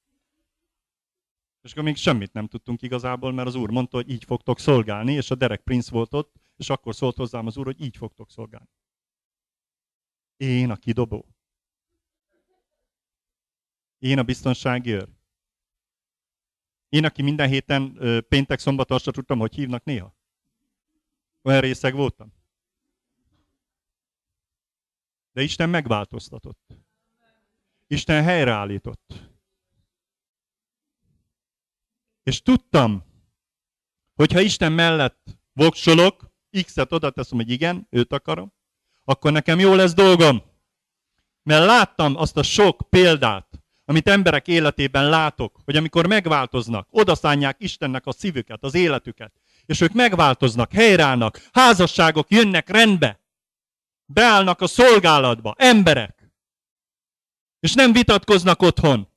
És 1.62 1.72
akkor 1.72 1.84
még 1.84 1.96
semmit 1.96 2.32
nem 2.32 2.46
tudtunk 2.46 2.82
igazából, 2.82 3.32
mert 3.32 3.48
az 3.48 3.54
úr 3.54 3.70
mondta, 3.70 3.96
hogy 3.96 4.10
így 4.10 4.24
fogtok 4.24 4.58
szolgálni, 4.58 5.12
és 5.12 5.30
a 5.30 5.34
Derek 5.34 5.60
Prince 5.60 5.90
volt 5.92 6.14
ott, 6.14 6.39
és 6.60 6.70
akkor 6.70 6.94
szólt 6.94 7.16
hozzám 7.16 7.46
az 7.46 7.56
úr, 7.56 7.64
hogy 7.64 7.80
így 7.80 7.96
fogtok 7.96 8.30
szolgálni. 8.30 8.70
Én 10.36 10.70
a 10.70 10.76
kidobó. 10.76 11.34
Én 13.98 14.18
a 14.18 14.22
biztonsági 14.22 14.90
őr. 14.90 15.08
Én, 16.88 17.04
aki 17.04 17.22
minden 17.22 17.48
héten 17.48 17.98
péntek, 18.28 18.58
szombat, 18.58 18.90
azt 18.90 19.04
tudtam, 19.04 19.38
hogy 19.38 19.54
hívnak 19.54 19.84
néha. 19.84 20.16
Olyan 21.42 21.60
részeg 21.60 21.94
voltam. 21.94 22.32
De 25.32 25.42
Isten 25.42 25.68
megváltoztatott. 25.68 26.76
Isten 27.86 28.22
helyreállított. 28.22 29.30
És 32.22 32.42
tudtam, 32.42 33.04
hogy 34.14 34.32
ha 34.32 34.40
Isten 34.40 34.72
mellett 34.72 35.38
voksolok, 35.52 36.29
X-et 36.64 36.92
oda 36.92 37.10
teszem, 37.10 37.38
hogy 37.38 37.50
igen, 37.50 37.86
őt 37.90 38.12
akarom, 38.12 38.52
akkor 39.04 39.32
nekem 39.32 39.58
jó 39.58 39.74
lesz 39.74 39.94
dolgom. 39.94 40.42
Mert 41.42 41.64
láttam 41.64 42.16
azt 42.16 42.36
a 42.36 42.42
sok 42.42 42.80
példát, 42.88 43.60
amit 43.84 44.08
emberek 44.08 44.48
életében 44.48 45.08
látok, 45.08 45.60
hogy 45.64 45.76
amikor 45.76 46.06
megváltoznak, 46.06 46.88
odaszánják 46.90 47.56
Istennek 47.58 48.06
a 48.06 48.12
szívüket, 48.12 48.64
az 48.64 48.74
életüket, 48.74 49.32
és 49.66 49.80
ők 49.80 49.92
megváltoznak, 49.92 50.72
helyreállnak, 50.72 51.48
házasságok 51.52 52.30
jönnek 52.30 52.68
rendbe, 52.68 53.20
beállnak 54.04 54.60
a 54.60 54.66
szolgálatba, 54.66 55.54
emberek, 55.58 56.30
és 57.60 57.74
nem 57.74 57.92
vitatkoznak 57.92 58.62
otthon, 58.62 59.08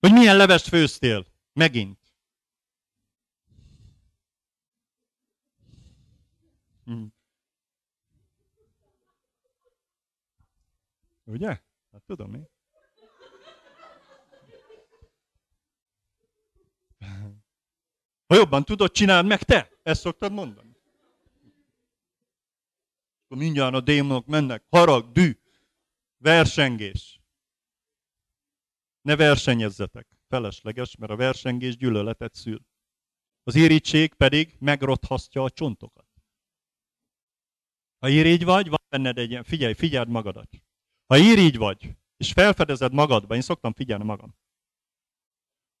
hogy 0.00 0.12
milyen 0.12 0.36
levest 0.36 0.68
főztél, 0.68 1.26
megint. 1.52 1.98
Hm. 6.84 7.04
Ugye? 11.24 11.46
Hát 11.92 12.02
tudom 12.06 12.34
én. 12.34 12.48
Ha 18.26 18.34
jobban 18.34 18.64
tudod, 18.64 18.90
csináld 18.90 19.26
meg 19.26 19.42
te. 19.42 19.70
Ezt 19.82 20.00
szoktad 20.00 20.32
mondani. 20.32 20.76
Akkor 23.24 23.36
mindjárt 23.36 23.74
a 23.74 23.80
démonok 23.80 24.26
mennek. 24.26 24.64
Harag, 24.70 25.12
dű, 25.12 25.38
versengés. 26.16 27.20
Ne 29.00 29.16
versenyezzetek. 29.16 30.08
Felesleges, 30.28 30.96
mert 30.96 31.12
a 31.12 31.16
versengés 31.16 31.76
gyűlöletet 31.76 32.34
szül. 32.34 32.60
Az 33.42 33.54
irítség 33.54 34.14
pedig 34.14 34.56
megrothasztja 34.58 35.42
a 35.42 35.50
csontokat. 35.50 36.06
Ha 37.98 38.08
irigy 38.08 38.44
vagy, 38.44 38.68
van 38.68 38.84
benned 38.88 39.18
egy 39.18 39.30
ilyen, 39.30 39.44
figyelj, 39.44 39.72
figyeld 39.72 40.08
magadat. 40.08 40.48
Ha 41.06 41.16
irigy 41.16 41.56
vagy, 41.56 41.96
és 42.16 42.32
felfedezed 42.32 42.92
magadba, 42.92 43.34
én 43.34 43.40
szoktam 43.40 43.72
figyelni 43.72 44.04
magam. 44.04 44.34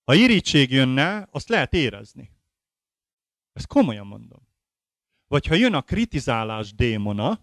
Ha 0.04 0.14
irítség 0.14 0.70
jönne, 0.70 1.28
azt 1.30 1.48
lehet 1.48 1.72
érezni. 1.72 2.30
Ezt 3.52 3.66
komolyan 3.66 4.06
mondom. 4.06 4.48
Vagy 5.26 5.46
ha 5.46 5.54
jön 5.54 5.74
a 5.74 5.82
kritizálás 5.82 6.74
démona, 6.74 7.40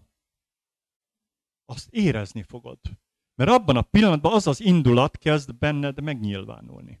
azt 1.64 1.88
érezni 1.90 2.42
fogod. 2.42 2.78
Mert 3.34 3.50
abban 3.50 3.76
a 3.76 3.82
pillanatban 3.82 4.32
az 4.32 4.46
az 4.46 4.60
indulat 4.60 5.18
kezd 5.18 5.54
benned 5.54 6.02
megnyilvánulni. 6.02 7.00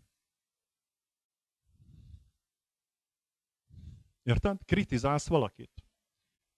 Érted? 4.22 4.64
Kritizálsz 4.64 5.26
valakit. 5.26 5.84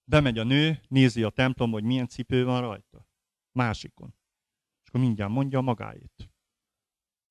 Bemegy 0.04 0.38
a 0.38 0.44
nő, 0.44 0.80
nézi 0.88 1.22
a 1.22 1.30
templom, 1.30 1.70
hogy 1.70 1.84
milyen 1.84 2.08
cipő 2.08 2.44
van 2.44 2.60
rajta. 2.60 3.06
Másikon. 3.54 4.14
És 4.82 4.88
akkor 4.88 5.00
mindjárt 5.00 5.32
mondja 5.32 5.60
magáét. 5.60 6.30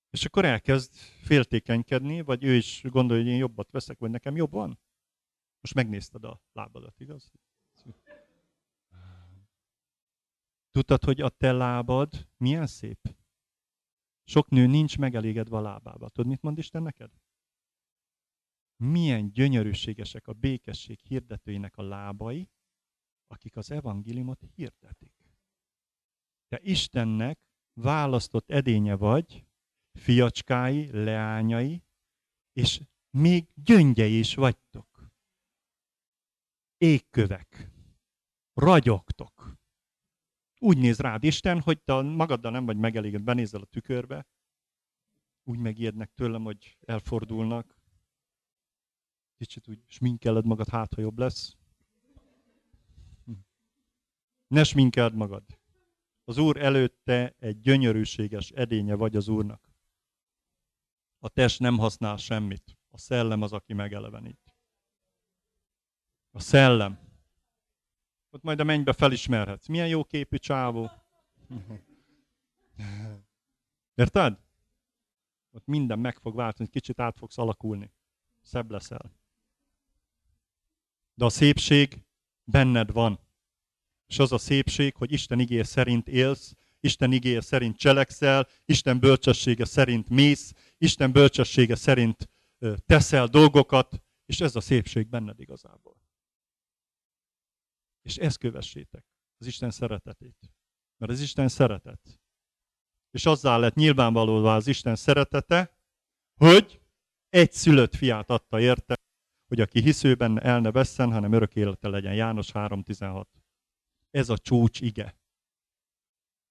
És 0.09 0.25
akkor 0.25 0.45
elkezd 0.45 0.93
féltékenykedni, 1.23 2.21
vagy 2.21 2.43
ő 2.43 2.55
is 2.55 2.81
gondolja, 2.83 3.23
hogy 3.23 3.31
én 3.31 3.37
jobbat 3.37 3.71
veszek, 3.71 3.99
vagy 3.99 4.11
nekem 4.11 4.35
jobb 4.35 4.51
van. 4.51 4.79
Most 5.61 5.73
megnézted 5.73 6.23
a 6.23 6.41
lábadat, 6.51 6.99
igaz? 6.99 7.31
Tudtad, 10.71 11.03
hogy 11.03 11.21
a 11.21 11.29
te 11.29 11.51
lábad 11.51 12.29
milyen 12.37 12.67
szép? 12.67 13.15
Sok 14.23 14.49
nő 14.49 14.65
nincs 14.65 14.97
megelégedve 14.97 15.57
a 15.57 15.61
lábába. 15.61 16.09
Tudod, 16.09 16.31
mit 16.31 16.41
mond 16.41 16.57
Isten 16.57 16.83
neked? 16.83 17.11
Milyen 18.75 19.31
gyönyörűségesek 19.31 20.27
a 20.27 20.33
békesség 20.33 20.99
hirdetőinek 20.99 21.77
a 21.77 21.81
lábai, 21.81 22.49
akik 23.27 23.55
az 23.55 23.71
evangéliumot 23.71 24.41
hirdetik. 24.55 25.12
Te 26.53 26.59
Istennek 26.61 27.39
választott 27.73 28.49
edénye 28.49 28.95
vagy, 28.95 29.45
fiacskái, 29.99 30.91
leányai, 30.91 31.83
és 32.51 32.81
még 33.09 33.47
gyöngyei 33.55 34.19
is 34.19 34.35
vagytok. 34.35 35.11
Égkövek. 36.77 37.71
Ragyogtok. 38.53 39.57
Úgy 40.59 40.77
néz 40.77 40.99
rád 40.99 41.23
Isten, 41.23 41.61
hogy 41.61 41.81
te 41.81 42.01
magaddal 42.01 42.51
nem 42.51 42.65
vagy 42.65 42.77
megelégedve, 42.77 43.25
benézel 43.25 43.61
a 43.61 43.65
tükörbe, 43.65 44.27
úgy 45.43 45.59
megijednek 45.59 46.11
tőlem, 46.13 46.43
hogy 46.43 46.77
elfordulnak. 46.85 47.77
Kicsit 49.37 49.67
úgy 49.67 49.83
sminkeled 49.87 50.45
magad, 50.45 50.67
hát 50.67 50.93
ha 50.93 51.01
jobb 51.01 51.17
lesz. 51.17 51.57
Ne 54.47 54.63
sminkeld 54.63 55.15
magad. 55.15 55.61
Az 56.23 56.37
Úr 56.37 56.57
előtte 56.57 57.35
egy 57.39 57.59
gyönyörűséges 57.59 58.49
edénye 58.49 58.95
vagy 58.95 59.15
az 59.15 59.27
Úrnak. 59.27 59.69
A 61.19 61.29
test 61.29 61.59
nem 61.59 61.77
használ 61.77 62.17
semmit. 62.17 62.77
A 62.89 62.97
szellem 62.97 63.41
az, 63.41 63.53
aki 63.53 63.73
megelevenít. 63.73 64.55
A 66.31 66.39
szellem. 66.39 66.99
Ott 68.29 68.41
majd 68.43 68.59
a 68.59 68.63
mennybe 68.63 68.93
felismerhetsz. 68.93 69.67
Milyen 69.67 69.87
jó 69.87 70.03
képű 70.03 70.37
csávó. 70.37 70.91
Érted? 73.95 74.39
Ott 75.51 75.65
minden 75.65 75.99
meg 75.99 76.17
fog 76.17 76.35
változni, 76.35 76.71
kicsit 76.71 76.99
át 76.99 77.17
fogsz 77.17 77.37
alakulni. 77.37 77.91
Szebb 78.41 78.71
leszel. 78.71 79.11
De 81.13 81.25
a 81.25 81.29
szépség 81.29 82.05
benned 82.43 82.91
van. 82.91 83.19
És 84.13 84.19
az 84.19 84.31
a 84.31 84.37
szépség, 84.37 84.95
hogy 84.95 85.11
Isten 85.11 85.39
igény 85.39 85.63
szerint 85.63 86.07
élsz, 86.07 86.55
Isten 86.79 87.11
igéje 87.11 87.41
szerint 87.41 87.77
cselekszel, 87.77 88.47
Isten 88.65 88.99
bölcsessége 88.99 89.65
szerint 89.65 90.09
mész, 90.09 90.53
Isten 90.77 91.11
bölcsessége 91.11 91.75
szerint 91.75 92.29
teszel 92.85 93.27
dolgokat, 93.27 94.03
és 94.25 94.39
ez 94.39 94.55
a 94.55 94.61
szépség 94.61 95.07
benned 95.07 95.39
igazából. 95.39 95.97
És 98.01 98.17
ezt 98.17 98.37
kövessétek, 98.37 99.05
az 99.37 99.47
Isten 99.47 99.71
szeretetét. 99.71 100.51
Mert 100.97 101.11
az 101.11 101.21
Isten 101.21 101.47
szeretet. 101.47 102.19
és 103.11 103.25
azzal 103.25 103.59
lett 103.59 103.75
nyilvánvalóvá 103.75 104.55
az 104.55 104.67
Isten 104.67 104.95
szeretete, 104.95 105.77
hogy 106.35 106.81
egy 107.29 107.51
szülött 107.51 107.95
fiát 107.95 108.29
adta 108.29 108.59
érte, 108.59 108.95
hogy 109.47 109.61
aki 109.61 109.81
hisző 109.81 110.15
benne 110.15 110.41
el 110.41 110.59
ne 110.59 110.71
vesszen, 110.71 111.11
hanem 111.11 111.31
örök 111.31 111.55
élete 111.55 111.87
legyen. 111.87 112.13
János 112.13 112.51
3.16. 112.51 113.41
Ez 114.13 114.29
a 114.29 114.37
csúcs 114.37 114.81
ige. 114.81 115.15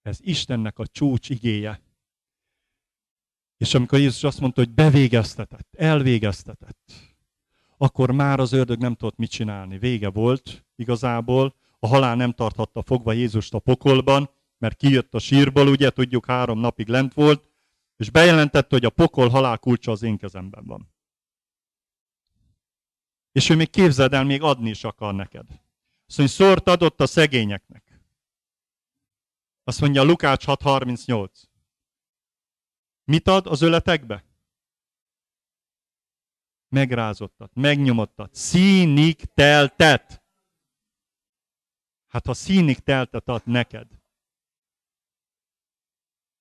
Ez 0.02 0.18
Istennek 0.20 0.78
a 0.78 0.86
csúcs 0.86 1.28
igéje. 1.28 1.80
És 3.56 3.74
amikor 3.74 3.98
Jézus 3.98 4.24
azt 4.24 4.40
mondta, 4.40 4.60
hogy 4.60 4.70
bevégeztetett, 4.70 5.74
elvégeztetett, 5.74 6.92
akkor 7.76 8.10
már 8.10 8.40
az 8.40 8.52
ördög 8.52 8.78
nem 8.78 8.94
tudott 8.94 9.16
mit 9.16 9.30
csinálni. 9.30 9.78
Vége 9.78 10.10
volt 10.10 10.64
igazából, 10.76 11.54
a 11.78 11.86
halál 11.86 12.16
nem 12.16 12.32
tarthatta 12.32 12.82
fogva 12.82 13.12
Jézust 13.12 13.54
a 13.54 13.58
pokolban, 13.58 14.30
mert 14.58 14.76
kijött 14.76 15.14
a 15.14 15.18
sírból, 15.18 15.68
ugye, 15.68 15.90
tudjuk, 15.90 16.26
három 16.26 16.58
napig 16.58 16.88
lent 16.88 17.14
volt, 17.14 17.44
és 17.96 18.10
bejelentette, 18.10 18.74
hogy 18.74 18.84
a 18.84 18.90
pokol 18.90 19.28
halál 19.28 19.58
kulcsa 19.58 19.92
az 19.92 20.02
én 20.02 20.16
kezemben 20.16 20.64
van. 20.66 20.92
És 23.32 23.48
ő 23.50 23.56
még 23.56 23.70
képzeld 23.70 24.12
el, 24.12 24.24
még 24.24 24.42
adni 24.42 24.70
is 24.70 24.84
akar 24.84 25.14
neked. 25.14 25.61
Mondja, 26.16 26.34
szort 26.36 26.68
adott 26.68 27.00
a 27.00 27.06
szegényeknek. 27.06 28.00
Azt 29.64 29.80
mondja 29.80 30.02
Lukács 30.02 30.44
6.38. 30.46 31.42
Mit 33.04 33.28
ad 33.28 33.46
az 33.46 33.62
öletekbe? 33.62 34.24
Megrázottat, 36.68 37.54
megnyomottat, 37.54 38.34
színig 38.34 39.24
teltet. 39.24 40.22
Hát 42.06 42.26
ha 42.26 42.34
színig 42.34 42.78
teltet 42.78 43.28
ad 43.28 43.42
neked. 43.44 43.88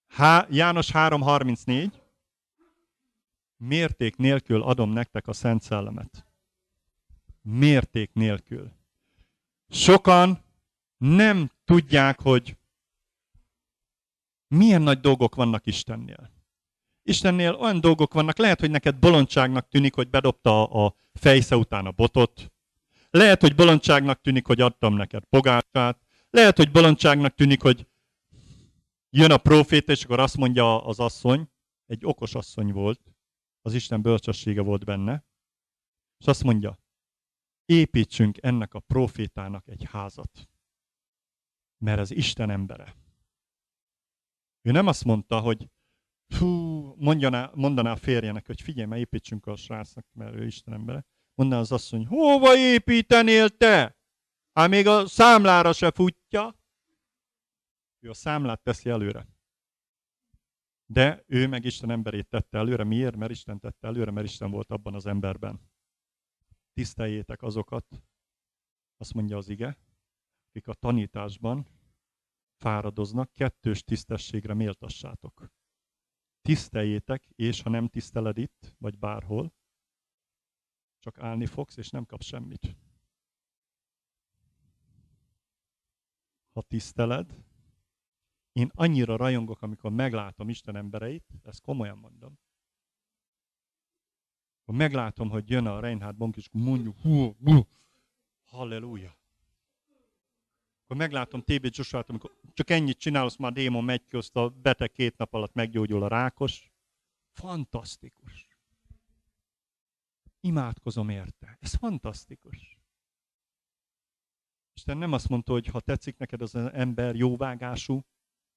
Há, 0.07 0.47
János 0.49 0.91
3.34. 0.91 1.91
Mérték 3.57 4.15
nélkül 4.15 4.61
adom 4.63 4.91
nektek 4.91 5.27
a 5.27 5.33
Szent 5.33 5.61
Szellemet. 5.61 6.25
Mérték 7.41 8.13
nélkül. 8.13 8.80
Sokan 9.73 10.43
nem 10.97 11.51
tudják, 11.65 12.21
hogy 12.21 12.57
milyen 14.47 14.81
nagy 14.81 14.99
dolgok 14.99 15.35
vannak 15.35 15.65
Istennél. 15.65 16.31
Istennél 17.03 17.53
olyan 17.53 17.79
dolgok 17.81 18.13
vannak, 18.13 18.37
lehet, 18.37 18.59
hogy 18.59 18.71
neked 18.71 18.95
bolondságnak 18.95 19.67
tűnik, 19.67 19.95
hogy 19.95 20.09
bedobta 20.09 20.65
a 20.65 20.95
fejsze 21.13 21.55
után 21.55 21.85
a 21.85 21.91
botot. 21.91 22.51
Lehet, 23.09 23.41
hogy 23.41 23.55
bolondságnak 23.55 24.21
tűnik, 24.21 24.45
hogy 24.45 24.61
adtam 24.61 24.93
neked 24.93 25.23
pogácsát. 25.25 26.01
Lehet, 26.29 26.57
hogy 26.57 26.71
bolondságnak 26.71 27.35
tűnik, 27.35 27.61
hogy 27.61 27.87
jön 29.09 29.31
a 29.31 29.37
profét, 29.37 29.89
és 29.89 30.03
akkor 30.03 30.19
azt 30.19 30.37
mondja 30.37 30.85
az 30.85 30.99
asszony, 30.99 31.49
egy 31.85 32.05
okos 32.05 32.35
asszony 32.35 32.71
volt, 32.71 33.01
az 33.61 33.73
Isten 33.73 34.01
bölcsessége 34.01 34.61
volt 34.61 34.85
benne, 34.85 35.25
és 36.17 36.25
azt 36.25 36.43
mondja, 36.43 36.80
építsünk 37.65 38.37
ennek 38.41 38.73
a 38.73 38.79
profétának 38.79 39.67
egy 39.67 39.83
házat, 39.83 40.49
mert 41.77 41.99
ez 41.99 42.11
Isten 42.11 42.49
embere. 42.49 42.95
Ő 44.61 44.71
nem 44.71 44.87
azt 44.87 45.03
mondta, 45.03 45.39
hogy 45.39 45.69
fú, 46.27 46.47
mondjaná, 46.97 47.51
mondaná 47.55 47.91
a 47.91 47.95
férjenek, 47.95 48.45
hogy 48.45 48.61
figyelj, 48.61 48.87
mert 48.87 49.01
építsünk 49.01 49.45
a 49.45 49.55
srácnak, 49.55 50.05
mert 50.11 50.35
ő 50.35 50.45
Isten 50.45 50.73
embere. 50.73 51.05
Mondaná 51.33 51.61
az 51.61 51.71
asszony, 51.71 52.05
hova 52.05 52.57
építenél 52.57 53.49
te? 53.49 53.97
Hát 54.53 54.69
még 54.69 54.87
a 54.87 55.07
számlára 55.07 55.73
se 55.73 55.91
futja. 55.91 56.55
Ő 57.99 58.09
a 58.09 58.13
számlát 58.13 58.63
teszi 58.63 58.89
előre. 58.89 59.27
De 60.85 61.23
ő 61.27 61.47
meg 61.47 61.65
Isten 61.65 61.91
emberét 61.91 62.27
tette 62.27 62.57
előre. 62.57 62.83
Miért? 62.83 63.15
Mert 63.15 63.31
Isten 63.31 63.59
tette 63.59 63.87
előre, 63.87 64.11
mert 64.11 64.27
Isten 64.27 64.51
volt 64.51 64.71
abban 64.71 64.93
az 64.93 65.05
emberben. 65.05 65.70
Tiszteljétek 66.73 67.41
azokat, 67.41 68.03
azt 68.97 69.13
mondja 69.13 69.37
az 69.37 69.49
ige, 69.49 69.77
akik 70.49 70.67
a 70.67 70.73
tanításban 70.73 71.67
fáradoznak, 72.57 73.33
kettős 73.33 73.83
tisztességre 73.83 74.53
méltassátok. 74.53 75.51
Tiszteljétek, 76.41 77.29
és 77.35 77.61
ha 77.61 77.69
nem 77.69 77.87
tiszteled 77.87 78.37
itt, 78.37 78.75
vagy 78.77 78.97
bárhol, 78.97 79.53
csak 80.99 81.19
állni 81.19 81.45
fogsz, 81.45 81.77
és 81.77 81.89
nem 81.89 82.05
kapsz 82.05 82.25
semmit. 82.25 82.77
Ha 86.51 86.61
tiszteled, 86.61 87.45
én 88.51 88.69
annyira 88.73 89.15
rajongok, 89.15 89.61
amikor 89.61 89.91
meglátom 89.91 90.49
Isten 90.49 90.75
embereit, 90.75 91.33
ezt 91.43 91.61
komolyan 91.61 91.97
mondom, 91.97 92.39
akkor 94.71 94.83
meglátom, 94.83 95.29
hogy 95.29 95.49
jön 95.49 95.65
a 95.65 95.79
Reinhard 95.79 96.15
Bonk, 96.15 96.37
és 96.37 96.49
mondjuk, 96.51 96.95
hú, 97.01 97.35
hú, 97.43 97.67
halleluja. 98.43 99.17
Akkor 100.83 100.95
meglátom 100.95 101.41
TB 101.41 101.67
Joshua-t, 101.69 102.09
amikor 102.09 102.31
csak 102.53 102.69
ennyit 102.69 102.97
csinálsz, 102.97 103.35
már 103.35 103.51
a 103.51 103.53
démon 103.53 103.83
megy 103.83 104.07
ki, 104.07 104.15
azt 104.15 104.35
a 104.35 104.49
beteg 104.49 104.91
két 104.91 105.17
nap 105.17 105.33
alatt 105.33 105.53
meggyógyul 105.53 106.03
a 106.03 106.07
rákos. 106.07 106.71
Fantasztikus. 107.31 108.47
Imádkozom 110.39 111.09
érte. 111.09 111.57
Ez 111.59 111.73
fantasztikus. 111.73 112.77
Isten 114.73 114.97
nem 114.97 115.11
azt 115.11 115.29
mondta, 115.29 115.51
hogy 115.51 115.67
ha 115.67 115.79
tetszik 115.79 116.17
neked 116.17 116.41
az 116.41 116.55
ember 116.55 117.15
jóvágású, 117.15 118.05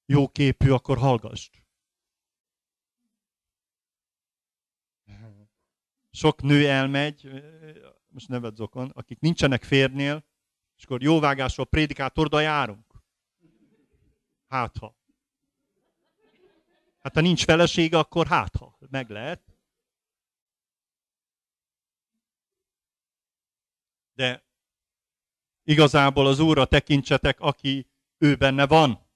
jó 0.05 0.27
képű, 0.27 0.69
akkor 0.69 0.97
hallgass. 0.97 1.49
Sok 6.15 6.41
nő 6.41 6.69
elmegy, 6.69 7.43
most 8.07 8.27
neved 8.27 8.55
zokon, 8.55 8.89
akik 8.89 9.19
nincsenek 9.19 9.63
férnél, 9.63 10.25
és 10.77 10.83
akkor 10.83 11.01
jóvágásról 11.01 11.65
prédikátorda 11.65 12.39
járunk. 12.39 13.03
Hát 14.47 14.77
ha. 14.77 14.95
Hát 16.99 17.13
ha 17.13 17.21
nincs 17.21 17.43
felesége, 17.43 17.97
akkor 17.97 18.27
hát 18.27 18.55
ha. 18.55 18.77
Meg 18.89 19.09
lehet. 19.09 19.57
De 24.13 24.45
igazából 25.63 26.27
az 26.27 26.39
Úrra 26.39 26.65
tekintsetek, 26.65 27.39
aki 27.39 27.87
ő 28.17 28.35
benne 28.35 28.67
van. 28.67 29.07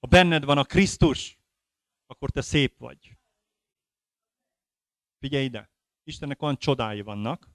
Ha 0.00 0.06
benned 0.06 0.44
van 0.44 0.58
a 0.58 0.64
Krisztus, 0.64 1.38
akkor 2.06 2.30
te 2.30 2.40
szép 2.40 2.78
vagy. 2.78 3.18
Figyelj 5.18 5.44
ide! 5.44 5.71
Istennek 6.04 6.42
olyan 6.42 6.56
csodái 6.56 7.00
vannak, 7.00 7.50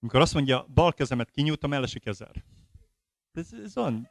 amikor 0.00 0.20
azt 0.20 0.34
mondja, 0.34 0.66
bal 0.66 0.92
kezemet 0.92 1.30
kinyújtom, 1.30 1.72
elesik 1.72 2.06
ezer. 2.06 2.44
Ez, 3.32 3.52
ez 3.52 3.76
olyan 3.76 4.08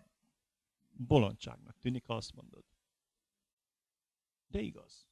bolondságnak 0.90 1.78
tűnik, 1.80 2.06
ha 2.06 2.16
azt 2.16 2.34
mondod. 2.34 2.64
De 4.48 4.60
igaz. 4.60 5.08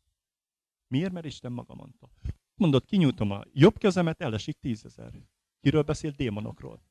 Miért? 0.88 1.12
Mert 1.12 1.26
Isten 1.26 1.52
maga 1.52 1.76
mondta. 1.76 2.12
Mondod, 2.56 2.86
kinyújtom 2.86 3.32
a 3.32 3.44
jobb 3.54 3.78
kezemet, 3.78 4.22
elesik 4.22 4.60
tízezer. 4.60 5.14
Kiről 5.60 5.84
beszél? 5.84 6.12
Démonokról. 6.12 6.82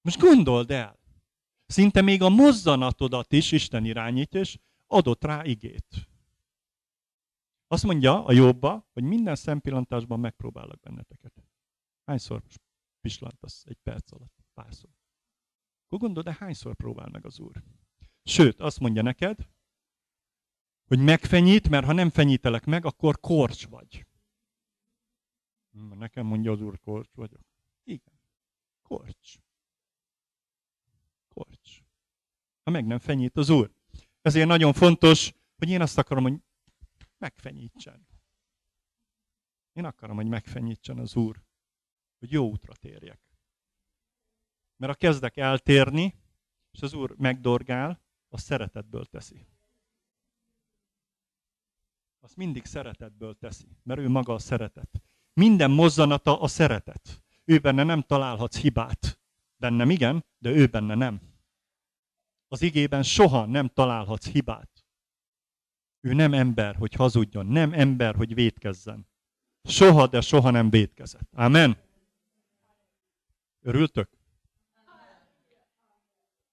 Most 0.00 0.18
gondold 0.18 0.70
el. 0.70 0.98
Szinte 1.66 2.00
még 2.00 2.22
a 2.22 2.28
mozzanatodat 2.28 3.32
is 3.32 3.52
Isten 3.52 3.84
irányít, 3.84 4.34
és 4.34 4.58
adott 4.86 5.24
rá 5.24 5.44
igét. 5.44 6.08
Azt 7.66 7.84
mondja 7.84 8.24
a 8.24 8.32
jobba, 8.32 8.88
hogy 8.92 9.02
minden 9.02 9.36
szempillantásban 9.36 10.20
megpróbálok 10.20 10.80
benneteket. 10.80 11.32
Hányszor 12.04 12.42
pislantasz 13.00 13.64
egy 13.64 13.78
perc 13.82 14.12
alatt? 14.12 14.44
Párszor. 14.54 14.90
Akkor 15.84 15.98
gondolod, 15.98 16.24
de 16.24 16.36
hányszor 16.38 16.74
próbál 16.74 17.08
meg 17.08 17.24
az 17.24 17.38
Úr? 17.38 17.62
Sőt, 18.22 18.60
azt 18.60 18.80
mondja 18.80 19.02
neked, 19.02 19.48
hogy 20.86 20.98
megfenyít, 20.98 21.68
mert 21.68 21.86
ha 21.86 21.92
nem 21.92 22.10
fenyítelek 22.10 22.64
meg, 22.64 22.84
akkor 22.84 23.20
korcs 23.20 23.66
vagy. 23.66 24.06
Nekem 25.94 26.26
mondja 26.26 26.52
az 26.52 26.60
Úr, 26.60 26.80
korcs 26.80 27.14
vagyok. 27.14 27.46
Igen. 27.82 28.20
Korcs. 28.82 29.34
Korcs. 31.28 31.80
Ha 32.62 32.70
meg 32.70 32.86
nem 32.86 32.98
fenyít 32.98 33.36
az 33.36 33.48
Úr. 33.48 33.72
Ezért 34.20 34.46
nagyon 34.46 34.72
fontos, 34.72 35.32
hogy 35.56 35.68
én 35.68 35.80
azt 35.80 35.98
akarom, 35.98 36.22
hogy 36.22 36.40
megfenyítsen. 37.18 38.06
Én 39.72 39.84
akarom, 39.84 40.16
hogy 40.16 40.28
megfenyítsen 40.28 40.98
az 40.98 41.16
Úr, 41.16 41.42
hogy 42.18 42.30
jó 42.32 42.48
útra 42.48 42.72
térjek. 42.74 43.20
Mert 44.76 44.92
ha 44.92 44.98
kezdek 44.98 45.36
eltérni, 45.36 46.14
és 46.70 46.82
az 46.82 46.92
Úr 46.92 47.14
megdorgál, 47.16 48.04
a 48.28 48.38
szeretetből 48.38 49.04
teszi. 49.04 49.46
Azt 52.20 52.36
mindig 52.36 52.64
szeretetből 52.64 53.34
teszi, 53.34 53.78
mert 53.82 54.00
ő 54.00 54.08
maga 54.08 54.32
a 54.34 54.38
szeretet. 54.38 55.02
Minden 55.32 55.70
mozzanata 55.70 56.40
a 56.40 56.46
szeretet. 56.46 57.22
Ő 57.44 57.58
benne 57.58 57.82
nem 57.82 58.02
találhatsz 58.02 58.60
hibát. 58.60 59.20
Bennem 59.56 59.90
igen, 59.90 60.24
de 60.38 60.50
ő 60.50 60.66
benne 60.66 60.94
nem. 60.94 61.20
Az 62.48 62.62
igében 62.62 63.02
soha 63.02 63.44
nem 63.44 63.68
találhatsz 63.68 64.28
hibát. 64.28 64.75
Ő 66.06 66.12
nem 66.12 66.34
ember, 66.34 66.76
hogy 66.76 66.94
hazudjon, 66.94 67.46
nem 67.46 67.72
ember, 67.72 68.14
hogy 68.14 68.34
vétkezzen. 68.34 69.06
Soha, 69.62 70.06
de 70.06 70.20
soha 70.20 70.50
nem 70.50 70.70
vétkezett. 70.70 71.28
Amen. 71.32 71.76
Örültök? 73.62 74.08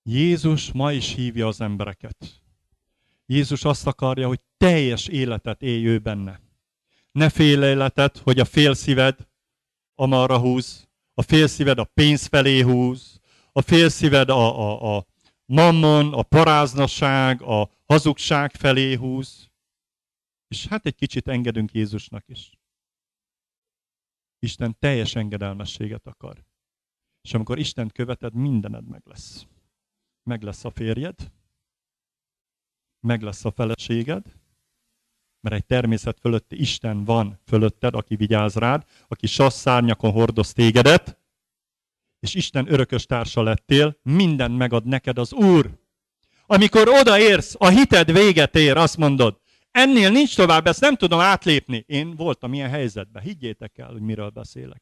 Jézus 0.03 0.71
ma 0.71 0.91
is 0.91 1.13
hívja 1.13 1.47
az 1.47 1.61
embereket. 1.61 2.41
Jézus 3.25 3.63
azt 3.63 3.87
akarja, 3.87 4.27
hogy 4.27 4.39
teljes 4.57 5.07
életet 5.07 5.61
élj 5.61 5.85
ő 5.85 5.99
benne. 5.99 6.41
Ne 7.11 7.29
fél 7.29 7.63
életet, 7.63 8.17
hogy 8.17 8.39
a 8.39 8.45
fél 8.45 8.73
szíved 8.73 9.27
amarra 9.95 10.39
húz, 10.39 10.89
a 11.13 11.21
fél 11.21 11.47
szíved 11.47 11.79
a 11.79 11.89
pénz 11.93 12.25
felé 12.25 12.61
húz, 12.61 13.19
a 13.51 13.61
fél 13.61 13.89
szíved 13.89 14.29
a, 14.29 14.59
a, 14.59 14.95
a 14.97 15.05
mammon, 15.45 16.13
a 16.13 16.23
paráznaság, 16.23 17.41
a 17.41 17.69
hazugság 17.85 18.51
felé 18.51 18.93
húz. 18.93 19.51
És 20.47 20.67
hát 20.67 20.85
egy 20.85 20.95
kicsit 20.95 21.27
engedünk 21.27 21.71
Jézusnak 21.71 22.23
is. 22.27 22.51
Isten 24.39 24.75
teljes 24.79 25.15
engedelmességet 25.15 26.07
akar. 26.07 26.45
És 27.21 27.33
amikor 27.33 27.59
Isten 27.59 27.89
követed, 27.89 28.33
mindened 28.33 28.87
meg 28.87 29.01
lesz. 29.05 29.47
Meg 30.23 30.41
lesz 30.41 30.65
a 30.65 30.69
férjed, 30.69 31.31
meg 32.99 33.21
lesz 33.21 33.45
a 33.45 33.51
feleséged, 33.51 34.35
mert 35.39 35.55
egy 35.55 35.65
természet 35.65 36.19
fölötti 36.19 36.59
Isten 36.59 37.03
van 37.03 37.39
fölötted, 37.45 37.95
aki 37.95 38.15
vigyáz 38.15 38.55
rád, 38.55 38.85
aki 39.07 39.27
sassz 39.27 39.59
szárnyakon 39.59 40.11
hordoz 40.11 40.53
tégedet, 40.53 41.22
és 42.23 42.33
Isten 42.33 42.71
örökös 42.71 43.05
társa 43.05 43.41
lettél, 43.41 43.97
minden 44.01 44.51
megad 44.51 44.85
neked 44.85 45.17
az 45.17 45.33
Úr. 45.33 45.79
Amikor 46.45 46.89
odaérsz, 46.89 47.55
a 47.57 47.67
hited 47.67 48.11
véget 48.11 48.55
ér, 48.55 48.77
azt 48.77 48.97
mondod, 48.97 49.39
ennél 49.71 50.09
nincs 50.11 50.35
tovább, 50.35 50.67
ezt 50.67 50.81
nem 50.81 50.95
tudom 50.95 51.19
átlépni. 51.19 51.83
Én 51.87 52.15
voltam 52.15 52.53
ilyen 52.53 52.69
helyzetben, 52.69 53.23
higgyétek 53.23 53.77
el, 53.77 53.91
hogy 53.91 54.01
miről 54.01 54.29
beszélek. 54.29 54.81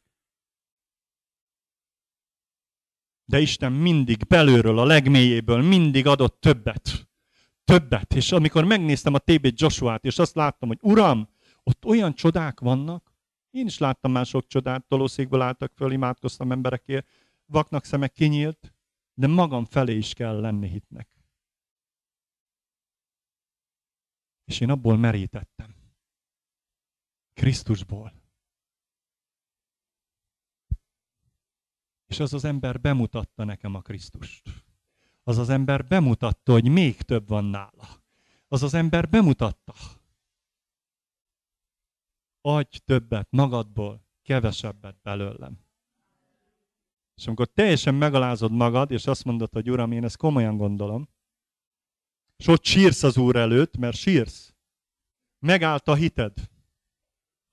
De 3.24 3.40
Isten 3.40 3.72
mindig 3.72 4.26
belőről, 4.26 4.78
a 4.78 4.84
legmélyéből 4.84 5.62
mindig 5.62 6.06
adott 6.06 6.40
többet. 6.40 7.08
Többet. 7.64 8.14
És 8.14 8.32
amikor 8.32 8.64
megnéztem 8.64 9.14
a 9.14 9.18
TB 9.18 9.52
Joshua-t, 9.54 10.04
és 10.04 10.18
azt 10.18 10.34
láttam, 10.34 10.68
hogy 10.68 10.78
Uram, 10.80 11.28
ott 11.62 11.84
olyan 11.84 12.14
csodák 12.14 12.60
vannak, 12.60 13.12
én 13.50 13.66
is 13.66 13.78
láttam 13.78 14.12
már 14.12 14.26
sok 14.26 14.46
csodát, 14.46 14.84
tolószékből 14.88 15.40
álltak 15.40 15.72
föl, 15.76 15.92
imádkoztam 15.92 16.52
emberekért, 16.52 17.06
vaknak 17.52 17.84
szeme 17.84 18.08
kinyílt, 18.08 18.74
de 19.14 19.26
magam 19.26 19.64
felé 19.64 19.96
is 19.96 20.14
kell 20.14 20.40
lenni 20.40 20.68
hitnek. 20.68 21.08
És 24.44 24.60
én 24.60 24.70
abból 24.70 24.96
merítettem. 24.96 25.74
Krisztusból. 27.32 28.12
És 32.06 32.20
az 32.20 32.32
az 32.32 32.44
ember 32.44 32.80
bemutatta 32.80 33.44
nekem 33.44 33.74
a 33.74 33.80
Krisztust. 33.80 34.64
Az 35.22 35.38
az 35.38 35.48
ember 35.48 35.86
bemutatta, 35.86 36.52
hogy 36.52 36.68
még 36.68 37.02
több 37.02 37.28
van 37.28 37.44
nála. 37.44 38.02
Az 38.48 38.62
az 38.62 38.74
ember 38.74 39.08
bemutatta. 39.08 39.74
Adj 42.40 42.76
többet 42.84 43.30
magadból, 43.30 44.06
kevesebbet 44.22 45.00
belőlem. 45.02 45.64
És 47.16 47.26
amikor 47.26 47.46
teljesen 47.46 47.94
megalázod 47.94 48.52
magad, 48.52 48.90
és 48.90 49.06
azt 49.06 49.24
mondod, 49.24 49.52
hogy 49.52 49.70
Uram, 49.70 49.92
én 49.92 50.04
ezt 50.04 50.16
komolyan 50.16 50.56
gondolom, 50.56 51.08
és 52.36 52.46
ott 52.46 52.64
sírsz 52.64 53.02
az 53.02 53.16
Úr 53.16 53.36
előtt, 53.36 53.76
mert 53.76 53.96
sírsz. 53.96 54.54
Megállt 55.38 55.88
a 55.88 55.94
hited. 55.94 56.32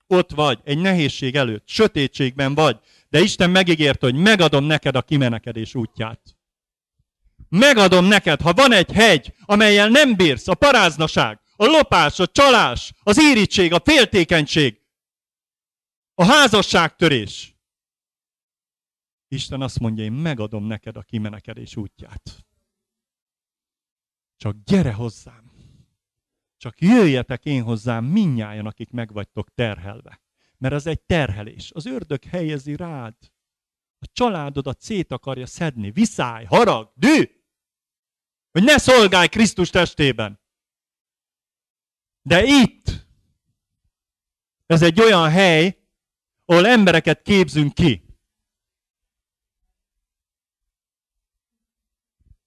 Ott 0.06 0.30
vagy, 0.30 0.60
egy 0.64 0.78
nehézség 0.78 1.36
előtt, 1.36 1.68
sötétségben 1.68 2.54
vagy, 2.54 2.80
de 3.08 3.20
Isten 3.20 3.50
megígért, 3.50 4.00
hogy 4.00 4.14
megadom 4.14 4.64
neked 4.64 4.96
a 4.96 5.02
kimenekedés 5.02 5.74
útját. 5.74 6.36
Megadom 7.48 8.04
neked, 8.04 8.40
ha 8.40 8.52
van 8.52 8.72
egy 8.72 8.92
hegy, 8.92 9.34
amelyel 9.44 9.88
nem 9.88 10.16
bírsz, 10.16 10.48
a 10.48 10.54
paráznaság, 10.54 11.40
a 11.56 11.64
lopás, 11.64 12.18
a 12.18 12.26
csalás, 12.26 12.92
az 13.02 13.20
írítség, 13.20 13.72
a 13.72 13.80
féltékenység, 13.84 14.80
a 16.14 16.24
házasságtörés. 16.24 17.54
Isten 19.32 19.62
azt 19.62 19.78
mondja, 19.78 20.04
én 20.04 20.12
megadom 20.12 20.64
neked 20.64 20.96
a 20.96 21.02
kimenekedés 21.02 21.76
útját. 21.76 22.46
Csak 24.36 24.56
gyere 24.64 24.92
hozzám. 24.92 25.52
Csak 26.56 26.80
jöjjetek 26.80 27.44
én 27.44 27.62
hozzám 27.62 28.04
minnyáján, 28.04 28.66
akik 28.66 28.90
megvagytok 28.90 29.54
terhelve. 29.54 30.20
Mert 30.58 30.74
ez 30.74 30.86
egy 30.86 31.00
terhelés. 31.00 31.70
Az 31.72 31.86
ördög 31.86 32.24
helyezi 32.24 32.76
rád. 32.76 33.16
A 33.98 34.06
családodat 34.12 34.80
szét 34.80 35.12
akarja 35.12 35.46
szedni. 35.46 35.90
Viszály, 35.90 36.44
harag, 36.44 36.92
dű. 36.94 37.22
Hogy 38.50 38.62
ne 38.62 38.78
szolgálj 38.78 39.28
Krisztus 39.28 39.70
testében. 39.70 40.40
De 42.22 42.42
itt, 42.44 43.06
ez 44.66 44.82
egy 44.82 45.00
olyan 45.00 45.30
hely, 45.30 45.88
ahol 46.44 46.66
embereket 46.66 47.22
képzünk 47.22 47.74
ki. 47.74 48.09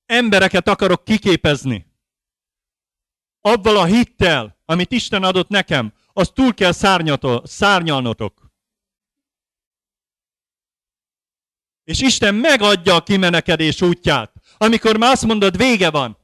Embereket 0.06 0.68
akarok 0.68 1.04
kiképezni. 1.04 1.92
Abban 3.42 3.78
a 3.78 3.86
hittel, 3.86 4.62
amit 4.66 4.92
Isten 4.92 5.24
adott 5.24 5.50
nekem, 5.50 5.94
azt 6.14 6.34
túl 6.34 6.54
kell 6.54 6.72
szárnyalnotok. 7.44 8.52
És 11.84 12.02
Isten 12.02 12.36
megadja 12.36 12.96
a 12.96 13.04
kimenekedés 13.04 13.82
útját. 13.82 14.42
Amikor 14.58 14.98
már 14.98 15.12
azt 15.12 15.26
mondod, 15.26 15.58
vége 15.58 15.92
van. 15.92 16.18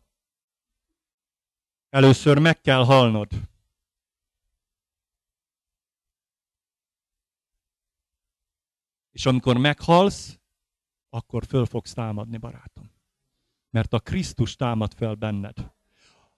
Először 1.90 2.38
meg 2.38 2.62
kell 2.62 2.84
halnod. 2.84 3.28
És 9.12 9.26
amikor 9.26 9.58
meghalsz, 9.58 10.40
akkor 11.10 11.46
föl 11.46 11.66
fogsz 11.66 11.94
támadni, 11.94 12.38
barátom. 12.38 12.99
Mert 13.70 13.94
a 13.94 14.00
Krisztus 14.00 14.56
támad 14.56 14.94
fel 14.98 15.14
benned. 15.14 15.58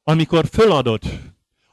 Amikor 0.04 0.46
föladod, 0.52 1.02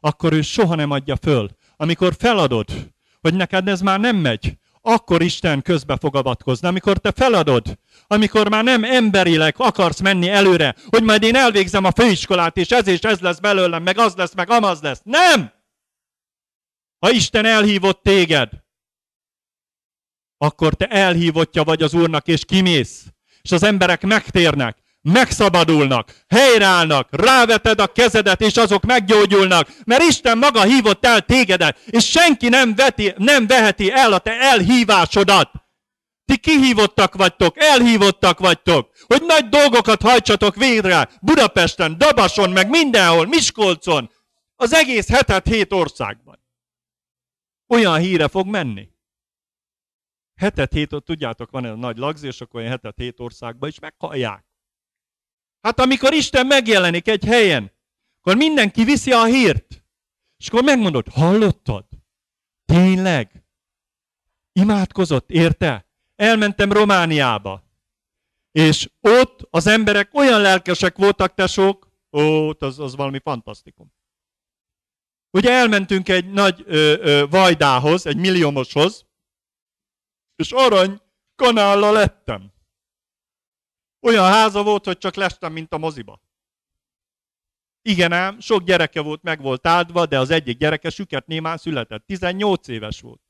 akkor 0.00 0.32
ő 0.32 0.42
soha 0.42 0.74
nem 0.74 0.90
adja 0.90 1.16
föl. 1.16 1.50
Amikor 1.76 2.14
feladod, 2.18 2.92
hogy 3.20 3.34
neked 3.34 3.68
ez 3.68 3.80
már 3.80 4.00
nem 4.00 4.16
megy, 4.16 4.58
akkor 4.80 5.22
Isten 5.22 5.62
közbe 5.62 5.96
fog 5.96 6.16
avatkozni. 6.16 6.68
Amikor 6.68 6.98
te 6.98 7.12
feladod, 7.12 7.78
amikor 8.06 8.48
már 8.48 8.64
nem 8.64 8.84
emberileg 8.84 9.54
akarsz 9.58 10.00
menni 10.00 10.28
előre, 10.28 10.74
hogy 10.86 11.02
majd 11.02 11.22
én 11.22 11.34
elvégzem 11.34 11.84
a 11.84 11.92
főiskolát, 11.92 12.56
és 12.56 12.70
ez 12.70 12.86
és 12.86 13.00
ez 13.00 13.20
lesz 13.20 13.38
belőlem, 13.38 13.82
meg 13.82 13.98
az 13.98 14.14
lesz, 14.14 14.34
meg 14.34 14.50
amaz 14.50 14.80
lesz. 14.80 15.00
Nem! 15.04 15.52
Ha 16.98 17.10
Isten 17.10 17.44
elhívott 17.44 18.02
téged, 18.02 18.50
akkor 20.38 20.74
te 20.74 20.86
elhívottja 20.86 21.64
vagy 21.64 21.82
az 21.82 21.94
Úrnak, 21.94 22.26
és 22.26 22.44
kimész. 22.44 23.06
És 23.42 23.52
az 23.52 23.62
emberek 23.62 24.02
megtérnek, 24.02 24.78
megszabadulnak, 25.02 26.14
helyreállnak, 26.28 27.08
ráveted 27.10 27.80
a 27.80 27.86
kezedet, 27.86 28.40
és 28.40 28.56
azok 28.56 28.84
meggyógyulnak, 28.84 29.68
mert 29.84 30.02
Isten 30.02 30.38
maga 30.38 30.62
hívott 30.62 31.06
el 31.06 31.20
tégedet, 31.20 31.78
és 31.86 32.10
senki 32.10 32.48
nem, 32.48 32.74
veti, 32.74 33.14
nem 33.16 33.46
veheti 33.46 33.90
el 33.90 34.12
a 34.12 34.18
te 34.18 34.32
elhívásodat. 34.40 35.50
Ti 36.24 36.36
kihívottak 36.36 37.14
vagytok, 37.14 37.54
elhívottak 37.58 38.38
vagytok, 38.38 38.90
hogy 39.06 39.22
nagy 39.26 39.48
dolgokat 39.48 40.02
hajtsatok 40.02 40.54
végre 40.54 41.08
Budapesten, 41.22 41.98
Dabason, 41.98 42.50
meg 42.50 42.68
mindenhol, 42.68 43.26
Miskolcon, 43.26 44.10
az 44.56 44.72
egész 44.72 45.08
hetet 45.08 45.46
hét 45.46 45.72
országban. 45.72 46.38
Olyan 47.66 47.98
híre 47.98 48.28
fog 48.28 48.46
menni. 48.46 48.88
Hetet 50.34 50.72
hét, 50.72 50.94
tudjátok, 51.04 51.50
van 51.50 51.64
egy 51.64 51.76
nagy 51.76 51.96
lagzi, 51.96 52.26
és 52.26 52.40
akkor 52.40 52.60
olyan 52.60 52.72
hetet 52.72 52.96
hét 52.96 53.20
országban 53.20 53.68
is 53.68 53.78
meghallják. 53.78 54.47
Hát 55.60 55.80
amikor 55.80 56.12
Isten 56.12 56.46
megjelenik 56.46 57.08
egy 57.08 57.24
helyen, 57.24 57.72
akkor 58.18 58.36
mindenki 58.36 58.84
viszi 58.84 59.12
a 59.12 59.24
hírt. 59.24 59.84
És 60.36 60.48
akkor 60.48 60.62
megmondod, 60.62 61.08
hallottad? 61.08 61.84
Tényleg? 62.64 63.44
Imádkozott, 64.52 65.30
érte? 65.30 65.86
Elmentem 66.16 66.72
Romániába. 66.72 67.62
És 68.52 68.90
ott 69.00 69.46
az 69.50 69.66
emberek 69.66 70.14
olyan 70.14 70.40
lelkesek 70.40 70.96
voltak, 70.96 71.34
tesók, 71.34 71.88
ó, 72.12 72.48
az, 72.58 72.78
az 72.78 72.96
valami 72.96 73.18
fantasztikum. 73.18 73.92
Ugye 75.30 75.50
elmentünk 75.50 76.08
egy 76.08 76.30
nagy 76.30 76.62
ö, 76.66 76.96
ö, 77.00 77.26
vajdához, 77.26 78.06
egy 78.06 78.16
milliómoshoz, 78.16 79.06
és 80.36 80.52
arany 80.52 81.00
kanállal 81.34 81.92
lettem. 81.92 82.52
Olyan 84.08 84.24
háza 84.24 84.62
volt, 84.62 84.84
hogy 84.84 84.98
csak 84.98 85.14
lestem, 85.14 85.52
mint 85.52 85.72
a 85.72 85.78
moziba. 85.78 86.22
Igen 87.82 88.12
ám, 88.12 88.40
sok 88.40 88.62
gyereke 88.62 89.00
volt, 89.00 89.22
meg 89.22 89.40
volt 89.40 89.66
áldva, 89.66 90.06
de 90.06 90.18
az 90.18 90.30
egyik 90.30 90.58
gyereke 90.58 90.90
süket 90.90 91.26
némán 91.26 91.56
született. 91.56 92.06
18 92.06 92.68
éves 92.68 93.00
volt. 93.00 93.22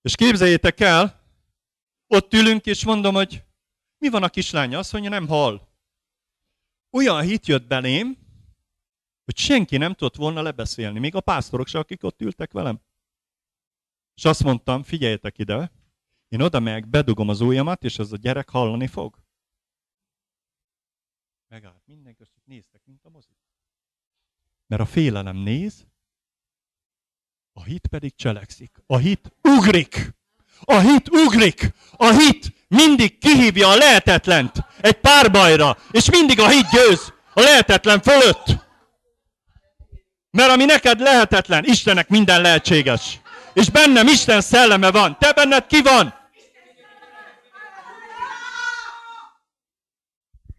És 0.00 0.14
képzeljétek 0.14 0.80
el, 0.80 1.20
ott 2.06 2.34
ülünk, 2.34 2.66
és 2.66 2.84
mondom, 2.84 3.14
hogy 3.14 3.44
mi 3.98 4.08
van 4.08 4.22
a 4.22 4.28
kislánya? 4.28 4.78
Azt 4.78 4.92
mondja, 4.92 5.10
nem 5.10 5.26
hal. 5.26 5.68
Olyan 6.90 7.22
hit 7.22 7.46
jött 7.46 7.66
belém, 7.66 8.18
hogy 9.24 9.36
senki 9.36 9.76
nem 9.76 9.94
tudott 9.94 10.16
volna 10.16 10.42
lebeszélni, 10.42 10.98
még 10.98 11.14
a 11.14 11.20
pásztorok 11.20 11.66
se, 11.66 11.78
akik 11.78 12.04
ott 12.04 12.20
ültek 12.20 12.52
velem. 12.52 12.80
És 14.14 14.24
azt 14.24 14.42
mondtam, 14.42 14.82
figyeljetek 14.82 15.38
ide, 15.38 15.81
én 16.32 16.40
oda 16.40 16.60
megyek, 16.60 16.88
bedugom 16.88 17.28
az 17.28 17.40
ujjamat, 17.40 17.84
és 17.84 17.98
ez 17.98 18.12
a 18.12 18.16
gyerek 18.16 18.48
hallani 18.48 18.86
fog. 18.86 19.18
Megállt 21.48 21.82
mindenki, 21.86 22.22
azt 22.22 22.32
néztek, 22.44 22.80
mint 22.84 23.04
a 23.04 23.10
mozik. 23.10 23.36
Mert 24.66 24.82
a 24.82 24.86
félelem 24.86 25.36
néz, 25.36 25.86
a 27.52 27.62
hit 27.62 27.86
pedig 27.86 28.14
cselekszik. 28.14 28.82
A 28.86 28.96
hit 28.96 29.32
ugrik. 29.42 30.14
A 30.60 30.78
hit 30.78 31.08
ugrik. 31.08 31.74
A 31.96 32.12
hit 32.12 32.66
mindig 32.68 33.18
kihívja 33.18 33.68
a 33.68 33.76
lehetetlent 33.76 34.64
egy 34.80 35.00
párbajra, 35.00 35.76
és 35.90 36.10
mindig 36.10 36.40
a 36.40 36.48
hit 36.48 36.70
győz 36.70 37.12
a 37.34 37.40
lehetetlen 37.40 38.00
fölött. 38.00 38.44
Mert 40.30 40.50
ami 40.50 40.64
neked 40.64 41.00
lehetetlen, 41.00 41.64
Istennek 41.64 42.08
minden 42.08 42.40
lehetséges. 42.40 43.20
És 43.52 43.70
bennem 43.70 44.06
Isten 44.06 44.40
szelleme 44.40 44.90
van. 44.90 45.18
Te 45.18 45.32
benned 45.32 45.66
ki 45.66 45.82
van? 45.82 46.20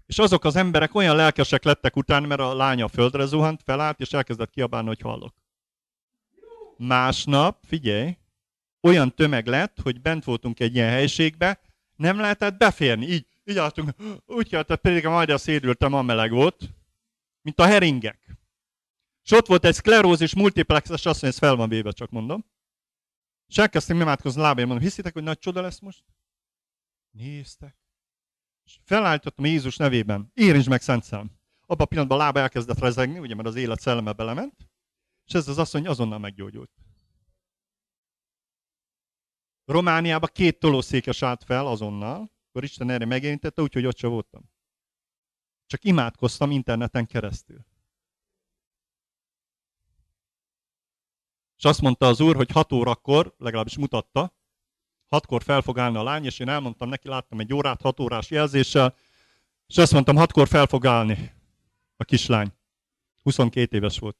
És 0.06 0.20
azok 0.20 0.46
az 0.46 0.56
emberek 0.56 0.96
olyan 0.96 1.16
lelkesek 1.16 1.64
lettek 1.64 1.96
utána, 1.96 2.28
mert 2.28 2.42
a 2.42 2.56
lánya 2.56 2.88
földre 2.88 3.26
zuhant, 3.26 3.64
felállt, 3.64 4.00
és 4.00 4.14
elkezdett 4.14 4.50
kiabálni, 4.50 4.88
hogy 4.88 5.02
hallok. 5.02 5.36
Másnap, 6.78 7.64
figyelj, 7.68 8.18
olyan 8.82 9.16
tömeg 9.16 9.48
lett, 9.48 9.78
hogy 9.84 10.02
bent 10.02 10.24
voltunk 10.24 10.60
egy 10.60 10.76
ilyen 10.76 10.90
helységbe, 10.90 11.60
nem 11.96 12.20
lehetett 12.20 12.58
beférni. 12.58 13.06
Így, 13.06 13.28
így 13.44 13.58
álltunk, 13.58 13.90
úgy 14.26 14.50
kellett, 14.50 14.76
pedig 14.76 15.06
majd 15.06 15.30
a 15.30 15.38
szédültem, 15.38 15.94
a 15.94 16.02
meleg 16.02 16.32
volt, 16.32 16.70
mint 17.42 17.60
a 17.60 17.66
heringek. 17.66 18.38
És 19.24 19.32
ott 19.32 19.48
volt 19.48 19.66
egy 19.66 19.74
szklerózis 19.74 20.36
multiplex, 20.36 20.90
és 20.90 20.94
azt 20.94 21.06
mondja, 21.06 21.28
ez 21.28 21.38
fel 21.38 21.56
van 21.56 21.70
véve, 21.70 21.92
csak 21.92 22.10
mondom. 22.10 22.46
És 23.48 23.58
elkezdtem 23.58 24.02
imádkozni 24.02 24.42
lábáján, 24.42 24.68
mondom, 24.68 24.86
hiszitek, 24.86 25.14
hogy 25.14 25.24
nagy 25.24 25.40
csoda 25.40 25.62
lesz 25.62 25.80
most? 25.80 26.04
Néztek. 27.12 27.83
És 28.66 28.80
felállítottam 28.84 29.46
Jézus 29.46 29.78
nevében, 29.78 30.32
érintsd 30.34 30.70
meg 30.70 30.82
Szent 30.82 31.04
Szám. 31.04 31.32
Abban 31.66 31.86
a 31.86 31.86
pillanatban 31.86 32.20
a 32.20 32.24
lába 32.24 32.40
elkezdett 32.40 32.80
rezegni, 32.80 33.20
ugye, 33.20 33.36
mert 33.36 33.48
az 33.48 33.56
élet 33.56 33.80
szelleme 33.80 34.12
belement, 34.12 34.70
és 35.26 35.34
ez 35.34 35.48
az 35.48 35.58
asszony 35.58 35.88
azonnal 35.88 36.20
meggyógyult. 36.20 36.72
Romániában 39.66 40.30
két 40.34 40.60
tolószékes 40.60 41.22
állt 41.22 41.44
fel 41.44 41.68
azonnal, 41.68 42.32
akkor 42.50 42.64
Isten 42.64 42.90
erre 42.90 43.06
megérintette, 43.06 43.62
úgyhogy 43.62 43.86
ott 43.86 43.98
sem 43.98 44.10
voltam. 44.10 44.50
Csak 45.66 45.84
imádkoztam 45.84 46.52
interneten 46.52 47.06
keresztül. 47.06 47.66
És 51.58 51.64
azt 51.70 51.82
mondta 51.82 52.08
az 52.08 52.20
úr, 52.20 52.36
hogy 52.36 52.52
hat 52.52 52.72
órakor, 52.72 53.36
legalábbis 53.38 53.78
mutatta, 53.78 54.34
hatkor 55.14 55.44
fel 55.44 55.62
fog 55.62 55.80
állni 55.80 55.98
a 55.98 56.04
lány, 56.04 56.26
és 56.26 56.40
én 56.40 56.50
elmondtam 56.50 56.90
neki, 56.90 57.08
láttam 57.08 57.40
egy 57.40 57.54
órát, 57.54 57.82
hat 57.82 58.00
órás 58.00 58.30
jelzéssel, 58.30 58.96
és 59.68 59.78
azt 59.78 59.92
mondtam, 59.92 60.16
hatkor 60.16 60.48
fel 60.48 60.66
fog 60.66 60.86
állni 60.86 61.32
a 61.98 62.04
kislány. 62.04 62.54
22 63.24 63.78
éves 63.78 64.00
volt. 64.00 64.18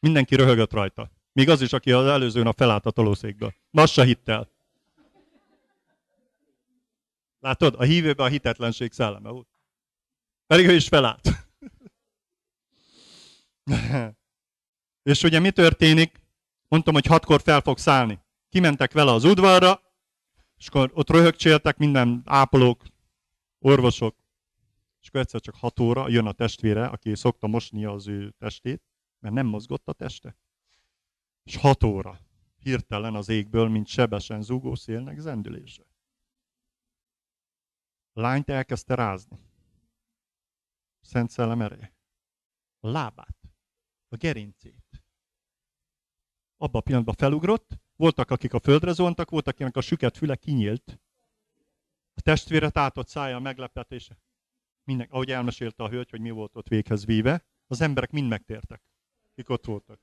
Mindenki 0.00 0.34
röhögött 0.34 0.72
rajta. 0.72 1.10
Még 1.32 1.48
az 1.48 1.60
is, 1.60 1.72
aki 1.72 1.92
az 1.92 2.06
előző 2.06 2.42
nap 2.42 2.56
felállt 2.56 2.86
a 2.86 2.90
tolószékből. 2.90 3.54
Azt 3.70 3.92
se 3.92 4.04
hitt 4.04 4.28
el. 4.28 4.48
Látod? 7.40 7.74
A 7.78 7.82
hívőben 7.82 8.26
a 8.26 8.28
hitetlenség 8.28 8.92
szelleme 8.92 9.30
volt. 9.30 9.48
Pedig 10.46 10.66
ő 10.66 10.74
is 10.74 10.88
felállt. 10.88 11.28
és 15.12 15.22
ugye 15.22 15.38
mi 15.38 15.50
történik? 15.50 16.20
Mondtam, 16.68 16.94
hogy 16.94 17.06
hatkor 17.06 17.40
fel 17.40 17.60
fog 17.60 17.78
szállni. 17.78 18.18
Kimentek 18.48 18.92
vele 18.92 19.12
az 19.12 19.24
udvarra, 19.24 19.81
és 20.62 20.68
akkor 20.68 20.90
ott 20.94 21.10
röhögcséltek 21.10 21.76
minden 21.76 22.22
ápolók, 22.24 22.82
orvosok, 23.58 24.16
és 25.00 25.08
akkor 25.08 25.20
egyszer 25.20 25.40
csak 25.40 25.54
hat 25.54 25.80
óra 25.80 26.08
jön 26.08 26.26
a 26.26 26.32
testvére, 26.32 26.86
aki 26.86 27.14
szokta 27.14 27.46
mosni 27.46 27.84
az 27.84 28.08
ő 28.08 28.30
testét, 28.30 28.82
mert 29.18 29.34
nem 29.34 29.46
mozgott 29.46 29.88
a 29.88 29.92
teste. 29.92 30.36
És 31.42 31.56
hat 31.56 31.82
óra 31.84 32.20
hirtelen 32.56 33.14
az 33.14 33.28
égből, 33.28 33.68
mint 33.68 33.86
sebesen 33.86 34.42
zúgó 34.42 34.74
szélnek 34.74 35.18
zendülése. 35.18 35.86
A 38.12 38.20
lányt 38.20 38.48
elkezdte 38.48 38.94
rázni. 38.94 39.38
Szent 41.00 41.30
Szellem 41.30 41.62
ereje. 41.62 41.94
A 42.80 42.88
lábát, 42.88 43.36
a 44.08 44.16
gerincét. 44.16 45.04
Abba 46.56 46.78
a 46.78 46.82
pillanatban 46.82 47.14
felugrott, 47.14 47.81
voltak, 48.02 48.30
akik 48.30 48.54
a 48.54 48.60
földre 48.60 48.92
zontak, 48.92 49.30
voltak, 49.30 49.54
akinek 49.54 49.76
a 49.76 49.80
süket 49.80 50.16
füle 50.16 50.36
kinyílt. 50.36 51.00
A 52.14 52.20
testvére 52.20 52.70
tátott 52.70 53.08
szája 53.08 53.38
meglepetése. 53.38 54.18
Minden, 54.84 55.06
ahogy 55.10 55.30
elmesélte 55.30 55.82
a 55.82 55.88
hölgy, 55.88 56.10
hogy 56.10 56.20
mi 56.20 56.30
volt 56.30 56.56
ott 56.56 56.68
véghez 56.68 57.04
víve, 57.04 57.44
az 57.66 57.80
emberek 57.80 58.10
mind 58.10 58.28
megtértek, 58.28 58.82
akik 59.30 59.48
ott 59.48 59.64
voltak. 59.64 60.00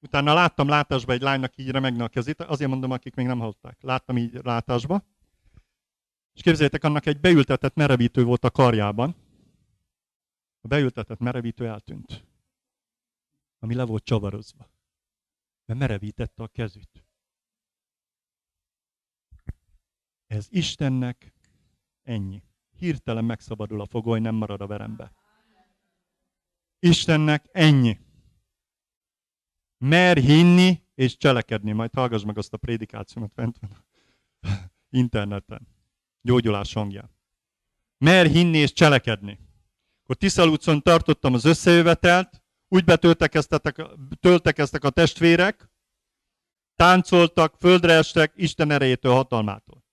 Utána 0.00 0.34
láttam 0.34 0.68
látásba 0.68 1.12
egy 1.12 1.20
lánynak 1.20 1.56
így 1.56 1.70
remegne 1.70 2.04
a 2.04 2.08
kezét, 2.08 2.40
azért 2.40 2.70
mondom, 2.70 2.90
akik 2.90 3.14
még 3.14 3.26
nem 3.26 3.38
hallották. 3.38 3.82
Láttam 3.82 4.16
így 4.16 4.40
látásba. 4.42 5.02
És 6.32 6.42
képzeljétek, 6.42 6.84
annak 6.84 7.06
egy 7.06 7.20
beültetett 7.20 7.74
merevítő 7.74 8.24
volt 8.24 8.44
a 8.44 8.50
karjában. 8.50 9.16
A 10.60 10.68
beültetett 10.68 11.18
merevítő 11.18 11.66
eltűnt. 11.66 12.24
Ami 13.58 13.74
le 13.74 13.84
volt 13.84 14.04
csavarozva 14.04 14.72
mert 15.64 15.80
merevítette 15.80 16.42
a 16.42 16.48
kezét. 16.48 17.06
Ez 20.26 20.46
Istennek 20.50 21.32
ennyi. 22.02 22.42
Hirtelen 22.76 23.24
megszabadul 23.24 23.80
a 23.80 23.86
fogoly, 23.86 24.20
nem 24.20 24.34
marad 24.34 24.60
a 24.60 24.66
verembe. 24.66 25.12
Istennek 26.78 27.48
ennyi. 27.52 27.98
Mer 29.78 30.16
hinni 30.16 30.82
és 30.94 31.16
cselekedni. 31.16 31.72
Majd 31.72 31.94
hallgass 31.94 32.22
meg 32.22 32.38
azt 32.38 32.52
a 32.52 32.56
prédikációmat 32.56 33.32
fent 33.32 33.58
van 33.58 33.84
interneten. 34.90 35.68
Gyógyulás 36.20 36.72
hangján. 36.72 37.10
Mer 37.98 38.26
hinni 38.26 38.58
és 38.58 38.72
cselekedni. 38.72 39.38
Akkor 40.02 40.16
Tiszal 40.16 40.48
utcon 40.48 40.82
tartottam 40.82 41.34
az 41.34 41.44
összejövetelt, 41.44 42.43
úgy 42.74 42.84
betöltekeztek 42.84 44.84
a 44.84 44.90
testvérek, 44.90 45.68
táncoltak, 46.76 47.54
földre 47.58 47.92
estek 47.92 48.32
Isten 48.36 48.70
erejétől, 48.70 49.12
hatalmától. 49.12 49.84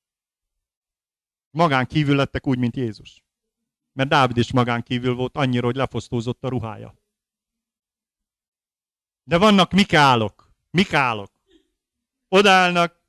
Magán 1.50 1.86
kívül 1.86 2.16
lettek 2.16 2.48
úgy, 2.48 2.58
mint 2.58 2.76
Jézus. 2.76 3.24
Mert 3.94 4.10
Dávid 4.10 4.38
is 4.38 4.52
magán 4.52 4.84
kívül 4.84 5.16
volt 5.16 5.38
annyira, 5.38 5.66
hogy 5.66 5.76
lefosztózott 5.76 6.44
a 6.44 6.48
ruhája. 6.48 6.96
De 9.24 9.38
vannak 9.38 9.72
mikálok, 9.72 10.52
mikálok. 10.70 11.32
Odállnak, 12.28 13.02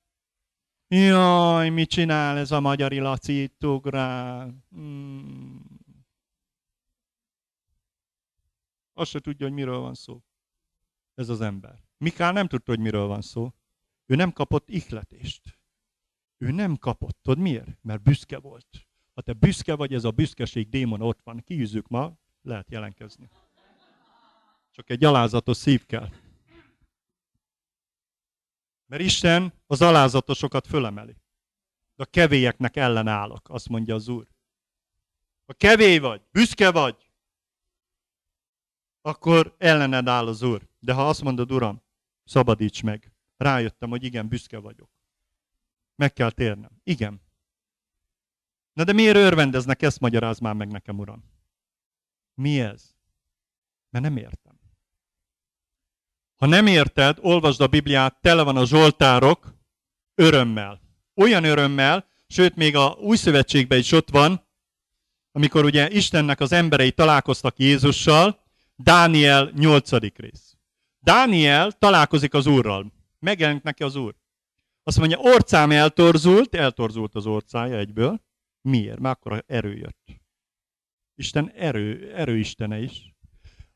jaj, 0.89 1.69
mit 1.69 1.91
csinál 1.91 2.39
ez 2.39 2.51
a 2.51 2.61
magyari 2.61 2.99
Laci, 2.99 3.53
ugrál. 3.61 4.65
Hmm. 4.71 5.72
Azt 8.93 9.11
se 9.11 9.21
tudja, 9.21 9.47
hogy 9.47 9.55
miről 9.55 9.79
van 9.79 9.95
szó. 9.95 10.23
Ez 11.15 11.29
az 11.29 11.41
ember. 11.41 11.83
Mikál 11.99 12.33
nem 12.33 12.47
tudta, 12.47 12.71
hogy 12.71 12.81
miről 12.81 13.07
van 13.07 13.21
szó. 13.21 13.55
Ő 14.07 14.15
nem 14.15 14.33
kapott 14.33 14.71
ihletést. 14.71 15.59
Ő 16.39 16.51
nem 16.51 16.77
kapott. 16.77 17.19
Tudod 17.23 17.39
miért? 17.39 17.79
Mert 17.83 18.03
büszke 18.03 18.39
volt. 18.39 18.67
Ha 19.15 19.21
te 19.21 19.33
büszke 19.33 19.75
vagy, 19.75 19.95
ez 19.95 20.05
a 20.05 20.11
büszkeség 20.11 20.69
démon 20.69 21.01
ott 21.01 21.21
van. 21.23 21.43
Kiűzzük 21.45 21.89
ma, 21.89 22.19
lehet 22.43 22.71
jelentkezni. 22.71 23.29
Csak 24.71 24.91
egy 24.91 25.05
alázatos 25.05 25.57
szív 25.57 25.87
kell. 25.87 26.09
Mert 28.87 29.03
Isten 29.03 29.53
az 29.67 29.83
alázatosokat 29.83 30.67
fölemeli. 30.67 31.17
De 31.95 32.03
a 32.03 32.07
kevélyeknek 32.07 32.77
ellenállok, 32.77 33.49
azt 33.49 33.69
mondja 33.69 33.95
az 33.95 34.09
Úr. 34.09 34.27
Ha 35.47 35.53
kevély 35.53 35.99
vagy, 35.99 36.23
büszke 36.31 36.71
vagy, 36.71 37.12
akkor 39.03 39.55
ellened 39.59 40.09
áll 40.09 40.27
az 40.27 40.43
Úr. 40.43 40.69
De 40.79 40.93
ha 40.93 41.09
azt 41.09 41.23
mondod, 41.23 41.53
Uram, 41.53 41.83
szabadíts 42.25 42.83
meg. 42.83 43.13
Rájöttem, 43.37 43.91
hogy 43.91 44.05
igen, 44.05 44.29
büszke 44.29 44.59
vagyok. 44.59 44.91
Meg 45.97 46.13
kell 46.13 46.31
térnem. 46.31 46.71
Igen. 46.85 47.21
Na 48.73 48.85
de 48.85 48.93
miért 48.93 49.17
örvendeznek, 49.17 49.83
ezt 49.83 50.01
magyaráz 50.01 50.39
már 50.39 50.55
meg 50.55 50.71
nekem, 50.71 50.99
Uram. 50.99 51.25
Mi 52.35 52.61
ez? 52.61 52.95
Mert 53.91 54.05
nem 54.05 54.17
értem. 54.17 54.61
Ha 56.37 56.47
nem 56.47 56.67
érted, 56.67 57.19
olvasd 57.21 57.61
a 57.61 57.67
Bibliát, 57.67 58.21
tele 58.21 58.43
van 58.43 58.57
a 58.57 58.67
Zsoltárok 58.67 59.55
örömmel. 60.15 60.81
Olyan 61.15 61.45
örömmel, 61.45 62.07
sőt 62.27 62.57
még 62.57 62.77
a 62.77 62.89
Új 62.89 63.17
Szövetségben 63.17 63.79
is 63.79 63.93
ott 63.93 64.11
van, 64.11 64.47
amikor 65.33 65.65
ugye 65.65 65.91
Istennek 65.91 66.41
az 66.41 66.53
emberei 66.53 66.93
találkoztak 66.93 67.59
Jézussal, 67.59 68.42
Dániel 68.77 69.51
8. 69.55 69.91
rész. 70.17 70.57
Dániel 71.01 71.73
találkozik 71.73 72.35
az 72.35 72.47
Úrral. 72.47 72.93
Megjelent 73.19 73.63
neki 73.63 73.83
az 73.83 73.97
Úr. 73.97 74.15
Azt 74.83 74.99
mondja, 74.99 75.19
orcám 75.19 75.71
eltorzult, 75.71 76.55
eltorzult 76.55 77.15
az 77.15 77.27
orcája 77.27 77.77
egyből. 77.77 78.21
Miért? 78.61 78.99
Mert 78.99 79.17
akkor 79.17 79.45
erő 79.47 79.77
jött. 79.77 80.21
Isten 81.15 81.51
erő, 81.51 82.13
erő 82.15 82.39
istene 82.39 82.81
is. 82.81 83.15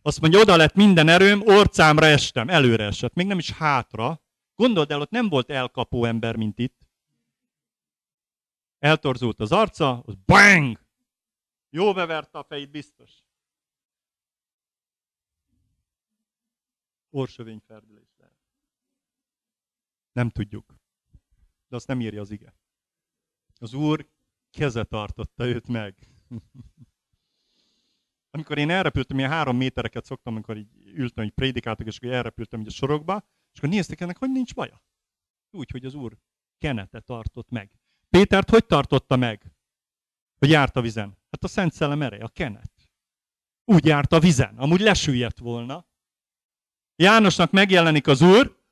Azt 0.03 0.21
mondja, 0.21 0.41
oda 0.41 0.57
lett 0.57 0.75
minden 0.75 1.09
erőm, 1.09 1.41
orcámra 1.41 2.07
estem, 2.07 2.49
előre 2.49 2.85
esett, 2.85 3.15
még 3.15 3.27
nem 3.27 3.39
is 3.39 3.51
hátra. 3.51 4.23
Gondold 4.55 4.91
el, 4.91 5.01
ott 5.01 5.11
nem 5.11 5.29
volt 5.29 5.51
elkapó 5.51 6.05
ember, 6.05 6.37
mint 6.37 6.59
itt. 6.59 6.81
Eltorzult 8.79 9.41
az 9.41 9.53
arca, 9.53 10.03
az 10.07 10.15
bang! 10.27 10.81
Jó 11.71 11.93
beverte 11.93 12.39
a 12.39 12.45
fejét, 12.45 12.71
biztos. 12.71 13.26
Orsövényferdülés 17.17 18.15
lehet. 18.19 18.37
Nem 20.13 20.31
tudjuk. 20.31 20.75
De 21.69 21.77
azt 21.77 21.87
nem 21.87 22.01
írja 22.01 22.21
az 22.21 22.31
ige. 22.31 22.55
Az 23.59 23.75
Úr 23.75 24.09
keze 24.51 24.85
tartotta 24.85 25.47
őt 25.47 25.69
meg. 25.69 26.09
amikor 28.37 28.59
én 28.59 28.71
elrepültem, 28.71 29.19
ilyen 29.19 29.31
három 29.31 29.57
métereket 29.57 30.05
szoktam, 30.05 30.35
amikor 30.35 30.57
így 30.57 30.69
ültem, 30.85 31.25
hogy 31.25 31.33
prédikáltak, 31.33 31.87
és 31.87 31.97
akkor 31.97 32.13
elrepültem 32.13 32.61
így 32.61 32.67
a 32.67 32.71
sorokba, 32.71 33.29
és 33.53 33.59
akkor 33.59 33.69
néztek 33.69 34.01
ennek, 34.01 34.19
hogy 34.19 34.31
nincs 34.31 34.55
baja. 34.55 34.83
Úgy, 35.51 35.71
hogy 35.71 35.85
az 35.85 35.95
Úr 35.95 36.19
kenete 36.59 37.01
tartott 37.01 37.49
meg. 37.49 37.71
Pétert 38.09 38.51
hogy 38.51 38.67
tartotta 38.67 39.17
meg? 39.17 39.55
Hogy 40.39 40.49
járt 40.49 40.77
a 40.77 40.81
vizen? 40.81 41.09
Hát 41.31 41.45
a 41.45 41.49
Szent 41.49 41.73
Szellem 41.73 42.03
ereje, 42.03 42.25
a 42.25 42.29
kenet. 42.29 42.91
Úgy 43.65 43.85
járt 43.85 44.13
a 44.13 44.21
vizen, 44.21 44.59
amúgy 44.59 44.81
lesüllyedt 44.81 45.39
volna. 45.39 45.87
Jánosnak 46.97 47.51
megjelenik 47.51 48.07
az 48.07 48.23
Úr, 48.23 48.65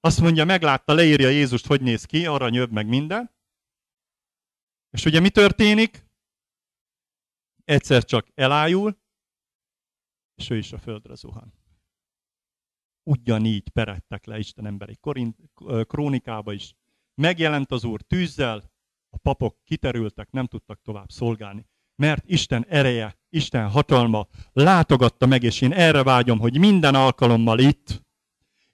azt 0.00 0.20
mondja, 0.20 0.44
meglátta, 0.44 0.94
leírja 0.94 1.28
Jézust, 1.28 1.66
hogy 1.66 1.80
néz 1.80 2.04
ki, 2.04 2.26
aranyöv 2.26 2.70
meg 2.70 2.86
minden. 2.86 3.34
És 4.90 5.04
ugye 5.04 5.20
mi 5.20 5.30
történik? 5.30 6.06
Egyszer 7.64 8.04
csak 8.04 8.28
elájul, 8.34 8.98
és 10.34 10.50
ő 10.50 10.56
is 10.56 10.72
a 10.72 10.78
földre 10.78 11.14
zuhan. 11.14 11.54
Ugyanígy 13.02 13.68
peredtek 13.68 14.24
le 14.24 14.38
Isten 14.38 14.66
emberi 14.66 14.96
Korint, 14.96 15.38
krónikába 15.86 16.52
is. 16.52 16.74
Megjelent 17.14 17.70
az 17.70 17.84
Úr 17.84 18.02
tűzzel, 18.02 18.72
a 19.10 19.16
papok 19.16 19.64
kiterültek, 19.64 20.30
nem 20.30 20.46
tudtak 20.46 20.82
tovább 20.82 21.10
szolgálni. 21.10 21.66
Mert 21.96 22.22
Isten 22.26 22.66
ereje, 22.68 23.16
Isten 23.30 23.68
hatalma 23.68 24.26
látogatta 24.52 25.26
meg, 25.26 25.42
és 25.42 25.60
én 25.60 25.72
erre 25.72 26.02
vágyom, 26.02 26.38
hogy 26.38 26.58
minden 26.58 26.94
alkalommal 26.94 27.58
itt, 27.58 28.02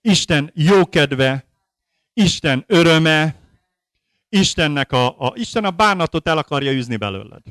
Isten 0.00 0.50
jókedve, 0.54 1.44
Isten 2.12 2.64
öröme, 2.66 3.34
Istennek 4.28 4.92
a, 4.92 5.06
a, 5.06 5.32
Isten 5.34 5.64
a 5.64 5.70
bánatot 5.70 6.28
el 6.28 6.38
akarja 6.38 6.72
űzni 6.72 6.96
belőled. 6.96 7.42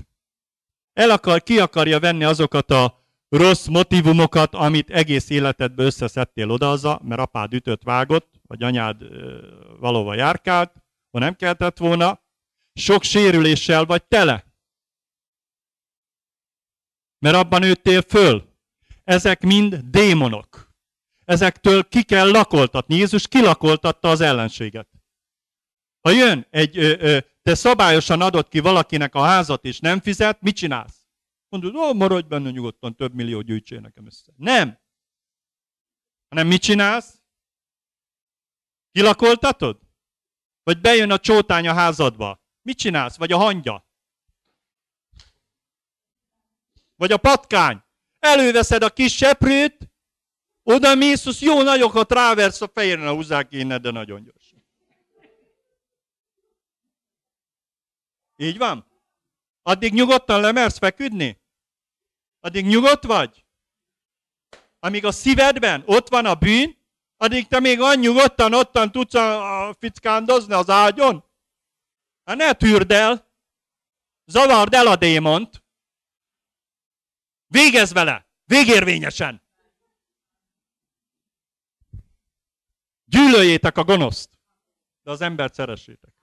El 0.93 1.10
akar, 1.10 1.43
ki 1.43 1.60
akarja 1.60 1.99
venni 1.99 2.23
azokat 2.23 2.72
a 2.72 2.99
rossz 3.30 3.68
motivumokat, 3.68 4.56
amit 4.56 4.89
egész 4.89 5.30
életedbe 5.30 5.84
összeszedtél 5.84 6.49
odahaza, 6.49 7.02
mert 7.03 7.22
apád 7.22 7.53
ütött, 7.53 7.84
vágott, 7.84 8.34
vagy 8.48 8.64
anyád 8.64 9.03
valóban 9.80 10.15
járkált, 10.15 10.73
ha 11.11 11.19
nem 11.19 11.35
keltett 11.35 11.77
volna, 11.77 12.19
sok 12.73 13.03
sérüléssel 13.03 13.85
vagy 13.85 14.03
tele. 14.03 14.51
Mert 17.22 17.35
abban 17.35 17.60
nőttél 17.60 18.02
föl. 18.02 18.49
Ezek 19.03 19.41
mind 19.41 19.76
démonok. 19.76 20.72
Ezektől 21.26 21.88
ki 21.88 22.03
kell 22.03 22.30
lakoltatni. 22.30 22.95
Jézus 22.95 23.27
kilakoltatta 23.27 24.10
az 24.10 24.22
ellenséget. 24.22 24.89
Ha 26.02 26.11
jön 26.11 26.48
egy, 26.49 26.77
ö, 26.77 26.95
ö, 26.99 27.19
te 27.41 27.56
szabályosan 27.56 28.22
adod 28.22 28.48
ki 28.48 28.60
valakinek 28.60 29.15
a 29.15 29.22
házat, 29.22 29.65
és 29.65 29.80
nem 29.80 29.99
fizet, 29.99 30.41
mit 30.41 30.56
csinálsz? 30.56 31.02
Mondod, 31.49 31.76
ó, 31.76 31.93
maradj 31.93 32.27
benne 32.27 32.49
nyugodtan, 32.49 32.95
több 32.95 33.14
millió 33.14 33.41
gyűjtsél 33.41 33.80
nekem 33.80 34.06
össze. 34.06 34.31
Nem. 34.35 34.80
Hanem 36.30 36.48
mit 36.48 36.61
csinálsz? 36.61 37.22
Kilakoltatod? 38.91 39.80
Vagy 40.64 40.81
bejön 40.81 41.11
a 41.11 41.18
csótány 41.18 41.68
a 41.68 41.73
házadba? 41.73 42.43
Mit 42.61 42.77
csinálsz? 42.77 43.18
Vagy 43.18 43.31
a 43.31 43.38
hangya? 43.38 43.91
Vagy 47.02 47.11
a 47.11 47.18
patkány? 47.18 47.84
Előveszed 48.19 48.84
a 48.84 48.90
kis 48.90 49.15
seprőt, 49.15 49.91
oda 50.64 50.95
mész, 50.95 51.26
az 51.26 51.41
jó 51.41 51.61
nagyokat 51.61 52.11
ráversz 52.11 52.61
a 52.61 52.69
fejére, 52.73 53.02
na 53.02 53.14
húzzák 53.14 53.49
de 53.49 53.91
nagyon 53.91 54.23
gyorsan. 54.23 54.65
Így 58.36 58.57
van? 58.57 58.86
Addig 59.61 59.94
nyugodtan 59.94 60.41
lemersz 60.41 60.78
feküdni? 60.78 61.41
Addig 62.40 62.65
nyugodt 62.65 63.03
vagy? 63.03 63.45
Amíg 64.80 65.06
a 65.06 65.11
szívedben 65.11 65.84
ott 65.86 66.10
van 66.10 66.26
a 66.26 66.36
bűn, 66.36 66.78
addig 67.18 67.48
te 67.48 67.60
még 67.60 67.80
olyan 67.80 67.99
nyugodtan 67.99 68.53
ottan 68.53 68.91
tudsz 68.91 69.14
a, 69.14 69.68
a 69.68 69.73
fickándozni 69.73 70.53
az 70.53 70.69
ágyon? 70.69 71.23
Hát 72.23 72.38
ne 72.38 72.53
tűrd 72.53 72.91
el. 72.91 73.30
Zavard 74.26 74.73
el 74.73 74.88
a 74.88 74.95
démont. 74.95 75.61
Végez 77.52 77.91
vele. 77.91 78.28
Végérvényesen. 78.45 79.41
Gyűlöljétek 83.06 83.78
a 83.78 83.84
gonoszt, 83.84 84.30
de 85.03 85.11
az 85.11 85.22
embert 85.22 85.53
szeressétek. 85.53 86.14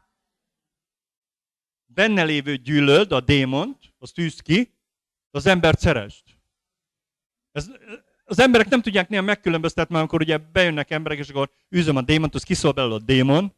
Benne 1.86 2.24
lévő 2.24 2.56
gyűlöld 2.56 3.12
a 3.12 3.20
démont, 3.20 3.94
azt 3.98 4.14
tűz 4.14 4.40
ki, 4.40 4.74
az 5.30 5.46
embert 5.46 5.78
szerest. 5.78 6.24
Ez, 7.52 7.70
az 8.24 8.38
emberek 8.38 8.68
nem 8.68 8.82
tudják 8.82 9.08
néha 9.08 9.22
megkülönböztetni, 9.22 9.94
mert 9.94 10.06
amikor 10.06 10.20
ugye 10.20 10.38
bejönnek 10.38 10.90
emberek, 10.90 11.18
és 11.18 11.28
akkor 11.28 11.50
űzöm 11.76 11.96
a 11.96 12.02
démont, 12.02 12.34
az 12.34 12.42
kiszól 12.42 12.72
belőle 12.72 12.94
a 12.94 12.98
démon, 12.98 13.54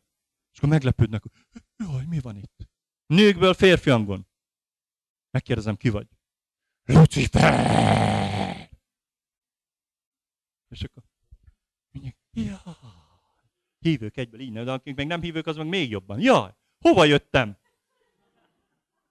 és 0.52 0.58
akkor 0.58 0.68
meglepődnek, 0.68 1.22
hogy 1.22 1.62
jaj, 1.76 2.04
mi 2.04 2.18
van 2.20 2.36
itt? 2.36 2.68
Nőkből 3.06 3.54
férfi. 3.54 3.90
Megkérdezem, 5.30 5.76
ki 5.76 5.88
vagy? 5.88 6.06
Lucifer! 6.92 8.68
És 10.68 10.82
akkor 10.82 11.02
mondják, 11.90 12.16
jaj. 12.32 12.74
Hívők 13.78 14.16
egyből 14.16 14.40
így, 14.40 14.52
de 14.52 14.72
akik 14.72 14.96
meg 14.96 15.06
nem 15.06 15.20
hívők, 15.20 15.46
az 15.46 15.56
meg 15.56 15.68
még 15.68 15.90
jobban. 15.90 16.20
Jaj, 16.20 16.54
hova 16.80 17.04
jöttem? 17.04 17.56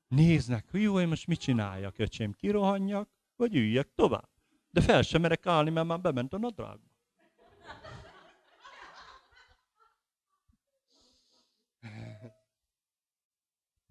Néznek, 0.08 0.66
hogy 0.72 0.82
jó, 0.82 1.00
én 1.00 1.08
most 1.08 1.28
mit 1.28 1.40
csináljak, 1.40 2.00
öcsém, 2.00 2.34
kirohanjak, 2.34 3.10
vagy 3.36 3.56
üljek 3.56 3.90
tovább. 3.96 4.30
De 4.72 4.82
fel 4.82 5.02
sem 5.02 5.22
merek 5.22 5.46
állni, 5.46 5.70
mert 5.70 5.88
már 5.88 6.02
bement 6.02 6.34
a 6.34 6.38
nadrágba. 6.38 6.88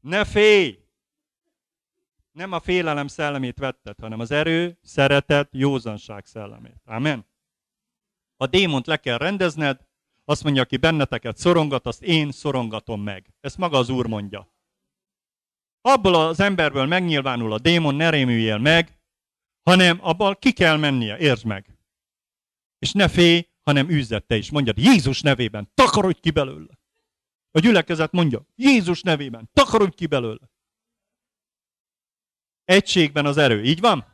Ne 0.01 0.25
félj! 0.25 0.88
Nem 2.39 2.53
a 2.53 2.61
félelem 2.61 3.07
szellemét 3.07 3.59
vetted, 3.59 4.01
hanem 4.01 4.21
az 4.21 4.31
erő, 4.31 4.79
szeretet, 4.83 5.49
józanság 5.53 6.27
szellemét. 6.27 6.81
Amen. 6.85 7.27
A 8.37 8.47
démont 8.47 8.87
le 8.87 8.97
kell 8.97 9.19
rendezned, 9.19 9.87
azt 10.25 10.45
mondja, 10.45 10.63
aki 10.63 10.77
benneteket 10.77 11.37
szorongat, 11.37 11.87
azt 11.87 12.03
én 12.03 12.31
szorongatom 12.31 13.03
meg. 13.03 13.35
Ezt 13.41 13.57
maga 13.57 13.79
az 13.79 13.89
Úr 13.89 14.07
mondja. 14.07 14.53
Abból 15.81 16.15
az 16.15 16.41
emberből 16.41 16.87
megnyilvánul 16.87 17.53
a 17.53 17.59
démon, 17.59 17.95
ne 17.95 18.11
rémüljél 18.11 18.59
meg, 18.59 18.99
hanem 19.63 19.99
abban 20.01 20.37
ki 20.39 20.53
kell 20.53 20.77
mennie, 20.77 21.19
értsd 21.19 21.45
meg. 21.45 21.79
És 22.79 22.93
ne 22.93 23.09
félj, 23.09 23.49
hanem 23.63 23.89
üzzed 23.89 24.25
te 24.25 24.37
is. 24.37 24.51
Mondjad, 24.51 24.79
Jézus 24.79 25.21
nevében, 25.21 25.71
takarodj 25.75 26.21
ki 26.21 26.31
belőle. 26.31 26.79
A 27.51 27.59
gyülekezet 27.59 28.13
mondja, 28.13 28.47
Jézus 28.55 29.03
nevében, 29.03 29.51
takarodj 29.53 29.95
ki 29.95 30.07
belőle. 30.07 30.49
Egységben 32.69 33.27
az 33.27 33.37
erő, 33.37 33.63
így 33.63 33.81
van? 33.81 34.07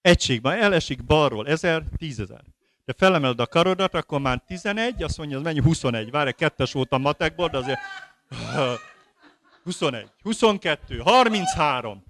Egységben, 0.00 0.58
elesik 0.58 1.04
balról 1.04 1.48
ezer, 1.48 1.82
tízezer. 1.96 2.42
De 2.84 2.92
felemeled 2.96 3.40
a 3.40 3.46
karodat, 3.46 3.94
akkor 3.94 4.20
már 4.20 4.42
11, 4.46 5.02
azt 5.02 5.18
mondja, 5.18 5.36
az 5.36 5.42
mennyi? 5.42 5.60
21. 5.60 6.10
Várj, 6.10 6.30
kettes 6.30 6.72
voltam 6.72 7.00
matekból, 7.00 7.48
de 7.48 7.58
azért... 7.58 7.78
21, 9.64 10.10
22, 10.22 10.98
33. 10.98 12.04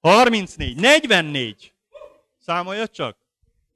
34, 0.00 0.80
44. 0.80 1.72
Számolja 2.38 2.86
csak. 2.86 3.16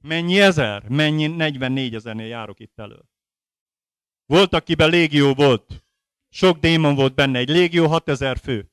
Mennyi 0.01 0.41
ezer? 0.41 0.83
Mennyi 0.89 1.27
44 1.27 1.95
ezernél 1.95 2.27
járok 2.27 2.59
itt 2.59 2.79
elő. 2.79 2.99
Volt, 4.25 4.53
akiben 4.53 4.89
légió 4.89 5.33
volt. 5.33 5.83
Sok 6.29 6.59
démon 6.59 6.95
volt 6.95 7.15
benne. 7.15 7.39
Egy 7.39 7.49
légió 7.49 7.87
6000 7.87 8.37
fő. 8.37 8.71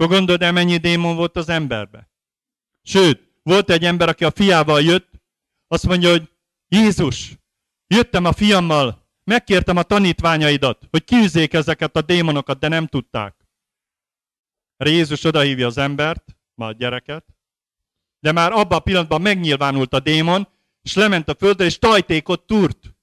Akkor 0.00 0.14
gondolod 0.14 0.42
el, 0.42 0.52
mennyi 0.52 0.76
démon 0.76 1.16
volt 1.16 1.36
az 1.36 1.48
emberbe? 1.48 2.10
Sőt, 2.82 3.32
volt 3.42 3.70
egy 3.70 3.84
ember, 3.84 4.08
aki 4.08 4.24
a 4.24 4.30
fiával 4.30 4.82
jött, 4.82 5.10
azt 5.68 5.86
mondja, 5.86 6.10
hogy 6.10 6.30
Jézus, 6.68 7.32
jöttem 7.86 8.24
a 8.24 8.32
fiammal, 8.32 9.06
megkértem 9.24 9.76
a 9.76 9.82
tanítványaidat, 9.82 10.88
hogy 10.90 11.04
kiűzzék 11.04 11.52
ezeket 11.52 11.96
a 11.96 12.02
démonokat, 12.02 12.58
de 12.58 12.68
nem 12.68 12.86
tudták. 12.86 13.36
Erre 14.76 14.90
Jézus 14.90 15.24
odahívja 15.24 15.66
az 15.66 15.78
embert, 15.78 16.36
már 16.54 16.68
a 16.68 16.72
gyereket, 16.72 17.24
de 18.20 18.32
már 18.32 18.52
abban 18.52 18.78
a 18.78 18.82
pillanatban 18.82 19.20
megnyilvánult 19.20 19.92
a 19.92 20.00
démon, 20.00 20.48
és 20.82 20.94
lement 20.94 21.28
a 21.28 21.34
földre, 21.34 21.64
és 21.64 21.78
tajtékot 21.78 22.46
túrt. 22.46 22.96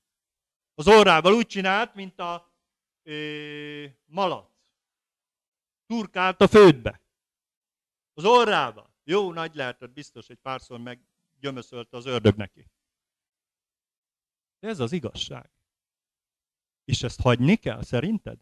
Az 0.76 0.88
orrával 0.88 1.34
úgy 1.34 1.48
csinált, 1.48 1.96
mint 1.96 2.20
a 2.20 2.54
ö, 3.04 3.84
malac. 4.06 4.55
Turkált 5.86 6.42
a 6.42 6.48
földbe. 6.48 7.02
Az 8.14 8.26
orrával. 8.26 8.94
Jó 9.04 9.32
nagy 9.32 9.56
lehetett, 9.56 9.92
biztos, 9.92 10.28
hogy 10.28 10.38
párszor 10.38 10.80
meggyömöszölte 10.80 11.98
az 11.98 12.06
ördög 12.06 12.36
neki. 12.36 12.70
De 14.60 14.68
ez 14.68 14.80
az 14.80 14.92
igazság. 14.92 15.52
És 16.84 17.04
ezt 17.04 17.22
hagyni 17.22 17.56
kell, 17.56 17.82
szerinted? 17.84 18.40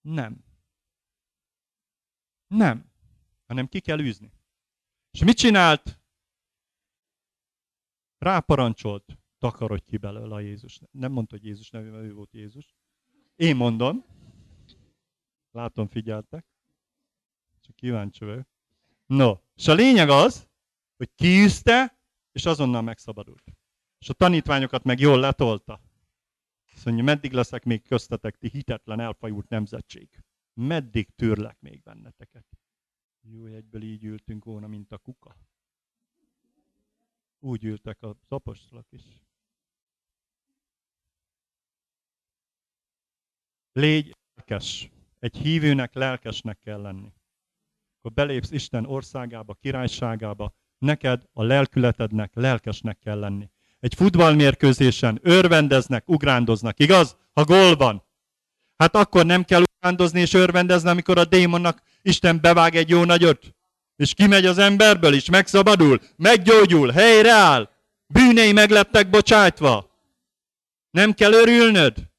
Nem. 0.00 0.44
Nem. 2.46 2.92
Hanem 3.46 3.68
ki 3.68 3.80
kell 3.80 4.00
űzni. 4.00 4.32
És 5.10 5.24
mit 5.24 5.36
csinált? 5.36 6.00
Ráparancsolt, 8.18 9.18
takarodj 9.38 9.84
ki 9.84 9.96
belőle 9.96 10.34
a 10.34 10.40
Jézus. 10.40 10.80
Nem 10.90 11.12
mondta, 11.12 11.36
hogy 11.36 11.44
Jézus 11.44 11.70
nevében, 11.70 12.04
ő 12.04 12.12
volt 12.12 12.32
Jézus. 12.32 12.74
Én 13.36 13.56
mondom. 13.56 14.04
Látom, 15.50 15.88
figyeltek. 15.88 16.49
Csak 17.70 17.78
kíváncsi 17.78 18.24
vagyok. 18.24 18.46
No, 19.06 19.34
és 19.54 19.68
a 19.68 19.74
lényeg 19.74 20.08
az, 20.08 20.48
hogy 20.96 21.10
kiűzte, 21.14 21.98
és 22.32 22.46
azonnal 22.46 22.82
megszabadult. 22.82 23.44
És 23.98 24.08
a 24.08 24.12
tanítványokat 24.12 24.84
meg 24.84 24.98
jól 24.98 25.20
letolta. 25.20 25.80
Azt 26.74 26.84
mondja, 26.84 27.04
meddig 27.04 27.32
leszek 27.32 27.64
még 27.64 27.82
köztetek, 27.82 28.36
ti 28.36 28.48
hitetlen 28.48 29.00
elfajult 29.00 29.48
nemzetség? 29.48 30.24
Meddig 30.52 31.08
tűrlek 31.14 31.60
még 31.60 31.82
benneteket? 31.82 32.46
Jó, 33.20 33.44
egyből 33.44 33.82
így 33.82 34.04
ültünk 34.04 34.44
volna, 34.44 34.66
mint 34.66 34.92
a 34.92 34.98
kuka. 34.98 35.36
Úgy 37.38 37.64
ültek 37.64 38.02
a 38.02 38.16
apostolok 38.28 38.86
is. 38.90 39.02
Légy 43.72 44.16
lelkes. 44.34 44.90
Egy 45.18 45.36
hívőnek 45.36 45.94
lelkesnek 45.94 46.58
kell 46.58 46.80
lenni. 46.80 47.12
Akkor 48.02 48.12
belépsz 48.12 48.50
Isten 48.50 48.86
országába, 48.86 49.54
királyságába, 49.54 50.54
neked 50.78 51.22
a 51.32 51.42
lelkületednek 51.42 52.30
lelkesnek 52.34 52.98
kell 52.98 53.18
lenni. 53.18 53.50
Egy 53.80 53.94
futballmérkőzésen 53.94 55.18
örvendeznek, 55.22 56.08
ugrándoznak, 56.08 56.78
igaz? 56.78 57.16
Ha 57.32 57.44
gól 57.44 57.76
van. 57.76 58.04
Hát 58.76 58.94
akkor 58.94 59.26
nem 59.26 59.44
kell 59.44 59.62
ugrándozni 59.62 60.20
és 60.20 60.34
örvendezni, 60.34 60.88
amikor 60.88 61.18
a 61.18 61.24
démonnak 61.24 61.82
Isten 62.02 62.40
bevág 62.40 62.76
egy 62.76 62.88
jó 62.88 63.04
nagyot, 63.04 63.54
és 63.96 64.14
kimegy 64.14 64.46
az 64.46 64.58
emberből 64.58 65.14
is, 65.14 65.30
megszabadul, 65.30 66.00
meggyógyul, 66.16 66.90
helyreáll, 66.90 67.70
bűnei 68.06 68.52
meglettek 68.52 69.10
bocsájtva. 69.10 69.90
Nem 70.90 71.12
kell 71.12 71.32
örülnöd. 71.32 72.10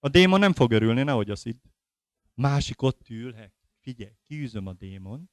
A 0.00 0.08
démon 0.08 0.38
nem 0.38 0.52
fog 0.52 0.72
örülni, 0.72 1.02
nehogy 1.02 1.30
azt 1.30 1.42
hidd. 1.42 1.56
Másik 2.36 2.82
ott 2.82 3.08
ül, 3.08 3.34
figyelj, 3.80 4.12
kiűzöm 4.22 4.66
a 4.66 4.72
démon, 4.72 5.30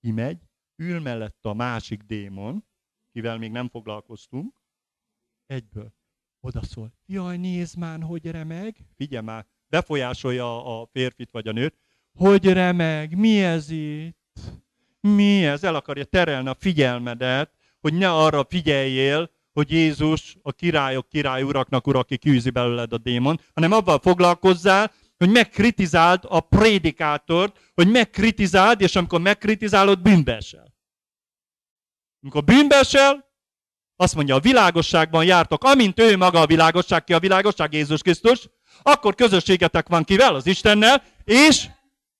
kimegy, 0.00 0.42
ül 0.76 1.00
mellett 1.00 1.44
a 1.44 1.54
másik 1.54 2.02
démon, 2.02 2.64
kivel 3.12 3.38
még 3.38 3.50
nem 3.50 3.68
foglalkoztunk, 3.68 4.54
egyből 5.46 5.92
oda 6.40 6.62
szól, 6.62 6.92
jaj, 7.06 7.36
nézd 7.36 7.78
már, 7.78 8.02
hogy 8.02 8.26
remeg, 8.26 8.76
figyelj 8.96 9.24
már, 9.24 9.46
befolyásolja 9.66 10.80
a 10.80 10.86
férfit 10.86 11.30
vagy 11.30 11.48
a 11.48 11.52
nőt, 11.52 11.78
hogy 12.12 12.52
remeg, 12.52 13.16
mi 13.16 13.42
ez 13.42 13.70
itt? 13.70 14.40
Mi 15.00 15.44
ez? 15.44 15.64
El 15.64 15.74
akarja 15.74 16.04
terelni 16.04 16.48
a 16.48 16.54
figyelmedet, 16.58 17.52
hogy 17.80 17.94
ne 17.94 18.12
arra 18.12 18.44
figyeljél, 18.44 19.30
hogy 19.52 19.70
Jézus 19.70 20.36
a 20.42 20.52
királyok 20.52 21.08
király 21.08 21.42
uraknak 21.42 21.86
ura, 21.86 21.98
aki 21.98 22.18
kűzi 22.18 22.50
belőled 22.50 22.92
a 22.92 22.98
démon, 22.98 23.40
hanem 23.54 23.72
abban 23.72 24.00
foglalkozzál, 24.00 24.92
hogy 25.22 25.30
megkritizáld 25.30 26.20
a 26.28 26.40
prédikátort, 26.40 27.70
hogy 27.74 27.90
megkritizáld, 27.90 28.80
és 28.80 28.96
amikor 28.96 29.20
megkritizálod, 29.20 30.02
bűnbe 30.02 30.36
esel. 30.36 30.74
Amikor 32.22 32.44
bűnbe 32.44 32.76
azt 33.96 34.14
mondja, 34.14 34.34
a 34.34 34.40
világosságban 34.40 35.24
jártok, 35.24 35.64
amint 35.64 36.00
ő 36.00 36.16
maga 36.16 36.40
a 36.40 36.46
világosság, 36.46 37.04
ki 37.04 37.12
a 37.12 37.18
világosság, 37.18 37.72
Jézus 37.72 38.02
Krisztus, 38.02 38.48
akkor 38.82 39.14
közösségetek 39.14 39.88
van 39.88 40.04
kivel? 40.04 40.34
Az 40.34 40.46
Istennel, 40.46 41.02
és 41.24 41.68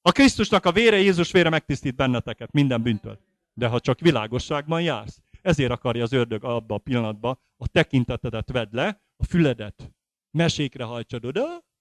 a 0.03 0.13
Krisztusnak 0.13 0.65
a 0.65 0.73
vére, 0.73 0.97
Jézus 0.97 1.31
vére 1.31 1.49
megtisztít 1.49 1.97
benneteket 1.97 2.53
minden 2.53 2.83
bűntől. 2.83 3.19
De 3.55 3.67
ha 3.67 3.81
csak 3.81 4.01
világosságban 4.01 4.83
jársz, 4.83 5.19
ezért 5.41 5.71
akarja 5.71 6.03
az 6.03 6.13
ördög 6.13 6.45
abba 6.45 6.75
a 6.75 6.79
pillanatban 6.79 7.39
a 7.57 7.69
tekintetedet 7.69 8.51
vedd 8.51 8.69
le, 8.71 9.03
a 9.17 9.25
füledet 9.25 9.93
mesékre 10.31 10.85
hajtsad 10.85 11.25
oda, 11.25 11.72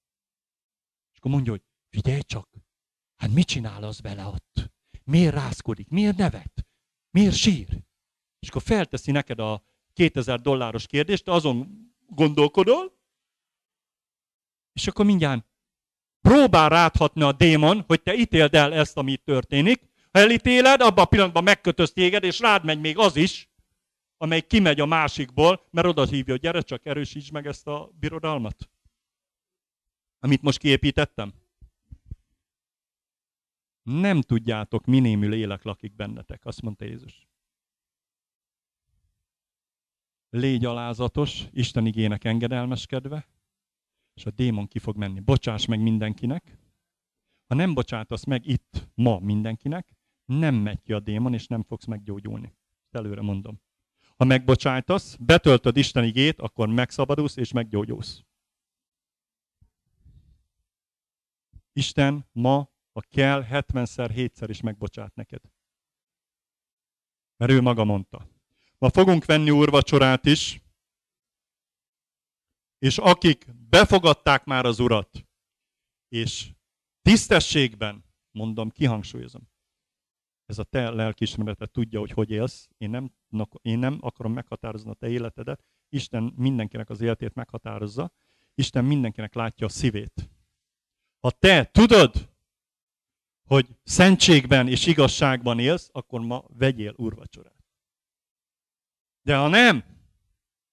akkor 1.22 1.34
mondja, 1.34 1.52
hogy 1.52 1.62
figyelj 1.90 2.22
csak, 2.22 2.50
hát 3.16 3.32
mit 3.32 3.48
csinál 3.48 3.84
az 3.84 4.02
vele 4.02 4.26
ott? 4.26 4.72
Miért 5.04 5.34
rázkodik? 5.34 5.90
Miért 5.90 6.18
nevet? 6.18 6.68
Miért 7.12 7.36
sír? 7.36 7.68
És 8.40 8.50
akkor 8.50 8.62
felteszi 8.62 9.12
neked 9.12 9.40
a 9.40 9.64
2000 9.94 10.42
dolláros 10.42 10.88
kérdést, 10.88 11.28
azon 11.28 11.88
gondolkodol, 12.06 13.00
és 14.74 14.88
akkor 14.88 15.06
mindjárt 15.06 15.46
próbál 16.22 16.70
ráthatni 16.70 17.22
a 17.22 17.32
démon, 17.32 17.84
hogy 17.88 18.02
te 18.02 18.14
ítéld 18.14 18.56
el 18.56 18.74
ezt, 18.74 18.98
ami 18.98 19.12
itt 19.12 19.26
történik. 19.26 19.90
Ha 20.12 20.20
elítéled, 20.20 20.82
abban 20.82 21.04
a 21.04 21.08
pillanatban 21.08 21.44
megkötöz 21.44 21.92
téged, 21.92 22.24
és 22.24 22.40
rád 22.40 22.66
megy 22.66 22.80
még 22.80 22.98
az 22.98 23.16
is, 23.16 23.50
amely 24.18 24.42
kimegy 24.42 24.80
a 24.80 24.86
másikból, 24.86 25.68
mert 25.72 25.88
oda 25.88 26.06
hívja, 26.06 26.36
gyere 26.36 26.62
csak 26.62 26.86
erősíts 26.86 27.32
meg 27.32 27.48
ezt 27.48 27.68
a 27.68 27.92
birodalmat. 28.00 28.71
Amit 30.24 30.42
most 30.42 30.58
kiépítettem. 30.58 31.34
Nem 33.84 34.22
tudjátok, 34.22 34.86
minémű 34.86 35.28
lélek 35.28 35.64
lakik 35.64 35.96
bennetek, 35.96 36.46
azt 36.46 36.62
mondta 36.62 36.86
Jézus. 36.86 37.28
Légy 40.30 40.66
alázatos, 40.66 41.44
Isten 41.52 41.86
igének 41.86 42.24
engedelmeskedve, 42.24 43.28
és 44.14 44.26
a 44.26 44.32
démon 44.32 44.68
ki 44.68 44.80
fog 44.80 44.98
menni. 44.98 45.20
Bocsáss 45.20 45.66
meg 45.66 45.82
mindenkinek. 45.82 46.58
Ha 47.48 47.56
nem 47.56 47.74
bocsátasz 47.74 48.24
meg 48.24 48.46
itt 48.46 48.90
ma 48.94 49.20
mindenkinek, 49.20 49.96
nem 50.26 50.56
megy 50.56 50.82
ki 50.82 50.94
a 50.94 51.00
démon, 51.00 51.34
és 51.34 51.48
nem 51.48 51.64
fogsz 51.64 51.86
meggyógyulni. 51.86 52.54
Előre 52.92 53.22
mondom. 53.22 53.62
Ha 54.18 54.26
megbocsájtasz, 54.26 55.16
betöltöd 55.16 55.78
Isten 55.78 56.04
igét, 56.04 56.40
akkor 56.40 56.68
megszabadulsz 56.68 57.36
és 57.36 57.52
meggyógyulsz. 57.52 58.24
Isten 61.74 62.30
ma, 62.32 62.70
ha 62.92 63.02
kell, 63.10 63.46
70-szer, 63.50 64.12
7-szer 64.16 64.46
is 64.48 64.62
megbocsát 64.62 65.16
neked. 65.16 65.42
Mert 67.38 67.52
ő 67.52 67.62
maga 67.62 67.84
mondta. 67.84 68.28
Ma 68.78 68.90
fogunk 68.90 69.26
venni 69.26 69.50
úrvacsorát 69.50 70.26
is, 70.26 70.62
és 72.78 72.98
akik 72.98 73.46
befogadták 73.70 74.44
már 74.44 74.66
az 74.66 74.80
Urat, 74.80 75.28
és 76.08 76.52
tisztességben, 77.02 78.04
mondom, 78.32 78.70
kihangsúlyozom, 78.70 79.50
ez 80.46 80.60
a 80.60 80.64
te 80.64 80.90
lelkismeretet 80.90 81.72
tudja, 81.72 82.00
hogy 82.00 82.12
hogy 82.12 82.30
élsz, 82.30 82.70
én 82.78 82.90
nem, 82.90 83.12
én 83.62 83.80
nem 83.80 83.98
akarom 84.02 84.34
meghatározni 84.34 84.90
a 84.90 84.94
te 84.94 85.10
életedet, 85.10 85.64
Isten 85.90 86.34
mindenkinek 86.36 86.90
az 86.90 87.02
életét 87.02 87.34
meghatározza, 87.34 88.12
Isten 88.56 88.86
mindenkinek 88.86 89.34
látja 89.34 89.66
a 89.66 89.70
szívét. 89.70 90.30
Ha 91.22 91.32
te 91.32 91.66
tudod, 91.66 92.30
hogy 93.48 93.68
szentségben 93.84 94.68
és 94.68 94.86
igazságban 94.86 95.60
élsz, 95.60 95.90
akkor 95.92 96.22
ma 96.22 96.44
vegyél 96.48 96.94
úrvacsorát. 96.98 97.66
De 99.22 99.38
ha 99.38 99.48
nem, 99.48 99.84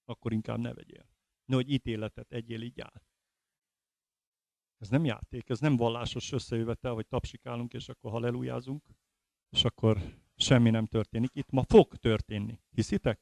akkor 0.05 0.33
inkább 0.33 0.59
ne 0.59 0.73
vegyél. 0.73 1.09
Nehogy 1.45 1.71
ítéletet 1.71 2.31
egyél 2.31 2.61
így 2.61 2.81
áll. 2.81 3.01
Ez 4.77 4.89
nem 4.89 5.05
játék, 5.05 5.49
ez 5.49 5.59
nem 5.59 5.75
vallásos 5.75 6.31
összejövetel, 6.31 6.93
hogy 6.93 7.07
tapsikálunk, 7.07 7.73
és 7.73 7.89
akkor 7.89 8.11
hallelujázunk, 8.11 8.83
és 9.49 9.63
akkor 9.63 10.19
semmi 10.35 10.69
nem 10.69 10.85
történik. 10.85 11.29
Itt 11.33 11.49
ma 11.49 11.63
fog 11.63 11.95
történni. 11.95 12.59
Hiszitek? 12.69 13.19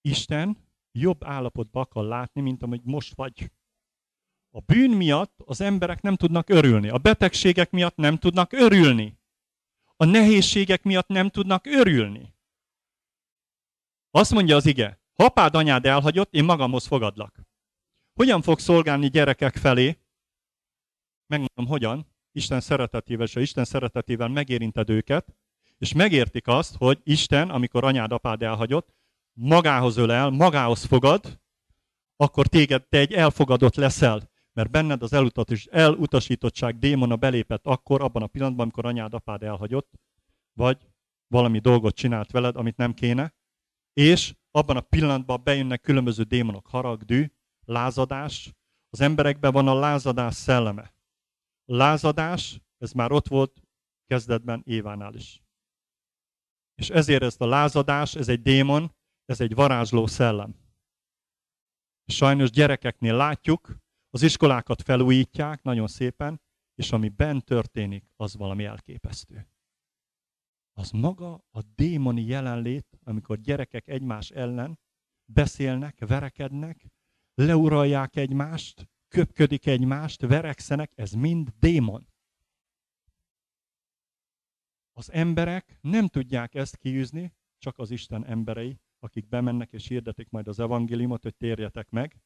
Isten 0.00 0.68
jobb 0.92 1.24
állapotba 1.24 1.80
akar 1.80 2.04
látni, 2.04 2.40
mint 2.40 2.62
amely 2.62 2.80
most 2.82 3.14
vagy. 3.14 3.50
A 4.50 4.60
bűn 4.60 4.90
miatt 4.90 5.40
az 5.44 5.60
emberek 5.60 6.02
nem 6.02 6.16
tudnak 6.16 6.48
örülni. 6.48 6.88
A 6.88 6.98
betegségek 6.98 7.70
miatt 7.70 7.96
nem 7.96 8.18
tudnak 8.18 8.52
örülni. 8.52 9.18
A 9.96 10.04
nehézségek 10.04 10.82
miatt 10.82 11.08
nem 11.08 11.28
tudnak 11.28 11.66
örülni. 11.66 12.34
Azt 14.10 14.32
mondja 14.32 14.56
az 14.56 14.66
ige, 14.66 15.00
ha 15.14 15.24
apád 15.24 15.54
anyád 15.54 15.86
elhagyott, 15.86 16.34
én 16.34 16.44
magamhoz 16.44 16.86
fogadlak. 16.86 17.40
Hogyan 18.14 18.42
fog 18.42 18.58
szolgálni 18.58 19.08
gyerekek 19.08 19.56
felé? 19.56 19.98
Megmondom, 21.26 21.66
hogyan. 21.66 22.06
Isten 22.32 22.60
szeretetével, 22.60 23.26
és 23.26 23.34
Isten 23.34 23.64
szeretetével 23.64 24.28
megérinted 24.28 24.90
őket, 24.90 25.34
és 25.78 25.92
megértik 25.92 26.46
azt, 26.46 26.76
hogy 26.76 27.00
Isten, 27.04 27.50
amikor 27.50 27.84
anyád, 27.84 28.12
apád 28.12 28.42
elhagyott, 28.42 28.94
magához 29.32 29.96
ölel, 29.96 30.30
magához 30.30 30.84
fogad, 30.84 31.40
akkor 32.16 32.46
téged, 32.46 32.86
te 32.88 32.98
egy 32.98 33.12
elfogadott 33.12 33.74
leszel, 33.74 34.29
mert 34.52 34.70
benned 34.70 35.02
az 35.02 35.12
elutasítottság 35.70 36.78
démona 36.78 37.16
belépett 37.16 37.66
akkor, 37.66 38.02
abban 38.02 38.22
a 38.22 38.26
pillanatban, 38.26 38.62
amikor 38.62 38.86
anyád, 38.86 39.14
apád 39.14 39.42
elhagyott, 39.42 39.92
vagy 40.52 40.88
valami 41.26 41.58
dolgot 41.58 41.94
csinált 41.94 42.30
veled, 42.30 42.56
amit 42.56 42.76
nem 42.76 42.94
kéne, 42.94 43.34
és 43.92 44.34
abban 44.50 44.76
a 44.76 44.80
pillanatban 44.80 45.40
bejönnek 45.44 45.80
különböző 45.80 46.22
démonok, 46.22 46.66
harag, 46.66 47.02
dű, 47.02 47.26
lázadás. 47.64 48.52
Az 48.90 49.00
emberekben 49.00 49.52
van 49.52 49.68
a 49.68 49.74
lázadás 49.74 50.34
szelleme. 50.34 50.94
Lázadás, 51.64 52.60
ez 52.78 52.92
már 52.92 53.12
ott 53.12 53.28
volt 53.28 53.62
kezdetben 54.06 54.62
Évánál 54.66 55.14
is. 55.14 55.42
És 56.74 56.90
ezért 56.90 57.22
ezt 57.22 57.40
a 57.40 57.46
lázadás, 57.46 58.14
ez 58.14 58.28
egy 58.28 58.42
démon, 58.42 58.94
ez 59.24 59.40
egy 59.40 59.54
varázsló 59.54 60.06
szellem. 60.06 60.54
Sajnos 62.06 62.50
gyerekeknél 62.50 63.16
látjuk, 63.16 63.79
az 64.10 64.22
iskolákat 64.22 64.82
felújítják 64.82 65.62
nagyon 65.62 65.86
szépen, 65.86 66.40
és 66.74 66.92
ami 66.92 67.08
bent 67.08 67.44
történik, 67.44 68.10
az 68.16 68.36
valami 68.36 68.64
elképesztő. 68.64 69.48
Az 70.72 70.90
maga 70.90 71.44
a 71.50 71.62
démoni 71.74 72.22
jelenlét, 72.22 72.98
amikor 73.02 73.40
gyerekek 73.40 73.88
egymás 73.88 74.30
ellen 74.30 74.78
beszélnek, 75.24 76.06
verekednek, 76.06 76.86
leuralják 77.34 78.16
egymást, 78.16 78.88
köpködik 79.08 79.66
egymást, 79.66 80.20
verekszenek, 80.20 80.92
ez 80.94 81.12
mind 81.12 81.52
démon. 81.58 82.08
Az 84.92 85.12
emberek 85.12 85.78
nem 85.80 86.06
tudják 86.06 86.54
ezt 86.54 86.76
kiűzni, 86.76 87.34
csak 87.58 87.78
az 87.78 87.90
Isten 87.90 88.24
emberei, 88.24 88.80
akik 88.98 89.28
bemennek 89.28 89.72
és 89.72 89.86
hirdetik 89.86 90.30
majd 90.30 90.48
az 90.48 90.60
evangéliumot, 90.60 91.22
hogy 91.22 91.36
térjetek 91.36 91.90
meg, 91.90 92.20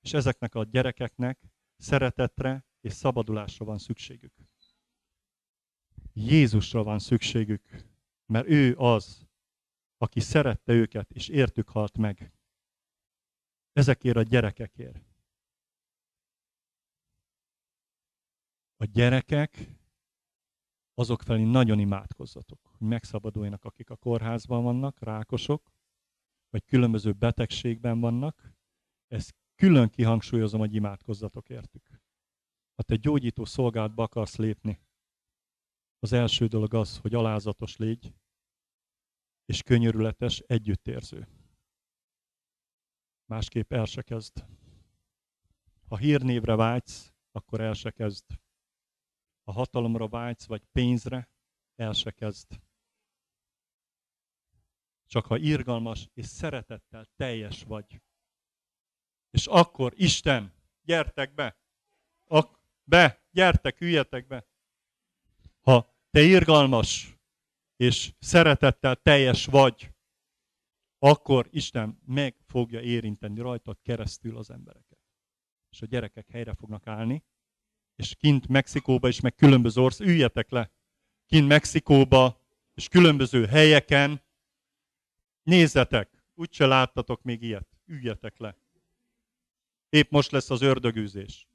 és 0.00 0.12
ezeknek 0.12 0.54
a 0.54 0.64
gyerekeknek 0.64 1.40
szeretetre 1.76 2.66
és 2.80 2.92
szabadulásra 2.92 3.64
van 3.64 3.78
szükségük. 3.78 4.34
Jézusra 6.12 6.82
van 6.82 6.98
szükségük, 6.98 7.88
mert 8.26 8.48
ő 8.48 8.76
az, 8.76 9.28
aki 9.96 10.20
szerette 10.20 10.72
őket, 10.72 11.10
és 11.10 11.28
értük 11.28 11.68
halt 11.68 11.98
meg. 11.98 12.32
Ezekért 13.72 14.16
a 14.16 14.22
gyerekekért. 14.22 15.04
A 18.76 18.84
gyerekek 18.84 19.80
azok 20.94 21.22
felé 21.22 21.42
nagyon 21.42 21.78
imádkozzatok, 21.78 22.66
hogy 22.66 22.88
megszabaduljanak, 22.88 23.64
akik 23.64 23.90
a 23.90 23.96
kórházban 23.96 24.62
vannak, 24.62 25.00
rákosok, 25.00 25.72
vagy 26.50 26.64
különböző 26.64 27.12
betegségben 27.12 28.00
vannak. 28.00 28.52
Ezt 29.06 29.34
külön 29.60 29.88
kihangsúlyozom, 29.88 30.60
hogy 30.60 30.74
imádkozzatok 30.74 31.48
értük. 31.48 32.00
Ha 32.74 32.82
te 32.82 32.96
gyógyító 32.96 33.44
szolgálatba 33.44 34.02
akarsz 34.02 34.36
lépni, 34.36 34.80
az 35.98 36.12
első 36.12 36.46
dolog 36.46 36.74
az, 36.74 36.98
hogy 36.98 37.14
alázatos 37.14 37.76
légy, 37.76 38.14
és 39.44 39.62
könyörületes, 39.62 40.38
együttérző. 40.38 41.28
Másképp 43.24 43.72
el 43.72 43.84
se 43.84 44.02
kezd. 44.02 44.44
Ha 45.88 45.96
hírnévre 45.96 46.54
vágysz, 46.54 47.12
akkor 47.32 47.60
el 47.60 47.74
se 47.74 47.90
kezd. 47.90 48.24
Ha 49.44 49.52
hatalomra 49.52 50.08
vágysz, 50.08 50.46
vagy 50.46 50.64
pénzre, 50.72 51.28
el 51.74 51.92
se 51.92 52.10
kezd. 52.10 52.60
Csak 55.06 55.26
ha 55.26 55.36
irgalmas 55.36 56.08
és 56.14 56.26
szeretettel 56.26 57.06
teljes 57.16 57.62
vagy. 57.62 58.00
És 59.30 59.46
akkor 59.46 59.92
Isten, 59.96 60.52
gyertek 60.82 61.34
be! 61.34 61.56
Ak- 62.24 62.60
be, 62.84 63.22
gyertek, 63.30 63.80
üljetek 63.80 64.26
be! 64.26 64.46
Ha 65.60 65.94
te 66.10 66.22
irgalmas 66.22 67.18
és 67.76 68.12
szeretettel 68.18 68.96
teljes 68.96 69.46
vagy, 69.46 69.90
akkor 70.98 71.48
Isten 71.50 72.00
meg 72.06 72.36
fogja 72.46 72.80
érinteni 72.80 73.40
rajtad 73.40 73.78
keresztül 73.82 74.36
az 74.36 74.50
embereket. 74.50 74.98
És 75.70 75.82
a 75.82 75.86
gyerekek 75.86 76.28
helyre 76.28 76.54
fognak 76.54 76.86
állni, 76.86 77.24
és 77.96 78.14
kint 78.14 78.48
Mexikóba 78.48 79.08
is, 79.08 79.20
meg 79.20 79.34
különböző 79.34 79.80
ország, 79.80 80.06
üljetek 80.06 80.50
le, 80.50 80.72
kint 81.26 81.48
Mexikóba, 81.48 82.40
és 82.74 82.88
különböző 82.88 83.46
helyeken, 83.46 84.22
nézzetek, 85.42 86.24
úgyse 86.34 86.66
láttatok 86.66 87.22
még 87.22 87.42
ilyet, 87.42 87.68
üljetek 87.86 88.38
le. 88.38 88.56
Épp 89.90 90.10
most 90.10 90.30
lesz 90.30 90.50
az 90.50 90.62
ördögűzés. 90.62 91.48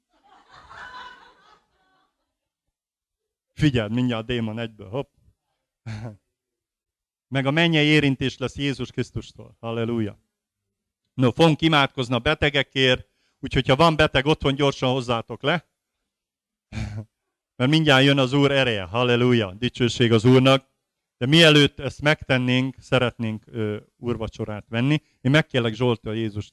Figyeld, 3.52 3.92
mindjárt 3.92 4.26
démon 4.26 4.58
egyből, 4.58 4.88
hopp. 4.88 5.12
Meg 7.28 7.46
a 7.46 7.50
mennyei 7.50 7.86
érintés 7.86 8.38
lesz 8.38 8.56
Jézus 8.56 8.90
Krisztustól. 8.90 9.56
Halleluja. 9.60 10.20
No, 11.14 11.30
fogunk 11.30 11.62
imádkozni 11.62 12.14
a 12.14 12.18
betegekért, 12.18 13.08
úgyhogy 13.38 13.66
ha 13.66 13.76
van 13.76 13.96
beteg 13.96 14.26
otthon, 14.26 14.54
gyorsan 14.54 14.90
hozzátok 14.90 15.42
le. 15.42 15.68
Mert 17.56 17.70
mindjárt 17.70 18.04
jön 18.04 18.18
az 18.18 18.32
Úr 18.32 18.50
ereje. 18.50 18.82
Halleluja. 18.82 19.54
Dicsőség 19.54 20.12
az 20.12 20.24
Úrnak. 20.24 20.68
De 21.18 21.26
mielőtt 21.26 21.78
ezt 21.78 22.02
megtennénk, 22.02 22.76
szeretnénk 22.78 23.44
ö, 23.46 23.76
úrvacsorát 23.96 24.68
venni. 24.68 25.02
Én 25.20 25.30
megkérlek 25.30 25.74
Zsolti 25.74 26.08
a 26.08 26.12
Jézus 26.12 26.50